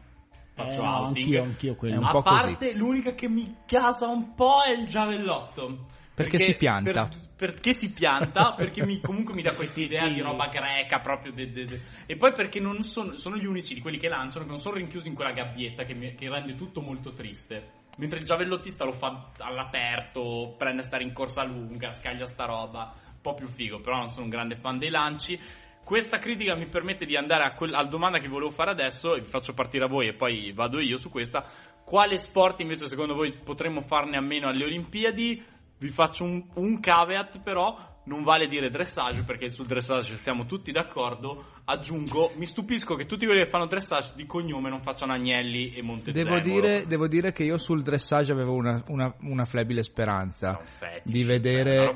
Faccio 0.55 0.81
Eh, 0.81 0.85
no, 0.85 0.97
outing. 1.07 1.17
anch'io, 1.25 1.43
anch'io 1.43 1.75
quello. 1.77 2.07
A 2.07 2.11
po' 2.11 2.23
così. 2.23 2.41
parte 2.41 2.75
l'unica 2.75 3.15
che 3.15 3.29
mi 3.29 3.57
casa 3.67 4.07
un 4.07 4.35
po' 4.35 4.63
è 4.63 4.73
il 4.79 4.87
giavellotto. 4.89 5.85
Perché 6.15 6.39
si 6.39 6.55
pianta. 6.57 7.07
per- 7.07 7.31
perché 7.35 7.73
si 7.73 7.91
pianta, 7.91 8.53
perché 8.55 8.85
mi- 8.85 9.01
comunque 9.01 9.33
mi 9.35 9.43
dà 9.43 9.55
questa 9.55 9.81
idea 9.81 10.09
di 10.11 10.21
roba 10.21 10.47
greca 10.49 11.01
proprio. 11.01 11.33
de- 11.33 11.51
de- 11.51 11.65
de- 11.65 11.81
E 12.07 12.17
poi 12.17 12.33
perché 12.33 12.61
non 12.61 12.83
sono, 12.85 13.17
sono 13.17 13.37
gli 13.37 13.47
unici 13.47 13.73
di 13.75 13.81
quelli 13.81 13.97
che 13.99 14.09
lanciano 14.09 14.45
che 14.45 14.51
non 14.51 14.61
sono 14.61 14.77
rinchiusi 14.77 15.09
in 15.09 15.15
quella 15.15 15.33
gabbietta 15.33 15.85
che, 15.85 15.95
mi- 15.95 16.15
che 16.15 16.29
rende 16.29 16.55
tutto 16.55 16.81
molto 16.83 17.13
triste. 17.13 17.81
Mentre 17.99 18.19
il 18.19 18.25
giavellottista 18.25 18.85
lo 18.85 18.93
fa 18.93 19.31
all'aperto, 19.39 20.55
prende 20.57 20.81
a 20.81 20.85
stare 20.85 21.03
in 21.03 21.13
corsa 21.13 21.45
lunga, 21.45 21.93
scaglia 21.93 22.27
sta 22.27 22.47
roba, 22.47 22.95
un 23.07 23.21
po' 23.21 23.35
più 23.35 23.49
figo, 23.49 23.81
però 23.81 23.99
non 23.99 24.09
sono 24.09 24.25
un 24.25 24.31
grande 24.31 24.57
fan 24.57 24.79
dei 24.79 24.89
lanci. 24.89 25.39
Questa 25.85 26.19
critica 26.19 26.55
mi 26.55 26.69
permette 26.69 27.05
di 27.05 27.17
andare 27.17 27.45
a 27.45 27.53
quel- 27.53 27.75
alla 27.75 27.89
domanda 27.89 28.19
che 28.19 28.29
volevo 28.29 28.51
fare 28.51 28.71
adesso, 28.71 29.15
e 29.15 29.21
vi 29.21 29.27
faccio 29.27 29.53
partire 29.53 29.85
a 29.85 29.89
voi 29.89 30.09
e 30.09 30.15
poi 30.15 30.53
vado 30.53 30.81
io 30.81 30.97
su 30.97 31.11
questa. 31.11 31.45
Quale 31.85 32.17
sport 32.17 32.61
invece 32.61 32.89
secondo 32.89 33.15
voi 33.15 33.33
potremmo 33.33 33.83
farne 33.83 34.17
a 34.17 34.23
meno 34.23 34.49
alle 34.49 34.65
Olimpiadi? 34.65 35.45
Vi 35.79 35.89
faccio 35.89 36.25
un, 36.25 36.49
un 36.55 36.81
caveat 36.81 37.41
però, 37.41 37.77
non 38.05 38.23
vale 38.23 38.47
dire 38.47 38.69
dressage 38.69 39.23
perché 39.23 39.51
sul 39.51 39.67
dressage 39.67 40.17
siamo 40.17 40.45
tutti 40.47 40.73
d'accordo. 40.73 41.45
Aggiungo, 41.65 42.33
mi 42.37 42.47
stupisco 42.47 42.95
che 42.97 43.07
tutti 43.07 43.27
quelli 43.27 43.45
che 43.45 43.49
fanno 43.51 43.67
dressage 43.67 44.13
di 44.17 44.27
cognome 44.27 44.69
non 44.69 44.83
facciano 44.83 45.13
Agnelli 45.13 45.75
e 45.75 45.83
Montezemolo. 45.83 46.41
Devo 46.41 46.61
dire, 46.61 46.85
devo 46.87 47.07
dire 47.09 47.33
che 47.33 47.45
io 47.45 47.57
sul 47.59 47.83
dressage 47.83 48.33
avevo 48.33 48.55
una, 48.55 48.83
una- 48.89 49.15
una 49.21 49.45
flebile 49.45 49.83
speranza 49.83 50.59
un 50.59 50.67
fetish, 50.67 51.13
di 51.13 51.25
vedere. 51.25 51.93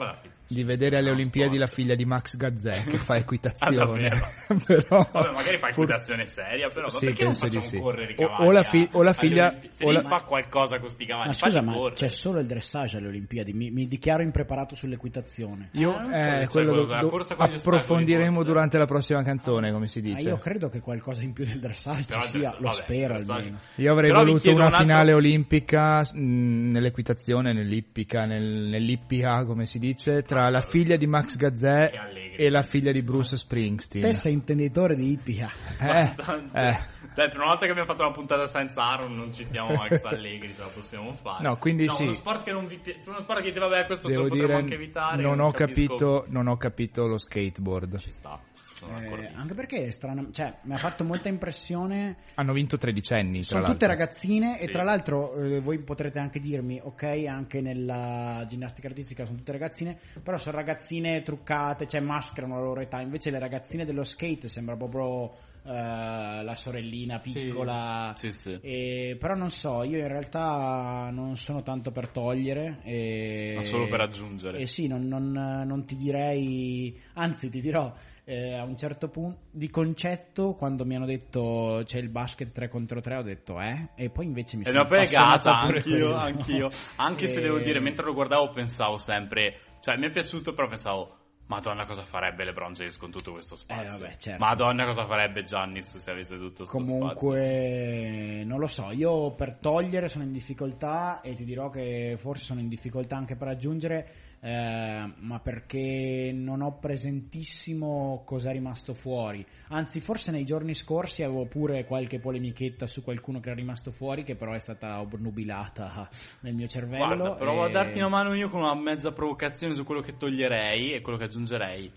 Di 0.49 0.63
vedere 0.65 0.99
alle 0.99 1.09
È 1.09 1.11
un 1.13 1.17
Olimpiadi 1.19 1.55
sport. 1.57 1.69
la 1.71 1.75
figlia 1.75 1.95
di 1.95 2.05
Max 2.05 2.37
Gazzè 2.37 2.85
che 2.85 2.99
fa 2.99 3.15
Ah, 3.15 3.19
equitazione. 3.19 3.77
davvero? 3.77 4.19
Però- 4.65 5.09
Vabbè, 5.13 5.31
magari 5.33 5.59
fa 5.59 5.69
pur- 5.69 5.85
equitazione 5.91 6.27
seria, 6.27 6.69
però 6.73 6.89
Sì, 6.89 7.07
perché 7.07 7.25
non 7.25 7.35
facciamo 7.35 7.61
sì. 7.63 7.79
correre 7.79 8.13
i 8.13 8.15
O- 8.23 8.27
cavalli? 8.29 8.47
o 8.49 8.51
la 8.53 8.63
fi- 8.63 8.89
o 8.93 9.03
la 9.03 9.13
figlia- 9.13 9.49
Olimpi- 9.49 9.69
Se 9.73 9.85
o 9.85 9.91
la- 9.91 10.01
fa 10.03 10.21
qualcosa 10.23 10.79
con 10.79 10.89
sti 10.89 11.07
cavalli, 11.07 11.27
Ma 11.29 11.33
scusa, 11.33 11.63
ma 11.63 11.73
correre. 11.73 11.95
c'è 11.95 12.09
solo 12.09 12.39
il 12.41 12.47
dressage 12.47 12.97
alle 12.99 13.09
Olimpiadi, 13.09 13.53
mi, 13.53 13.71
mi 13.71 13.87
dichiaro 13.89 14.23
impreparato 14.23 14.75
sull'equitazione. 14.75 15.71
Io, 15.73 15.95
Eh, 15.97 16.01
non 16.01 16.11
so 16.11 16.17
eh, 16.17 16.47
quello 16.49 16.71
quello 16.85 17.01
do- 17.01 17.09
corsa 17.09 17.35
con 17.35 17.47
gli 17.49 17.55
ostacoli, 17.55 17.77
approfondiremo 17.77 18.43
durante 18.43 18.79
la 18.79 18.87
prossima 18.87 19.23
canzone, 19.23 19.73
come 19.73 19.87
si 19.87 19.99
Ah, 19.99 20.03
dice. 20.03 20.29
io 20.29 20.39
credo 20.39 20.69
che 20.69 20.81
qualcosa 20.81 21.23
in 21.23 21.33
più 21.33 21.45
del 21.45 21.59
dressage 21.61 22.05
Però 22.07 22.21
sia, 22.21 22.39
dressage- 22.39 22.63
lo 22.63 22.69
vabbè, 22.69 22.83
spero 22.83 23.15
dressage- 23.15 23.33
almeno. 23.47 23.59
Io 23.77 23.93
avrei 23.93 24.11
Però 24.11 24.25
voluto 24.25 24.51
una 24.53 24.71
finale 24.71 25.13
olimpica 25.13 26.01
mh, 26.13 26.71
nell'equitazione, 26.71 27.53
nell'ippica, 27.53 28.25
nel, 28.27 28.69
nell'ippica, 28.69 29.45
come 29.45 29.67
si 29.67 29.79
dice, 29.79 30.23
tra 30.37 30.51
la 30.51 30.61
figlia 30.61 30.97
di 30.97 31.07
Max 31.07 31.37
Gazzè 31.37 31.91
E 32.13 32.45
e 32.45 32.51
la 32.51 32.63
figlia 32.63 32.93
di 32.93 33.01
Bruce 33.01 33.39
Springsteen. 33.39 34.05
Te 34.05 34.13
sei 34.13 34.35
intenditore 34.35 34.95
di 34.95 35.13
ippica. 35.13 35.51
Eh, 35.81 36.15
eh. 36.53 36.79
Dai, 37.15 37.29
per 37.31 37.37
una 37.37 37.47
volta 37.47 37.65
che 37.65 37.71
abbiamo 37.71 37.87
fatto 37.87 38.03
una 38.03 38.11
puntata 38.11 38.47
senza 38.47 38.83
Aaron, 38.83 39.17
non 39.17 39.33
citiamo 39.33 39.73
Max 39.73 40.05
Allegri, 40.05 40.53
ce 40.53 40.61
la 40.61 40.67
possiamo 40.67 41.13
fare. 41.15 41.49
No, 41.49 41.57
quindi 41.57 41.89
sì. 41.89 42.03
uno 42.03 42.13
sport 42.13 42.45
che 42.45 42.53
non 42.53 42.67
vi 42.67 42.77
pi- 42.77 42.95
uno 43.07 43.21
sport 43.21 43.39
che 43.41 43.47
dite, 43.47 43.61
vabbè, 43.61 43.87
questo 43.87 44.09
Devo 44.09 44.25
lo 44.25 44.29
potremmo 44.29 44.49
dire, 44.49 44.61
anche 44.61 44.75
evitare. 44.75 45.23
non 45.23 45.41
ho, 45.41 45.51
capisco- 45.51 45.95
capito, 45.95 46.25
non 46.29 46.49
ho 46.49 46.57
capito 46.59 47.07
lo 47.07 47.17
skateboard. 47.17 47.97
Ci 47.97 48.11
sta. 48.11 48.39
Eh, 48.85 49.31
anche 49.35 49.55
perché 49.55 49.87
è 49.87 49.91
strano, 49.91 50.31
cioè, 50.33 50.59
mi 50.63 50.75
ha 50.75 50.79
fatto 50.79 51.05
molta 51.05 51.29
impressione. 51.29 52.17
Hanno 52.35 52.53
vinto 52.53 52.77
tredicenni, 52.77 53.39
tra 53.41 53.45
Sono 53.45 53.61
l'altro. 53.61 53.73
tutte 53.79 53.87
ragazzine 53.87 54.59
e 54.61 54.67
Sì. 54.67 54.73
tra 54.73 54.83
l'altro 54.83 55.35
eh, 55.37 55.61
voi 55.61 55.79
potrete 55.79 56.19
anche 56.19 56.41
dirmi, 56.41 56.81
ok, 56.83 57.25
anche 57.29 57.61
nella 57.61 58.45
ginnastica 58.49 58.89
artistica 58.89 59.25
sono 59.25 59.39
tutte 59.39 59.53
ragazzine, 59.53 59.97
però 60.23 60.37
sono 60.37 60.57
ragazzine 60.57 61.23
truccate, 61.23 61.87
cioè 61.87 62.01
mascherano 62.01 62.57
la 62.57 62.63
loro 62.65 62.81
età, 62.81 63.01
invece 63.01 63.31
le 63.31 63.39
ragazzine 63.39 63.85
dello 63.85 64.05
skate 64.05 64.49
sembra 64.49 64.77
proprio 64.77 65.33
eh, 65.65 66.43
la 66.45 66.55
sorellina 66.55 67.19
piccola. 67.19 68.13
Sì, 68.17 68.31
sì. 68.31 68.57
E- 68.61 69.17
però 69.19 69.35
non 69.35 69.51
so, 69.51 69.83
io 69.83 69.99
in 69.99 70.07
realtà 70.07 71.09
non 71.11 71.37
sono 71.37 71.63
tanto 71.63 71.91
per 71.91 72.09
togliere. 72.09 72.79
E, 72.85 73.53
Ma 73.57 73.63
solo 73.63 73.89
per 73.89 74.01
aggiungere. 74.01 74.59
E 74.59 74.67
sì, 74.67 74.87
non, 74.87 75.09
non- 75.09 75.33
non 75.67 75.85
ti 75.85 75.97
direi, 75.97 76.97
anzi 77.15 77.49
ti 77.49 77.61
dirò, 77.61 77.93
eh, 78.29 78.55
a 78.55 78.65
un 78.65 78.77
certo 78.77 79.09
punto 79.09 79.39
di 79.53 79.71
concetto 79.71 80.55
quando 80.55 80.85
mi 80.85 80.97
hanno 80.97 81.07
detto 81.07 81.83
c'è 81.85 81.99
il 81.99 82.09
basket 82.09 82.51
3 82.51 82.69
contro 82.69 83.01
3 83.01 83.17
ho 83.19 83.23
detto 83.23 83.61
eh 83.61 83.91
e 83.95 84.11
poi 84.11 84.25
invece 84.25 84.57
mi 84.57 84.65
E 84.65 84.67
sono 84.67 84.81
ho 84.81 84.87
pegata 84.87 85.25
appassionato 85.29 85.51
anch'io, 85.73 85.93
quello. 86.09 86.17
anch'io. 86.17 86.71
Anche 86.97 87.27
se 87.29 87.39
E- 87.39 87.43
devo 87.43 87.59
dire, 87.59 87.79
mentre 87.79 88.05
lo 88.05 88.13
guardavo 88.15 88.51
pensavo 88.51 88.99
sempre, 88.99 89.61
cioè 89.81 89.97
mi 89.97 90.09
è 90.09 90.11
piaciuto, 90.11 90.55
però 90.55 90.67
pensavo, 90.67 91.17
Madonna 91.49 91.85
cosa 91.85 92.05
farebbe 92.05 92.43
LeBron 92.43 92.73
James 92.73 92.97
con 92.97 93.13
tutto 93.13 93.31
questo 93.31 93.55
spazio. 93.55 93.85
Eh, 93.85 93.89
vabbè, 94.01 94.17
certo. 94.17 94.45
Madonna 94.45 94.85
cosa 94.85 95.07
farebbe 95.07 95.45
Giannis 95.45 95.97
se 95.99 96.11
avesse 96.11 96.35
tutto 96.37 96.65
questo 96.65 96.79
spazio. 96.79 96.99
Comunque, 96.99 98.43
non 98.45 98.59
lo 98.59 98.67
so, 98.67 98.91
io 98.91 99.31
per 99.31 99.57
togliere 99.59 100.09
sono 100.09 100.25
in 100.25 100.33
difficoltà 100.33 101.21
e 101.21 101.35
ti 101.35 101.45
dirò 101.45 101.71
che 101.71 102.17
forse 102.19 102.45
sono 102.45 102.59
in 102.59 102.67
difficoltà 102.69 103.17
anche 103.17 103.37
per 103.37 103.47
aggiungere, 103.47 104.09
eh, 104.41 105.13
ma 105.17 105.41
perché 105.41 106.31
non 106.33 106.61
ho 106.61 106.79
presentissimo 106.79 108.23
cosa 108.25 108.51
è 108.51 108.53
rimasto 108.53 108.95
fuori. 108.95 109.45
Anzi, 109.69 110.01
forse 110.01 110.31
nei 110.31 110.45
giorni 110.45 110.75
scorsi 110.75 111.23
avevo 111.23 111.47
pure 111.47 111.85
qualche 111.85 112.19
polemichetta 112.19 112.87
su 112.87 113.03
qualcuno 113.03 113.41
che 113.41 113.49
era 113.49 113.59
rimasto 113.59 113.91
fuori, 113.91 114.23
che 114.23 114.37
però 114.37 114.53
è 114.53 114.59
stata 114.59 115.01
obnubilata 115.01 116.09
nel 116.41 116.55
mio 116.55 116.67
cervello. 116.67 117.17
Guarda, 117.17 117.35
provo 117.35 117.65
a 117.65 117.69
e- 117.69 117.73
darti 117.73 117.99
una 117.99 118.09
mano 118.09 118.35
io 118.35 118.49
con 118.49 118.61
una 118.61 118.75
mezza 118.75 119.13
provocazione 119.13 119.75
su 119.75 119.85
quello 119.85 120.01
che 120.01 120.17
toglierei 120.17 120.93
e 120.93 121.01
quello 121.01 121.19
che 121.19 121.25
aggiungerei. 121.25 121.91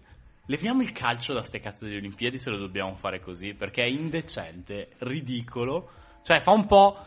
Leviamo 0.45 0.81
il 0.81 0.91
calcio 0.91 1.33
da 1.33 1.43
ste 1.43 1.59
cazzo 1.59 1.85
delle 1.85 1.97
Olimpiadi 1.97 2.39
se 2.39 2.49
lo 2.49 2.57
dobbiamo 2.57 2.95
fare 2.95 3.19
così, 3.19 3.53
perché 3.53 3.83
è 3.83 3.87
indecente, 3.87 4.89
ridicolo. 4.99 5.89
Cioè, 6.23 6.39
fa 6.39 6.51
un 6.51 6.65
po'. 6.65 7.05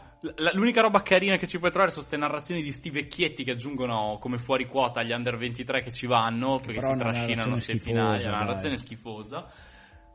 L'unica 0.52 0.80
roba 0.80 1.02
carina 1.02 1.36
che 1.36 1.46
ci 1.46 1.58
puoi 1.58 1.70
trovare 1.70 1.90
sono 1.90 2.06
queste 2.06 2.20
narrazioni 2.20 2.62
di 2.62 2.72
sti 2.72 2.90
vecchietti 2.90 3.44
che 3.44 3.52
aggiungono 3.52 4.18
come 4.20 4.38
fuori 4.38 4.66
quota 4.66 5.00
agli 5.00 5.12
under 5.12 5.36
23 5.36 5.82
che 5.82 5.92
ci 5.92 6.06
vanno 6.06 6.60
perché 6.60 6.80
Però 6.80 6.92
si 6.92 6.98
trascinano 6.98 7.56
schifosa, 7.56 8.28
una 8.28 8.38
narrazione 8.38 8.76
schifosa. 8.76 9.50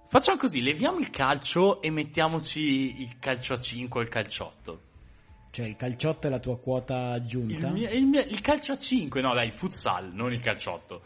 Facciamo 0.09 0.37
così, 0.37 0.61
leviamo 0.61 0.99
il 0.99 1.09
calcio 1.09 1.81
e 1.81 1.91
mettiamoci 1.91 3.01
il 3.01 3.17
calcio 3.19 3.53
a 3.53 3.59
5 3.59 3.99
o 3.99 4.03
il 4.03 4.09
calciotto. 4.09 4.81
Cioè, 5.51 5.65
il 5.65 5.75
calciotto 5.75 6.27
è 6.27 6.29
la 6.29 6.39
tua 6.39 6.57
quota 6.59 7.11
aggiunta? 7.11 7.67
Il, 7.67 7.73
mio- 7.73 7.89
il 7.89 8.05
mio- 8.05 8.21
il 8.21 8.41
calcio 8.41 8.73
a 8.73 8.77
5, 8.77 9.21
no 9.21 9.33
dai, 9.33 9.47
il 9.47 9.53
futsal, 9.53 10.11
non 10.13 10.31
il 10.31 10.39
calciotto. 10.39 11.01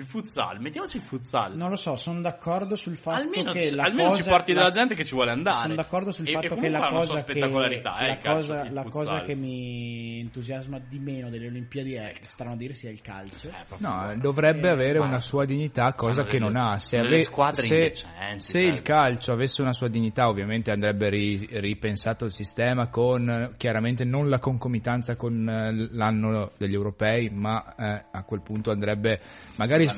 Il 0.00 0.06
futsal, 0.06 0.60
mettiamoci 0.60 0.96
il 0.96 1.02
futsal. 1.02 1.54
Non 1.54 1.68
lo 1.68 1.76
so, 1.76 1.94
sono 1.96 2.22
d'accordo 2.22 2.74
sul 2.74 2.96
fatto 2.96 3.20
almeno 3.20 3.52
che 3.52 3.70
la 3.74 3.82
almeno 3.82 4.08
cosa, 4.10 4.22
ci 4.22 4.28
porti 4.30 4.52
della 4.54 4.64
la- 4.64 4.70
gente 4.70 4.94
che 4.94 5.04
ci 5.04 5.14
vuole 5.14 5.30
andare. 5.30 5.56
Sono 5.62 5.74
d'accordo 5.74 6.10
sul 6.10 6.26
E- 6.26 6.30
e 6.30 6.32
fatto 6.32 6.46
che 6.48 6.54
comunque 6.54 6.78
la 6.78 6.88
cosa 6.88 7.14
che, 7.16 7.20
spettacolarità, 7.20 7.98
eh, 7.98 8.06
la, 8.06 8.12
il 8.12 8.18
calcio, 8.20 8.46
cosa, 8.54 8.70
la 8.70 8.82
cosa 8.84 9.20
che 9.20 9.34
mi 9.34 10.20
entusiasma 10.20 10.80
di 10.88 10.98
meno 10.98 11.28
delle 11.28 11.48
Olimpiadi 11.48 11.92
è, 11.94 12.14
strano 12.24 12.52
a 12.52 12.56
dire, 12.56 12.72
sia 12.72 12.88
il 12.90 13.02
calcio. 13.02 13.48
Eh, 13.48 13.52
No, 13.76 14.14
dovrebbe 14.16 14.68
Eh, 14.68 14.72
avere 14.72 14.98
una 15.00 15.18
sua 15.18 15.44
dignità, 15.44 15.92
cosa 15.92 16.24
che 16.24 16.38
non 16.38 16.56
ha. 16.56 16.78
Se, 16.78 16.96
ave- 16.96 17.22
squadre 17.24 17.62
se- 17.62 17.92
se 18.38 18.60
il 18.60 18.80
calcio 18.80 19.32
avesse 19.32 19.60
una 19.60 19.74
sua 19.74 19.88
dignità, 19.88 20.28
ovviamente 20.28 20.70
andrebbe 20.70 21.10
ri- 21.10 21.46
ripensato 21.50 22.24
il 22.24 22.32
sistema 22.32 22.86
con 22.88 23.28
eh, 23.28 23.52
chiaramente 23.58 24.04
non 24.04 24.30
la 24.30 24.38
concomitanza 24.38 25.14
con 25.16 25.46
eh, 25.46 25.88
l'anno 25.92 26.52
degli 26.56 26.72
europei, 26.74 27.28
ma 27.28 27.74
eh, 27.76 28.06
a 28.12 28.22
quel 28.24 28.40
punto 28.40 28.70
andrebbe 28.70 29.20
magari. 29.56 29.88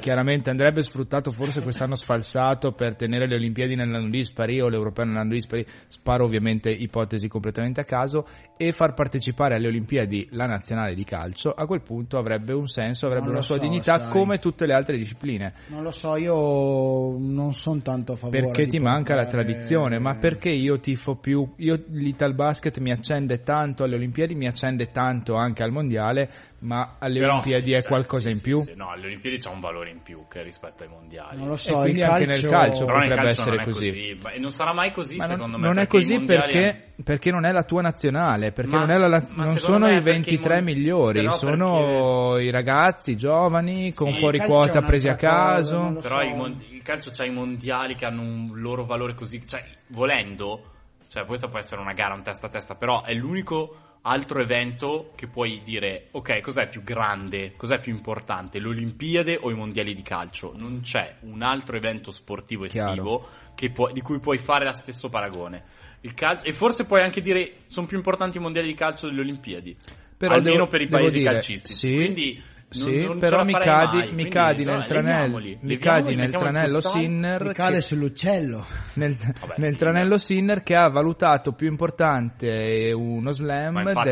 Chiaramente 0.00 0.50
andrebbe 0.50 0.82
sfruttato 0.82 1.30
forse 1.30 1.62
quest'anno 1.62 1.96
sfalsato 1.96 2.72
per 2.72 2.96
tenere 2.96 3.26
le 3.26 3.36
Olimpiadi 3.36 3.74
nell'anno 3.74 4.08
dispari 4.08 4.60
o 4.60 4.68
l'Europeo 4.68 5.04
nell'anno 5.04 5.32
dispari, 5.32 5.64
sparo 5.86 6.24
ovviamente 6.24 6.70
ipotesi 6.70 7.28
completamente 7.28 7.80
a 7.80 7.84
caso, 7.84 8.26
e 8.56 8.72
far 8.72 8.94
partecipare 8.94 9.54
alle 9.54 9.68
Olimpiadi 9.68 10.28
la 10.32 10.46
nazionale 10.46 10.94
di 10.94 11.04
calcio, 11.04 11.52
a 11.52 11.66
quel 11.66 11.82
punto 11.82 12.18
avrebbe 12.18 12.52
un 12.52 12.66
senso, 12.66 13.06
avrebbe 13.06 13.26
Non 13.26 13.34
una 13.34 13.42
sua 13.42 13.56
so, 13.56 13.62
dignità 13.62 13.98
sai. 13.98 14.10
come 14.10 14.38
tutte 14.38 14.66
le 14.66 14.74
altre 14.74 14.96
discipline. 14.96 15.52
Non 15.68 15.82
lo 15.82 15.90
so, 15.90 16.16
io 16.16 17.16
non 17.18 17.52
sono 17.52 17.80
tanto 17.80 18.12
a 18.12 18.16
favore. 18.16 18.40
Perché 18.40 18.66
ti 18.66 18.78
manca 18.78 19.14
la 19.14 19.26
tradizione, 19.26 19.98
ma 19.98 20.16
perché 20.16 20.50
io 20.50 20.80
tifo 20.80 21.16
più, 21.16 21.52
io 21.56 21.84
l'Ital 21.90 22.34
Basket 22.34 22.78
mi 22.78 22.90
accende 22.90 23.42
tanto 23.42 23.84
alle 23.84 23.94
Olimpiadi, 23.94 24.34
mi 24.34 24.48
accende 24.48 24.90
tanto 24.90 25.34
anche 25.34 25.62
al 25.62 25.70
Mondiale, 25.70 26.28
ma 26.60 26.96
alle 26.98 27.20
Però 27.20 27.32
Olimpiadi 27.34 27.66
sì, 27.68 27.72
è 27.72 27.82
qualcosa 27.84 28.22
sì, 28.22 28.28
in 28.30 28.34
sì, 28.36 28.42
più. 28.42 28.62
sì. 28.62 28.74
No, 28.74 28.90
alle 28.90 29.06
Olimpiadi 29.06 29.36
c'è 29.38 29.48
un 29.48 29.60
valore 29.60 29.90
in 29.90 30.02
più 30.02 30.26
che 30.28 30.42
rispetto 30.42 30.82
ai 30.82 30.88
mondiali. 30.88 31.36
Non 31.38 31.46
lo 31.48 31.54
E 31.54 31.56
so, 31.58 31.76
quindi 31.78 31.98
il 31.98 32.04
anche 32.04 32.24
calcio... 32.26 32.40
nel 32.48 32.50
calcio 32.50 32.84
Però 32.84 32.98
nel 32.98 33.08
potrebbe 33.08 33.22
calcio 33.26 33.40
essere 33.40 33.56
non 33.56 33.60
è 33.60 33.64
così. 33.70 34.18
Ma- 34.22 34.30
E 34.32 34.38
non 34.38 34.50
sarà 34.50 34.72
mai 34.74 34.90
così, 34.92 35.16
Ma 35.16 35.26
non, 35.26 35.34
secondo 35.36 35.56
me. 35.58 35.66
non 35.66 35.78
è 35.78 35.86
perché 35.86 35.96
i 35.96 36.00
così 36.16 36.24
perché, 36.26 36.92
perché 37.04 37.30
non 37.30 37.44
è 37.46 37.52
la 37.52 37.62
tua 37.62 37.82
nazionale, 37.82 38.52
perché 38.52 38.74
Ma- 38.74 38.80
non, 38.80 38.90
è 38.90 38.98
la- 38.98 39.24
non 39.34 39.46
sono 39.58 39.86
i 39.88 39.90
è 39.98 40.02
perché 40.02 40.10
23 40.10 40.52
i 40.52 40.56
mon- 40.56 40.64
migliori, 40.64 41.18
però 41.20 41.30
sono 41.32 42.38
i 42.38 42.50
ragazzi 42.50 43.16
giovani 43.16 43.92
con 43.94 44.12
Sì, 44.12 44.18
fuori 44.18 44.38
calcio 44.38 44.52
è 44.52 44.56
quota 44.56 44.80
presi 44.82 45.08
a 45.08 45.14
caso. 45.14 45.76
non 45.78 45.98
Però 46.00 46.20
so. 46.20 46.26
i 46.26 46.34
mon- 46.34 46.62
il 46.70 46.82
calcio 46.82 47.10
c'ha 47.12 47.24
i 47.24 47.30
mondiali 47.30 47.94
che 47.94 48.04
hanno 48.04 48.22
un 48.22 48.50
loro 48.54 48.84
valore 48.84 49.14
così, 49.14 49.46
cioè 49.46 49.64
volendo, 49.88 50.72
cioè 51.08 51.24
questa 51.24 51.48
può 51.48 51.58
essere 51.58 51.80
una 51.80 51.92
gara 51.92 52.14
un 52.14 52.22
testa 52.22 52.46
a 52.48 52.50
testa, 52.50 52.74
però 52.74 53.02
è 53.04 53.12
l'unico 53.14 53.76
altro 54.08 54.40
evento 54.40 55.12
che 55.14 55.26
puoi 55.26 55.60
dire 55.64 56.08
ok, 56.10 56.40
cos'è 56.40 56.68
più 56.68 56.82
grande, 56.82 57.52
cos'è 57.56 57.78
più 57.78 57.92
importante, 57.94 58.58
le 58.58 58.68
Olimpiadi 58.68 59.36
o 59.40 59.50
i 59.50 59.54
mondiali 59.54 59.94
di 59.94 60.02
calcio? 60.02 60.52
Non 60.56 60.80
c'è 60.80 61.16
un 61.20 61.42
altro 61.42 61.76
evento 61.76 62.10
sportivo 62.10 62.64
estivo 62.64 63.28
che 63.54 63.70
può- 63.70 63.92
di 63.92 64.00
cui 64.00 64.18
puoi 64.18 64.38
fare 64.38 64.64
lo 64.64 64.72
stesso 64.72 65.08
paragone. 65.08 65.62
Il 66.00 66.14
calcio, 66.14 66.46
e 66.46 66.52
forse 66.52 66.86
puoi 66.86 67.02
anche 67.02 67.20
dire 67.20 67.64
sono 67.66 67.86
più 67.86 67.96
importanti 67.96 68.38
i 68.38 68.40
mondiali 68.40 68.68
di 68.68 68.74
calcio 68.74 69.08
delle 69.08 69.20
Olimpiadi. 69.20 69.76
Però 70.16 70.34
almeno 70.34 70.54
devo- 70.54 70.66
per 70.68 70.80
i 70.80 70.88
paesi 70.88 71.18
dire, 71.18 71.32
calcistici. 71.32 71.74
sì, 71.74 71.94
Quindi 71.94 72.42
non- 72.70 72.82
sì, 72.82 73.00
non 73.04 73.18
però 73.18 73.44
mi 73.44 73.52
cadi, 73.54 73.96
mai, 73.96 74.12
mi 74.12 74.28
cadi 74.28 74.64
nel, 74.64 74.84
tranello, 74.84 75.38
mi 75.60 75.76
cadi 75.78 76.14
nel 76.14 76.30
tranello. 76.32 76.80
Sinner 76.80 77.40
Mi 77.42 77.48
che- 77.48 77.54
cade 77.54 77.80
sull'uccello. 77.80 78.66
nel, 78.94 79.16
Vabbè, 79.16 79.54
nel 79.56 79.72
sì, 79.72 79.76
tranello 79.78 80.18
Sinner 80.18 80.62
che 80.62 80.74
ha 80.76 80.88
valutato 80.88 81.52
più 81.52 81.66
importante 81.68 82.92
uno 82.94 83.30
slam 83.32 83.72
Ma 83.74 83.80
infatti-. 83.80 84.08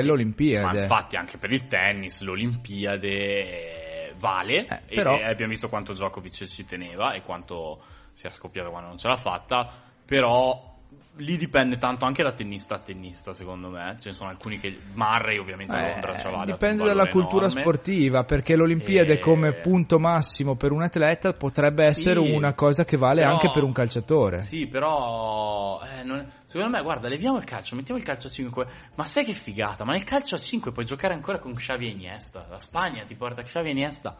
Ma 0.73 0.81
infatti 0.83 1.17
anche 1.17 1.37
per 1.39 1.53
il 1.53 1.67
tennis 1.69 2.23
l'Olimpiade 2.23 3.09
eh, 3.09 4.15
vale 4.19 4.67
Eh, 4.67 4.81
e- 4.87 4.95
però- 4.95 5.19
e 5.19 5.25
abbiamo 5.25 5.53
visto 5.53 5.69
quanto 5.69 5.93
Djokovic 5.93 6.45
ci 6.47 6.65
teneva 6.65 7.13
e 7.13 7.23
quanto 7.23 7.83
si 8.13 8.27
è 8.27 8.31
scoppiato 8.31 8.71
quando 8.71 8.89
non 8.89 8.97
ce 8.99 9.09
l'ha 9.09 9.17
fatta, 9.17 9.71
però 10.07 10.75
lì 11.19 11.37
dipende 11.39 11.79
tanto 11.79 12.05
anche 12.05 12.23
da 12.23 12.33
tennista 12.33 12.75
a 12.75 12.79
tennista 12.79 13.33
secondo 13.33 13.71
me, 13.71 13.97
ce 14.01 14.11
ne 14.11 14.15
sono 14.15 14.29
alcuni 14.29 14.59
che 14.59 14.79
Murray 14.93 15.39
ovviamente 15.39 15.75
a 15.75 15.81
Eh, 15.81 15.91
Londra 15.93 16.19
ce 16.19 16.31
l'ha 16.31 16.45
dipende 16.45 16.85
dalla 16.85 17.09
cultura 17.09 17.49
sportiva 17.49 18.25
perché 18.25 18.55
l'Olimpiade 18.55 19.15
E- 19.15 19.19
come 19.19 19.55
punto 19.55 19.99
massimo 19.99 20.57
per 20.57 20.73
un 20.73 20.83
atleta 20.83 21.33
potrebbe 21.33 21.85
essere 21.87 22.21
Sì, 22.23 22.33
una 22.33 22.53
cosa 22.53 22.85
che 22.85 22.97
vale 22.99 23.23
però- 23.23 23.33
anche 23.33 23.51
per 23.51 23.63
un 23.63 23.73
calciatore 23.73 24.41
Sì, 24.41 24.67
però 24.67 25.81
eh, 25.83 26.03
non- 26.03 26.31
secondo 26.45 26.77
me, 26.77 26.83
guarda, 26.83 27.09
leviamo 27.09 27.39
il 27.39 27.45
calcio, 27.45 27.77
mettiamo 27.77 27.99
il 27.99 28.05
calcio 28.07 28.27
a 28.29 28.31
5. 28.31 28.67
Ma 28.95 29.05
sai 29.05 29.25
che 29.25 29.33
figata? 29.33 29.85
Ma 29.85 29.93
nel 29.93 30.05
calcio 30.05 30.35
a 30.35 30.39
5 30.39 30.71
puoi 30.73 30.85
giocare 30.85 31.15
ancora 31.15 31.39
con 31.39 31.55
Xavi 31.55 31.87
e 31.87 31.91
Iniesta. 31.93 32.47
La 32.51 32.59
Spagna 32.59 33.05
ti 33.05 33.15
porta 33.15 33.43
Xavi 33.43 33.69
e 33.69 33.71
Iniesta. 33.73 34.17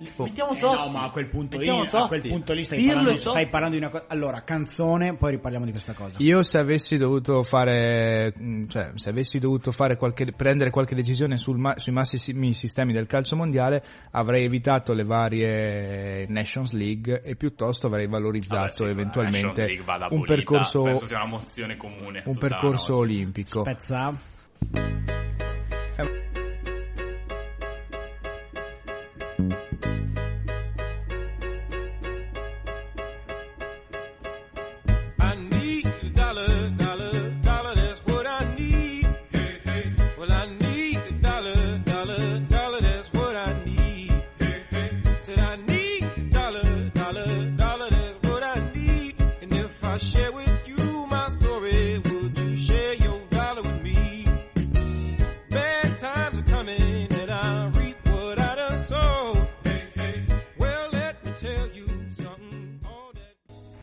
Li- 0.00 0.10
Mettiamo 0.16 0.52
Eh, 0.54 0.58
Totti. 0.58 0.76
no, 0.76 0.88
ma 0.92 1.02
a 1.04 1.10
quel 1.10 1.26
punto 1.28 1.58
lì, 1.58 1.66
Mettiamo 1.68 2.04
a 2.04 2.06
quel 2.08 2.20
punto 2.20 2.52
lì 2.52 2.62
stai, 2.62 2.84
parlando, 2.86 3.16
stai 3.18 3.48
parlando 3.48 3.76
di 3.76 3.82
una 3.82 3.90
cosa. 3.90 4.04
Allora, 4.08 4.42
canzone, 4.42 5.16
poi 5.16 5.32
riparliamo 5.32 5.64
di 5.64 5.72
questa 5.72 5.92
cosa. 5.92 6.18
io 6.18 6.42
se 6.44 6.58
avessi 6.58 6.96
dovuto 6.96 7.42
fare 7.42 8.32
mh, 8.36 8.66
cioè 8.68 8.92
se 8.94 9.08
avessi 9.08 9.40
dovuto 9.40 9.72
fare 9.72 9.96
qualche, 9.96 10.30
prendere 10.32 10.70
qualche 10.70 10.94
decisione 10.94 11.36
sul 11.36 11.58
ma- 11.58 11.76
sui 11.78 11.92
massimi 11.92 12.54
sistemi 12.54 12.92
del 12.92 13.06
calcio 13.08 13.34
mondiale 13.34 13.82
avrei 14.12 14.44
evitato 14.44 14.92
le 14.92 15.02
varie 15.04 16.26
Nations 16.28 16.72
League 16.72 17.22
e 17.22 17.34
piuttosto 17.34 17.88
avrei 17.88 18.06
valorizzato 18.06 18.54
Vabbè, 18.56 18.72
sì, 18.72 18.82
la 18.84 18.90
eventualmente 18.90 19.62
un 19.64 19.82
abolita. 19.88 20.34
percorso 20.34 20.82
Penso 20.82 21.06
sia 21.06 21.16
una 21.16 21.26
mozione 21.26 21.76
comune. 21.76 22.22
un 22.24 22.36
percorso 22.38 22.94
olimpico 22.98 23.62
Pezza. 23.62 24.16
I 26.00 26.27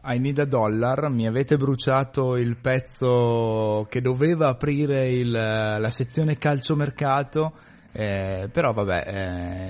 I 0.08 0.20
Need 0.20 0.40
a 0.40 0.46
Dollar, 0.46 1.10
mi 1.10 1.28
avete 1.28 1.58
bruciato 1.58 2.36
il 2.38 2.58
pezzo 2.58 3.88
che 3.90 4.02
doveva 4.02 4.50
aprire 4.50 5.10
il- 5.12 5.32
la 5.32 5.90
sezione 5.90 6.38
calciomercato, 6.38 7.54
eh, 7.92 8.50
però 8.52 8.74
vabbè, 8.74 9.04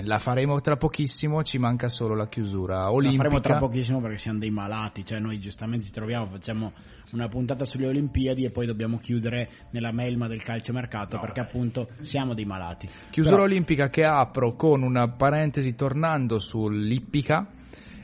eh, 0.00 0.04
la 0.04 0.18
faremo 0.18 0.60
tra 0.60 0.76
pochissimo, 0.76 1.42
ci 1.42 1.58
manca 1.58 1.88
solo 1.88 2.14
la 2.14 2.26
chiusura 2.28 2.78
La 2.80 2.92
olimpica. 2.92 3.22
faremo 3.22 3.40
tra 3.40 3.56
pochissimo 3.56 4.00
perché 4.00 4.18
siamo 4.18 4.38
dei 4.38 4.50
malati, 4.50 5.04
cioè 5.04 5.20
noi 5.20 5.38
giustamente 5.38 5.86
ci 5.86 5.92
troviamo, 5.92 6.26
facciamo 6.26 6.72
una 7.12 7.28
puntata 7.28 7.64
sulle 7.64 7.86
Olimpiadi 7.86 8.44
e 8.44 8.50
poi 8.50 8.66
dobbiamo 8.66 8.98
chiudere 8.98 9.48
nella 9.70 9.92
melma 9.92 10.26
del 10.26 10.42
calciomercato 10.42 11.18
perché 11.20 11.38
appunto 11.40 11.88
siamo 12.00 12.34
dei 12.34 12.44
malati. 12.44 12.88
Chiusura 13.10 13.36
Però- 13.36 13.46
olimpica 13.46 13.88
che 13.88 14.04
apro 14.04 14.54
con 14.54 14.82
una 14.82 15.08
parentesi 15.08 15.74
tornando 15.76 16.38
sull'ippica. 16.40 17.46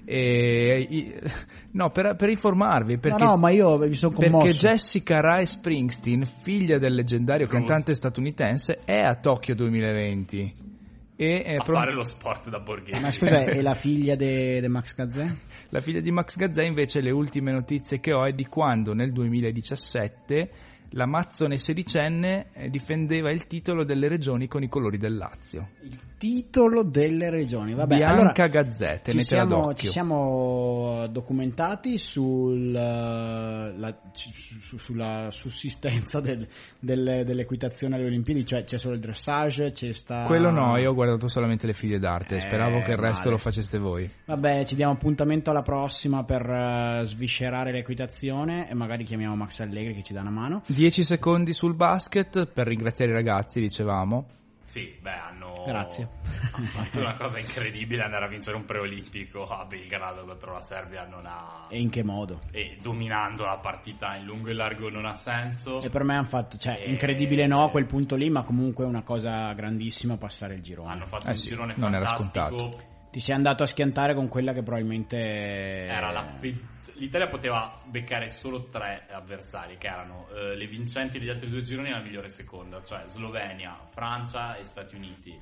E, 0.04 0.86
i- 0.88 1.14
no, 1.72 1.90
per, 1.90 2.16
per 2.16 2.28
informarvi, 2.28 2.98
perché, 2.98 3.22
no, 3.22 3.30
no, 3.30 3.36
ma 3.36 3.50
io 3.50 3.78
mi 3.78 3.92
sono 3.94 4.12
commosso. 4.14 4.44
perché 4.44 4.58
Jessica 4.58 5.20
Rae 5.20 5.46
Springsteen, 5.46 6.26
figlia 6.42 6.78
del 6.78 6.94
leggendario 6.94 7.46
Bruce. 7.46 7.62
cantante 7.64 7.94
statunitense, 7.94 8.80
è 8.84 9.00
a 9.00 9.14
Tokyo 9.14 9.54
2020. 9.54 10.70
E 11.14 11.42
è 11.42 11.54
A 11.56 11.62
pron- 11.62 11.78
fare 11.78 11.92
lo 11.94 12.02
sport 12.04 12.48
da 12.48 12.58
Borghese. 12.58 12.98
Ma 12.98 13.10
scusa, 13.12 13.40
è 13.44 13.60
la 13.62 13.74
figlia 13.74 14.16
di 14.16 14.64
Max 14.66 14.94
Gazzè? 14.94 15.30
La 15.68 15.80
figlia 15.80 16.00
di 16.00 16.10
Max 16.10 16.36
Gazzè 16.36 16.64
invece 16.64 17.00
le 17.00 17.10
ultime 17.10 17.52
notizie 17.52 18.00
che 18.00 18.12
ho 18.12 18.24
è 18.24 18.32
di 18.32 18.46
quando 18.46 18.92
nel 18.94 19.12
2017 19.12 20.50
l'Amazzone 20.94 21.56
sedicenne 21.58 22.46
eh, 22.52 22.68
difendeva 22.68 23.30
il 23.30 23.46
titolo 23.46 23.84
delle 23.84 24.08
regioni 24.08 24.48
con 24.48 24.62
i 24.62 24.68
colori 24.68 24.98
del 24.98 25.16
Lazio. 25.16 25.68
Il 25.82 25.98
titolo 26.22 26.84
delle 26.84 27.30
regioni. 27.30 27.74
Vabbè, 27.74 27.96
Bianca 27.96 28.44
allora, 28.44 28.62
Gazzè, 28.62 29.00
ci 29.04 29.20
siamo, 29.22 29.74
ci 29.74 29.88
siamo 29.88 31.08
documentati 31.10 31.98
sul, 31.98 32.72
eh, 32.72 33.74
la- 33.76 33.96
su- 34.12 34.78
sulla 34.78 35.30
sussistenza 35.32 36.20
del- 36.20 36.46
del- 36.78 37.24
dell'equitazione 37.26 37.96
alle 37.96 38.04
Olimpiadi, 38.04 38.46
cioè 38.46 38.62
c'è 38.62 38.78
solo 38.78 38.94
il 38.94 39.00
dressage, 39.00 39.72
c'è 39.72 39.90
sta... 39.90 40.22
Quello 40.22 40.50
no, 40.50 40.76
io 40.76 40.90
ho 40.90 40.94
guardato 40.94 41.26
solamente 41.26 41.66
le 41.66 41.72
figlie 41.72 41.98
d'arte, 41.98 42.36
Eh, 42.36 42.40
speravo 42.42 42.82
che 42.82 42.92
il 42.92 42.98
resto 42.98 43.28
lo 43.28 43.36
faceste 43.38 43.78
voi. 43.78 44.08
Vabbè, 44.26 44.64
ci 44.64 44.76
diamo 44.76 44.92
appuntamento 44.92 45.50
alla 45.50 45.62
prossima 45.62 46.22
per 46.22 46.48
eh, 46.48 47.00
sviscerare 47.02 47.72
l'equitazione 47.72 48.70
e 48.70 48.74
magari 48.74 49.02
chiamiamo 49.02 49.34
Max 49.34 49.58
Allegri 49.58 49.94
che 49.94 50.04
ci 50.04 50.12
dà 50.12 50.20
una 50.20 50.30
mano. 50.30 50.62
10 50.68 51.02
secondi 51.02 51.52
sul 51.52 51.74
basket 51.74 52.46
per 52.46 52.68
ringraziare 52.68 53.10
i 53.10 53.14
ragazzi, 53.14 53.58
dicevamo. 53.58 54.26
Sì, 54.72 54.96
beh, 55.02 55.10
hanno, 55.12 55.64
Grazie. 55.66 56.08
hanno 56.52 56.64
fatto 56.68 56.98
una 57.00 57.14
cosa 57.14 57.38
incredibile 57.38 58.04
andare 58.04 58.24
a 58.24 58.28
vincere 58.28 58.56
un 58.56 58.64
preolimpico 58.64 59.46
a 59.46 59.66
Belgrado 59.66 60.24
contro 60.24 60.54
la 60.54 60.62
Serbia 60.62 61.04
non 61.04 61.26
ha... 61.26 61.66
E 61.68 61.78
in 61.78 61.90
che 61.90 62.02
modo? 62.02 62.40
e 62.52 62.78
dominando 62.80 63.44
la 63.44 63.58
partita 63.58 64.16
in 64.16 64.24
lungo 64.24 64.48
e 64.48 64.54
largo 64.54 64.88
non 64.88 65.04
ha 65.04 65.14
senso. 65.14 65.82
E 65.82 65.90
per 65.90 66.04
me 66.04 66.14
hanno 66.16 66.26
fatto, 66.26 66.56
cioè, 66.56 66.80
E- 66.82 66.88
incredibile 66.90 67.46
no 67.46 67.64
a 67.64 67.68
quel 67.70 67.84
punto 67.84 68.16
lì, 68.16 68.30
ma 68.30 68.44
comunque 68.44 68.84
è 68.84 68.88
una 68.88 69.02
cosa 69.02 69.52
grandissima 69.52 70.16
passare 70.16 70.54
il 70.54 70.62
girone. 70.62 70.90
Hanno 70.92 71.06
fatto 71.06 71.26
Eh 71.26 71.30
un 71.32 71.36
sì, 71.36 71.48
girone 71.50 71.74
non 71.76 71.94
era 71.94 72.06
fantastico. 72.06 72.56
scontato. 72.56 72.90
Ti 73.10 73.20
sei 73.20 73.34
andato 73.34 73.62
a 73.64 73.66
schiantare 73.66 74.14
con 74.14 74.28
quella 74.28 74.54
che 74.54 74.62
probabilmente 74.62 75.16
Era 75.18 76.10
la 76.10 76.24
pe- 76.40 76.58
L'Italia 77.02 77.26
poteva 77.26 77.82
beccare 77.84 78.28
solo 78.30 78.68
tre 78.68 79.08
avversari, 79.10 79.76
che 79.76 79.88
erano 79.88 80.28
eh, 80.28 80.54
le 80.54 80.68
vincenti 80.68 81.18
degli 81.18 81.30
altri 81.30 81.50
due 81.50 81.62
gironi 81.62 81.88
e 81.88 81.90
la 81.90 82.00
migliore 82.00 82.28
seconda, 82.28 82.80
cioè 82.84 83.02
Slovenia, 83.08 83.88
Francia 83.90 84.54
e 84.54 84.62
Stati 84.62 84.94
Uniti. 84.94 85.36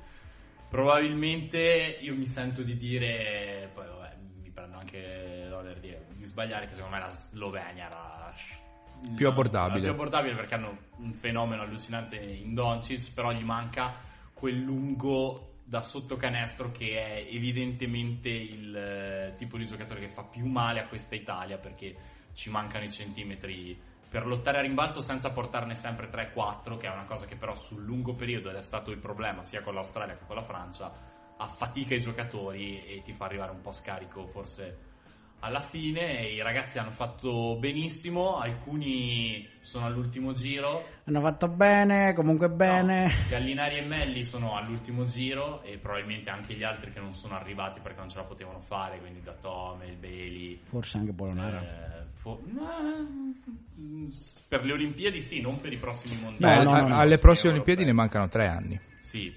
Probabilmente 0.67 1.99
io 2.01 2.15
mi 2.15 2.25
sento 2.25 2.63
di 2.63 2.75
dire, 2.75 3.69
poi 3.75 3.85
vabbè, 3.85 4.15
mi 4.41 4.49
prendo 4.49 4.77
anche 4.77 5.45
l'onere 5.49 5.79
di, 5.79 5.95
di 6.15 6.23
sbagliare, 6.25 6.65
che 6.65 6.73
secondo 6.73 6.95
me 6.95 7.01
la 7.03 7.11
Slovenia 7.11 7.85
era 7.85 8.33
Più 9.15 9.27
abbordabile. 9.27 9.81
più 9.81 9.89
abbordabile 9.91 10.33
perché 10.33 10.55
hanno 10.55 10.77
un 10.97 11.13
fenomeno 11.13 11.61
allucinante 11.61 12.15
in 12.15 12.55
Doncic, 12.55 13.13
però 13.13 13.31
gli 13.31 13.43
manca 13.43 13.93
quel 14.33 14.59
lungo 14.59 15.50
da 15.71 15.81
sotto 15.81 16.17
canestro 16.17 16.69
che 16.69 17.01
è 17.01 17.33
evidentemente 17.33 18.27
il 18.27 18.75
eh, 18.75 19.35
tipo 19.37 19.57
di 19.57 19.65
giocatore 19.65 20.01
che 20.01 20.09
fa 20.09 20.21
più 20.21 20.45
male 20.45 20.81
a 20.81 20.87
questa 20.87 21.15
Italia 21.15 21.57
perché 21.57 21.95
ci 22.33 22.49
mancano 22.49 22.83
i 22.83 22.91
centimetri 22.91 23.79
per 24.09 24.27
lottare 24.27 24.57
a 24.57 24.61
rimbalzo 24.61 24.99
senza 24.99 25.31
portarne 25.31 25.75
sempre 25.75 26.09
3-4, 26.09 26.75
che 26.75 26.87
è 26.87 26.91
una 26.91 27.05
cosa 27.05 27.25
che 27.25 27.37
però 27.37 27.55
sul 27.55 27.85
lungo 27.85 28.15
periodo 28.15 28.49
ed 28.49 28.57
è 28.57 28.61
stato 28.61 28.91
il 28.91 28.97
problema 28.97 29.43
sia 29.43 29.61
con 29.61 29.73
l'Australia 29.73 30.17
che 30.17 30.25
con 30.25 30.35
la 30.35 30.43
Francia, 30.43 30.91
affatica 31.37 31.95
i 31.95 32.01
giocatori 32.01 32.83
e 32.83 33.01
ti 33.01 33.13
fa 33.13 33.23
arrivare 33.23 33.51
un 33.51 33.61
po' 33.61 33.71
scarico 33.71 34.27
forse 34.27 34.90
alla 35.43 35.59
fine 35.59 36.27
i 36.27 36.41
ragazzi 36.41 36.77
hanno 36.77 36.91
fatto 36.91 37.55
benissimo, 37.59 38.37
alcuni 38.37 39.47
sono 39.59 39.85
all'ultimo 39.85 40.33
giro. 40.33 40.85
hanno 41.05 41.21
fatto 41.21 41.47
bene, 41.47 42.13
comunque 42.13 42.49
bene. 42.49 43.07
No, 43.07 43.13
Gallinari 43.29 43.77
e 43.77 43.81
Melli 43.81 44.23
sono 44.23 44.55
all'ultimo 44.55 45.03
giro 45.05 45.61
e 45.63 45.77
probabilmente 45.77 46.29
anche 46.29 46.53
gli 46.53 46.63
altri 46.63 46.91
che 46.91 46.99
non 46.99 47.13
sono 47.13 47.35
arrivati 47.35 47.79
perché 47.79 47.99
non 47.99 48.09
ce 48.09 48.17
la 48.17 48.23
potevano 48.23 48.59
fare, 48.59 48.99
quindi 48.99 49.21
da 49.21 49.33
Tome, 49.33 49.87
il 49.87 49.97
Bailey. 49.97 50.59
Forse 50.63 50.97
anche 50.97 51.13
Polonara. 51.13 51.61
eh, 51.61 52.05
fo- 52.13 52.41
ma- 52.45 52.79
mm, 53.79 54.09
per 54.47 54.63
le 54.63 54.73
Olimpiadi 54.73 55.19
sì, 55.19 55.41
non 55.41 55.59
per 55.59 55.73
i 55.73 55.77
prossimi 55.77 56.15
No, 56.15 56.21
mondiali. 56.21 56.57
Beh, 56.57 56.63
no, 56.63 56.75
no, 56.81 56.87
no. 56.87 56.95
alle 56.99 57.17
prossime 57.17 57.53
Olimpiadi 57.53 57.83
ne 57.83 57.93
mancano 57.93 58.27
tre 58.27 58.47
anni. 58.47 58.79
Sì, 58.99 59.33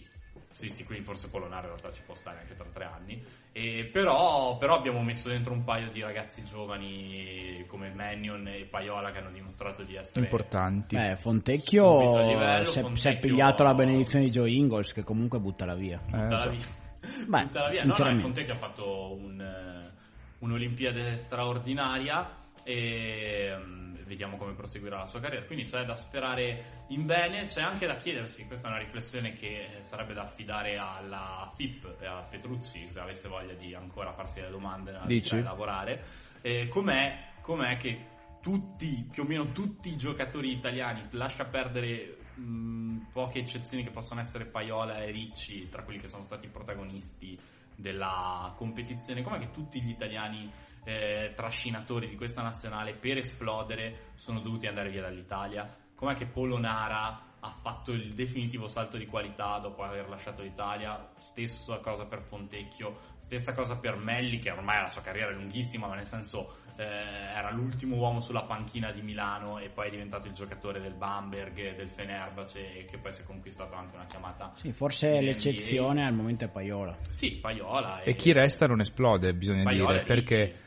sì, 0.53 0.69
sì, 0.69 0.85
quindi 0.85 1.03
forse 1.05 1.29
Polonare 1.29 1.63
in 1.69 1.77
realtà 1.77 1.91
ci 1.93 2.03
può 2.05 2.15
stare 2.15 2.41
anche 2.41 2.55
tra 2.55 2.67
tre 2.73 2.85
anni. 2.85 3.23
E 3.57 3.89
però, 3.93 4.57
però 4.59 4.75
abbiamo 4.75 5.01
messo 5.01 5.29
dentro 5.29 5.53
un 5.53 5.63
paio 5.63 5.89
di 5.93 6.01
ragazzi 6.01 6.43
giovani 6.43 7.65
come 7.69 7.95
Mannion 7.95 8.49
e 8.49 8.67
Paiola 8.69 9.13
che 9.13 9.19
hanno 9.19 9.31
dimostrato 9.31 9.85
di 9.85 9.95
essere 9.95 10.25
Importanti. 10.25 10.97
A 10.97 11.15
Fontecchio 11.15 12.21
livello, 12.33 12.65
si 12.65 12.71
è, 12.71 12.73
si 12.73 12.79
è 12.79 12.83
Fontecchio- 12.83 13.21
pigliato 13.21 13.63
la 13.63 13.75
benedizione 13.75 14.25
di 14.25 14.33
Joe 14.33 14.51
Ingles 14.51 14.93
che 14.93 15.05
comunque 15.05 15.39
butta 15.39 15.67
la 15.67 15.77
via. 15.77 16.01
Eh, 16.05 16.17
buttala 16.17 16.41
so. 16.41 16.51
via. 16.51 16.67
Beh, 17.29 17.45
Buttala 17.45 17.69
via. 17.71 17.85
No, 17.85 17.95
no. 17.97 18.19
Fontecchio 18.19 18.55
ha 18.55 18.57
fatto 18.57 19.15
un, 19.15 19.41
eh, 19.41 19.93
un'Olimpiade 20.41 21.15
straordinaria 21.15 22.29
e 22.65 23.55
mm, 23.57 23.84
vediamo 24.05 24.37
come 24.37 24.55
proseguirà 24.55 24.99
la 24.99 25.07
sua 25.07 25.21
carriera. 25.21 25.45
Quindi 25.47 25.65
c'è 25.65 25.85
da 25.85 25.95
sperare 25.95 26.85
in 26.89 27.07
bene, 27.07 27.47
c'è 27.47 27.63
anche 27.63 27.87
da 27.87 27.97
chiedersi, 27.97 28.47
questa 28.47 28.69
è 28.69 28.71
una 28.71 28.81
riflessione 28.81 29.33
che 29.33 29.79
sarebbe 29.81 30.15
da 30.15 30.23
affidare 30.23 30.77
alla 30.77 31.53
FIP 31.55 31.97
e 32.01 32.07
a 32.07 32.23
Petrucci 32.23 32.91
se 32.91 33.01
avesse 33.01 33.29
voglia 33.29 33.55
di 33.55 33.75
ancora 33.75 34.13
farsi 34.13 34.41
le 34.41 34.51
domande 34.51 34.93
nella 34.93 35.07
vita 35.07 35.37
e 35.37 35.43
lavorare. 35.43 36.05
Eh, 36.41 36.69
com'è, 36.69 37.33
com'è 37.41 37.77
che 37.77 38.13
tutti, 38.41 39.09
più 39.11 39.23
o 39.23 39.27
meno 39.27 39.53
tutti 39.53 39.89
i 39.89 39.97
giocatori 39.97 40.53
italiani, 40.53 41.07
lascia 41.13 41.47
perdere 41.47 42.19
mh, 42.35 43.07
poche 43.13 43.39
eccezioni 43.39 43.83
che 43.83 43.91
possono 43.91 44.21
essere 44.21 44.45
Paiola 44.45 45.03
e 45.03 45.11
Ricci, 45.11 45.69
tra 45.71 45.83
quelli 45.83 45.99
che 45.99 46.09
sono 46.09 46.23
stati 46.23 46.49
protagonisti 46.49 47.39
della 47.75 48.53
competizione, 48.57 49.23
com'è 49.23 49.39
che 49.39 49.51
tutti 49.51 49.81
gli 49.81 49.91
italiani 49.91 50.51
eh, 50.85 51.32
trascinatori 51.35 52.09
di 52.09 52.16
questa 52.16 52.43
nazionale 52.43 52.94
per 52.94 53.19
esplodere 53.19 54.12
sono 54.15 54.40
dovuti 54.40 54.66
andare 54.66 54.90
via 54.90 55.02
dall'Italia? 55.02 55.74
Com'è 55.94 56.15
che 56.15 56.27
Polonara 56.27 57.32
ha 57.40 57.51
fatto 57.61 57.93
il 57.93 58.15
definitivo 58.15 58.69
salto 58.69 58.97
di 58.97 59.06
qualità 59.06 59.59
dopo 59.59 59.82
aver 59.82 60.09
lasciato 60.09 60.43
l'Italia? 60.43 61.11
Stessa 61.19 61.78
cosa 61.78 62.06
per 62.06 62.23
Fontecchio, 62.23 62.98
stessa 63.19 63.55
cosa 63.55 63.77
per 63.78 63.97
Melli 63.97 64.39
che 64.39 64.51
ormai 64.51 64.82
la 64.82 64.89
sua 64.89 65.02
carriera 65.02 65.31
è 65.31 65.35
lunghissima, 65.35 65.86
ma 65.86 65.94
nel 65.94 66.06
senso 66.06 66.62
eh, 66.77 66.85
era 66.85 67.51
l'ultimo 67.52 67.97
uomo 67.97 68.20
sulla 68.20 68.43
panchina 68.43 68.90
di 68.90 69.01
Milano 69.01 69.59
e 69.59 69.69
poi 69.69 69.89
è 69.89 69.90
diventato 69.90 70.27
il 70.27 70.32
giocatore 70.32 70.81
del 70.81 70.94
Bamberg, 70.94 71.77
del 71.77 71.89
Fenerbahce 71.89 72.78
e 72.78 72.85
che 72.85 72.98
poi 72.98 73.12
si 73.12 73.23
è 73.23 73.24
conquistato 73.24 73.74
anche 73.74 73.94
una 73.94 74.06
chiamata. 74.06 74.52
Sì, 74.56 74.73
forse 74.73 75.09
NBA. 75.09 75.20
l'eccezione 75.20 76.05
al 76.05 76.15
momento 76.15 76.44
è 76.44 76.48
Paiola. 76.48 76.97
Sì, 77.11 77.36
Paiola 77.36 78.02
E 78.02 78.15
chi 78.15 78.32
resta 78.32 78.66
non 78.66 78.81
esplode, 78.81 79.35
bisogna 79.35 79.62
Paiola 79.62 79.93
dire, 79.93 80.02
e 80.02 80.06
perché 80.06 80.36
Ricci, 80.36 80.62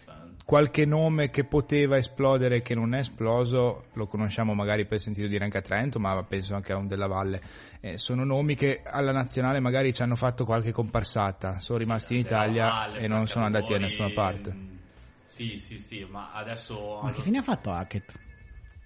qualche 0.47 0.85
nome 0.85 1.29
che 1.29 1.43
poteva 1.43 1.97
esplodere 1.97 2.55
e 2.55 2.61
che 2.61 2.73
non 2.73 2.95
è 2.95 2.99
esploso, 2.99 3.87
lo 3.91 4.07
conosciamo 4.07 4.53
magari 4.53 4.85
per 4.85 4.97
sentito 4.97 5.27
dire 5.27 5.43
anche 5.43 5.57
a 5.57 5.61
Trento, 5.61 5.99
ma 5.99 6.23
penso 6.23 6.55
anche 6.55 6.71
a 6.71 6.77
un 6.77 6.87
della 6.87 7.05
Valle. 7.05 7.41
Eh, 7.81 7.97
sono 7.97 8.23
nomi 8.23 8.55
che 8.55 8.81
alla 8.81 9.11
nazionale 9.11 9.59
magari 9.59 9.93
ci 9.93 10.03
hanno 10.03 10.15
fatto 10.15 10.45
qualche 10.45 10.71
comparsata, 10.71 11.59
sono 11.59 11.79
rimasti 11.79 12.13
in 12.13 12.21
Italia 12.21 12.69
Valle, 12.69 12.99
e 12.99 13.07
non 13.09 13.27
sono 13.27 13.43
andati 13.43 13.73
da 13.73 13.79
Cacciatori, 13.79 14.05
nessuna 14.05 14.23
parte. 14.23 14.53
mm, 14.55 14.77
Sì, 15.25 15.57
sì, 15.57 15.79
sì, 15.79 16.07
ma 16.09 16.31
adesso 16.31 17.01
Ma 17.03 17.11
che 17.11 17.21
fine 17.23 17.39
ha 17.39 17.43
fatto 17.43 17.69
Hackett? 17.71 18.17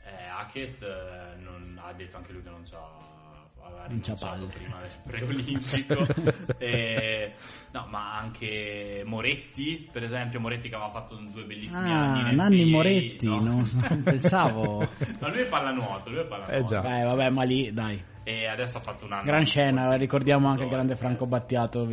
Eh, 0.03 0.25
Hackett 0.39 0.81
eh, 0.81 1.35
non- 1.43 1.79
ha 1.79 1.93
detto 1.93 2.17
anche 2.17 2.31
lui 2.31 2.41
che 2.41 2.49
non 2.49 2.63
c'ha 2.63 3.20
aveva 3.63 3.85
rinunciato 3.87 4.25
palle. 4.25 4.45
prima 4.47 4.79
del 4.81 4.91
preolimpico 5.03 6.07
E- 6.57 7.33
no 7.71 7.87
ma 7.89 8.17
anche 8.17 9.03
Moretti 9.05 9.87
per 9.91 10.03
esempio 10.03 10.39
Moretti 10.39 10.69
che 10.69 10.75
aveva 10.75 10.89
fatto 10.91 11.15
due 11.15 11.43
bellissimi 11.43 11.79
anni 11.91 12.19
Ah, 12.19 12.23
nel 12.25 12.35
Nanni 12.35 12.63
NBA, 12.65 12.71
Moretti, 12.75 13.25
no? 13.27 13.39
non, 13.39 13.69
non 13.89 14.01
pensavo. 14.03 14.79
no 15.19 15.29
lui 15.29 15.39
è 15.39 15.45
pallanuoto 15.47 16.09
lui 16.09 16.19
è 16.19 16.25
pallanuoto 16.25 16.53
Eh 16.57 16.63
già. 16.63 16.81
Beh, 16.81 17.03
vabbè, 17.03 17.29
ma 17.29 17.43
lì, 17.43 17.71
dai. 17.73 18.03
e 18.23 18.45
adesso 18.47 18.77
ha 18.77 18.81
fatto 18.81 19.05
un 19.05 19.13
anno 19.13 19.23
Gran 19.23 19.45
scena, 19.45 19.95
ricordiamo 19.95 20.47
anche 20.49 20.63
il 20.63 20.69
grande 20.69 20.95
Franco 20.95 21.25
Battiato. 21.25 21.87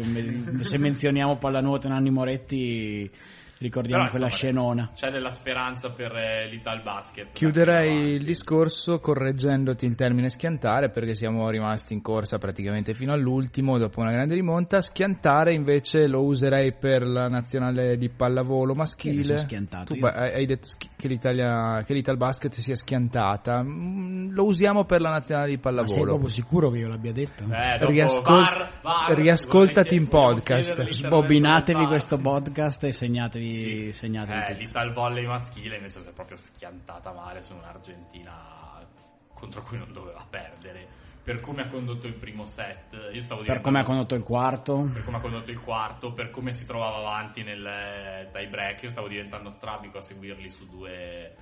Se 0.60 0.78
menzioniamo 0.78 1.36
pallanuoto 1.38 1.86
e 1.86 1.90
Nanni 1.90 2.10
Moretti, 2.10 3.10
ricordiamo 3.58 4.02
Però, 4.04 4.10
quella 4.10 4.26
insomma, 4.26 4.50
scenona. 4.50 4.90
c'è 4.94 5.10
della 5.10 5.30
speranza 5.30 5.90
per 5.90 6.12
eh, 6.14 6.48
l'Ital 6.48 6.82
Basket 6.82 7.32
Chiuderei 7.32 8.12
il 8.14 8.24
discorso 8.24 9.00
correggendoti 9.00 9.84
il 9.86 9.94
termine 9.94 10.30
schiantare 10.30 10.90
perché 10.90 11.14
siamo 11.14 11.48
rimasti 11.50 11.92
in 11.92 12.00
corsa 12.02 12.38
praticamente 12.38 12.94
fino 12.94 13.12
all'ultimo 13.12 13.78
dopo 13.78 14.00
una 14.00 14.10
grande 14.12 14.34
rimonta. 14.34 14.80
Schiantare 14.80 15.52
invece 15.54 16.06
lo 16.06 16.22
userei 16.22 16.72
per 16.72 17.02
la 17.06 17.28
nazionale 17.28 17.96
di 17.96 18.08
pallavolo 18.08 18.74
maschile. 18.74 19.46
Tu 19.84 19.94
io. 19.96 20.06
hai 20.06 20.46
detto 20.46 20.68
che, 20.96 21.08
l'Italia, 21.08 21.82
che 21.84 21.94
l'Ital 21.94 22.16
Basket 22.16 22.52
sia 22.54 22.76
schiantata. 22.76 23.62
Mm, 23.62 24.30
Lo 24.32 24.44
usiamo 24.44 24.84
per 24.84 25.00
la 25.00 25.10
nazionale 25.10 25.48
di 25.48 25.56
Ma 25.56 25.62
sei 25.62 25.72
pallavolo. 25.74 26.04
proprio 26.10 26.28
sicuro 26.28 26.70
che 26.70 26.78
io 26.78 26.88
l'abbia 26.88 27.12
detto? 27.12 27.44
eh, 27.50 27.78
Riascol- 27.86 28.36
VAR, 28.42 28.70
VAR, 28.82 29.16
riascoltati 29.16 29.94
in 29.96 30.08
podcast. 30.08 30.88
Sbobinatevi 30.90 31.86
questo 31.86 32.18
podcast 32.18 32.84
e 32.84 32.92
segnatevi, 32.92 33.47
Sì. 33.54 33.92
segnatevi 33.92 34.52
Eh, 34.52 34.54
l'Ital 34.54 34.92
volley 34.92 35.26
maschile 35.26 35.76
invece 35.76 36.00
si 36.00 36.08
è 36.08 36.12
proprio 36.12 36.36
schiantata 36.36 37.12
male 37.12 37.42
su 37.42 37.54
un'Argentina 37.54 38.86
contro 39.34 39.62
cui 39.62 39.78
non 39.78 39.92
doveva 39.92 40.26
perdere. 40.28 41.06
Per 41.22 41.40
come 41.40 41.62
ha 41.62 41.66
condotto 41.66 42.06
il 42.06 42.14
primo 42.14 42.46
set, 42.46 43.10
io 43.12 43.20
stavo 43.20 43.42
Per 43.42 43.60
come 43.60 43.80
ha 43.80 43.84
condotto 43.84 44.14
il 44.14 44.22
quarto. 44.22 44.88
per 44.90 45.04
come 45.04 45.18
ha 45.18 45.20
condotto 45.20 45.50
il 45.50 45.60
quarto, 45.60 46.12
per 46.12 46.30
come 46.30 46.52
si 46.52 46.64
trovava 46.64 46.96
avanti 46.96 47.42
nel 47.42 47.64
eh, 47.66 48.30
tie 48.32 48.48
break, 48.48 48.84
io 48.84 48.88
stavo 48.88 49.08
diventando 49.08 49.50
strabico 49.50 49.98
a 49.98 50.00
seguirli 50.00 50.48
su 50.48 50.66
due 50.66 51.36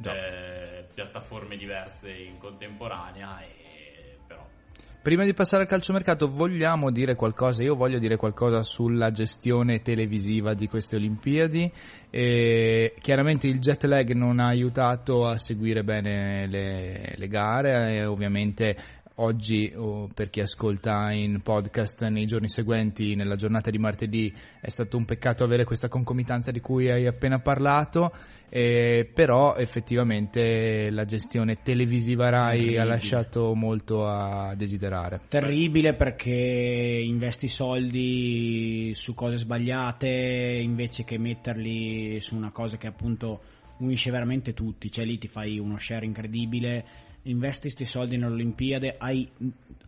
eh, 0.00 0.86
piattaforme 0.94 1.56
diverse 1.56 2.12
in 2.12 2.38
contemporanea, 2.38 3.40
e, 3.40 3.61
Prima 5.02 5.24
di 5.24 5.32
passare 5.32 5.64
al 5.64 5.68
calciomercato 5.68 6.28
vogliamo 6.28 6.92
dire 6.92 7.16
qualcosa, 7.16 7.64
io 7.64 7.74
voglio 7.74 7.98
dire 7.98 8.14
qualcosa 8.14 8.62
sulla 8.62 9.10
gestione 9.10 9.82
televisiva 9.82 10.54
di 10.54 10.68
queste 10.68 10.94
Olimpiadi. 10.94 11.68
E 12.08 12.94
chiaramente 13.00 13.48
il 13.48 13.58
jet 13.58 13.82
lag 13.82 14.12
non 14.12 14.38
ha 14.38 14.46
aiutato 14.46 15.26
a 15.26 15.38
seguire 15.38 15.82
bene 15.82 16.46
le, 16.46 17.14
le 17.16 17.26
gare. 17.26 17.96
E 17.96 18.04
ovviamente 18.04 18.76
oggi 19.16 19.72
o 19.74 20.08
per 20.14 20.30
chi 20.30 20.38
ascolta 20.38 21.10
in 21.10 21.40
podcast 21.42 22.06
nei 22.06 22.24
giorni 22.24 22.48
seguenti, 22.48 23.16
nella 23.16 23.34
giornata 23.34 23.70
di 23.70 23.78
martedì, 23.78 24.32
è 24.60 24.68
stato 24.68 24.96
un 24.96 25.04
peccato 25.04 25.42
avere 25.42 25.64
questa 25.64 25.88
concomitanza 25.88 26.52
di 26.52 26.60
cui 26.60 26.88
hai 26.90 27.08
appena 27.08 27.40
parlato, 27.40 28.12
eh, 28.54 29.10
però 29.10 29.54
effettivamente 29.56 30.90
la 30.90 31.06
gestione 31.06 31.54
televisiva 31.62 32.28
RAI 32.28 32.58
Terribile. 32.58 32.80
ha 32.80 32.84
lasciato 32.84 33.54
molto 33.54 34.06
a 34.06 34.54
desiderare. 34.54 35.22
Terribile 35.28 35.94
perché 35.94 36.30
investi 36.30 37.48
soldi 37.48 38.92
su 38.92 39.14
cose 39.14 39.38
sbagliate 39.38 40.60
invece 40.62 41.02
che 41.02 41.16
metterli 41.16 42.20
su 42.20 42.36
una 42.36 42.50
cosa 42.50 42.76
che 42.76 42.88
appunto 42.88 43.40
unisce 43.78 44.10
veramente 44.10 44.52
tutti, 44.52 44.92
cioè 44.92 45.06
lì 45.06 45.16
ti 45.16 45.28
fai 45.28 45.58
uno 45.58 45.78
share 45.78 46.04
incredibile, 46.04 46.84
investi 47.22 47.62
questi 47.62 47.86
soldi 47.86 48.18
nelle 48.18 48.34
Olimpiadi, 48.34 48.92
hai, 48.98 49.26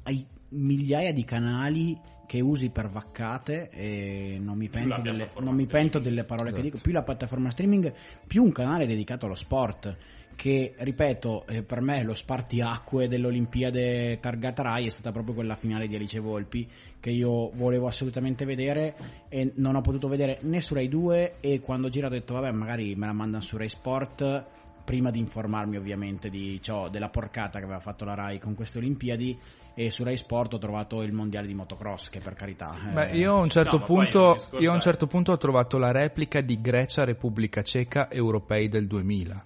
hai 0.04 0.24
migliaia 0.48 1.12
di 1.12 1.24
canali 1.24 1.94
che 2.26 2.40
usi 2.40 2.70
per 2.70 2.88
vaccate 2.88 3.68
e 3.70 4.38
non 4.40 4.56
mi 4.56 4.68
pento, 4.68 5.01
delle, 5.01 5.30
non 5.40 5.55
mi 5.55 5.66
pento 5.66 5.98
delle 5.98 6.24
parole 6.24 6.51
che 6.51 6.56
Esatto. 6.56 6.70
dico, 6.70 6.82
più 6.82 6.92
la 6.92 7.02
piattaforma 7.02 7.51
streaming, 7.51 7.92
più 8.26 8.42
un 8.42 8.52
canale 8.52 8.86
dedicato 8.86 9.26
allo 9.26 9.34
sport 9.34 9.96
che 10.34 10.74
ripeto 10.76 11.46
eh, 11.46 11.62
per 11.62 11.80
me 11.80 12.02
lo 12.02 12.14
spartiacque 12.14 13.09
dell'Olimpiade 13.09 14.18
targata 14.20 14.62
Rai 14.62 14.86
è 14.86 14.90
stata 14.90 15.12
proprio 15.12 15.34
quella 15.34 15.56
finale 15.56 15.86
di 15.86 15.94
Alice 15.94 16.18
Volpi 16.18 16.68
che 16.98 17.10
io 17.10 17.51
volevo 17.55 17.86
assolutamente 17.86 18.44
vedere 18.44 18.96
e 19.28 19.52
non 19.56 19.76
ho 19.76 19.80
potuto 19.80 20.09
vedere 20.09 20.38
né 20.42 20.60
su 20.60 20.74
Rai 20.74 20.88
2 20.88 21.36
e 21.40 21.60
quando 21.60 21.86
ho 21.86 21.90
girato 21.90 22.14
ho 22.14 22.18
detto 22.18 22.34
vabbè 22.34 22.51
magari 22.51 22.94
me 22.94 23.06
la 23.06 23.12
mandano 23.12 23.42
su 23.42 23.56
Rai 23.56 23.68
Sport 23.68 24.44
prima 24.84 25.10
di 25.10 25.18
informarmi 25.18 25.76
ovviamente 25.76 26.28
di 26.28 26.60
ciò, 26.60 26.88
della 26.88 27.09
porcata 27.09 27.59
che 27.59 27.64
aveva 27.64 27.80
fatto 27.80 28.05
la 28.05 28.14
Rai 28.14 28.38
con 28.38 28.55
queste 28.55 28.78
Olimpiadi 28.78 29.38
e 29.74 29.90
su 29.90 30.05
Rai 30.05 30.16
Sport 30.16 30.55
ho 30.55 30.59
trovato 30.59 31.02
il 31.02 31.12
mondiale 31.12 31.46
di 31.46 31.55
motocross 31.55 32.09
che 32.09 32.20
per 32.20 32.34
carità 32.34 32.74
Beh, 32.92 33.10
eh, 33.10 33.16
io 33.18 33.34
a 33.34 33.40
un 33.40 33.48
certo 33.51 33.78
no, 33.78 33.84
un 33.88 34.05
è- 34.05 34.80
certo 34.80 35.06
punto 35.06 35.32
ho 35.32 35.36
trovato 35.36 35.78
la 35.78 35.90
replica 35.90 36.40
di 36.40 36.60
Grecia 36.60 37.05
Repubblica 37.05 37.62
Ceca 37.62 38.10
europei 38.10 38.68
del 38.68 38.86
2000. 38.86 39.44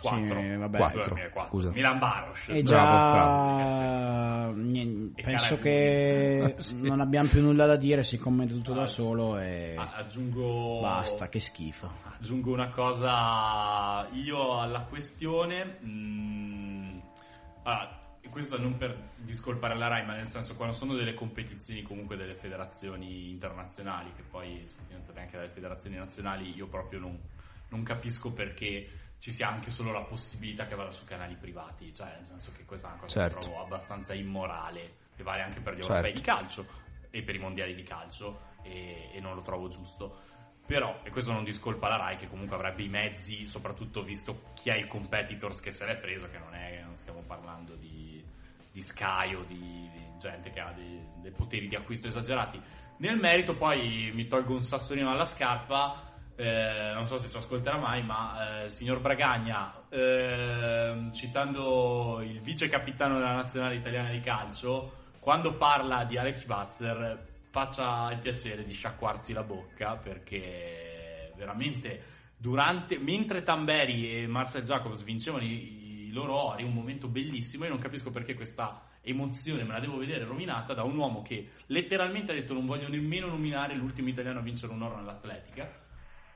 4. 0.00 0.38
Sì, 0.40 0.54
vabbè. 0.56 0.78
Quattro, 0.78 1.16
scusa. 1.48 1.70
Milan 1.70 1.98
Baros. 1.98 2.48
E 2.48 2.62
Bravo, 2.62 2.96
già 2.98 4.52
nien- 4.54 5.12
E 5.14 5.22
penso 5.22 5.56
che 5.58 6.54
Sì. 6.60 6.78
non 6.82 7.00
abbiamo 7.00 7.28
più 7.28 7.40
nulla 7.40 7.64
da 7.64 7.76
dire, 7.76 8.02
si 8.02 8.18
commenta 8.18 8.52
tutto 8.52 8.72
Ah, 8.72 8.76
da 8.80 8.86
solo 8.86 9.38
e 9.38 9.74
Ah, 9.78 9.92
aggiungo 9.96 10.80
basta, 10.82 11.28
che 11.28 11.38
schifo. 11.38 11.90
Aggiungo 12.18 12.52
una 12.52 12.68
cosa 12.68 14.06
io 14.12 14.60
alla 14.60 14.82
questione. 14.82 15.78
mm, 15.82 16.98
allora, 17.62 17.98
e 18.24 18.30
questo 18.30 18.56
non 18.56 18.78
per 18.78 19.10
discolpare 19.16 19.76
la 19.76 19.86
RAI, 19.86 20.06
ma 20.06 20.14
nel 20.14 20.26
senso 20.26 20.56
quando 20.56 20.74
sono 20.74 20.94
delle 20.94 21.12
competizioni 21.12 21.82
comunque 21.82 22.16
delle 22.16 22.34
federazioni 22.34 23.28
internazionali, 23.28 24.12
che 24.16 24.22
poi 24.22 24.66
sono 24.66 24.86
finanziate 24.86 25.20
anche 25.20 25.36
dalle 25.36 25.50
federazioni 25.50 25.96
nazionali, 25.96 26.54
io 26.54 26.66
proprio 26.66 27.00
non, 27.00 27.20
non 27.68 27.82
capisco 27.82 28.32
perché 28.32 28.88
ci 29.18 29.30
sia 29.30 29.48
anche 29.48 29.70
solo 29.70 29.92
la 29.92 30.00
possibilità 30.04 30.66
che 30.66 30.74
vada 30.74 30.90
su 30.90 31.04
canali 31.04 31.34
privati, 31.34 31.92
cioè 31.92 32.14
nel 32.16 32.24
senso 32.24 32.50
che 32.56 32.64
questa 32.64 32.88
è 32.88 32.90
una 32.92 33.00
cosa 33.00 33.20
Certo. 33.20 33.38
che 33.38 33.44
trovo 33.44 33.62
abbastanza 33.62 34.14
immorale, 34.14 34.94
che 35.14 35.22
vale 35.22 35.42
anche 35.42 35.60
per 35.60 35.74
gli 35.74 35.80
Certo. 35.80 35.92
europei 35.92 36.12
di 36.14 36.20
calcio 36.22 36.66
e 37.10 37.22
per 37.22 37.34
i 37.34 37.38
mondiali 37.38 37.74
di 37.74 37.82
calcio 37.82 38.52
e, 38.62 39.10
e 39.12 39.20
non 39.20 39.34
lo 39.34 39.42
trovo 39.42 39.68
giusto. 39.68 40.32
Però, 40.66 41.00
e 41.02 41.10
questo 41.10 41.30
non 41.30 41.44
discolpa 41.44 41.88
la 41.88 41.96
Rai 41.96 42.16
che 42.16 42.26
comunque 42.26 42.56
avrebbe 42.56 42.82
i 42.82 42.88
mezzi, 42.88 43.46
soprattutto 43.46 44.02
visto 44.02 44.44
chi 44.54 44.70
è 44.70 44.74
il 44.76 44.86
competitors 44.86 45.60
che 45.60 45.72
se 45.72 45.84
l'è 45.84 45.96
preso, 45.96 46.30
che 46.30 46.38
non 46.38 46.54
è, 46.54 46.82
non 46.82 46.96
stiamo 46.96 47.20
parlando 47.20 47.74
di, 47.74 48.13
di 48.74 48.80
Sky 48.80 49.34
o 49.34 49.44
di, 49.44 49.88
di 49.92 50.04
gente 50.18 50.50
che 50.50 50.58
ha 50.58 50.72
dei, 50.72 51.00
dei 51.22 51.30
poteri 51.30 51.68
di 51.68 51.76
acquisto 51.76 52.08
esagerati. 52.08 52.60
Nel 52.98 53.16
merito 53.18 53.54
poi 53.54 54.10
mi 54.12 54.26
tolgo 54.26 54.54
un 54.54 54.62
sassolino 54.62 55.12
alla 55.12 55.24
scarpa, 55.24 56.12
eh, 56.34 56.90
non 56.92 57.06
so 57.06 57.16
se 57.16 57.30
ci 57.30 57.36
ascolterà 57.36 57.78
mai, 57.78 58.02
ma 58.02 58.64
eh, 58.64 58.68
signor 58.68 59.00
Bragagna, 59.00 59.86
ehm, 59.88 61.12
citando 61.12 62.20
il 62.22 62.40
vice 62.40 62.68
capitano 62.68 63.18
della 63.18 63.34
nazionale 63.34 63.76
italiana 63.76 64.10
di 64.10 64.18
calcio, 64.18 65.02
quando 65.20 65.54
parla 65.56 66.04
di 66.04 66.18
Alex 66.18 66.40
Schwarzer 66.40 67.32
faccia 67.50 68.10
il 68.10 68.18
piacere 68.18 68.64
di 68.64 68.72
sciacquarsi 68.72 69.32
la 69.32 69.44
bocca 69.44 69.94
perché 69.94 71.32
veramente 71.36 72.02
durante, 72.36 72.98
mentre 72.98 73.44
Tamberi 73.44 74.18
e 74.18 74.26
Marcel 74.26 74.64
Jacobs 74.64 75.04
vincevano 75.04 75.44
i 75.44 75.83
loro 76.14 76.34
ori, 76.34 76.62
un 76.62 76.72
momento 76.72 77.08
bellissimo, 77.08 77.64
io 77.64 77.70
non 77.70 77.78
capisco 77.78 78.10
perché 78.10 78.34
questa 78.34 78.80
emozione 79.02 79.64
me 79.64 79.72
la 79.72 79.80
devo 79.80 79.98
vedere 79.98 80.24
rovinata 80.24 80.72
da 80.72 80.82
un 80.82 80.96
uomo 80.96 81.20
che 81.20 81.50
letteralmente 81.66 82.32
ha 82.32 82.34
detto 82.34 82.54
non 82.54 82.64
voglio 82.64 82.88
nemmeno 82.88 83.26
nominare 83.26 83.74
l'ultimo 83.74 84.08
italiano 84.08 84.38
a 84.38 84.42
vincere 84.42 84.72
un 84.72 84.80
oro 84.80 84.96
nell'atletica, 84.96 85.70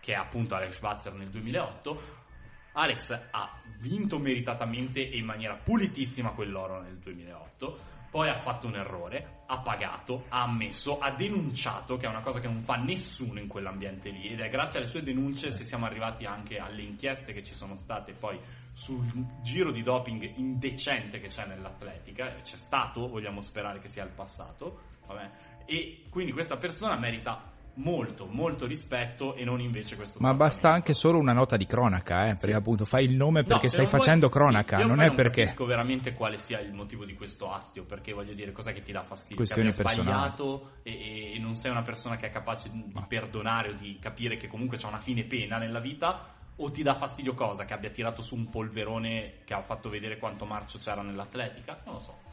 che 0.00 0.12
è 0.12 0.16
appunto 0.16 0.54
Alex 0.54 0.74
Schwarzer 0.74 1.14
nel 1.14 1.30
2008. 1.30 2.26
Alex 2.72 3.28
ha 3.30 3.60
vinto 3.78 4.18
meritatamente 4.18 5.08
e 5.08 5.16
in 5.16 5.24
maniera 5.24 5.54
pulitissima 5.54 6.32
quell'oro 6.32 6.82
nel 6.82 6.98
2008. 6.98 7.96
Poi 8.10 8.28
ha 8.28 8.38
fatto 8.38 8.66
un 8.66 8.76
errore, 8.76 9.42
ha 9.46 9.58
pagato, 9.58 10.24
ha 10.28 10.42
ammesso, 10.42 10.98
ha 10.98 11.10
denunciato, 11.10 11.96
che 11.96 12.06
è 12.06 12.08
una 12.08 12.22
cosa 12.22 12.40
che 12.40 12.46
non 12.46 12.62
fa 12.62 12.76
nessuno 12.76 13.38
in 13.38 13.48
quell'ambiente 13.48 14.10
lì. 14.10 14.28
Ed 14.28 14.40
è 14.40 14.48
grazie 14.48 14.78
alle 14.78 14.88
sue 14.88 15.02
denunce 15.02 15.50
se 15.50 15.64
siamo 15.64 15.86
arrivati 15.86 16.24
anche 16.24 16.58
alle 16.58 16.82
inchieste 16.82 17.32
che 17.32 17.42
ci 17.42 17.54
sono 17.54 17.76
state 17.76 18.12
poi 18.12 18.38
sul 18.72 19.04
giro 19.42 19.70
di 19.70 19.82
doping 19.82 20.36
indecente 20.36 21.20
che 21.20 21.28
c'è 21.28 21.46
nell'atletica. 21.46 22.36
C'è 22.42 22.56
stato, 22.56 23.08
vogliamo 23.08 23.42
sperare 23.42 23.78
che 23.78 23.88
sia 23.88 24.04
il 24.04 24.12
passato. 24.12 24.80
vabbè. 25.06 25.30
E 25.66 26.04
quindi 26.10 26.32
questa 26.32 26.56
persona 26.56 26.96
merita 26.96 27.56
molto, 27.78 28.26
molto 28.26 28.66
rispetto 28.66 29.34
e 29.34 29.44
non 29.44 29.60
invece 29.60 29.96
questo 29.96 30.18
Ma 30.20 30.34
basta 30.34 30.70
anche 30.70 30.94
solo 30.94 31.18
una 31.18 31.32
nota 31.32 31.56
di 31.56 31.66
cronaca, 31.66 32.28
eh, 32.28 32.36
perché 32.36 32.54
appunto 32.54 32.84
fai 32.84 33.04
il 33.04 33.14
nome 33.14 33.42
perché 33.42 33.64
No, 33.64 33.68
stai 33.68 33.80
non 33.82 33.88
vuoi- 33.88 34.00
facendo 34.00 34.26
sì, 34.26 34.32
cronaca, 34.32 34.78
io 34.78 34.86
non 34.86 35.00
è 35.00 35.12
perché... 35.12 35.42
capisco 35.42 35.64
veramente 35.64 36.12
quale 36.12 36.38
sia 36.38 36.60
il 36.60 36.72
motivo 36.72 37.04
di 37.04 37.14
questo 37.14 37.50
astio, 37.50 37.84
perché 37.84 38.12
voglio 38.12 38.34
dire, 38.34 38.52
cos'è 38.52 38.72
che 38.72 38.82
ti 38.82 38.92
dà 38.92 39.02
fastidio? 39.02 39.36
Questioni 39.36 39.70
che 39.70 39.74
sbagliato 39.74 40.70
e, 40.82 40.92
e- 40.92 41.32
e 41.34 41.38
non 41.38 41.54
sei 41.54 41.70
una 41.70 41.82
persona 41.82 42.16
che 42.16 42.26
è 42.26 42.30
capace 42.30 42.70
di 42.70 42.84
perdonare 43.06 43.70
o 43.70 43.72
di 43.74 43.98
capire 44.00 44.36
che 44.36 44.48
comunque 44.48 44.76
c'è 44.76 44.86
una 44.86 44.98
fine 45.00 45.24
pena 45.24 45.58
nella 45.58 45.80
vita, 45.80 46.34
o 46.56 46.70
ti 46.72 46.82
dà 46.82 46.94
fastidio 46.94 47.34
cosa? 47.34 47.64
Che 47.64 47.72
abbia 47.74 47.90
tirato 47.90 48.20
su 48.22 48.34
un 48.34 48.50
polverone 48.50 49.38
che 49.44 49.54
ha 49.54 49.62
fatto 49.62 49.88
vedere 49.88 50.18
quanto 50.18 50.44
marcio 50.44 50.78
c'era 50.78 51.02
nell'atletica? 51.02 51.80
Non 51.84 51.94
lo 51.94 52.00
so. 52.00 52.27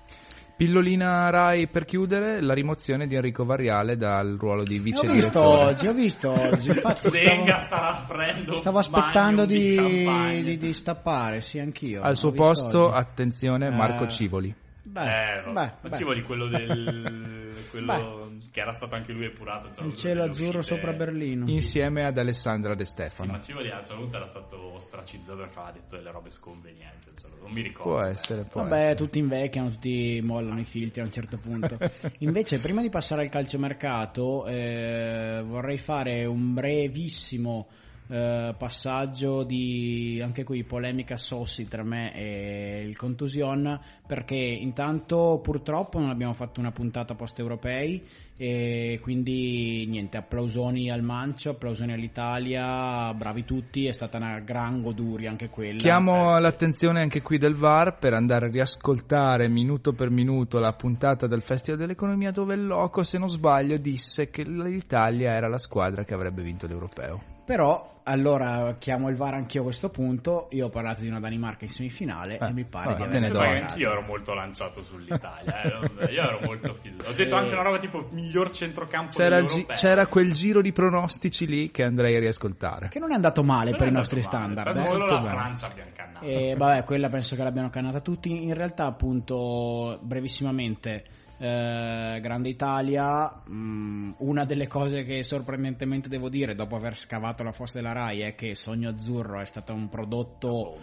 Pillolina 0.58 1.30
Rai 1.30 1.68
per 1.68 1.84
chiudere, 1.84 2.42
la 2.42 2.54
rimozione 2.54 3.08
di 3.08 3.16
Enrico 3.16 3.44
Variale 3.44 3.98
dal 3.98 4.38
ruolo 4.40 4.64
di 4.64 4.80
vice 4.80 5.06
ho 5.06 5.12
visto 5.12 5.40
direttore. 5.40 5.66
oggi, 5.66 5.88
ho 5.88 5.94
visto 5.94 6.32
oggi, 6.32 6.68
infatti 6.70 7.10
Zenga 7.10 7.60
stavo, 7.60 7.66
starà 7.66 7.90
aprendo 7.92 8.56
stavo 8.56 8.78
aspettando 8.80 9.46
di, 9.46 9.76
champagne. 9.76 10.44
di- 10.44 10.58
di 10.58 10.72
stappare, 10.74 11.42
sì 11.42 11.60
anch'io. 11.60 12.02
Al 12.02 12.16
suo 12.16 12.32
posto, 12.32 12.86
oggi. 12.88 12.98
attenzione, 12.98 13.70
Marco 13.70 14.06
Eh, 14.06 14.10
Civoli. 14.10 14.56
Beh, 14.88 15.02
eh, 15.04 15.42
beh, 15.46 15.52
ma 15.52 15.74
beh. 15.82 15.92
ci 15.98 16.04
vuole 16.04 16.22
quello 16.22 16.48
del 16.48 17.54
quello 17.72 18.25
che 18.52 18.60
era 18.60 18.72
stato 18.72 18.96
anche 18.96 19.12
lui 19.12 19.26
epurato 19.26 19.72
cioè, 19.74 19.86
il 19.86 19.96
cielo 19.96 20.24
azzurro 20.24 20.60
uscite- 20.60 20.76
sopra 20.76 20.94
Berlino. 20.94 21.46
Insieme 21.48 22.06
ad 22.06 22.18
Alessandra 22.18 22.76
De 22.76 22.86
Sì, 22.86 22.92
Stefano. 22.92 23.32
ma 23.32 23.40
Civoli 23.40 23.70
a 23.72 23.80
un 23.80 23.86
certo 23.86 24.02
punto 24.02 24.16
era 24.16 24.26
stato 24.26 24.74
ostracizzato 24.74 25.38
perché 25.38 25.58
aveva 25.60 25.72
detto 25.74 25.96
delle 25.96 26.12
robe 26.12 26.30
sconvenienti. 26.30 27.08
cioè, 27.20 27.32
non 27.42 27.52
mi 27.52 27.62
ricordo. 27.62 27.92
Può 27.92 28.02
essere, 28.02 28.44
può 28.46 28.62
Vabbè, 28.64 28.76
essere. 28.76 28.96
tutti 28.96 29.20
invecchiano, 29.20 29.70
tutti 29.70 30.22
mollano 30.24 30.60
i 30.60 30.66
filtri 30.66 31.02
a 31.02 31.04
un 31.06 31.12
certo 31.12 31.38
punto. 31.38 31.78
Invece, 32.20 32.60
prima 32.60 32.82
di 32.82 32.90
passare 32.90 33.22
al 33.24 33.30
calciomercato, 33.30 34.46
eh, 34.48 35.42
vorrei 35.46 35.78
fare 35.78 36.26
un 36.26 36.54
brevissimo 36.54 37.68
eh, 38.08 38.54
passaggio 38.58 39.44
di 39.44 40.22
anche 40.24 40.44
qui 40.44 40.64
polemica 40.64 41.18
Sossi 41.18 41.68
tra 41.68 41.84
me 41.84 42.14
e 42.14 42.84
il 42.86 42.96
Contusion 42.96 43.80
perché 44.06 44.36
intanto 44.36 45.40
purtroppo 45.42 46.00
non 46.00 46.10
abbiamo 46.10 46.34
fatto 46.34 46.60
una 46.60 46.72
puntata 46.72 47.16
post 47.16 47.40
europei 47.40 48.04
e 48.38 49.00
quindi 49.02 49.86
niente 49.88 50.18
applausoni 50.18 50.92
al 50.92 51.02
Mancio 51.02 51.52
applausoni 51.52 51.94
all'Italia 51.94 53.14
bravi 53.14 53.46
tutti 53.46 53.86
è 53.88 53.94
stata 53.94 54.18
una 54.18 54.40
gran 54.40 54.82
goduria 54.82 55.30
anche 55.30 55.50
quella 55.50 55.78
Chiamo 55.80 56.36
Eh, 56.36 56.42
l'attenzione 56.42 57.02
anche 57.02 57.22
qui 57.22 57.38
del 57.38 57.56
VAR 57.56 57.98
per 57.98 58.14
andare 58.14 58.46
a 58.46 58.50
riascoltare 58.50 59.48
minuto 59.48 59.94
per 59.94 60.10
minuto 60.10 60.60
la 60.60 60.74
puntata 60.74 61.28
del 61.28 61.42
Festival 61.42 61.80
dell'Economia 61.80 62.32
dove 62.32 62.56
il 62.56 62.66
Loco, 62.66 63.04
se 63.04 63.18
non 63.18 63.30
sbaglio, 63.30 63.78
disse 63.78 64.30
che 64.30 64.44
l'Italia 64.44 65.34
era 65.34 65.48
la 65.48 65.58
squadra 65.58 66.04
che 66.04 66.14
avrebbe 66.14 66.44
vinto 66.44 66.68
l'Europeo. 66.68 67.35
Però 67.46 67.94
allora 68.08 68.76
chiamo 68.80 69.10
il 69.10 69.16
VAR 69.16 69.34
anch'io 69.36 69.62
a 69.62 69.64
questo 69.66 69.90
punto. 69.90 70.48
Io 70.52 70.66
ho 70.68 70.70
parlato 70.70 71.02
di 71.02 71.08
una 71.08 71.20
Danimarca 71.20 71.66
in 71.66 71.72
semifinale 71.72 72.38
Eh, 72.40 72.48
e 72.50 72.54
mi 72.54 72.64
pare 72.66 72.94
vabbè, 72.94 73.04
di 73.06 73.10
te 73.10 73.20
ne 73.20 73.26
aver 73.28 73.36
sbagliato. 73.36 73.72
anch'io 73.74 73.92
ero 73.92 74.02
molto 74.02 74.34
lanciato 74.34 74.82
sull'Italia, 74.82 75.62
eh, 75.62 76.12
io 76.12 76.22
ero 76.22 76.40
molto 76.44 76.78
fido. 76.82 77.04
Ho 77.08 77.14
detto 77.14 77.36
Eh. 77.36 77.40
anche 77.40 77.54
una 77.54 77.62
roba 77.64 77.78
tipo 77.80 78.08
miglior 78.12 78.52
centrocampo 78.52 79.16
C'era, 79.16 79.42
gi- 79.42 79.66
c'era 79.76 80.08
quel 80.08 80.34
giro 80.34 80.62
di 80.62 80.72
pronostici 80.72 81.46
lì 81.48 81.72
che 81.72 81.84
andrei 81.84 82.16
a 82.16 82.20
riascoltare. 82.20 82.90
Che 82.90 83.00
non 83.00 83.12
è 83.12 83.16
andato 83.16 83.44
male 83.44 83.70
Non 83.72 83.80
per 83.80 83.88
i 83.88 83.92
nostri 83.92 84.20
male, 84.22 84.28
standard. 84.32 84.74
penso 84.74 84.88
eh. 84.88 84.92
solo 84.92 85.06
la. 85.06 85.22
Francia 85.30 85.68
abbia 85.68 85.84
incannato. 85.86 86.26
E 86.26 86.56
vabbè, 86.58 86.84
quella 86.84 87.10
penso 87.10 87.36
che 87.36 87.44
l'abbiano 87.44 87.70
cannata 87.70 88.00
tutti. 88.02 88.44
In 88.44 88.54
realtà, 88.54 88.86
appunto, 88.86 90.00
brevissimamente, 90.02 91.04
eh, 91.38 92.20
Grande 92.22 92.50
Italia, 92.50 93.42
mh, 93.46 94.16
una 94.20 94.46
delle 94.46 94.68
cose 94.68 95.04
che 95.04 95.24
sorprendentemente 95.24 96.10
devo 96.10 96.30
dire, 96.30 96.56
dopo 96.56 96.76
aver 96.76 96.98
scavato 96.98 97.44
la 97.44 97.52
fossa 97.52 97.78
della 97.80 97.92
Rai, 97.92 98.22
è 98.22 98.36
che 98.36 98.56
Sogno 98.56 98.90
Azzurro 98.90 99.40
è 99.40 99.46
stato 99.46 99.74
un 99.74 99.90
prodotto 99.90 100.78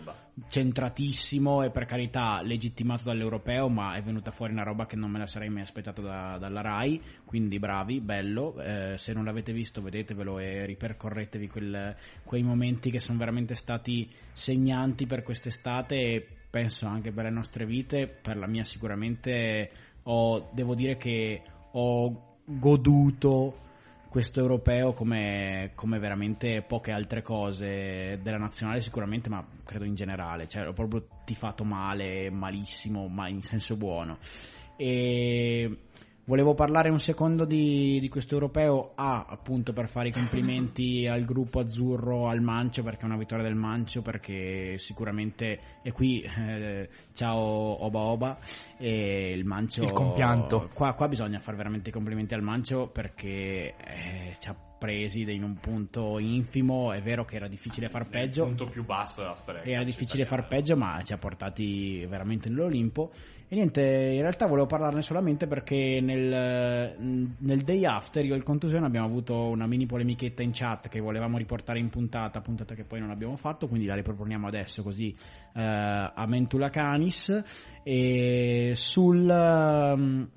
centratissimo 0.48 1.62
e 1.62 1.70
per 1.70 1.84
carità 1.84 2.40
legittimato 2.42 3.04
dall'europeo, 3.04 3.68
ma 3.68 3.94
è 3.94 4.02
venuta 4.02 4.30
fuori 4.30 4.52
una 4.52 4.62
roba 4.62 4.86
che 4.86 4.96
non 4.96 5.10
me 5.10 5.18
la 5.18 5.26
sarei 5.26 5.50
mai 5.50 5.62
aspettato 5.62 6.00
da- 6.00 6.38
dalla 6.38 6.60
Rai, 6.62 7.00
quindi 7.24 7.58
bravi, 7.58 8.00
bello, 8.00 8.54
Eh, 8.62 8.94
se 8.96 9.12
non 9.12 9.24
l'avete 9.24 9.52
visto 9.52 9.82
vedetevelo 9.82 10.38
e 10.38 10.64
ripercorretevi 10.66 11.48
quel- 11.48 11.96
quei 12.24 12.42
momenti 12.42 12.90
che 12.90 13.00
sono 13.00 13.18
veramente 13.18 13.54
stati 13.54 14.08
segnanti 14.32 15.06
per 15.06 15.22
quest'estate 15.22 15.94
e 15.96 16.26
penso 16.50 16.86
anche 16.86 17.12
per 17.12 17.24
le 17.24 17.30
nostre 17.30 17.64
vite, 17.64 18.06
per 18.06 18.36
la 18.36 18.46
mia 18.46 18.64
sicuramente 18.64 19.70
ho- 20.04 20.48
devo 20.52 20.74
dire 20.74 20.96
che 20.96 21.42
ho 21.72 22.36
goduto 22.44 23.58
questo 24.08 24.40
europeo 24.40 24.92
come, 24.92 25.72
come 25.74 25.98
veramente 25.98 26.60
poche 26.60 26.92
altre 26.92 27.22
cose 27.22 28.18
della 28.22 28.36
nazionale 28.36 28.82
sicuramente 28.82 29.30
ma 29.30 29.42
credo 29.64 29.84
in 29.84 29.94
generale. 29.94 30.46
Cioè 30.48 30.68
ho 30.68 30.72
proprio 30.74 31.06
tifato 31.24 31.64
male 31.64 32.28
malissimo 32.30 33.08
ma 33.08 33.28
in 33.28 33.40
senso 33.40 33.76
buono. 33.76 34.18
E 34.76 35.78
volevo 36.24 36.54
parlare 36.54 36.88
un 36.88 37.00
secondo 37.00 37.44
di, 37.44 37.98
di 38.00 38.08
questo 38.08 38.34
europeo 38.34 38.92
A 38.94 39.26
appunto 39.28 39.72
per 39.72 39.88
fare 39.88 40.08
i 40.08 40.12
complimenti 40.12 41.06
al 41.10 41.24
gruppo 41.24 41.60
azzurro 41.60 42.28
al 42.28 42.40
Mancio 42.40 42.82
perché 42.82 43.02
è 43.02 43.04
una 43.06 43.16
vittoria 43.16 43.44
del 43.44 43.54
Mancio 43.54 44.02
perché 44.02 44.78
sicuramente 44.78 45.60
e 45.82 45.92
qui 45.92 46.20
eh, 46.22 46.88
ciao 47.12 47.38
Oba 47.38 47.98
Oba 47.98 48.38
e 48.78 49.32
il 49.32 49.44
Mancio 49.44 49.82
Il 49.82 49.92
compianto. 49.92 50.70
qua, 50.72 50.92
qua 50.94 51.08
bisogna 51.08 51.40
fare 51.40 51.56
veramente 51.56 51.90
i 51.90 51.92
complimenti 51.92 52.34
al 52.34 52.42
Mancio 52.42 52.88
perché 52.88 53.74
eh, 53.76 54.36
ci 54.38 54.48
ha 54.48 54.56
presi 54.82 55.20
in 55.32 55.44
un 55.44 55.58
punto 55.60 56.18
infimo. 56.18 56.92
È 56.92 57.00
vero 57.00 57.24
che 57.24 57.36
era 57.36 57.46
difficile 57.46 57.88
far 57.88 58.02
Il 58.02 58.08
peggio. 58.08 58.44
punto 58.46 58.66
più 58.66 58.84
basso 58.84 59.20
della 59.20 59.36
storia. 59.36 59.62
Era 59.62 59.84
difficile 59.84 60.24
far 60.24 60.48
peggio, 60.48 60.76
ma 60.76 61.00
ci 61.04 61.12
ha 61.12 61.18
portati 61.18 62.04
veramente 62.06 62.48
nell'Olimpo. 62.48 63.12
E 63.52 63.54
niente, 63.54 63.82
in 63.82 64.22
realtà 64.22 64.46
volevo 64.46 64.64
parlarne 64.66 65.02
solamente 65.02 65.46
perché 65.46 66.00
nel, 66.00 66.96
nel 67.36 67.60
day 67.60 67.84
after 67.84 68.24
io 68.24 68.32
e 68.32 68.38
il 68.38 68.44
contusione 68.44 68.86
abbiamo 68.86 69.04
avuto 69.04 69.50
una 69.50 69.66
mini 69.66 69.84
polemichetta 69.84 70.42
in 70.42 70.52
chat 70.54 70.88
che 70.88 71.00
volevamo 71.00 71.36
riportare 71.36 71.78
in 71.78 71.90
puntata, 71.90 72.40
puntata 72.40 72.74
che 72.74 72.84
poi 72.84 73.00
non 73.00 73.10
abbiamo 73.10 73.36
fatto, 73.36 73.68
quindi 73.68 73.84
la 73.84 73.94
riproponiamo 73.94 74.46
adesso 74.46 74.82
così 74.82 75.14
eh, 75.52 75.60
a 75.62 76.24
Mentula 76.26 76.70
Canis. 76.70 77.42
E 77.82 78.72
sul. 78.74 80.30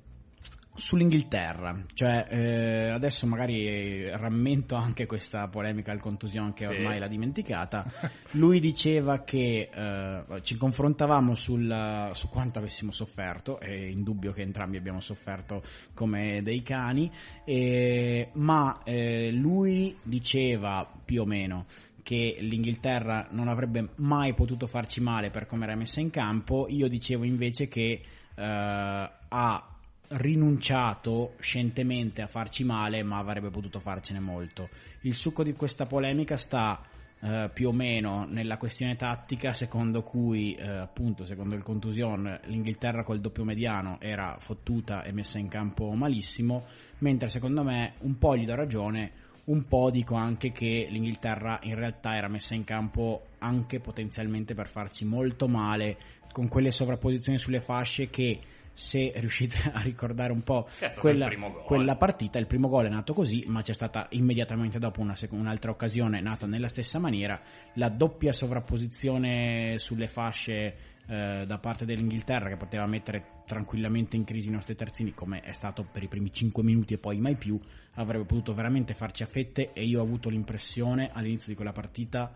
Sull'Inghilterra, 0.76 1.84
cioè 1.94 2.26
eh, 2.28 2.88
adesso 2.90 3.26
magari 3.26 3.66
eh, 3.66 4.16
rammento 4.16 4.74
anche 4.74 5.06
questa 5.06 5.48
polemica 5.48 5.92
al 5.92 6.00
contusion 6.00 6.52
che 6.52 6.64
Sì. 6.66 6.70
ormai 6.72 6.98
l'ha 6.98 7.08
dimenticata. 7.08 7.84
Lui 8.32 8.60
diceva 8.60 9.22
che 9.24 9.68
eh, 9.72 10.22
ci 10.42 10.56
confrontavamo 10.56 11.34
sul, 11.34 12.10
su 12.12 12.28
quanto 12.28 12.58
avessimo 12.58 12.90
sofferto, 12.92 13.58
è 13.58 13.70
indubbio 13.70 14.32
che 14.32 14.42
entrambi 14.42 14.76
abbiamo 14.76 15.00
sofferto 15.00 15.62
come 15.94 16.42
dei 16.42 16.62
cani, 16.62 17.10
e- 17.44 18.28
ma 18.34 18.80
eh, 18.84 19.30
lui 19.32 19.96
diceva 20.02 20.86
più 21.04 21.22
o 21.22 21.24
meno 21.24 21.66
che 22.02 22.36
l'Inghilterra 22.38 23.26
non 23.30 23.48
avrebbe 23.48 23.88
mai 23.96 24.32
potuto 24.34 24.68
farci 24.68 25.00
male 25.00 25.30
per 25.30 25.46
come 25.46 25.64
era 25.64 25.74
messa 25.74 26.00
in 26.00 26.10
campo, 26.10 26.66
io 26.68 26.86
dicevo 26.86 27.24
invece 27.24 27.66
che 27.66 28.00
eh, 28.36 28.42
ha 28.44 29.70
rinunciato 30.08 31.34
scientemente 31.38 32.22
a 32.22 32.26
farci 32.26 32.64
male, 32.64 33.02
ma 33.02 33.18
avrebbe 33.18 33.50
potuto 33.50 33.80
farcene 33.80 34.20
molto. 34.20 34.68
Il 35.02 35.14
succo 35.14 35.42
di 35.42 35.52
questa 35.52 35.86
polemica 35.86 36.36
sta 36.36 36.80
eh, 37.20 37.50
più 37.52 37.68
o 37.68 37.72
meno 37.72 38.26
nella 38.28 38.56
questione 38.56 38.96
tattica, 38.96 39.52
secondo 39.52 40.02
cui, 40.02 40.54
eh, 40.54 40.68
appunto, 40.68 41.24
secondo 41.24 41.54
il 41.54 41.62
contusion, 41.62 42.40
l'Inghilterra 42.44 43.04
col 43.04 43.20
doppio 43.20 43.44
mediano 43.44 43.98
era 44.00 44.36
fottuta 44.38 45.02
e 45.02 45.12
messa 45.12 45.38
in 45.38 45.48
campo 45.48 45.90
malissimo, 45.92 46.64
mentre 46.98 47.28
secondo 47.28 47.62
me 47.62 47.94
un 48.00 48.18
po' 48.18 48.36
gli 48.36 48.44
do 48.44 48.54
ragione, 48.54 49.24
un 49.44 49.64
po' 49.66 49.90
dico 49.90 50.14
anche 50.14 50.52
che 50.52 50.86
l'Inghilterra 50.90 51.60
in 51.62 51.74
realtà 51.74 52.16
era 52.16 52.28
messa 52.28 52.54
in 52.54 52.64
campo 52.64 53.28
anche 53.38 53.80
potenzialmente 53.80 54.54
per 54.54 54.68
farci 54.68 55.04
molto 55.04 55.46
male 55.46 55.98
con 56.32 56.48
quelle 56.48 56.70
sovrapposizioni 56.70 57.38
sulle 57.38 57.60
fasce 57.60 58.10
che 58.10 58.40
se 58.76 59.10
riuscite 59.16 59.56
a 59.72 59.80
ricordare 59.80 60.32
un 60.32 60.42
po' 60.42 60.68
quella, 60.98 61.28
quella 61.64 61.96
partita, 61.96 62.38
il 62.38 62.46
primo 62.46 62.68
gol 62.68 62.86
è 62.86 62.90
nato 62.90 63.14
così, 63.14 63.44
ma 63.46 63.62
c'è 63.62 63.72
stata 63.72 64.06
immediatamente 64.10 64.78
dopo 64.78 65.00
una 65.00 65.14
un'altra 65.30 65.70
occasione 65.70 66.20
nata 66.20 66.46
nella 66.46 66.68
stessa 66.68 66.98
maniera, 66.98 67.40
la 67.74 67.88
doppia 67.88 68.32
sovrapposizione 68.32 69.78
sulle 69.78 70.08
fasce 70.08 70.94
eh, 71.06 71.44
da 71.46 71.58
parte 71.58 71.86
dell'Inghilterra 71.86 72.48
che 72.48 72.56
poteva 72.56 72.86
mettere 72.86 73.42
tranquillamente 73.46 74.16
in 74.16 74.24
crisi 74.24 74.48
i 74.48 74.52
nostri 74.52 74.74
terzini 74.74 75.14
come 75.14 75.40
è 75.40 75.52
stato 75.52 75.86
per 75.90 76.02
i 76.02 76.08
primi 76.08 76.30
5 76.30 76.62
minuti 76.62 76.94
e 76.94 76.98
poi 76.98 77.18
mai 77.18 77.36
più, 77.36 77.58
avrebbe 77.94 78.26
potuto 78.26 78.52
veramente 78.52 78.92
farci 78.92 79.22
a 79.22 79.26
fette 79.26 79.72
e 79.72 79.84
io 79.84 80.00
ho 80.00 80.02
avuto 80.02 80.28
l'impressione 80.28 81.10
all'inizio 81.12 81.48
di 81.48 81.54
quella 81.54 81.72
partita 81.72 82.30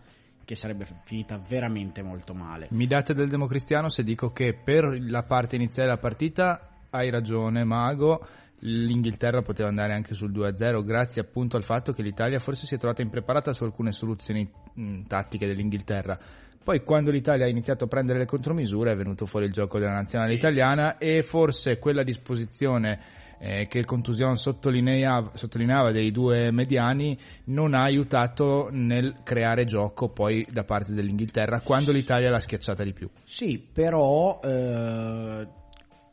che 0.44 0.54
sarebbe 0.54 0.86
finita 1.04 1.38
veramente 1.48 2.02
molto 2.02 2.34
male. 2.34 2.68
Mi 2.70 2.86
date 2.86 3.14
del 3.14 3.28
democristiano 3.28 3.88
se 3.88 4.02
dico 4.02 4.32
che 4.32 4.54
per 4.54 4.98
la 5.08 5.22
parte 5.22 5.56
iniziale 5.56 5.88
della 5.88 6.00
partita 6.00 6.68
hai 6.90 7.10
ragione, 7.10 7.64
Mago. 7.64 8.24
L'Inghilterra 8.62 9.40
poteva 9.40 9.70
andare 9.70 9.94
anche 9.94 10.12
sul 10.12 10.30
2-0 10.32 10.84
grazie 10.84 11.22
appunto 11.22 11.56
al 11.56 11.62
fatto 11.64 11.92
che 11.92 12.02
l'Italia 12.02 12.38
forse 12.38 12.66
si 12.66 12.74
è 12.74 12.78
trovata 12.78 13.00
impreparata 13.00 13.54
su 13.54 13.64
alcune 13.64 13.90
soluzioni 13.90 14.46
mh, 14.74 15.02
tattiche 15.06 15.46
dell'Inghilterra. 15.46 16.18
Poi 16.62 16.82
quando 16.84 17.10
l'Italia 17.10 17.46
ha 17.46 17.48
iniziato 17.48 17.84
a 17.84 17.86
prendere 17.86 18.18
le 18.18 18.26
contromisure 18.26 18.92
è 18.92 18.96
venuto 18.96 19.24
fuori 19.24 19.46
il 19.46 19.52
gioco 19.52 19.78
della 19.78 19.94
nazionale 19.94 20.32
Sì. 20.32 20.36
italiana 20.36 20.98
e 20.98 21.22
forse 21.22 21.78
quella 21.78 22.02
disposizione 22.02 23.00
eh, 23.40 23.66
che 23.66 23.78
il 23.78 23.86
contusion 23.86 24.36
sottolineava, 24.36 25.30
sottolineava 25.34 25.90
dei 25.90 26.10
due 26.12 26.50
mediani 26.50 27.18
non 27.44 27.74
ha 27.74 27.82
aiutato 27.82 28.68
nel 28.70 29.14
creare 29.24 29.64
gioco 29.64 30.10
poi 30.10 30.46
da 30.50 30.64
parte 30.64 30.92
dell'Inghilterra 30.92 31.60
quando 31.60 31.90
l'Italia 31.90 32.30
l'ha 32.30 32.40
schiacciata 32.40 32.84
di 32.84 32.92
più. 32.92 33.08
Sì, 33.24 33.58
però 33.58 34.38
eh, 34.44 35.46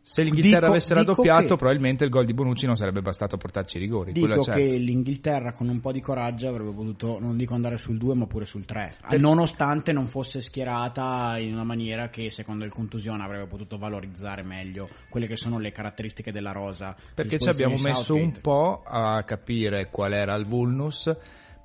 Se 0.09 0.23
l'Inghilterra 0.23 0.59
Dico- 0.59 0.71
avesse 0.71 0.93
raddoppiato, 0.93 1.47
che- 1.47 1.55
probabilmente 1.57 2.05
il 2.05 2.09
gol 2.09 2.23
di 2.23 2.33
Bonucci 2.33 2.65
non 2.65 2.77
sarebbe 2.77 3.01
bastato 3.01 3.35
a 3.35 3.37
portarci 3.37 3.75
i 3.75 3.81
rigori. 3.81 4.13
Dico 4.13 4.41
certo. 4.41 4.51
che 4.53 4.77
l'Inghilterra 4.77 5.51
con 5.51 5.67
un 5.67 5.81
po' 5.81 5.91
di 5.91 5.99
coraggio 5.99 6.47
avrebbe 6.47 6.71
potuto, 6.71 7.19
non 7.19 7.35
dico 7.35 7.53
andare 7.55 7.77
sul 7.77 7.97
2, 7.97 8.15
ma 8.15 8.25
pure 8.25 8.45
sul 8.45 8.63
3, 8.63 8.95
nonostante 9.17 9.91
non 9.91 10.07
fosse 10.07 10.39
schierata 10.39 11.37
in 11.39 11.51
una 11.51 11.65
maniera 11.65 12.07
che 12.07 12.31
secondo 12.31 12.63
il 12.63 12.71
contusione 12.71 13.21
avrebbe 13.21 13.47
potuto 13.47 13.77
valorizzare 13.77 14.43
meglio 14.43 14.87
quelle 15.09 15.27
che 15.27 15.35
sono 15.35 15.59
le 15.59 15.73
caratteristiche 15.73 16.31
della 16.31 16.53
rosa. 16.53 16.95
Perché 17.13 17.37
ci 17.37 17.49
abbiamo 17.49 17.75
messo 17.77 18.15
un 18.15 18.31
po' 18.39 18.83
a 18.85 19.21
capire 19.23 19.89
qual 19.89 20.13
era 20.13 20.35
il 20.35 20.45
vulnus. 20.45 21.13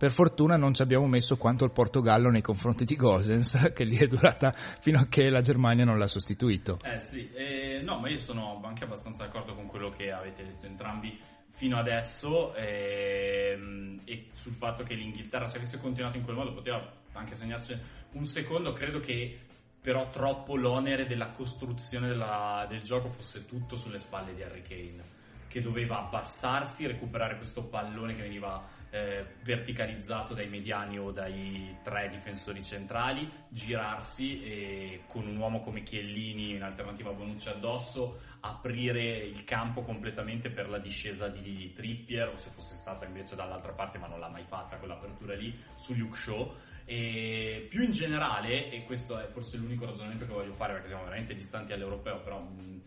Per 0.03 0.11
fortuna 0.11 0.57
non 0.57 0.75
ci 0.75 0.83
abbiamo 0.83 1.07
messo 1.07 1.37
quanto 1.37 1.65
il 1.65 1.71
Portogallo 1.71 2.29
nei 2.29 2.41
confronti 2.43 2.85
di 2.85 2.97
Gosens, 2.97 3.71
che 3.73 3.85
lì 3.85 3.97
è 3.99 4.09
durata 4.09 4.51
fino 4.51 4.99
a 4.99 5.07
che 5.09 5.31
la 5.31 5.43
Germania 5.43 5.85
non 5.85 5.97
l'ha 5.97 6.09
sostituito. 6.09 6.81
Eh 6.83 6.99
sì, 6.99 7.31
eh, 7.31 7.83
no, 7.85 8.01
ma 8.01 8.09
io 8.09 8.17
sono 8.17 8.61
anche 8.65 8.83
abbastanza 8.83 9.27
d'accordo 9.27 9.55
con 9.55 9.69
quello 9.69 9.91
che 9.91 10.11
avete 10.11 10.43
detto 10.43 10.67
entrambi 10.67 11.17
fino 11.51 11.79
adesso 11.79 12.53
ehm, 12.57 14.01
e 14.05 14.27
sul 14.33 14.55
fatto 14.55 14.83
che 14.83 14.95
l'Inghilterra 14.95 15.47
se 15.47 15.59
avesse 15.59 15.79
continuato 15.79 16.17
in 16.17 16.25
quel 16.25 16.35
modo 16.35 16.53
poteva 16.53 16.85
anche 17.13 17.37
segnarci 17.37 17.79
un 18.15 18.27
secondo, 18.27 18.73
credo 18.73 18.99
che 18.99 19.39
però 19.81 20.11
troppo 20.11 20.57
l'onere 20.57 21.07
della 21.07 21.31
costruzione 21.31 22.09
della- 22.09 22.67
del 22.69 22.83
gioco 22.83 23.07
fosse 23.07 23.47
tutto 23.47 23.77
sulle 23.77 24.01
spalle 24.01 24.35
di 24.35 24.43
Harry 24.43 24.63
Kane 24.63 25.21
che 25.47 25.61
doveva 25.61 25.99
abbassarsi, 25.99 26.89
recuperare 26.89 27.37
questo 27.37 27.63
pallone 27.63 28.17
che 28.17 28.23
veniva 28.23 28.81
eh, 28.93 29.25
verticalizzato 29.43 30.35
dai 30.35 30.49
mediani 30.49 30.99
o 30.99 31.11
dai 31.13 31.79
tre 31.83 32.11
difensori 32.11 32.63
centrali, 32.63 33.27
girarsi 33.49 34.43
e 34.43 35.05
con 35.07 35.27
un 35.27 35.37
uomo 35.39 35.61
come 35.61 35.83
Chiellini 35.83 36.51
in 36.51 36.63
alternativa 36.63 37.09
a 37.09 37.15
Bonucci 37.15 37.49
addosso 37.49 38.21
aprire 38.41 39.17
il 39.17 39.45
campo 39.45 39.81
completamente 39.81 40.51
per 40.51 40.69
la 40.69 40.79
discesa 40.79 41.29
di 41.29 41.73
Trippier 41.73 42.29
o 42.29 42.37
se 42.37 42.51
fosse 42.51 42.75
stata 42.75 43.07
invece 43.07 43.35
dall'altra 43.35 43.73
parte 43.73 43.97
ma 43.97 44.09
non 44.09 44.21
l'ha 44.21 44.29
mai 44.29 44.45
fatta 44.45 44.77
quell'apertura 44.77 45.35
lì 45.37 45.59
su 45.75 45.95
Luke 45.95 46.17
Shaw 46.17 46.55
e 46.85 47.67
più 47.71 47.83
in 47.83 47.93
generale 47.93 48.71
e 48.71 48.85
questo 48.85 49.19
è 49.19 49.27
forse 49.29 49.57
l'unico 49.57 49.87
ragionamento 49.87 50.27
che 50.27 50.33
voglio 50.33 50.53
fare 50.53 50.75
perché 50.75 50.89
siamo 50.89 51.05
veramente 51.05 51.35
distanti 51.35 51.73
all'europeo 51.73 52.21
però 52.21 52.41
mh, 52.41 52.83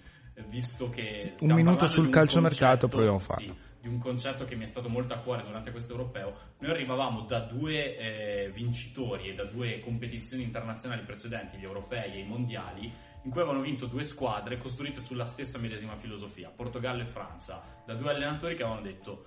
visto 0.50 0.90
che 0.90 1.34
Un 1.40 1.54
minuto 1.54 1.88
sul 1.88 2.10
calciomercato, 2.10 2.88
proviamo 2.88 3.16
a 3.16 3.20
farlo. 3.20 3.54
sì, 3.54 3.60
di 3.86 3.92
un 3.92 4.00
concetto 4.00 4.46
che 4.46 4.56
mi 4.56 4.64
è 4.64 4.68
stato 4.68 4.90
molto 4.90 5.14
a 5.14 5.20
cuore 5.20 5.44
durante 5.44 5.70
questo 5.70 5.92
europeo. 5.92 6.54
Noi 6.58 6.72
arrivavamo 6.72 7.22
da 7.22 7.42
due 7.42 7.96
eh, 7.96 8.50
vincitori 8.52 9.30
e 9.30 9.36
da 9.36 9.44
due 9.44 9.80
competizioni 9.80 10.42
internazionali 10.42 11.04
precedenti, 11.04 11.58
gli 11.58 11.66
europei 11.66 12.14
e 12.14 12.20
i 12.22 12.26
mondiali, 12.26 12.92
in 13.22 13.30
cui 13.30 13.42
avevano 13.42 13.62
vinto 13.62 13.86
due 13.86 14.04
squadre 14.04 14.58
costruite 14.58 15.02
sulla 15.02 15.28
stessa 15.28 15.60
medesima 15.60 15.96
filosofia, 15.98 16.50
Portogallo 16.50 17.04
e 17.04 17.06
Francia, 17.06 17.62
da 17.86 17.94
due 17.94 18.10
allenatori 18.10 18.56
che 18.56 18.64
avevano 18.64 18.84
detto 18.84 19.26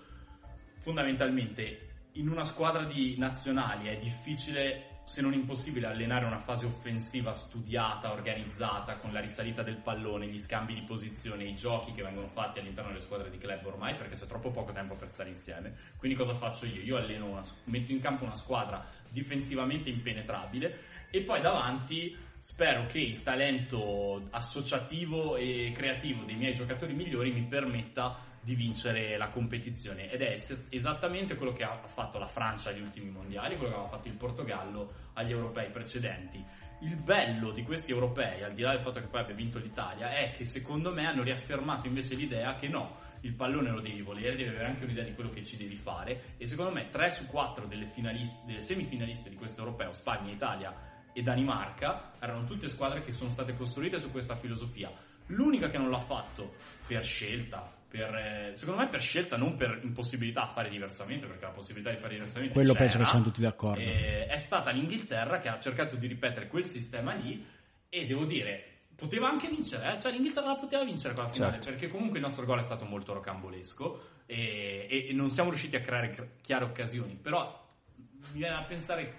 fondamentalmente 0.79 1.87
in 2.15 2.29
una 2.29 2.43
squadra 2.43 2.83
di 2.83 3.15
nazionali 3.17 3.87
è 3.87 3.97
difficile 3.97 4.88
se 5.09 5.23
non 5.23 5.33
impossibile 5.33 5.87
allenare 5.87 6.27
una 6.27 6.39
fase 6.39 6.67
offensiva 6.67 7.33
studiata, 7.33 8.13
organizzata, 8.13 8.99
con 8.99 9.11
la 9.11 9.21
risalita 9.21 9.63
del 9.63 9.79
pallone, 9.79 10.27
gli 10.27 10.37
scambi 10.37 10.75
di 10.75 10.83
posizione, 10.83 11.45
i 11.45 11.55
giochi 11.55 11.95
che 11.95 12.03
vengono 12.03 12.29
fatti 12.29 12.59
all'interno 12.59 12.91
delle 12.91 13.01
squadre 13.01 13.31
di 13.31 13.39
club 13.39 13.65
ormai 13.65 13.95
perché 13.95 14.15
c'è 14.15 14.27
troppo 14.27 14.51
poco 14.51 14.71
tempo 14.73 14.97
per 14.97 15.09
stare 15.09 15.31
insieme. 15.31 15.75
Quindi 15.97 16.15
cosa 16.15 16.35
faccio 16.35 16.67
io? 16.67 16.83
Io 16.83 16.97
alleno 16.99 17.25
una, 17.25 17.43
metto 17.65 17.91
in 17.91 18.01
campo 18.01 18.25
una 18.25 18.35
squadra 18.35 18.85
difensivamente 19.09 19.89
impenetrabile 19.89 20.79
e 21.11 21.23
poi 21.23 21.41
davanti 21.41 22.15
spero 22.41 22.85
che 22.85 22.99
il 22.99 23.23
talento 23.23 24.29
associativo 24.29 25.37
e 25.37 25.73
creativo 25.75 26.25
dei 26.25 26.37
miei 26.37 26.53
giocatori 26.53 26.93
migliori 26.93 27.33
mi 27.33 27.47
permetta 27.47 28.28
di 28.49 28.55
vincere 28.55 29.19
la 29.19 29.29
competizione 29.29 30.11
ed 30.11 30.23
è 30.23 30.33
es- 30.33 30.69
esattamente 30.71 31.35
quello 31.35 31.53
che 31.53 31.65
ha 31.65 31.77
fatto 31.85 32.19
la 32.19 32.27
Francia 32.27 32.71
agli 32.71 32.81
ultimi 32.81 33.11
mondiali, 33.11 33.57
quello 33.57 33.73
che 33.73 33.79
aveva 33.79 33.91
fatto 33.91 34.09
il 34.09 34.15
Portogallo 34.15 34.93
agli 35.13 35.33
europei 35.33 35.71
precedenti. 35.71 36.43
Il 36.81 36.97
bello 36.97 37.51
di 37.51 37.63
questi 37.63 37.91
europei, 37.91 38.43
al 38.43 38.55
di 38.55 38.63
là 38.63 38.71
del 38.71 38.81
fatto 38.81 39.01
che 39.01 39.07
poi 39.07 39.21
abbia 39.21 39.35
vinto 39.35 39.59
l'Italia, 39.59 40.13
è 40.13 40.31
che 40.31 40.47
secondo 40.47 40.91
me 40.95 41.05
hanno 41.05 41.23
riaffermato 41.23 41.89
invece 41.89 42.15
l'idea 42.15 42.55
che 42.55 42.69
no, 42.69 42.97
il 43.21 43.35
pallone 43.35 43.71
lo 43.71 43.83
devi 43.83 44.01
volere, 44.01 44.35
devi 44.35 44.49
avere 44.49 44.69
anche 44.69 44.85
un'idea 44.85 45.05
di 45.05 45.13
quello 45.13 45.29
che 45.29 45.45
ci 45.45 45.59
devi 45.59 45.75
fare 45.75 46.37
e 46.39 46.47
secondo 46.47 46.73
me 46.73 46.89
3 46.89 47.11
su 47.11 47.27
4 47.27 47.67
delle, 47.67 47.89
finaliste, 47.89 48.47
delle 48.47 48.63
semifinaliste 48.63 49.29
di 49.29 49.37
questo 49.37 49.61
europeo, 49.61 49.93
Spagna, 49.93 50.33
Italia 50.33 50.75
e 51.13 51.21
Danimarca, 51.21 52.13
erano 52.19 52.45
tutte 52.45 52.69
squadre 52.69 53.03
che 53.03 53.13
sono 53.13 53.29
state 53.29 53.55
costruite 53.55 54.01
su 54.01 54.11
questa 54.11 54.37
filosofia. 54.37 54.91
L'unica 55.27 55.69
che 55.69 55.77
non 55.77 55.91
l'ha 55.91 56.01
fatto 56.01 56.55
per 56.87 57.05
scelta, 57.05 57.77
per, 57.89 58.15
eh, 58.15 58.51
secondo 58.55 58.83
me 58.83 58.89
per 58.89 59.01
scelta, 59.01 59.37
non 59.37 59.55
per 59.55 59.81
impossibilità 59.83 60.43
a 60.43 60.49
fare 60.49 60.69
diversamente, 60.69 61.27
perché 61.27 61.45
la 61.47 61.53
possibilità 61.53 61.91
di 61.91 61.97
fare 61.97 62.13
diversamente 62.15 62.53
Quello 62.53 62.73
c'era, 62.73 62.85
penso 62.85 62.99
che 62.99 63.05
siamo 63.07 63.25
tutti 63.25 63.41
d'accordo. 63.41 63.81
eh, 63.81 64.27
è 64.27 64.37
stata 64.37 64.71
l'Inghilterra 64.71 65.39
che 65.39 65.49
ha 65.49 65.59
cercato 65.59 65.97
di 65.97 66.07
ripetere 66.07 66.49
quel 66.49 66.65
sistema 66.67 67.15
lì 67.15 67.45
e 67.89 68.05
devo 68.07 68.25
dire, 68.27 68.65
poteva 68.95 69.29
anche 69.29 69.49
vincere, 69.49 69.95
eh? 69.95 70.01
cioè 70.01 70.13
l'Inghilterra 70.13 70.49
la 70.49 70.57
poteva 70.57 70.85
vincere 70.85 71.15
quella 71.15 71.29
finale, 71.31 71.53
Certo. 71.55 71.71
perché 71.71 71.89
comunque 71.89 72.19
il 72.19 72.25
nostro 72.25 72.45
gol 72.45 72.59
è 72.59 72.63
stato 72.63 72.85
molto 72.85 73.15
rocambolesco 73.15 74.03
e, 74.27 74.87
e- 74.91 75.07
e 75.09 75.13
non 75.15 75.31
siamo 75.31 75.49
riusciti 75.49 75.77
a 75.77 75.81
creare 75.81 76.11
cr- 76.11 76.41
chiare 76.43 76.65
occasioni, 76.65 77.15
però 77.15 77.67
mi 77.95 78.39
viene 78.41 78.55
a 78.57 78.65
pensare, 78.65 79.15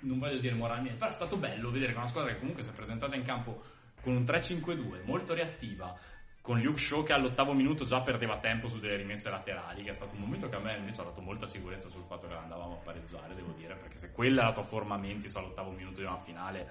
non 0.00 0.18
voglio 0.20 0.38
dire 0.38 0.54
moralmente, 0.54 0.96
però 0.98 1.10
è 1.10 1.14
stato 1.14 1.36
bello 1.36 1.70
vedere 1.70 1.92
che 1.92 1.98
una 1.98 2.06
squadra 2.06 2.32
che 2.32 2.38
comunque 2.38 2.62
si 2.62 2.68
è 2.68 2.72
presentata 2.72 3.16
in 3.16 3.24
campo 3.24 3.62
con 4.02 4.14
un 4.14 4.22
3-5-2, 4.24 5.04
molto 5.04 5.32
reattiva, 5.34 5.96
con 6.42 6.60
Luke 6.60 6.78
Shaw 6.78 7.04
che 7.04 7.12
all'ottavo 7.12 7.54
minuto 7.54 7.84
già 7.84 8.02
perdeva 8.02 8.38
tempo 8.38 8.66
su 8.66 8.80
delle 8.80 8.96
rimesse 8.96 9.30
laterali, 9.30 9.84
che 9.84 9.90
è 9.90 9.94
stato 9.94 10.16
un 10.16 10.22
momento 10.22 10.48
che 10.48 10.56
a 10.56 10.58
me 10.58 10.76
invece 10.76 11.00
ha 11.00 11.04
dato 11.04 11.20
molta 11.20 11.46
sicurezza 11.46 11.88
sul 11.88 12.02
fatto 12.02 12.26
che 12.26 12.34
andavamo 12.34 12.74
a 12.74 12.82
pareggiare, 12.82 13.36
devo 13.36 13.52
dire, 13.52 13.76
perché 13.76 13.96
se 13.96 14.10
quella 14.10 14.42
è 14.42 14.44
la 14.46 14.52
tua 14.52 14.64
forma 14.64 14.98
mentis 14.98 15.36
all'ottavo 15.36 15.70
minuto 15.70 16.00
di 16.00 16.06
una 16.06 16.18
finale, 16.18 16.70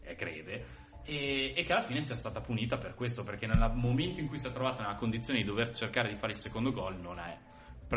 è 0.00 0.16
greve. 0.16 0.80
E, 1.04 1.54
e 1.56 1.62
che 1.62 1.72
alla 1.72 1.84
fine 1.84 2.00
sia 2.00 2.16
stata 2.16 2.40
punita 2.40 2.78
per 2.78 2.94
questo, 2.94 3.22
perché 3.22 3.46
nel 3.46 3.72
momento 3.74 4.18
in 4.18 4.26
cui 4.26 4.38
si 4.38 4.48
è 4.48 4.52
trovata 4.52 4.82
nella 4.82 4.96
condizione 4.96 5.38
di 5.38 5.44
dover 5.44 5.70
cercare 5.70 6.08
di 6.08 6.16
fare 6.16 6.32
il 6.32 6.38
secondo 6.38 6.72
gol, 6.72 6.98
non 6.98 7.20
è. 7.20 7.38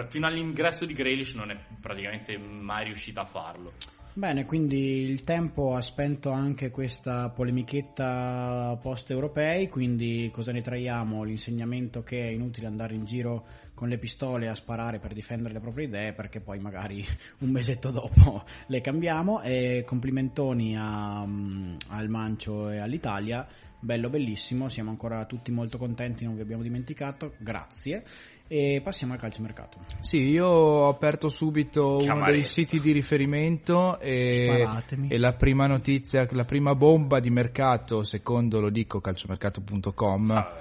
Fino 0.10 0.28
all'ingresso 0.28 0.86
di 0.86 0.94
Grealish 0.94 1.34
non 1.34 1.50
è 1.50 1.58
praticamente 1.80 2.38
mai 2.38 2.84
riuscita 2.84 3.22
a 3.22 3.26
farlo. 3.26 3.74
Bene, 4.18 4.46
quindi 4.46 5.02
il 5.02 5.26
tempo 5.26 5.76
ha 5.76 5.82
spento 5.82 6.32
anche 6.32 6.72
questa 6.72 7.30
polemichetta 7.32 8.80
post-europei, 8.82 9.68
quindi 9.68 10.30
cosa 10.32 10.54
ne 10.54 10.62
traiamo? 10.62 11.24
L'insegnamento 11.24 12.02
che 12.02 12.22
è 12.22 12.28
inutile 12.28 12.68
andare 12.68 12.96
in 12.96 13.04
giro 13.04 13.46
con 13.74 13.90
le 13.90 13.98
pistole 13.98 14.48
a 14.48 14.56
sparare 14.56 15.00
per 15.00 15.12
difendere 15.12 15.56
le 15.56 15.60
proprie 15.60 15.88
idee 15.88 16.14
perché 16.14 16.40
poi 16.40 16.60
magari 16.60 17.06
un 17.40 17.50
mesetto 17.50 17.92
dopo 17.92 18.46
le 18.68 18.80
cambiamo. 18.80 19.42
E 19.42 19.84
complimentoni 19.86 20.78
a- 20.78 21.26
mm, 21.26 21.76
al 21.90 22.08
Mancio 22.08 22.70
e 22.70 22.78
all'Italia, 22.78 23.46
bello 23.82 24.10
bellissimo, 24.10 24.70
siamo 24.70 24.92
ancora 24.92 25.26
tutti 25.26 25.52
molto 25.52 25.78
contenti, 25.78 26.24
non 26.24 26.36
vi 26.36 26.42
abbiamo 26.42 26.64
dimenticato, 26.64 27.34
grazie 27.38 28.06
e 28.48 28.80
passiamo 28.84 29.14
al 29.14 29.20
calciomercato. 29.20 29.78
Sì, 30.02 30.18
io 30.18 30.46
ho 30.46 30.88
aperto 30.88 31.30
subito 31.30 31.98
Che 31.98 32.10
uno 32.10 32.26
dei 32.26 32.44
siti 32.44 32.80
di 32.80 32.92
riferimento 32.92 34.00
e, 34.00 34.68
e 35.08 35.18
la 35.18 35.34
prima 35.34 35.66
notizia, 35.66 36.28
la 36.30 36.46
prima 36.46 36.76
bomba 36.76 37.20
di 37.20 37.30
mercato, 37.32 38.04
secondo 38.04 38.60
lo 38.60 38.70
dico 38.70 39.02
calciomercato.com, 39.02 40.32
Ah, 40.32 40.52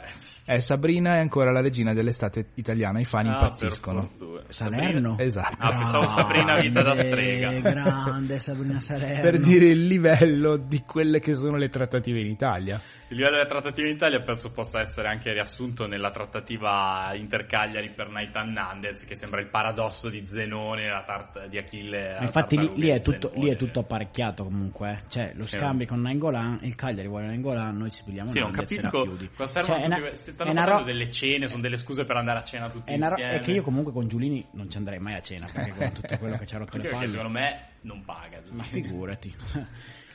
è 0.45 0.61
Sabrina 0.61 1.17
è 1.17 1.21
ancora 1.21 1.51
la 1.51 1.61
regina 1.61 1.93
dell'estate 1.93 2.49
italiana, 2.55 3.01
i 3.01 3.05
fan 3.05 3.27
Ah, 3.27 3.33
impazziscono. 3.33 4.11
Salerno? 4.49 5.17
Esatto. 5.19 5.57
Ah, 5.59 5.75
pensavo 5.75 6.07
Sabrina 6.09 6.61
vita 6.61 6.83
da 6.83 6.95
strega. 6.95 7.53
Grande 7.61 8.39
Sabrina 8.39 8.81
Salerno. 8.81 9.23
Per 9.23 9.39
dire 9.41 9.67
il 9.67 9.87
livello 9.87 10.57
di 10.57 10.83
quelle 10.87 11.21
che 11.21 11.35
sono 11.35 11.57
le 11.57 11.69
trattative 11.69 12.21
in 12.21 12.31
Italia. 12.31 12.81
Il 13.09 13.17
livello 13.17 13.37
delle 13.37 13.49
trattative 13.49 13.89
in 13.89 13.95
Italia 13.97 14.21
penso 14.23 14.51
possa 14.51 14.81
essere 14.81 15.09
anche 15.09 15.31
riassunto 15.33 15.87
nella 15.87 16.11
trattativa 16.11 17.13
Inter-Cagliari 17.15 17.91
per 17.93 18.09
Nathan 18.09 18.51
Nandez, 18.51 19.05
che 19.05 19.15
sembra 19.15 19.41
il 19.41 19.49
paradosso 19.49 20.09
di 20.09 20.27
Zenone, 20.27 20.89
la 20.89 21.03
tar- 21.05 21.47
di 21.49 21.59
Achille. 21.59 22.17
Infatti 22.23 22.59
lì, 22.59 22.73
lì 22.77 22.89
è 22.89 23.01
tutto, 23.03 23.31
lì 23.35 23.51
è 23.51 23.57
tutto 23.57 23.81
apparecchiato 23.81 24.45
comunque, 24.45 24.91
eh. 24.91 25.03
cioè 25.11 25.33
lo 25.35 25.45
Sì, 25.47 25.59
scambio 25.59 25.85
non- 25.87 25.95
con 25.95 26.01
Nainggolan, 26.01 26.59
il 26.63 26.75
Cagliari 26.75 27.07
vuole 27.07 27.27
Nainggolan, 27.27 27.77
noi 27.77 27.91
ci 27.91 28.03
pigliamo 28.05 28.31
Sì, 28.31 28.39
non 28.39 28.51
Nandez 28.53 28.83
la 28.83 28.91
capisco 28.91 29.29
cosa 29.37 29.47
servono 29.63 29.79
Cioè, 29.79 29.87
una- 29.87 30.15
si 30.15 30.31
stanno 30.33 30.53
facendo 30.55 30.79
ro- 30.79 30.85
delle 30.85 31.11
cene, 31.11 31.47
sono 31.49 31.61
delle 31.61 31.77
scuse 31.77 32.05
per 32.05 32.17
andare 32.17 32.39
a 32.39 32.45
cena 32.45 32.69
tutti 32.71 32.91
è, 32.91 32.97
una 32.97 33.09
ro- 33.09 33.15
insieme. 33.19 33.39
è 33.39 33.45
che 33.45 33.51
io 33.53 33.63
comunque 33.63 33.93
con 33.93 34.09
Giulini 34.09 34.47
non 34.53 34.71
ci 34.71 34.79
andrei 34.79 34.99
mai 34.99 35.15
a 35.15 35.21
cena 35.21 35.47
perché 35.53 35.73
con 35.77 35.93
tutto 35.93 36.17
quello 36.19 36.37
che 36.39 36.47
ci 36.47 36.55
ha 36.55 36.59
rotto 36.59 36.77
Anche 36.77 36.89
le 36.89 36.95
perché 36.95 37.07
palle. 37.07 37.19
secondo 37.19 37.39
me 37.39 37.67
non 37.83 38.03
paga. 38.05 38.41
Ma 38.51 38.63
figurati. 38.63 39.35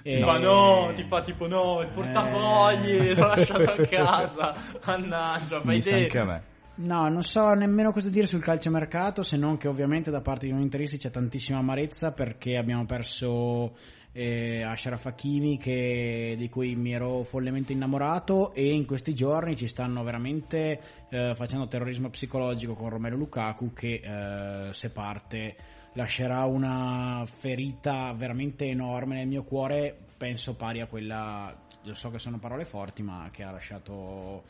Ti 0.04 0.20
fa 0.20 0.38
no, 0.38 0.92
ti 0.94 1.04
fa 1.04 1.22
tipo 1.22 1.48
no, 1.48 1.82
il 1.82 1.90
portafogli, 1.90 3.14
l'ho 3.14 3.28
lasciato 3.28 3.72
a 3.72 3.76
casa, 3.88 4.54
mannaggia, 4.86 5.62
fai 5.62 5.80
te. 5.82 5.94
anche 5.94 6.20
a 6.20 6.26
me. 6.26 6.44
No, 6.76 7.10
non 7.10 7.24
so 7.24 7.50
nemmeno 7.54 7.92
cosa 7.92 8.10
dire 8.10 8.26
sul 8.26 8.42
calciomercato, 8.42 9.22
se 9.22 9.36
non 9.36 9.58
che 9.58 9.68
ovviamente 9.68 10.12
da 10.12 10.22
parte 10.22 10.46
di 10.46 10.54
noi 10.54 10.62
interisti 10.62 10.98
c'è 10.98 11.10
tantissima 11.12 11.60
amarezza 11.60 12.12
perché 12.14 12.56
abbiamo 12.56 12.86
perso 12.86 13.76
eh, 14.14 14.64
Ashraf 14.64 15.06
Hakimi 15.08 15.58
che- 15.58 16.36
di 16.38 16.48
cui 16.48 16.76
mi 16.78 16.94
ero 16.94 17.24
follemente 17.24 17.74
innamorato 17.74 18.54
e 18.54 18.72
in 18.72 18.86
questi 18.86 19.14
giorni 19.14 19.58
ci 19.58 19.68
stanno 19.68 20.04
veramente 20.04 20.80
eh, 21.10 21.34
facendo 21.36 21.68
terrorismo 21.68 22.10
psicologico 22.10 22.74
con 22.76 22.90
Romero 22.90 23.18
Lukaku 23.18 23.74
che 23.74 24.02
eh, 24.02 24.74
se 24.74 24.90
parte 24.92 25.56
lascerà 25.94 26.45
una 26.45 27.26
ferita 27.26 28.14
veramente 28.14 28.66
enorme 28.66 29.16
nel 29.16 29.28
mio 29.28 29.44
cuore, 29.44 29.98
penso 30.18 30.56
pari 30.56 30.82
a 30.82 30.88
quella, 30.88 31.56
lo 31.84 31.94
so 31.94 32.10
che 32.10 32.20
sono 32.20 32.40
parole 32.40 32.66
forti, 32.66 33.02
ma 33.02 33.30
che 33.32 33.44
ha 33.44 33.52
lasciato 33.52 34.44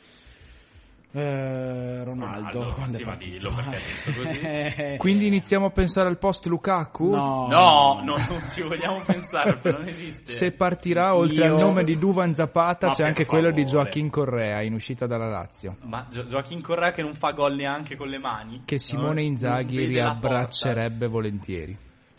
eh, 1.11 2.03
Ronaldo, 2.03 2.71
Ronaldo, 2.71 2.93
sì, 2.93 3.03
ma 3.03 3.15
dillo 3.15 3.51
così. 3.51 4.95
Quindi 4.97 5.25
iniziamo 5.27 5.65
a 5.65 5.69
pensare 5.71 6.07
al 6.07 6.19
post 6.19 6.45
Lukaku? 6.45 7.09
no, 7.09 7.47
No, 7.49 8.01
no, 8.03 8.15
non 8.17 8.43
ci 8.49 8.61
vogliamo 8.61 9.01
pensare, 9.05 9.55
perché 9.57 9.71
non 9.79 9.87
esiste. 9.87 10.31
Se 10.31 10.51
partirà 10.51 11.15
oltre 11.15 11.45
Io- 11.47 11.55
al 11.55 11.59
nome 11.61 11.83
di 11.83 11.97
Duvan 11.97 12.35
Zapata 12.35 12.87
Ma 12.87 12.93
c'è 12.93 13.03
anche 13.05 13.25
quello 13.25 13.49
di 13.51 13.63
favore. 13.63 13.81
Joaquin 13.83 14.09
Correa 14.11 14.61
in 14.61 14.73
uscita 14.73 15.07
dalla 15.07 15.27
Lazio. 15.29 15.77
Ma 15.81 16.05
Gio- 16.11 16.23
Joaquin 16.25 16.61
Correa 16.61 16.91
che 16.91 17.01
non 17.01 17.15
fa 17.15 17.31
gol 17.31 17.55
neanche 17.55 17.95
con 17.95 18.07
le 18.07 18.19
mani? 18.19 18.61
Che 18.65 18.77
Simone 18.77 19.21
No, 19.21 19.27
Inzaghi 19.27 19.85
riabbraccerebbe 19.85 21.07
volentieri. 21.07 21.75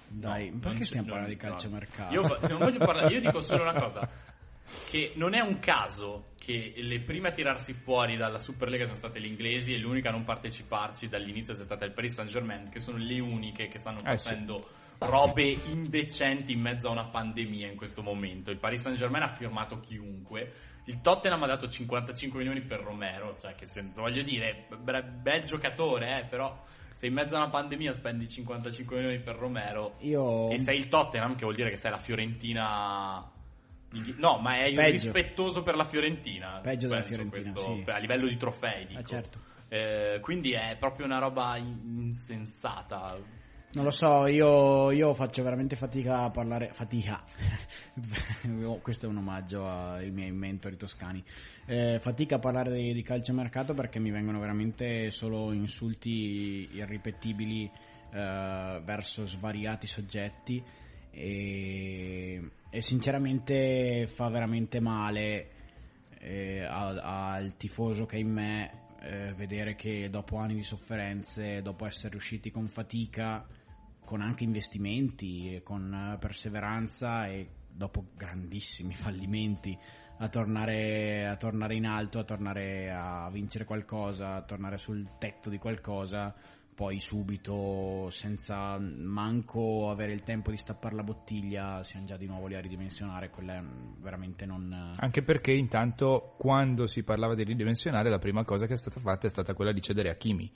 Dai, 0.09 0.51
porta. 0.51 0.69
perché 0.71 0.85
stiamo 0.85 1.07
parlando 1.07 1.29
di 1.33 1.39
no. 1.41 1.49
calciomercato? 1.49 2.13
Io, 2.13 2.23
non 2.49 2.59
voglio 2.59 2.79
parlare, 2.85 3.15
io 3.15 3.21
dico 3.21 3.41
solo 3.41 3.63
una 3.63 3.75
cosa. 3.81 4.09
che 4.91 5.13
non 5.15 5.35
è 5.35 5.41
un 5.41 5.61
caso 5.61 6.25
che 6.51 6.73
le 6.83 7.01
prime 7.01 7.29
a 7.29 7.33
tirarsi 7.33 7.73
fuori 7.73 8.17
dalla 8.17 8.39
Superlega 8.39 8.85
siano 8.85 8.99
state 8.99 9.19
le 9.19 9.27
inglesi 9.29 9.73
e 9.73 9.79
l'unica 9.79 10.09
a 10.09 10.13
non 10.13 10.25
parteciparci 10.25 11.09
dall'inizio 11.09 11.55
sia 11.55 11.65
stata 11.65 11.85
il 11.85 11.93
Paris 11.93 12.15
Saint 12.15 12.31
Germain, 12.31 12.69
che 12.69 12.81
sono 12.81 12.99
le 12.99 13.21
uniche 13.21 13.69
che 13.69 13.79
stanno 13.79 13.99
Eh, 14.05 14.19
sì. 14.19 14.29
facendo 14.29 14.69
robe 14.99 15.45
indecenti 15.71 16.53
in 16.53 16.61
mezzo 16.61 16.89
a 16.89 16.91
una 16.93 17.07
pandemia 17.07 17.69
in 17.69 17.77
questo 17.77 18.03
momento. 18.03 18.51
Il 18.51 18.59
Paris 18.59 18.81
Saint 18.81 18.99
Germain 18.99 19.23
ha 19.25 19.35
firmato 19.35 19.81
chiunque. 19.81 20.53
Il 20.85 21.01
Tottenham 21.01 21.43
ha 21.43 21.47
dato 21.47 21.69
55 21.69 22.39
milioni 22.39 22.63
per 22.63 22.81
Romero, 22.81 23.37
cioè 23.41 23.55
che 23.55 23.65
se, 23.67 23.89
voglio 23.95 24.23
dire, 24.23 24.67
bre- 24.79 25.03
bel 25.03 25.45
giocatore, 25.45 26.21
eh, 26.21 26.25
però 26.25 26.65
se 26.93 27.07
in 27.07 27.15
mezzo 27.15 27.35
a 27.37 27.39
una 27.39 27.49
pandemia 27.51 27.93
spendi 27.93 28.29
55 28.29 28.97
milioni 28.97 29.21
per 29.21 29.37
Romero 29.37 29.95
Io 30.01 30.51
e 30.51 30.59
sei 30.59 30.79
il 30.79 30.89
Tottenham, 30.89 31.35
che 31.35 31.45
vuol 31.45 31.55
dire 31.55 31.71
che 31.71 31.77
sei 31.77 31.91
la 31.93 31.99
Fiorentina. 31.99 33.31
No, 34.17 34.39
ma 34.39 34.59
è 34.59 34.73
Peggio. 34.73 34.91
rispetto 35.13 35.63
per 35.63 35.75
la 35.75 35.85
Fiorentina. 35.85 36.61
Peggio 36.63 36.87
della 36.87 37.03
Fiorentina, 37.03 37.53
questo, 37.53 37.83
sì. 37.85 37.91
a 37.91 37.99
livello 37.99 38.29
di 38.29 38.37
trofei. 38.37 38.87
Dico. 38.87 39.01
Ah, 39.01 39.05
certo. 39.05 39.41
Eh, 39.69 40.19
quindi 40.21 40.53
è 40.53 40.77
proprio 40.79 41.07
una 41.07 41.19
roba 41.19 41.57
in- 41.57 41.81
insensata. 42.07 43.17
Non 43.73 43.85
lo 43.85 43.93
so, 43.93 44.27
io, 44.27 44.91
io 44.91 45.15
faccio 45.15 45.45
veramente 45.45 45.77
fatica 45.77 46.23
a 46.23 46.31
parlare. 46.31 46.71
Fatica. 46.73 47.23
Questo 48.83 49.07
è 49.07 49.09
un 49.09 49.19
omaggio 49.19 49.69
ai 49.69 50.11
miei 50.11 50.33
mentori 50.33 50.77
toscani. 50.77 51.23
Eh, 51.67 51.99
fatica 52.01 52.37
a 52.37 52.39
parlare 52.41 52.73
di, 52.73 52.93
di 52.93 53.03
calciomercato 53.03 53.73
perché 53.75 54.01
mi 54.01 54.11
vengono 54.11 54.41
veramente 54.41 55.11
solo 55.11 55.53
insulti 55.53 56.69
irripetibili 56.73 57.71
eh, 58.13 58.81
verso 58.85 59.27
svariati 59.27 59.87
soggetti. 59.87 60.63
E, 61.13 62.51
e 62.71 62.83
sinceramente 62.83 64.07
fa 64.07 64.29
veramente 64.29 64.81
male 64.81 65.51
eh, 66.19 66.65
al 66.65 67.55
tifoso 67.57 68.07
che 68.07 68.17
è 68.17 68.21
in 68.21 68.31
me 68.31 68.81
eh, 69.01 69.35
vedere 69.35 69.75
che 69.75 70.09
dopo 70.11 70.37
anni 70.37 70.55
di 70.55 70.63
sofferenze, 70.63 71.63
dopo 71.63 71.87
essere 71.87 72.11
riusciti 72.11 72.51
con 72.51 72.69
fatica, 72.69 73.47
con 74.05 74.21
anche 74.21 74.45
investimenti, 74.45 75.61
con 75.65 75.93
eh, 75.93 76.19
perseveranza 76.19 77.27
e 77.27 77.49
dopo 77.69 78.07
grandissimi 78.17 78.95
fallimenti 78.95 79.77
a 80.19 80.29
tornare, 80.29 81.27
a 81.27 81.37
tornare 81.37 81.75
in 81.75 81.87
alto, 81.87 82.19
a 82.19 82.25
tornare 82.25 82.91
a 82.91 83.31
vincere 83.31 83.65
qualcosa, 83.65 84.35
a 84.35 84.43
tornare 84.43 84.77
sul 84.77 85.17
tetto 85.19 85.49
di 85.49 85.57
qualcosa, 85.57 86.35
poi 86.75 86.99
subito 87.01 88.09
senza 88.11 88.79
manco 88.79 89.91
avere 89.91 90.13
il 90.13 90.23
tempo 90.23 90.51
di 90.51 90.57
stappare 90.57 90.95
la 90.95 91.03
bottiglia 91.03 91.83
siamo 91.85 92.07
già 92.07 92.17
di 92.17 92.27
nuovo 92.27 92.47
lì 92.47 92.55
a 92.55 92.61
ridimensionare, 92.61 93.31
quella 93.31 93.59
è 93.59 93.63
veramente 94.01 94.47
non... 94.47 94.95
Anche 94.97 95.23
perché 95.23 95.53
intanto 95.53 96.35
quando 96.39 96.87
si 96.87 97.03
parlava 97.03 97.35
di 97.35 97.45
ridimensionare 97.45 98.09
la 98.09 98.19
prima 98.19 98.45
cosa 98.45 98.67
che 98.67 98.73
è 98.73 98.77
stata 98.77 99.01
fatta 99.01 99.27
è 99.27 99.31
stata 99.31 99.55
quella 99.55 99.73
di 99.73 99.83
cedere 99.83 100.11
a 100.11 100.15
Kimi. 100.15 100.51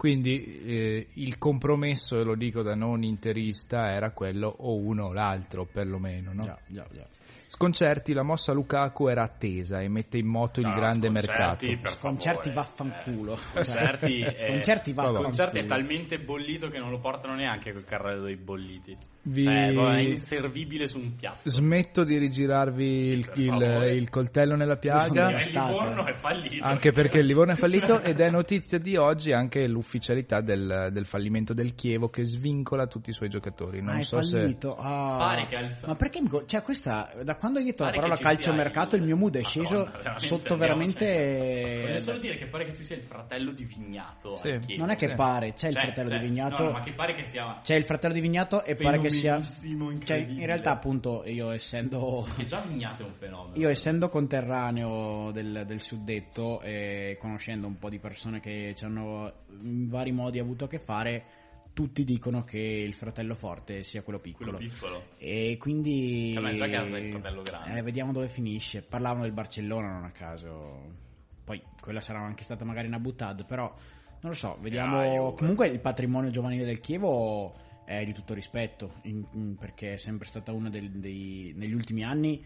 Quindi 0.00 0.62
eh, 0.64 1.08
il 1.14 1.36
compromesso, 1.36 2.18
e 2.18 2.24
lo 2.24 2.34
dico 2.34 2.62
da 2.62 2.74
non 2.74 3.02
interista, 3.02 3.90
era 3.90 4.12
quello 4.12 4.48
o 4.48 4.76
uno 4.76 5.08
o 5.08 5.12
l'altro 5.12 5.66
perlomeno. 5.66 6.32
No? 6.32 6.44
Già, 6.44 6.58
già, 6.68 6.88
già. 6.90 7.06
Sconcerti, 7.52 8.12
la 8.12 8.22
mossa 8.22 8.52
Lukaku 8.52 9.08
era 9.08 9.24
attesa 9.24 9.80
e 9.80 9.88
mette 9.88 10.16
in 10.18 10.26
moto 10.28 10.60
il 10.60 10.68
No, 10.68 10.74
grande 10.74 11.08
sconcerti, 11.08 11.66
mercato. 11.66 11.98
Sconcerti 11.98 12.50
vaffanculo. 12.52 13.32
Eh, 13.54 13.64
Sconcerti, 13.64 14.20
è- 14.20 14.34
Sconcerti 14.36 14.92
vaffanculo. 14.92 15.24
Sconcerti 15.24 15.58
è 15.58 15.66
talmente 15.66 16.20
bollito 16.20 16.68
che 16.68 16.78
non 16.78 16.90
lo 16.90 17.00
portano 17.00 17.34
neanche 17.34 17.72
col 17.72 17.84
carrello 17.84 18.22
dei 18.22 18.36
bolliti. 18.36 18.96
Vi- 19.22 19.44
Eh, 19.44 19.72
boh, 19.74 19.90
è 19.92 19.98
inservibile 20.00 20.86
su 20.86 20.98
un 20.98 21.14
piatto. 21.14 21.48
Smetto 21.50 22.04
di 22.04 22.16
rigirarvi 22.16 22.86
il, 22.86 23.26
per 23.26 23.38
il- 23.38 23.48
favore. 23.48 23.92
il 23.94 24.08
coltello 24.08 24.56
nella 24.56 24.76
piaga. 24.76 25.30
Il. 25.38 25.50
Livorno 25.50 26.06
è 26.06 26.14
fallito. 26.14 26.64
Anche 26.66 26.90
perché 26.92 27.18
il 27.18 27.26
Livorno 27.26 27.52
è 27.52 27.56
fallito 27.56 28.00
ed 28.00 28.18
è 28.20 28.30
notizia 28.30 28.78
di 28.78 28.96
oggi 28.96 29.32
anche 29.32 29.66
l'ufficialità 29.68 30.40
del, 30.40 30.88
del 30.90 31.04
fallimento 31.04 31.52
del 31.52 31.74
Chievo 31.74 32.08
che 32.08 32.24
svincola 32.24 32.86
tutti 32.86 33.10
i 33.10 33.12
suoi 33.12 33.28
giocatori. 33.28 33.82
Non 33.82 33.96
Ah, 33.96 33.98
è 33.98 34.02
so 34.04 34.22
se... 34.22 34.56
Ah. 34.78 35.16
Pare 35.18 35.46
che 35.48 35.56
al- 35.56 35.76
Ma 35.84 35.94
perché 35.96 36.22
mi 36.22 36.28
cioè 36.46 36.62
questa 36.62 37.12
da 37.22 37.36
quando 37.36 37.58
hai 37.58 37.64
detto 37.66 37.84
la 37.84 37.90
parola 37.90 38.14
sia 38.16 38.24
calciomercato 38.24 38.94
il... 38.96 39.02
il- 39.02 39.06
mio 39.08 39.16
mood 39.18 39.36
è 39.36 39.42
sceso 39.42 39.74
Madonna, 39.84 39.90
veramente, 39.98 40.26
sotto 40.26 40.56
veramente 40.56 41.82
Voglio 41.86 42.00
solo 42.00 42.18
dire 42.18 42.36
che 42.38 42.46
pare 42.46 42.64
che 42.64 42.74
ci 42.74 42.84
sia 42.84 42.96
il 42.96 43.02
fratello 43.02 43.52
di 43.52 43.64
Vignato. 43.64 44.36
Sì. 44.36 44.58
Chievo. 44.64 44.80
Non 44.80 44.90
è 44.90 44.96
che 44.96 45.08
Sì. 45.08 45.14
pare, 45.14 45.52
c'è 45.52 45.68
il 45.68 45.74
Cioè, 45.74 45.82
fratello 45.84 46.08
cioè, 46.10 46.18
di 46.18 46.24
Vignato. 46.26 46.56
No, 46.62 46.64
no, 46.64 46.70
ma 46.72 46.80
che 46.80 46.92
pare 46.92 47.14
che 47.14 47.24
sia. 47.24 47.60
C'è 47.62 47.74
il 47.74 47.84
fratello 47.84 48.14
di 48.14 48.20
Vignato 48.20 48.64
e 48.64 48.74
pare 48.76 48.98
che 48.98 49.09
sia 49.10 49.40
cioè 49.42 50.16
in 50.16 50.46
realtà 50.46 50.72
appunto 50.72 51.24
io 51.26 51.50
essendo 51.50 52.26
Che 52.36 52.44
già 52.44 52.60
Vignato 52.60 53.02
è 53.02 53.06
un 53.06 53.14
fenomeno. 53.14 53.56
io 53.56 53.68
essendo 53.68 54.08
conterraneo 54.08 55.30
del, 55.32 55.64
del 55.66 55.80
suddetto 55.80 56.60
e 56.60 57.16
conoscendo 57.20 57.66
un 57.66 57.78
po' 57.78 57.88
di 57.88 57.98
persone 57.98 58.40
che 58.40 58.72
ci 58.76 58.84
hanno 58.84 59.32
in 59.62 59.88
vari 59.88 60.12
modi 60.12 60.38
avuto 60.38 60.64
a 60.64 60.68
che 60.68 60.78
fare, 60.78 61.24
tutti 61.72 62.04
dicono 62.04 62.44
che 62.44 62.58
il 62.58 62.94
fratello 62.94 63.34
forte 63.34 63.82
sia 63.82 64.02
quello 64.02 64.18
piccolo. 64.18 64.52
quello 64.52 64.66
piccolo. 64.68 65.02
E 65.18 65.56
quindi. 65.58 66.32
Vabbè, 66.34 66.52
già 66.54 66.68
casa 66.68 66.96
è 66.96 67.00
il 67.00 67.10
fratello 67.12 67.42
grande. 67.42 67.78
Eh, 67.78 67.82
vediamo 67.82 68.12
dove 68.12 68.28
finisce. 68.28 68.82
Parlavano 68.82 69.22
del 69.22 69.32
Barcellona, 69.32 69.92
non 69.92 70.04
a 70.04 70.10
caso. 70.10 71.08
Poi 71.44 71.62
quella 71.80 72.00
sarà 72.00 72.20
anche 72.20 72.42
stata 72.42 72.64
magari 72.64 72.86
una 72.86 72.98
buttata, 72.98 73.44
però 73.44 73.72
non 74.20 74.32
lo 74.32 74.36
so. 74.36 74.58
Vediamo. 74.60 75.28
Ah. 75.28 75.34
Comunque 75.34 75.68
il 75.68 75.80
patrimonio 75.80 76.30
giovanile 76.30 76.64
del 76.64 76.80
Chievo 76.80 77.54
è 77.90 78.04
di 78.04 78.12
tutto 78.12 78.34
rispetto, 78.34 78.94
in- 79.02 79.26
in- 79.32 79.56
perché 79.56 79.94
è 79.94 79.96
sempre 79.96 80.28
stata 80.28 80.52
una 80.52 80.68
del- 80.68 80.90
dei. 80.90 81.52
negli 81.56 81.72
ultimi 81.74 82.04
anni. 82.04 82.44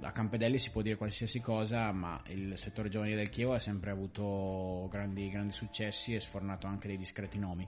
A 0.00 0.12
Campedelli 0.12 0.58
si 0.58 0.70
può 0.70 0.80
dire 0.82 0.96
qualsiasi 0.96 1.40
cosa, 1.40 1.92
ma 1.92 2.22
il 2.28 2.56
settore 2.56 2.88
giovanile 2.88 3.16
del 3.16 3.28
Chievo 3.28 3.52
ha 3.54 3.58
sempre 3.58 3.90
avuto 3.90 4.88
grandi, 4.90 5.28
grandi 5.30 5.52
successi 5.52 6.14
e 6.14 6.20
sfornato 6.20 6.66
anche 6.66 6.88
dei 6.88 6.96
discreti 6.96 7.38
nomi. 7.38 7.66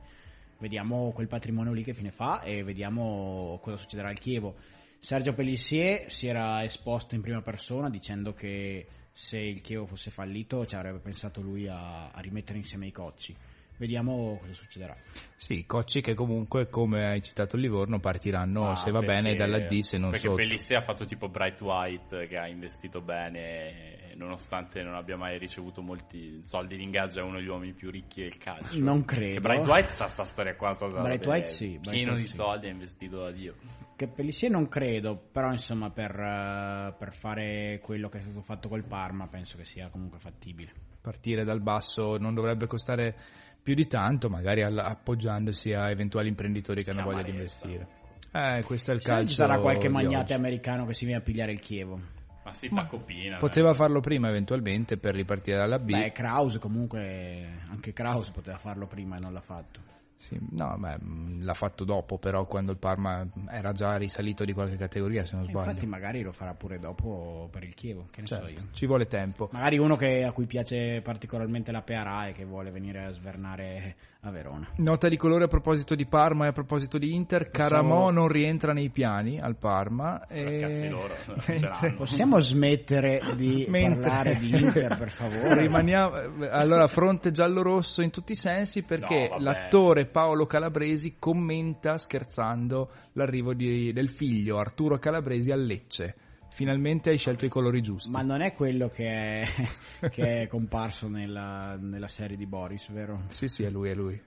Vediamo 0.59 1.12
quel 1.12 1.28
patrimonio 1.28 1.72
lì 1.72 1.82
che 1.82 1.94
fine 1.94 2.10
fa 2.10 2.42
e 2.42 2.62
vediamo 2.62 3.59
cosa 3.62 3.76
succederà 3.76 4.09
al 4.09 4.18
Chievo. 4.18 4.56
Sergio 4.98 5.32
Pellissier 5.32 6.10
si 6.10 6.26
era 6.26 6.62
esposto 6.62 7.14
in 7.14 7.22
prima 7.22 7.40
persona 7.40 7.88
dicendo 7.88 8.34
che 8.34 8.86
se 9.12 9.38
il 9.38 9.60
Chievo 9.62 9.86
fosse 9.86 10.10
fallito 10.10 10.66
ci 10.66 10.74
avrebbe 10.74 10.98
pensato 10.98 11.40
lui 11.40 11.66
a, 11.68 12.10
a 12.10 12.20
rimettere 12.20 12.59
insieme 12.59 12.86
i 12.86 12.92
cocci. 12.92 13.34
Vediamo 13.81 14.36
cosa 14.39 14.52
succederà. 14.52 14.94
Sì, 15.36 15.65
Cocci 15.65 16.02
che 16.02 16.12
comunque, 16.12 16.69
come 16.69 17.07
hai 17.07 17.23
citato 17.23 17.57
il 17.57 17.62
Livorno, 17.62 17.98
partiranno 17.98 18.69
Ah, 18.73 18.74
se 18.77 18.90
va 18.90 18.98
perché- 19.01 19.23
bene 19.23 19.36
dalla 19.36 19.59
D 19.61 19.81
se 19.81 19.97
non 19.97 20.11
perché 20.11 20.27
sotto. 20.27 20.36
Pellissier 20.36 20.81
ha 20.81 20.82
fatto 20.82 21.07
tipo 21.07 21.31
Bright 21.31 21.59
White 21.62 22.27
che 22.27 22.36
ha 22.36 22.47
investito 22.47 23.01
bene 23.01 24.12
nonostante 24.16 24.82
non 24.82 24.94
abbia 24.97 25.16
mai 25.16 25.39
ricevuto 25.39 25.81
molti 25.81 26.40
soldi 26.44 26.77
di 26.77 26.82
ingaggio 26.82 27.20
è 27.20 27.23
uno 27.23 27.39
degli 27.39 27.48
uomini 27.48 27.73
più 27.73 27.90
ricchi 27.90 28.20
del 28.20 28.36
calcio 28.36 28.78
Non 28.78 29.07
credo. 29.07 29.32
che 29.35 29.40
Bright 29.40 29.66
White 29.66 29.93
c'ha 29.97 30.09
sta 30.09 30.24
storia 30.24 30.55
qua 30.57 30.74
so 30.74 30.89
Bright. 30.90 31.24
White 31.24 31.48
sì, 31.48 31.78
Bright 31.78 31.90
pieno 31.90 32.11
White 32.12 32.27
di 32.27 32.28
sì. 32.28 32.36
soldi 32.36 32.66
ha 32.66 32.70
investito 32.70 33.19
da 33.23 33.31
Dio 33.31 33.55
Che 33.97 34.09
Pellissier 34.09 34.51
non 34.51 34.69
credo, 34.69 35.16
però 35.16 35.51
insomma 35.52 35.89
per, 35.89 36.11
eh, 36.20 36.94
per 36.98 37.15
fare 37.15 37.81
quello 37.82 38.11
che 38.11 38.19
è 38.19 38.20
stato 38.20 38.43
fatto 38.43 38.69
col 38.69 38.85
Parma 38.85 39.27
penso 39.27 39.57
che 39.57 39.65
sia 39.65 39.89
comunque 39.89 40.19
fattibile. 40.19 40.70
Partire 41.01 41.44
dal 41.44 41.62
basso 41.62 42.19
non 42.19 42.35
dovrebbe 42.35 42.66
costare 42.66 43.16
più 43.62 43.74
di 43.74 43.87
tanto, 43.87 44.28
magari 44.28 44.62
all- 44.62 44.78
appoggiandosi 44.78 45.73
a 45.73 45.91
eventuali 45.91 46.28
imprenditori 46.28 46.82
che 46.85 46.91
hanno 46.91 47.03
voglia 47.03 47.23
di 47.23 47.31
investire. 47.31 47.87
Eh, 48.32 48.62
questo 48.65 48.93
è 48.93 48.95
il 48.95 49.03
Se 49.03 49.09
calcio. 49.09 49.28
ci 49.28 49.35
sarà 49.35 49.59
qualche 49.59 49.89
magnate 49.89 50.16
oggi. 50.24 50.32
americano 50.35 50.87
che 50.87 50.95
si 50.95 51.05
viene 51.05 51.20
a 51.20 51.23
pigliare 51.24 51.53
il 51.53 51.61
Chievo. 51.61 52.01
ma 52.45 52.53
si 52.55 52.69
fa 52.69 52.87
copina 52.87 53.37
Poteva 53.37 53.74
farlo 53.74 54.01
prima 54.01 54.28
eventualmente 54.28 54.99
per 54.99 55.15
ripartire 55.15 55.57
dalla 55.59 55.78
B. 55.78 55.91
Beh, 55.91 56.12
Kraus 56.12 56.59
comunque, 56.59 57.47
anche 57.69 57.93
Kraus 57.93 58.31
poteva 58.31 58.57
farlo 58.59 58.87
prima 58.87 59.16
e 59.16 59.20
non 59.20 59.32
l'ha 59.32 59.41
fatto. 59.43 59.81
Sì, 60.20 60.38
no, 60.51 60.76
beh, 60.78 60.98
mh, 61.01 61.44
l'ha 61.44 61.55
fatto 61.55 61.82
dopo, 61.84 62.18
però 62.18 62.44
quando 62.44 62.72
il 62.72 62.76
Parma 62.76 63.26
era 63.48 63.72
già 63.72 63.97
risalito 63.97 64.44
di 64.44 64.52
qualche 64.52 64.76
categoria, 64.76 65.24
se 65.24 65.34
non 65.34 65.47
E 65.47 65.48
sbaglio. 65.48 65.68
infatti 65.70 65.86
magari 65.86 66.20
lo 66.20 66.30
farà 66.32 66.52
pure 66.52 66.78
dopo 66.78 67.48
per 67.51 67.64
il 67.64 67.72
Chievo, 67.74 68.09
che 68.10 68.20
ne 68.20 68.26
so 68.26 68.34
Certo, 68.34 68.51
io. 68.51 68.68
ci 68.72 68.84
vuole 68.84 69.06
tempo. 69.06 69.48
Magari 69.51 69.78
uno 69.78 69.97
che- 69.97 70.22
a 70.22 70.32
cui 70.32 70.44
piace 70.44 71.01
particolarmente 71.02 71.72
la 71.72 71.80
PRA 71.80 72.26
e 72.28 72.32
che 72.32 72.44
vuole 72.44 72.70
venire 72.70 73.02
a 73.06 73.10
svernare 73.12 73.97
a 74.22 74.30
Verona. 74.30 74.68
Nota 74.76 75.09
di 75.09 75.16
colore 75.16 75.44
a 75.44 75.48
proposito 75.48 75.94
di 75.94 76.05
Parma 76.05 76.44
e 76.44 76.48
a 76.48 76.52
proposito 76.52 76.98
di 76.98 77.14
Inter, 77.14 77.51
Caramò 77.51 78.10
non 78.10 78.28
rientra 78.28 78.72
nei 78.74 78.90
piani 78.90 79.40
al 79.40 79.56
Parma. 79.56 80.26
E... 80.26 80.88
loro, 80.90 81.14
Mentre-. 81.47 81.94
Possiamo 81.97 82.38
smettere 82.38 83.22
di 83.36 83.64
Mentre- 83.70 84.01
parlare 84.02 84.36
di 84.36 84.51
Inter, 84.51 84.98
per 84.98 85.10
favore? 85.10 85.60
Rimaniamo 85.60 86.48
allora 86.51 86.86
fronte 86.86 87.30
giallo-rosso 87.30 88.02
in 88.02 88.10
tutti 88.10 88.32
i 88.32 88.36
sensi 88.36 88.82
perché 88.82 89.28
No, 89.30 89.38
l'attore 89.38 90.05
Paolo 90.06 90.44
Calabresi 90.47 91.16
commenta 91.18 91.97
scherzando 91.97 92.90
l'arrivo 93.12 93.55
di- 93.55 93.92
del 93.92 94.09
figlio 94.10 94.59
Arturo 94.59 94.98
Calabresi 94.98 95.51
a 95.51 95.56
Lecce. 95.56 96.14
Finalmente 96.52 97.10
hai 97.10 97.16
scelto 97.18 97.44
i 97.44 97.48
colori 97.48 97.81
giusti. 97.81 98.10
Ma 98.10 98.22
non 98.22 98.43
è 98.43 98.52
quello 98.55 98.89
che 98.89 99.06
è, 99.40 99.47
che 100.10 100.43
è 100.43 100.47
comparso 100.47 101.09
nella, 101.09 101.77
nella 101.81 102.09
serie 102.09 102.36
di 102.36 102.47
Boris, 102.47 102.90
vero? 102.90 103.22
Sì, 103.28 103.48
sì, 103.48 103.62
è 103.62 103.70
lui, 103.70 103.90
è 103.90 103.94
lui. 103.94 104.20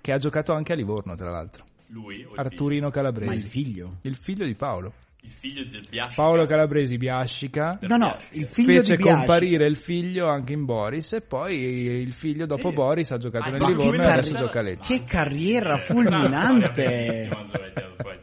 Che 0.00 0.12
ha 0.12 0.18
giocato 0.18 0.52
anche 0.52 0.72
a 0.72 0.76
Livorno, 0.76 1.14
tra 1.14 1.30
l'altro. 1.30 1.64
lui 1.88 2.26
Arturino 2.34 2.82
Ma 2.82 2.86
il 2.88 2.92
Calabresi. 2.92 3.48
figlio? 3.48 3.98
Il 4.02 4.16
figlio 4.16 4.44
di 4.44 4.54
Paolo. 4.54 4.92
Il 5.24 5.30
figlio 5.30 5.64
del 5.64 5.84
Biasci. 5.88 6.16
Paolo 6.16 6.46
Calabresi 6.46 6.96
Biascica 6.96 7.78
No, 7.82 7.96
no, 7.96 8.16
il 8.30 8.46
figlio 8.46 8.78
fece 8.80 8.96
di 8.96 9.02
comparire 9.04 9.66
il 9.66 9.76
figlio 9.76 10.26
anche 10.28 10.52
in 10.52 10.64
Boris 10.64 11.12
e 11.12 11.20
poi 11.20 11.54
il 11.62 12.12
figlio 12.12 12.44
dopo 12.44 12.70
Sì. 12.70 12.74
Boris 12.74 13.10
ha 13.12 13.18
giocato 13.18 13.46
Ah, 13.46 13.50
nel 13.52 13.60
ma 13.60 13.68
Livorno 13.68 14.02
e 14.02 14.06
adesso 14.06 14.32
carri- 14.32 14.44
gioca 14.46 14.58
a 14.58 14.62
Lecce. 14.62 14.98
Che 14.98 15.04
carriera 15.04 15.78
fulminante! 15.78 17.28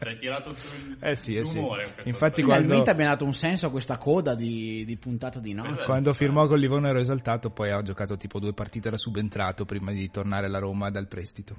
poi. 0.00 0.02
Ci 0.02 0.08
hai 0.08 0.16
tirato 0.18 0.54
sul 0.54 0.96
Eh 1.00 1.14
sì, 1.16 1.36
eh 1.36 1.44
sì. 1.44 1.58
Infatti 2.04 2.42
quando- 2.42 2.62
Finalmente 2.62 2.90
abbiamo 2.90 3.10
dato 3.10 3.24
un 3.24 3.34
senso 3.34 3.66
a 3.66 3.70
questa 3.70 3.98
coda 3.98 4.34
di, 4.34 4.84
di 4.84 4.96
puntata 4.96 5.38
di 5.38 5.52
noce. 5.52 5.68
Quello 5.70 5.84
Quando 5.84 6.12
firmò 6.12 6.46
con 6.46 6.58
Livorno 6.58 6.88
ero 6.88 7.00
esaltato, 7.00 7.50
poi 7.50 7.70
ha 7.70 7.82
giocato 7.82 8.16
tipo 8.16 8.38
due 8.38 8.52
partite 8.52 8.90
da 8.90 8.96
subentrato 8.96 9.64
prima 9.64 9.92
di 9.92 10.10
tornare 10.10 10.46
alla 10.46 10.58
Roma 10.58 10.90
dal 10.90 11.06
prestito. 11.08 11.56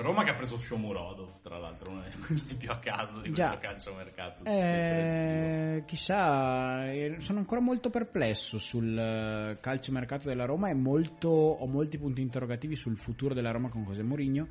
Roma 0.00 0.22
che 0.22 0.30
ha 0.30 0.34
preso 0.34 0.56
Shomurodov, 0.56 1.40
tra 1.42 1.58
l'altro, 1.58 1.90
uno 1.90 2.02
dei 2.02 2.12
questi 2.20 2.54
più 2.54 2.70
a 2.70 2.78
caso 2.78 3.20
di 3.20 3.32
Già. 3.32 3.48
questo 3.48 3.66
calciomercato. 3.66 4.44
Eh, 4.44 5.82
chissà, 5.86 6.88
eh, 6.92 7.16
sono 7.18 7.40
ancora 7.40 7.60
molto 7.60 7.90
perplesso 7.90 8.58
sul 8.58 8.96
eh, 8.96 9.58
calciomercato 9.60 10.28
della 10.28 10.44
Roma 10.44 10.68
e 10.68 10.74
molto, 10.74 11.28
ho 11.28 11.66
molti 11.66 11.98
punti 11.98 12.20
interrogativi 12.20 12.76
sul 12.76 12.96
futuro 12.96 13.34
della 13.34 13.50
Roma 13.50 13.70
con 13.70 13.82
José 13.82 14.02
Mourinho. 14.04 14.46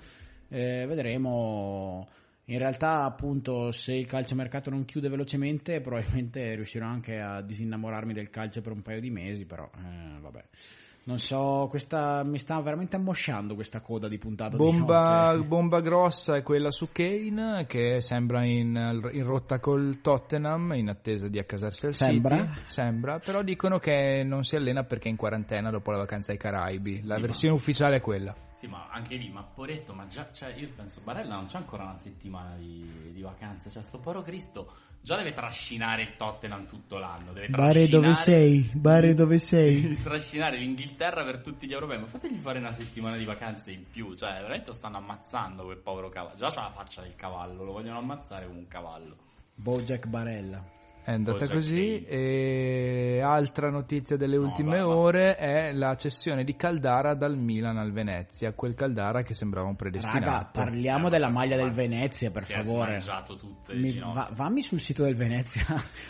Eh, 0.50 0.86
vedremo. 0.86 2.08
In 2.50 2.60
realtà, 2.60 3.04
appunto, 3.04 3.72
se 3.72 3.94
il 3.94 4.06
calciomercato 4.06 4.70
non 4.70 4.86
chiude 4.86 5.10
velocemente, 5.10 5.80
probabilmente 5.82 6.56
riuscirò 6.56 6.86
anche 6.86 7.20
a 7.20 7.42
disinnamorarmi 7.42 8.14
del 8.14 8.30
calcio 8.30 8.62
per 8.62 8.72
un 8.72 8.82
paio 8.82 9.02
di 9.02 9.10
mesi. 9.10 9.46
Però, 9.46 9.70
eh, 9.76 10.20
vabbè, 10.20 10.44
non 11.04 11.20
so, 11.20 11.68
questa 11.70 12.24
mi 12.24 12.38
sta 12.38 12.60
veramente 12.62 12.96
ammosciando 12.98 13.54
questa 13.56 13.80
coda 13.82 14.08
di 14.10 14.18
puntata 14.18 14.58
di 14.58 14.64
Bomba, 14.64 15.32
noce. 15.34 15.48
bomba 15.48 15.80
grossa 15.80 16.36
è 16.36 16.44
quella 16.44 16.70
su 16.72 16.90
Kane 16.92 17.66
che 17.66 18.02
sembra 18.02 18.44
in, 18.46 18.76
in 19.14 19.24
rotta 19.24 19.60
col 19.60 20.00
Tottenham 20.02 20.74
in 20.74 20.90
attesa 20.90 21.28
di 21.30 21.40
accasarsi 21.40 21.86
al 21.86 21.94
Sembra? 21.94 22.38
City. 22.38 22.62
Sembra, 22.68 23.20
però 23.20 23.42
dicono 23.42 23.78
che 23.80 24.24
non 24.26 24.44
si 24.44 24.56
allena 24.58 24.84
perché 24.84 25.08
è 25.08 25.12
in 25.12 25.18
quarantena 25.18 25.70
dopo 25.70 25.92
la 25.92 25.98
vacanza 25.98 26.32
ai 26.32 26.38
Caraibi. 26.38 27.02
La 27.04 27.16
Sì, 27.16 27.22
versione 27.22 27.56
ufficiale 27.56 27.98
è 27.98 28.02
quella. 28.02 28.36
Sì, 28.58 28.66
ma 28.66 28.88
anche 28.90 29.18
lì, 29.18 29.30
ma 29.30 29.44
Poretto, 29.44 29.94
ma 29.94 30.08
già, 30.08 30.32
cioè, 30.32 30.52
io 30.56 30.68
penso, 30.76 31.02
Barella 31.04 31.36
non 31.36 31.46
c'ha 31.46 31.60
ancora 31.60 31.84
una 31.84 31.98
settimana 32.00 32.56
di, 32.56 33.12
di 33.14 33.22
vacanze, 33.22 33.70
cioè, 33.70 33.84
sto 33.84 34.00
povero 34.00 34.24
Cristo 34.24 34.74
già 35.00 35.16
deve 35.16 35.32
trascinare 35.32 36.02
il 36.02 36.16
Tottenham 36.16 36.66
tutto 36.66 36.98
l'anno, 36.98 37.34
deve 37.34 37.50
Bare 37.50 37.88
dove 37.88 38.08
trascinare- 38.08 38.24
sei? 38.24 38.72
Bare 38.74 39.14
dove 39.14 39.38
sei? 39.38 39.98
Trascinare 40.02 40.58
l'Inghilterra 40.58 41.24
per 41.24 41.44
tutti 41.44 41.68
gli 41.68 41.72
europei, 41.72 42.00
ma 42.00 42.08
fategli 42.08 42.40
fare 42.40 42.58
una 42.58 42.72
settimana 42.72 43.16
di 43.16 43.26
vacanze 43.26 43.72
in 43.74 43.84
più, 43.92 44.16
cioè, 44.16 44.32
veramente 44.32 44.66
lo 44.66 44.74
stanno 44.74 44.98
ammazzando 44.98 45.64
quel 45.64 45.78
povero 45.78 46.10
cavallo, 46.10 46.36
già 46.36 46.50
c'ha 46.50 46.64
la 46.64 46.72
faccia 46.72 47.04
del 47.04 47.16
cavallo, 47.16 47.64
lo 47.64 47.74
vogliono 47.74 48.00
ammazzare 48.00 48.48
come 48.48 48.58
un 48.58 48.68
cavallo. 48.68 49.18
Bojack 49.54 50.08
Barella. 50.08 50.77
È 51.08 51.14
andata 51.14 51.38
Bojack 51.38 51.54
così. 51.54 52.04
Kane. 52.06 52.22
E 52.22 53.22
altra 53.24 53.70
notizia 53.70 54.18
delle 54.18 54.36
No, 54.36 54.44
ultime 54.44 54.80
va- 54.80 54.88
va. 54.88 54.96
ore 54.98 55.36
è 55.38 55.72
la 55.72 55.96
cessione 55.96 56.44
di 56.44 56.58
Caldara 56.58 57.14
dal 57.14 57.38
Milan 57.38 57.78
al 57.78 57.94
Venezia. 57.94 58.52
Quel 58.52 58.74
Caldara 58.76 59.22
che 59.22 59.34
sembrava 59.34 59.70
un 59.70 59.78
predestinato. 59.78 60.20
Raga, 60.26 60.50
parliamo 60.52 61.08
Eh, 61.08 61.10
della 61.12 61.30
maglia 61.30 61.56
del 61.56 61.72
Venezia, 61.72 62.30
per 62.30 62.44
si 62.44 62.52
è 62.52 62.56
favore. 62.62 63.00
smangiato 63.00 63.38
tutte 63.38 63.74
le 63.74 63.80
Mi- 63.80 63.98
va- 64.00 64.30
vammi 64.34 64.62
sul 64.62 64.80
sito 64.82 65.04
del 65.04 65.16
Venezia. 65.16 65.64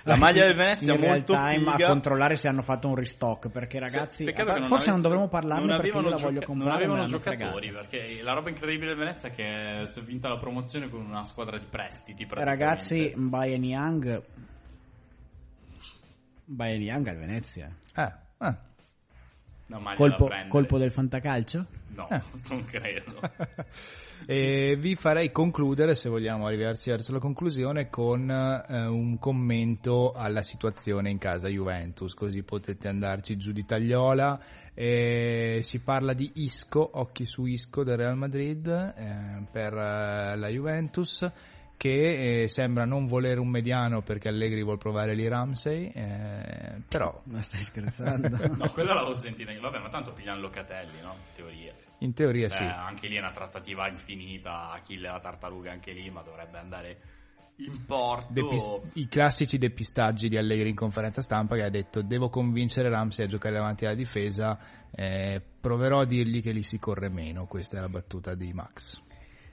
La 0.03 0.17
maglia 0.17 0.45
del 0.45 0.55
Venezia 0.55 0.91
in 0.95 1.03
è 1.03 1.07
molto 1.07 1.33
real 1.33 1.53
time 1.53 1.71
figa. 1.73 1.85
a 1.85 1.89
controllare 1.89 2.35
se 2.35 2.47
hanno 2.49 2.61
fatto 2.63 2.87
un 2.87 2.95
restock. 2.95 3.49
Perché 3.51 3.77
ragazzi, 3.77 4.25
che 4.25 4.33
forse 4.33 4.51
non 4.57 4.63
avessero- 4.71 4.99
dovremmo 5.01 5.27
parlarne 5.27 5.65
non 5.67 5.79
perché 5.79 5.95
io 5.95 6.01
la 6.09 6.15
voglio 6.15 6.33
gioca- 6.39 6.45
comprare. 6.47 6.71
Non 6.87 6.95
avevano 6.95 7.05
giocatori 7.07 7.67
fregata. 7.67 7.87
perché 7.87 8.21
la 8.23 8.33
roba 8.33 8.49
incredibile 8.49 8.87
del 8.95 8.97
Venezia 8.97 9.29
è 9.29 9.31
che 9.31 9.83
si 9.91 9.99
è 9.99 10.01
vinta 10.01 10.27
la 10.27 10.39
promozione 10.39 10.89
con 10.89 11.05
una 11.05 11.23
squadra 11.23 11.59
di 11.59 11.65
prestiti. 11.69 12.25
Ragazzi, 12.27 13.13
Bayern 13.15 13.63
Young. 13.63 14.23
Bayern 16.47 16.81
Young 16.81 17.07
al 17.07 17.17
Venezia. 17.17 17.75
Eh, 17.93 18.11
eh. 18.39 18.55
No, 19.69 19.81
Colpo, 19.95 20.29
colpo 20.47 20.77
del 20.77 20.91
fantacalcio? 20.91 21.65
No, 21.89 22.07
Eh. 22.09 22.21
non 22.49 22.65
credo. 22.65 23.19
E 24.25 24.75
vi 24.77 24.95
farei 24.95 25.31
concludere, 25.31 25.93
se 25.93 26.09
vogliamo 26.09 26.47
arrivarci 26.47 26.89
verso 26.89 27.13
la 27.13 27.19
conclusione, 27.19 27.89
con 27.89 28.29
eh, 28.29 28.85
un 28.85 29.19
commento 29.19 30.11
alla 30.11 30.41
situazione 30.41 31.09
in 31.11 31.17
casa 31.17 31.47
Juventus, 31.47 32.13
così 32.13 32.43
potete 32.43 32.87
andarci 32.87 33.37
giù 33.37 33.51
di 33.51 33.63
tagliola. 33.63 34.39
E 34.73 35.59
si 35.63 35.81
parla 35.81 36.13
di 36.13 36.31
Isco, 36.35 36.89
occhi 36.93 37.25
su 37.25 37.45
Isco 37.45 37.83
del 37.83 37.97
Real 37.97 38.17
Madrid 38.17 38.67
eh, 38.67 39.45
per 39.49 39.73
eh, 39.73 40.35
la 40.35 40.47
Juventus 40.49 41.31
che 41.77 42.41
eh, 42.41 42.47
sembra 42.47 42.85
non 42.85 43.05
volere 43.05 43.39
un 43.39 43.49
mediano 43.49 44.01
perché 44.01 44.27
Allegri 44.29 44.63
vuol 44.63 44.79
provare 44.79 45.13
lì 45.13 45.27
Ramsey, 45.27 45.91
eh, 45.93 46.81
però 46.87 47.21
Ma 47.25 47.41
stai 47.41 47.61
scherzando? 47.61 48.35
No, 48.57 48.69
quello 48.71 48.93
l'avevo 48.93 49.13
sentita. 49.13 49.53
Vabbè, 49.57 49.79
ma 49.79 49.87
tanto 49.87 50.11
pigliano 50.11 50.41
Locatelli, 50.41 50.99
no? 51.01 51.13
In 51.13 51.33
teoria. 51.35 51.73
in 51.99 52.13
teoria 52.13 52.47
Beh, 52.47 52.53
sì. 52.53 52.63
Anche 52.63 53.07
lì 53.07 53.15
è 53.15 53.19
una 53.19 53.31
trattativa 53.31 53.87
infinita. 53.87 54.71
Achille 54.71 55.07
la 55.07 55.19
tartaruga 55.19 55.71
anche 55.71 55.91
lì, 55.91 56.09
ma 56.09 56.23
dovrebbe 56.23 56.57
andare 56.57 56.97
in 57.57 57.85
porto. 57.85 58.33
Depis- 58.33 58.81
I 58.93 59.07
classici 59.07 59.59
depistaggi 59.59 60.29
di 60.29 60.37
Allegri 60.37 60.69
in 60.69 60.75
conferenza 60.75 61.21
stampa 61.21 61.55
che 61.55 61.63
ha 61.63 61.69
detto 61.69 62.01
devo 62.01 62.29
convincere 62.29 62.89
Ramsey 62.89 63.25
a 63.25 63.27
giocare 63.27 63.55
davanti 63.55 63.85
alla 63.85 63.95
difesa, 63.95 64.57
eh, 64.91 65.41
proverò 65.59 66.01
a 66.01 66.05
dirgli 66.05 66.41
che 66.41 66.51
lì 66.51 66.63
si 66.63 66.79
corre 66.79 67.09
meno, 67.09 67.45
questa 67.45 67.77
è 67.77 67.81
la 67.81 67.89
battuta 67.89 68.33
di 68.33 68.51
Max. 68.53 69.05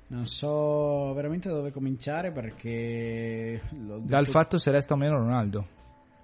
Non 0.06 0.26
so 0.26 1.12
veramente 1.14 1.48
da 1.48 1.54
dove 1.54 1.72
cominciare 1.72 2.30
perché... 2.30 3.60
l'ho 3.70 3.98
Dal 4.00 4.26
fatto 4.26 4.58
se 4.58 4.70
resta 4.70 4.94
o 4.94 4.96
meno 4.96 5.16
Ronaldo. 5.16 5.66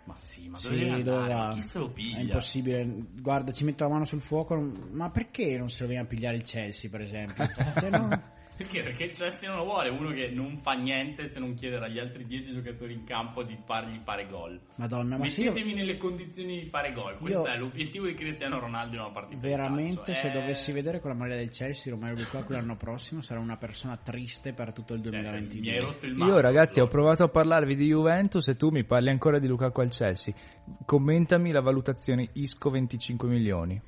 Ma 0.05 0.15
sì, 0.17 0.49
ma 0.49 0.59
Sì, 0.59 0.69
dove 0.69 0.79
deve 0.79 0.91
andare? 0.91 1.33
va? 1.33 1.47
Ma 1.47 1.53
chi 1.55 1.63
se 1.63 1.79
lo 1.79 1.91
piglia? 1.91 2.17
È 2.19 2.21
impossibile. 2.21 3.05
Guarda, 3.21 3.53
ci 3.53 3.65
metto 3.65 3.85
la 3.85 3.91
mano 3.91 4.05
sul 4.05 4.21
fuoco. 4.21 4.55
Ma 4.91 5.11
perché 5.11 5.57
non 5.57 5.69
se 5.69 5.83
lo 5.83 5.89
viene 5.89 6.05
a 6.05 6.07
pigliare 6.07 6.37
il 6.37 6.43
Chelsea, 6.43 6.91
per 6.91 7.03
esempio? 7.03 7.47
Cioè, 7.79 7.91
no? 7.91 8.23
Perché? 8.61 8.83
Perché 8.83 9.05
il 9.05 9.13
Chelsea 9.13 9.49
non 9.49 9.57
lo 9.61 9.65
vuole, 9.65 9.89
uno 9.89 10.11
che 10.11 10.29
non 10.29 10.59
fa 10.61 10.73
niente 10.73 11.25
se 11.25 11.41
non 11.41 11.55
chiedere 11.55 11.87
agli 11.87 11.99
altri 11.99 12.27
10 12.27 12.53
giocatori 12.53 12.93
in 12.93 13.05
campo 13.05 13.43
di 13.43 13.57
fargli 13.65 13.99
fare 14.05 14.27
gol. 14.27 14.61
Madonna, 14.77 15.17
ma 15.17 15.27
se 15.29 15.41
io 15.41 15.53
Mettetemi 15.53 15.73
nelle 15.75 15.97
condizioni 15.97 16.65
di 16.65 16.69
fare 16.69 16.93
gol. 16.93 17.17
Questo 17.17 17.41
Io- 17.41 17.47
è 17.47 17.57
l'obiettivo 17.57 18.05
di 18.05 18.13
Cristiano 18.13 18.59
Ronaldo 18.59 18.97
in 18.97 19.01
una 19.01 19.13
partita. 19.13 19.41
di 19.41 19.49
veramente 19.49 20.15
se 20.15 20.27
Eh, 20.29 20.31
dovessi 20.31 20.73
vedere 20.73 21.01
con 21.01 21.11
la 21.11 21.17
maglia 21.17 21.37
del 21.37 21.49
Chelsea 21.49 21.91
Romero 21.91 22.17
Lukaku 22.17 22.53
l'anno 22.53 22.77
prossimo 22.77 23.23
sarà 23.23 23.41
una 23.41 23.57
persona 23.57 23.97
triste 23.97 24.53
per 24.53 24.75
tutto 24.75 24.93
il 24.93 25.01
eh, 25.07 25.09
mi 25.09 25.17
hai 25.17 25.23
2022. 25.23 25.81
rotto 25.81 26.05
il 26.05 26.13
Io 26.13 26.19
mazzo, 26.19 26.41
ragazzi 26.41 26.81
ho 26.81 26.87
provato 26.87 27.25
a 27.25 27.29
parlarvi 27.29 27.75
di 27.77 27.87
Juventus 27.87 28.47
e 28.49 28.57
tu 28.57 28.69
mi 28.69 28.85
parli 28.85 29.09
ancora 29.09 29.39
di 29.39 29.47
Lukaku 29.47 29.81
al 29.81 29.89
Chelsea. 29.91 30.35
Commentami 30.85 31.51
la 31.51 31.63
valutazione 31.63 32.29
Isco 32.35 32.69
25 32.69 33.27
milioni. 33.27 33.81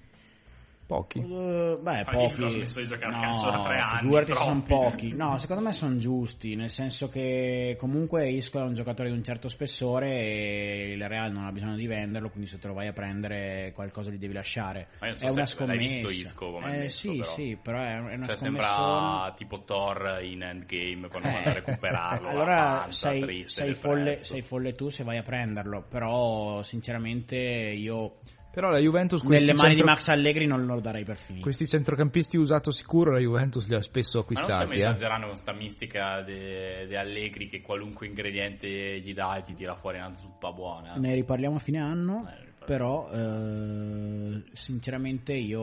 Pochi. 0.92 1.20
Uh, 1.20 1.80
beh, 1.80 2.00
ha 2.00 2.04
pochi. 2.04 2.28
smesso 2.28 2.80
di 2.80 2.86
giocare 2.86 3.14
a 3.14 3.16
no, 3.16 3.22
calcio 3.22 3.50
da 3.50 3.62
tre 3.62 3.78
anni, 3.78 3.98
figurati 4.00 4.32
sono 4.34 4.60
pochi. 4.60 5.14
No, 5.14 5.38
secondo 5.38 5.62
me 5.62 5.72
sono 5.72 5.96
giusti, 5.96 6.54
nel 6.54 6.68
senso 6.68 7.08
che 7.08 7.76
comunque 7.80 8.28
Isco 8.28 8.58
è 8.58 8.62
un 8.62 8.74
giocatore 8.74 9.08
di 9.08 9.16
un 9.16 9.24
certo 9.24 9.48
spessore 9.48 10.10
e 10.10 10.92
il 10.92 11.08
Real 11.08 11.32
non 11.32 11.46
ha 11.46 11.52
bisogno 11.52 11.76
di 11.76 11.86
venderlo, 11.86 12.28
quindi 12.28 12.50
se 12.50 12.58
te 12.58 12.66
lo 12.66 12.74
vai 12.74 12.88
a 12.88 12.92
prendere 12.92 13.72
qualcosa 13.74 14.10
gli 14.10 14.18
devi 14.18 14.34
lasciare. 14.34 14.88
Ma 15.00 15.06
io 15.06 15.12
non 15.12 15.20
so 15.22 15.26
è 15.26 15.30
una 15.30 15.46
scommessa. 15.46 15.78
visto 15.78 16.10
Isco 16.10 16.50
come 16.52 16.74
eh, 16.74 16.78
messo, 16.80 16.98
sì, 16.98 17.16
però. 17.16 17.32
sì, 17.32 17.58
però 17.62 17.78
è, 17.80 17.98
una 17.98 18.26
Cioè, 18.26 18.36
scommessa. 18.36 18.36
sembra 18.36 19.34
tipo 19.34 19.62
Thor 19.64 20.18
in 20.22 20.42
Endgame 20.42 21.08
quando 21.08 21.30
vanno 21.30 21.48
a 21.48 21.52
recuperarlo. 21.54 22.28
allora 22.28 22.80
pancia 22.82 23.08
sei, 23.08 23.20
triste, 23.22 23.62
sei 23.62 23.74
folle, 23.74 24.14
sei 24.16 24.42
folle 24.42 24.74
tu 24.74 24.90
se 24.90 25.04
vai 25.04 25.16
a 25.16 25.22
prenderlo, 25.22 25.86
però 25.88 26.62
sinceramente 26.62 27.36
io 27.36 28.18
Però 28.52 28.68
la 28.68 28.78
Juventus 28.78 29.22
questi, 29.22 29.46
nelle 29.46 29.56
mani 29.58 29.74
di 29.74 29.82
Max 29.82 30.08
Allegri 30.08 30.46
non 30.46 30.66
lo 30.66 30.78
darei 30.78 31.04
per 31.04 31.16
finito. 31.16 31.42
questi 31.42 31.66
centrocampisti 31.66 32.36
usato 32.36 32.70
sicuro 32.70 33.10
la 33.12 33.18
Juventus 33.18 33.66
li 33.66 33.74
ha 33.74 33.80
spesso 33.80 34.18
Ma 34.18 34.24
non 34.28 34.34
acquistati. 34.34 34.52
stiamo 34.52 34.72
eh. 34.72 34.90
esagerando 34.90 35.26
con 35.28 35.36
sta 35.36 35.52
mistica 35.54 36.22
di 36.22 36.94
Allegri 36.94 37.48
che 37.48 37.62
qualunque 37.62 38.06
ingrediente 38.06 39.00
gli 39.00 39.14
dai 39.14 39.42
ti 39.42 39.54
tira 39.54 39.74
fuori 39.74 39.96
una 39.98 40.14
zuppa 40.14 40.52
buona. 40.52 40.94
Ne 40.96 41.14
riparliamo 41.14 41.56
a 41.56 41.58
fine 41.60 41.80
anno, 41.80 42.28
Eh, 42.28 42.50
però 42.66 43.08
eh, 43.10 44.42
sinceramente 44.52 45.32
io... 45.32 45.60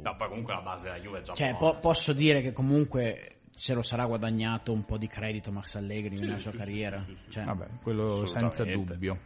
No, 0.00 0.14
poi 0.16 0.28
comunque 0.28 0.54
la 0.54 0.60
base 0.62 0.84
della 0.84 1.00
Juve 1.00 1.18
è 1.18 1.22
già 1.22 1.32
Cioè, 1.34 1.56
po- 1.56 1.78
posso 1.80 2.12
dire 2.12 2.40
che 2.42 2.52
comunque 2.52 3.38
se 3.54 3.74
lo 3.74 3.82
sarà 3.82 4.06
guadagnato 4.06 4.72
un 4.72 4.84
po' 4.84 4.98
di 4.98 5.08
credito 5.08 5.50
Max 5.50 5.74
Allegri 5.74 6.16
Sì, 6.16 6.22
nella 6.22 6.36
sì, 6.36 6.42
sua 6.42 6.52
sì, 6.52 6.56
carriera. 6.58 6.98
sì, 7.04 7.14
sì, 7.16 7.22
sì. 7.24 7.30
Cioè, 7.32 7.44
Vabbè, 7.44 7.66
quello 7.82 8.24
senza 8.24 8.64
dubbio. 8.64 9.18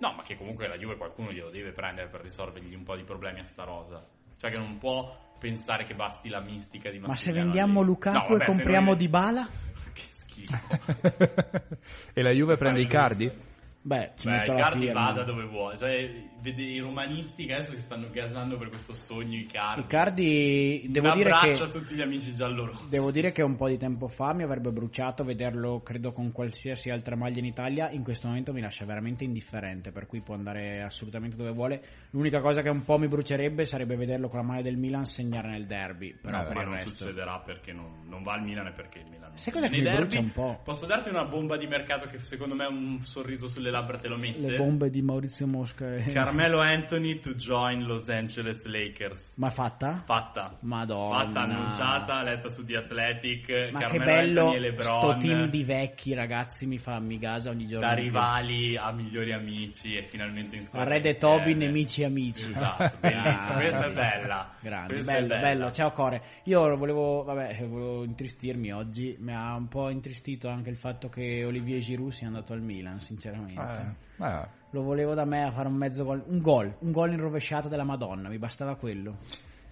No, 0.00 0.12
ma 0.14 0.22
che 0.22 0.36
comunque 0.36 0.66
la 0.66 0.76
Juve 0.76 0.96
qualcuno 0.96 1.30
glielo 1.30 1.50
deve 1.50 1.72
prendere 1.72 2.08
per 2.08 2.22
risolvergli 2.22 2.74
un 2.74 2.82
po' 2.82 2.96
di 2.96 3.04
problemi 3.04 3.40
a 3.40 3.44
sta 3.44 3.64
rosa. 3.64 4.04
Cioè 4.36 4.50
che 4.50 4.58
non 4.58 4.78
può 4.78 5.14
pensare 5.38 5.84
che 5.84 5.94
basti 5.94 6.28
la 6.30 6.40
mistica 6.40 6.90
di 6.90 6.98
Ma 6.98 7.04
se 7.08 7.12
Massimiliano 7.12 7.52
vendiamo. 7.52 7.82
Lukaku 7.82 8.16
No, 8.18 8.28
vabbè, 8.28 8.42
e 8.42 8.46
compriamo 8.46 8.86
noi- 8.86 8.96
Dybala? 8.96 9.48
Che 9.92 10.02
schifo. 10.12 10.56
e 12.14 12.22
la 12.22 12.30
Juve 12.30 12.56
prende 12.56 12.80
i 12.80 12.86
cardi? 12.86 13.30
Beh, 13.82 14.12
ci 14.16 14.26
Beh, 14.26 14.42
firma. 14.42 15.06
vada 15.06 15.22
dove 15.22 15.44
vuole. 15.46 15.78
Cioè, 15.78 16.28
vede 16.42 16.62
i 16.62 16.78
romanisti 16.80 17.46
che 17.46 17.54
adesso 17.54 17.72
si 17.72 17.80
stanno 17.80 18.10
gasando 18.10 18.58
per 18.58 18.68
questo 18.68 18.92
sogno 18.92 19.38
Icardi. 19.38 19.80
Icardi, 19.80 20.86
devo 20.90 21.08
Un 21.08 21.16
dire 21.16 21.30
abbraccio 21.30 21.68
che 21.68 21.76
a 21.78 21.80
tutti 21.80 21.94
gli 21.94 22.02
amici 22.02 22.34
giallorossi. 22.34 22.88
Devo 22.90 23.10
dire 23.10 23.32
che 23.32 23.40
un 23.40 23.56
po' 23.56 23.68
di 23.68 23.78
tempo 23.78 24.08
fa 24.08 24.34
mi 24.34 24.42
avrebbe 24.42 24.70
bruciato 24.70 25.24
vederlo, 25.24 25.80
credo, 25.80 26.12
con 26.12 26.30
qualsiasi 26.30 26.90
altra 26.90 27.16
maglia 27.16 27.38
in 27.38 27.46
Italia. 27.46 27.90
In 27.90 28.02
questo 28.02 28.28
momento 28.28 28.52
mi 28.52 28.60
lascia 28.60 28.84
veramente 28.84 29.24
indifferente, 29.24 29.92
per 29.92 30.06
cui 30.06 30.20
può 30.20 30.34
andare 30.34 30.82
assolutamente 30.82 31.36
dove 31.36 31.52
vuole. 31.52 31.82
L'unica 32.10 32.40
cosa 32.42 32.60
che 32.60 32.68
un 32.68 32.84
po' 32.84 32.98
mi 32.98 33.08
brucerebbe 33.08 33.64
sarebbe 33.64 33.96
vederlo 33.96 34.28
con 34.28 34.40
la 34.40 34.44
maglia 34.44 34.62
del 34.62 34.76
Milan 34.76 35.06
segnare 35.06 35.48
nel 35.48 35.66
derby. 35.66 36.14
Però 36.20 36.38
Eh, 36.38 36.44
per 36.44 36.54
ma 36.54 36.62
non 36.64 36.74
resto. 36.74 36.90
succederà 36.96 37.38
perché 37.38 37.72
non, 37.72 38.02
non 38.06 38.22
va 38.22 38.34
al 38.34 38.42
Milan 38.42 38.66
e 38.66 38.72
perché 38.72 38.98
il 38.98 39.06
Milan 39.08 39.32
Nei 39.32 39.68
che 39.70 39.70
mi 39.70 39.80
derby, 39.82 39.96
brucia 40.00 40.18
un 40.20 40.32
po'? 40.32 40.60
Posso 40.64 40.84
darti 40.84 41.08
una 41.08 41.24
bomba 41.24 41.56
di 41.56 41.66
mercato 41.66 42.06
che 42.08 42.18
secondo 42.24 42.54
me 42.54 42.66
un 42.66 43.00
sorriso 43.04 43.48
sulle 43.48 43.69
labbra 43.70 43.98
te 43.98 44.08
lo 44.08 44.16
mette? 44.16 44.38
Le 44.40 44.56
bombe 44.56 44.90
di 44.90 45.02
Maurizio 45.02 45.46
Mosca. 45.46 45.94
e- 45.94 46.12
Carmelo 46.12 46.60
Anthony 46.60 47.18
to 47.18 47.34
join 47.34 47.84
Los 47.84 48.08
Angeles 48.08 48.64
Lakers. 48.66 49.34
Ma 49.36 49.50
fatta? 49.50 50.02
Fatta. 50.04 50.56
Madonna. 50.60 51.24
Fatta, 51.24 51.40
annunciata, 51.40 52.22
letta 52.22 52.48
su 52.48 52.64
The 52.64 52.76
Athletic. 52.76 53.70
Ma 53.72 53.78
che 53.80 53.96
Carmelo 53.98 54.04
bello 54.04 54.40
Anthony 54.46 54.56
e 54.56 54.60
LeBron. 54.60 55.00
sto 55.00 55.16
team 55.18 55.48
di 55.48 55.64
vecchi 55.64 56.14
ragazzi 56.14 56.66
mi 56.66 56.78
fa 56.78 56.98
mi 56.98 57.18
gasa 57.18 57.50
ogni 57.50 57.66
giorno. 57.66 57.86
da 57.86 57.94
rivali 57.94 58.76
a 58.76 58.90
migliori 58.92 59.32
amici 59.32 59.94
e 59.96 60.04
finalmente 60.08 60.56
in 60.56 60.62
squadra 60.64 60.88
Red 60.94 61.04
e 61.06 61.08
insieme. 61.10 61.36
Toby, 61.38 61.54
nemici 61.54 62.04
amici. 62.04 62.48
Esatto, 62.50 62.96
bellissimo. 63.00 63.54
Questa 63.54 63.84
è 63.86 63.92
bella. 63.92 64.54
Grande, 64.60 64.92
Questa 64.94 65.12
bello, 65.12 65.26
bella. 65.28 65.40
bello. 65.40 65.70
Ciao 65.72 65.90
Core. 65.92 66.22
Io 66.44 66.76
volevo, 66.76 67.22
vabbè, 67.24 67.66
volevo 67.68 68.04
intristirmi 68.04 68.72
oggi. 68.72 69.16
Mi 69.18 69.34
ha 69.34 69.54
un 69.54 69.68
po' 69.68 69.88
intristito 69.90 70.48
anche 70.48 70.70
il 70.70 70.76
fatto 70.76 71.08
che 71.08 71.44
Olivier 71.44 71.80
Giroud 71.80 72.12
sia 72.12 72.26
andato 72.26 72.52
al 72.52 72.60
Milan, 72.62 72.98
sinceramente. 73.00 73.54
Eh, 73.68 74.24
eh, 74.24 74.48
Lo 74.70 74.82
volevo 74.82 75.14
da 75.14 75.24
me 75.24 75.44
a 75.44 75.50
fare 75.50 75.68
un 75.68 75.74
mezzo 75.74 76.04
gol, 76.04 76.22
un 76.26 76.40
gol, 76.40 76.74
un 76.80 76.92
gol 76.92 77.12
in 77.12 77.20
rovesciata 77.20 77.68
della 77.68 77.84
Madonna, 77.84 78.28
mi 78.28 78.38
bastava 78.38 78.76
quello. 78.76 79.18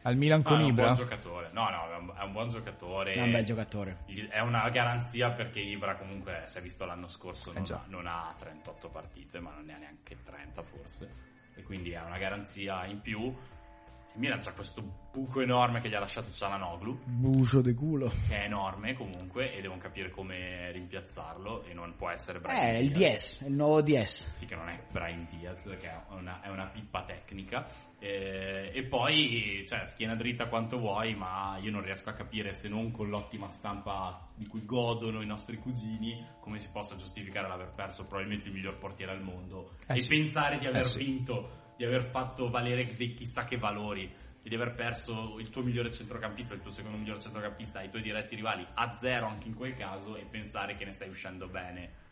al 0.02 0.16
Milan 0.16 0.39
No, 0.39 0.44
con 0.44 0.60
è 0.60 0.62
un 0.62 0.69
Ibra. 0.70 0.85
buon 0.85 0.94
giocatore. 0.97 1.51
No, 1.52 1.69
no, 1.69 2.15
è 2.15 2.23
un, 2.23 2.32
buon 2.32 2.48
giocatore. 2.48 3.12
È 3.12 3.20
un 3.23 3.31
bel 3.31 3.44
giocatore. 3.44 3.98
È 4.31 4.40
una 4.40 4.69
garanzia 4.70 5.31
perché 5.32 5.60
Ibra 5.60 5.97
comunque 5.97 6.43
si 6.47 6.59
è 6.59 6.60
visto 6.62 6.85
l'anno 6.86 7.09
scorso 7.09 7.52
non, 7.52 7.62
Eh 7.65 7.78
non 7.89 8.06
ha 8.06 8.35
38 8.39 8.89
partite 8.89 9.39
ma 9.40 9.52
non 9.55 9.65
ne 9.66 9.74
ha 9.74 9.78
neanche 9.78 10.16
30 10.24 10.62
forse 10.62 11.10
e 11.55 11.62
quindi 11.62 11.90
è 11.90 12.01
una 12.01 12.19
garanzia 12.19 12.86
in 12.86 13.01
più 13.01 13.35
Milan 14.19 14.40
c'ha 14.40 14.53
questo 14.53 14.82
buco 15.12 15.40
enorme 15.40 15.81
che 15.81 15.89
gli 15.89 15.95
ha 15.95 16.01
lasciato 16.01 16.31
Cialanoglu 16.32 17.01
Bucio 17.05 17.61
di 17.61 17.73
culo. 17.73 18.12
che 18.28 18.36
è 18.40 18.45
enorme 18.45 18.95
comunque 18.95 19.53
e 19.55 19.61
devono 19.61 19.81
capire 19.81 20.11
come 20.11 20.70
rimpiazzarlo 20.73 21.62
e 21.65 21.73
non 21.73 21.95
può 21.97 22.11
essere 22.11 22.40
Brian 22.40 22.59
Eh, 22.77 22.81
il 22.81 22.90
Diaz. 22.90 23.39
DS, 23.39 23.47
il 23.47 23.53
nuovo 23.55 23.81
DS. 23.81 24.31
Sì, 24.31 24.47
che 24.47 24.57
non 24.57 24.69
è 24.69 24.82
Brian 24.90 25.27
Diaz, 25.31 25.65
che 25.78 25.89
è 25.89 26.01
una, 26.11 26.40
è 26.43 26.49
una 26.49 26.66
pippa 26.66 27.05
tecnica. 27.05 27.66
Eh, 28.01 28.70
e 28.74 28.85
poi, 28.86 29.65
cioè, 29.66 29.85
schiena 29.86 30.15
dritta 30.15 30.49
quanto 30.49 30.78
vuoi, 30.78 31.15
ma 31.15 31.57
io 31.61 31.70
non 31.70 31.82
riesco 31.82 32.11
a 32.11 32.12
capire 32.15 32.53
se 32.53 32.69
non 32.69 32.90
con 32.90 33.09
l'ottima 33.09 33.49
stampa 33.51 34.28
di 34.35 34.47
cui 34.47 34.65
godono 34.65 35.20
i 35.23 35.27
nostri 35.27 35.59
cugini, 35.59 36.24
come 36.40 36.59
si 36.59 36.69
possa 36.70 36.97
giustificare 36.97 37.49
l'aver 37.49 37.73
perso 37.74 38.05
probabilmente 38.05 38.49
il 38.49 38.55
miglior 38.55 38.78
portiere 38.78 39.12
al 39.12 39.23
mondo 39.23 39.74
Eh 39.86 39.97
e 39.99 40.03
sì. 40.03 40.09
pensare 40.09 40.59
di 40.59 40.66
aver 40.66 40.82
Eh 40.82 40.85
sì. 40.85 40.99
Di 41.78 41.84
aver 41.84 42.02
fatto 42.02 42.50
valere 42.50 42.92
dei 42.96 43.14
chissà 43.14 43.44
che 43.44 43.56
valori. 43.56 44.12
Di 44.42 44.55
aver 44.55 44.74
perso 44.74 45.38
il 45.38 45.50
tuo 45.50 45.62
migliore 45.62 45.92
centrocampista, 45.92 46.55
il 46.55 46.60
tuo 46.60 46.72
secondo 46.72 46.96
miglior 46.96 47.20
centrocampista, 47.20 47.82
i 47.82 47.90
tuoi 47.90 48.02
diretti 48.02 48.34
rivali 48.34 48.66
a 48.74 48.94
zero 48.94 49.26
anche 49.26 49.46
in 49.46 49.55
quel 49.55 49.76
caso 49.76 50.16
e 50.16 50.24
pensare 50.24 50.74
che 50.74 50.84
ne 50.84 50.92
stai 50.92 51.09
uscendo 51.09 51.46
bene. 51.48 52.07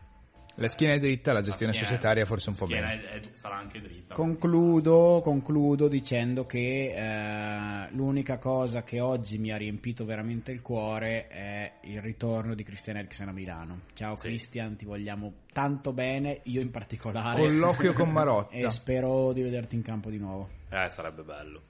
La 0.59 0.69
schiena 0.69 0.95
è 0.95 0.99
dritta, 0.99 1.33
la 1.33 1.43
gestione 1.43 1.73
La 1.73 1.78
schiena- 1.78 1.95
societaria 1.97 2.24
forse 2.24 2.49
un 2.49 2.57
po' 2.57 2.66
meno. 2.66 2.87
sarà 3.33 3.57
anche 3.57 3.81
dritta. 3.81 4.15
Concludo, 4.15 5.20
concludo 5.23 5.87
dicendo 5.87 6.47
che 6.47 6.95
eh, 6.97 7.91
l'unica 7.93 8.39
cosa 8.39 8.83
che 8.83 9.01
oggi 9.01 9.37
mi 9.39 9.53
ha 9.53 9.57
riempito 9.59 10.05
veramente 10.07 10.53
il 10.53 10.62
cuore 10.62 11.28
è 11.28 11.73
il 11.83 12.01
ritorno 12.01 12.55
di 12.55 12.62
Christian 12.65 12.97
Eriksen 12.97 13.28
a 13.28 13.33
Milano. 13.33 13.81
Ciao 13.93 14.16
Sì. 14.16 14.28
Christian, 14.28 14.77
ti 14.77 14.85
vogliamo 14.87 15.33
tanto 15.53 15.93
bene, 15.93 16.41
io 16.45 16.61
in 16.62 16.70
particolare. 16.70 17.39
Colloquio 17.39 17.93
con 17.93 18.09
Marotta. 18.12 18.55
E 18.57 18.70
spero 18.70 19.33
di 19.35 19.43
vederti 19.43 19.74
in 19.77 19.83
campo 19.83 20.09
di 20.09 20.19
nuovo. 20.19 20.49
Eh, 20.70 20.89
sarebbe 20.89 21.23
bello. 21.23 21.61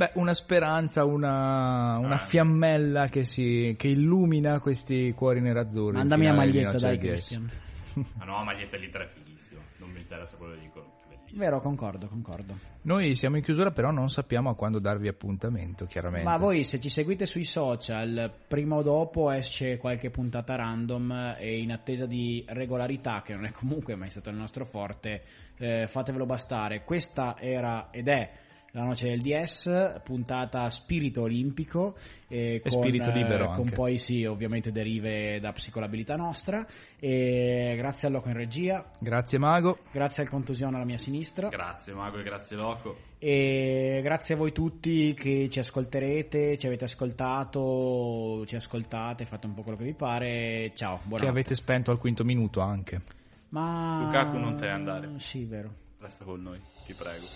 Beh, 0.00 0.12
una 0.14 0.32
speranza, 0.32 1.04
una, 1.04 1.98
una 1.98 2.14
Ah. 2.14 2.16
fiammella 2.16 3.08
che, 3.08 3.24
si, 3.24 3.74
che 3.76 3.88
illumina 3.88 4.58
questi 4.58 5.12
cuori 5.12 5.42
nerazzurri. 5.42 5.98
Mandami 5.98 6.24
la 6.24 6.30
di 6.30 6.36
maglietta, 6.38 6.78
dai. 6.78 6.96
Christian. 6.96 7.50
La 8.18 8.24
nuova 8.24 8.44
maglietta 8.44 8.78
lì 8.78 8.88
è 8.88 9.06
fighissima. 9.06 9.60
Non 9.76 9.90
mi 9.90 10.00
interessa 10.00 10.38
quello 10.38 10.54
che 10.54 10.60
dicono. 10.60 10.86
che 11.06 11.16
bellissimo. 11.16 11.38
Vero, 11.38 11.60
concordo, 11.60 12.08
concordo. 12.08 12.58
Noi 12.82 13.14
siamo 13.14 13.36
in 13.36 13.42
chiusura, 13.42 13.72
però 13.72 13.90
non 13.90 14.08
sappiamo 14.08 14.48
a 14.48 14.54
quando 14.54 14.78
darvi 14.78 15.06
appuntamento, 15.06 15.84
chiaramente. 15.84 16.26
Ma 16.26 16.38
voi 16.38 16.64
se 16.64 16.80
ci 16.80 16.88
seguite 16.88 17.26
sui 17.26 17.44
social, 17.44 18.32
prima 18.48 18.76
o 18.76 18.82
dopo 18.82 19.30
esce 19.30 19.76
qualche 19.76 20.08
puntata 20.08 20.54
random 20.54 21.34
e 21.38 21.58
in 21.58 21.72
attesa 21.72 22.06
di 22.06 22.42
regolarità, 22.48 23.20
che 23.20 23.34
non 23.34 23.44
è 23.44 23.50
comunque 23.52 23.96
mai 23.96 24.08
stato 24.08 24.30
il 24.30 24.36
nostro 24.36 24.64
forte, 24.64 25.22
eh, 25.58 25.86
fatevelo 25.86 26.24
bastare. 26.24 26.84
Questa 26.84 27.36
era 27.38 27.88
ed 27.90 28.08
è 28.08 28.30
la 28.72 28.84
noce 28.84 29.08
del 29.08 29.20
DS, 29.20 30.00
puntata 30.04 30.70
spirito 30.70 31.22
olimpico 31.22 31.96
eh, 32.28 32.54
E 32.54 32.60
con, 32.60 32.70
spirito 32.70 33.10
libero 33.10 33.44
eh, 33.44 33.48
con 33.48 33.56
anche. 33.64 33.74
poi 33.74 33.98
sì, 33.98 34.24
ovviamente 34.24 34.70
derive 34.70 35.40
da 35.40 35.50
psicolabilità 35.52 36.14
nostra. 36.16 36.64
E 36.98 37.74
grazie 37.76 38.06
al 38.08 38.14
Loco 38.14 38.28
in 38.28 38.34
regia, 38.34 38.88
Grazie 38.98 39.38
Mago. 39.38 39.78
grazie 39.90 40.22
al 40.22 40.28
contusione 40.28 40.76
alla 40.76 40.84
mia 40.84 40.98
sinistra. 40.98 41.48
Grazie 41.48 41.92
Mago 41.94 42.18
e 42.18 42.22
grazie 42.22 42.56
Loco. 42.56 42.96
E 43.18 44.00
grazie 44.02 44.34
a 44.34 44.38
voi 44.38 44.52
tutti 44.52 45.12
che 45.14 45.48
ci 45.50 45.58
ascolterete, 45.58 46.56
ci 46.56 46.66
avete 46.66 46.84
ascoltato, 46.84 48.44
ci 48.46 48.56
ascoltate, 48.56 49.24
fate 49.24 49.46
un 49.46 49.54
po' 49.54 49.62
quello 49.62 49.76
che 49.76 49.84
vi 49.84 49.94
pare. 49.94 50.72
Ciao, 50.74 50.96
Che 50.98 51.02
buonanotte. 51.08 51.38
avete 51.38 51.54
spento 51.54 51.90
al 51.90 51.98
quinto 51.98 52.24
minuto 52.24 52.60
anche. 52.60 53.02
Ma 53.50 54.02
Lukaku 54.04 54.36
non 54.38 54.56
te 54.56 54.66
ne 54.66 54.72
andare. 54.72 55.10
Sì, 55.18 55.44
vero. 55.44 55.74
Resta 56.00 56.24
con 56.24 56.40
noi, 56.40 56.58
ti 56.86 56.94
prego. 56.94 57.26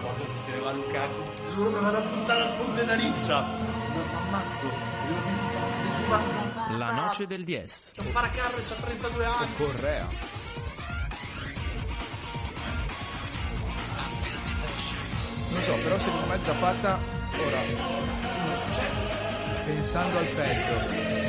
Quando 0.00 0.26
si 0.42 0.50
leva 0.50 0.72
Lukaku, 0.72 1.52
giuro 1.54 1.72
che 1.74 1.78
vado 1.78 1.96
a 1.98 2.00
buttare 2.00 2.40
al 2.40 2.56
ponte 2.56 2.84
da 2.86 2.94
riccia. 2.94 3.40
Ma 3.42 4.18
ammazzo, 4.18 4.66
devo 5.06 5.20
sentire 5.20 6.78
La 6.78 6.92
noce 6.92 7.26
del 7.26 7.44
DS. 7.44 7.90
C'è 7.92 8.00
un 8.00 8.12
paracarro 8.12 8.56
e 8.56 8.62
c'ha 8.64 8.74
32 8.76 9.24
anni. 9.26 9.52
Correa. 9.56 10.08
Non 15.50 15.62
so, 15.64 15.74
però 15.74 15.98
secondo 15.98 16.26
me 16.28 16.38
Zapata 16.38 16.98
ora 17.44 17.60
pensando 19.66 20.18
al 20.18 20.28
peggio 20.28 21.27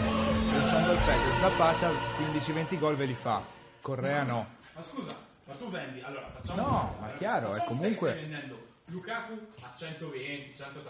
pensando 0.59 0.91
al 0.91 0.97
peggio 0.97 1.31
Zapata 1.39 1.89
15-20 1.89 2.79
gol 2.79 2.95
ve 2.95 3.05
li 3.05 3.15
fa. 3.15 3.41
Correa 3.81 4.23
no. 4.23 4.45
Ma 4.75 4.83
scusa, 4.83 5.15
ma 5.45 5.53
tu 5.53 5.69
vendi, 5.69 6.01
allora 6.01 6.29
facciamo... 6.33 6.61
No, 6.61 6.95
ma 6.99 7.11
chiaro, 7.17 7.53
è 7.55 7.63
comunque- 7.63 8.27
Lukaku 8.85 9.39
a 9.61 9.71
120, 9.75 10.55
130 10.55 10.81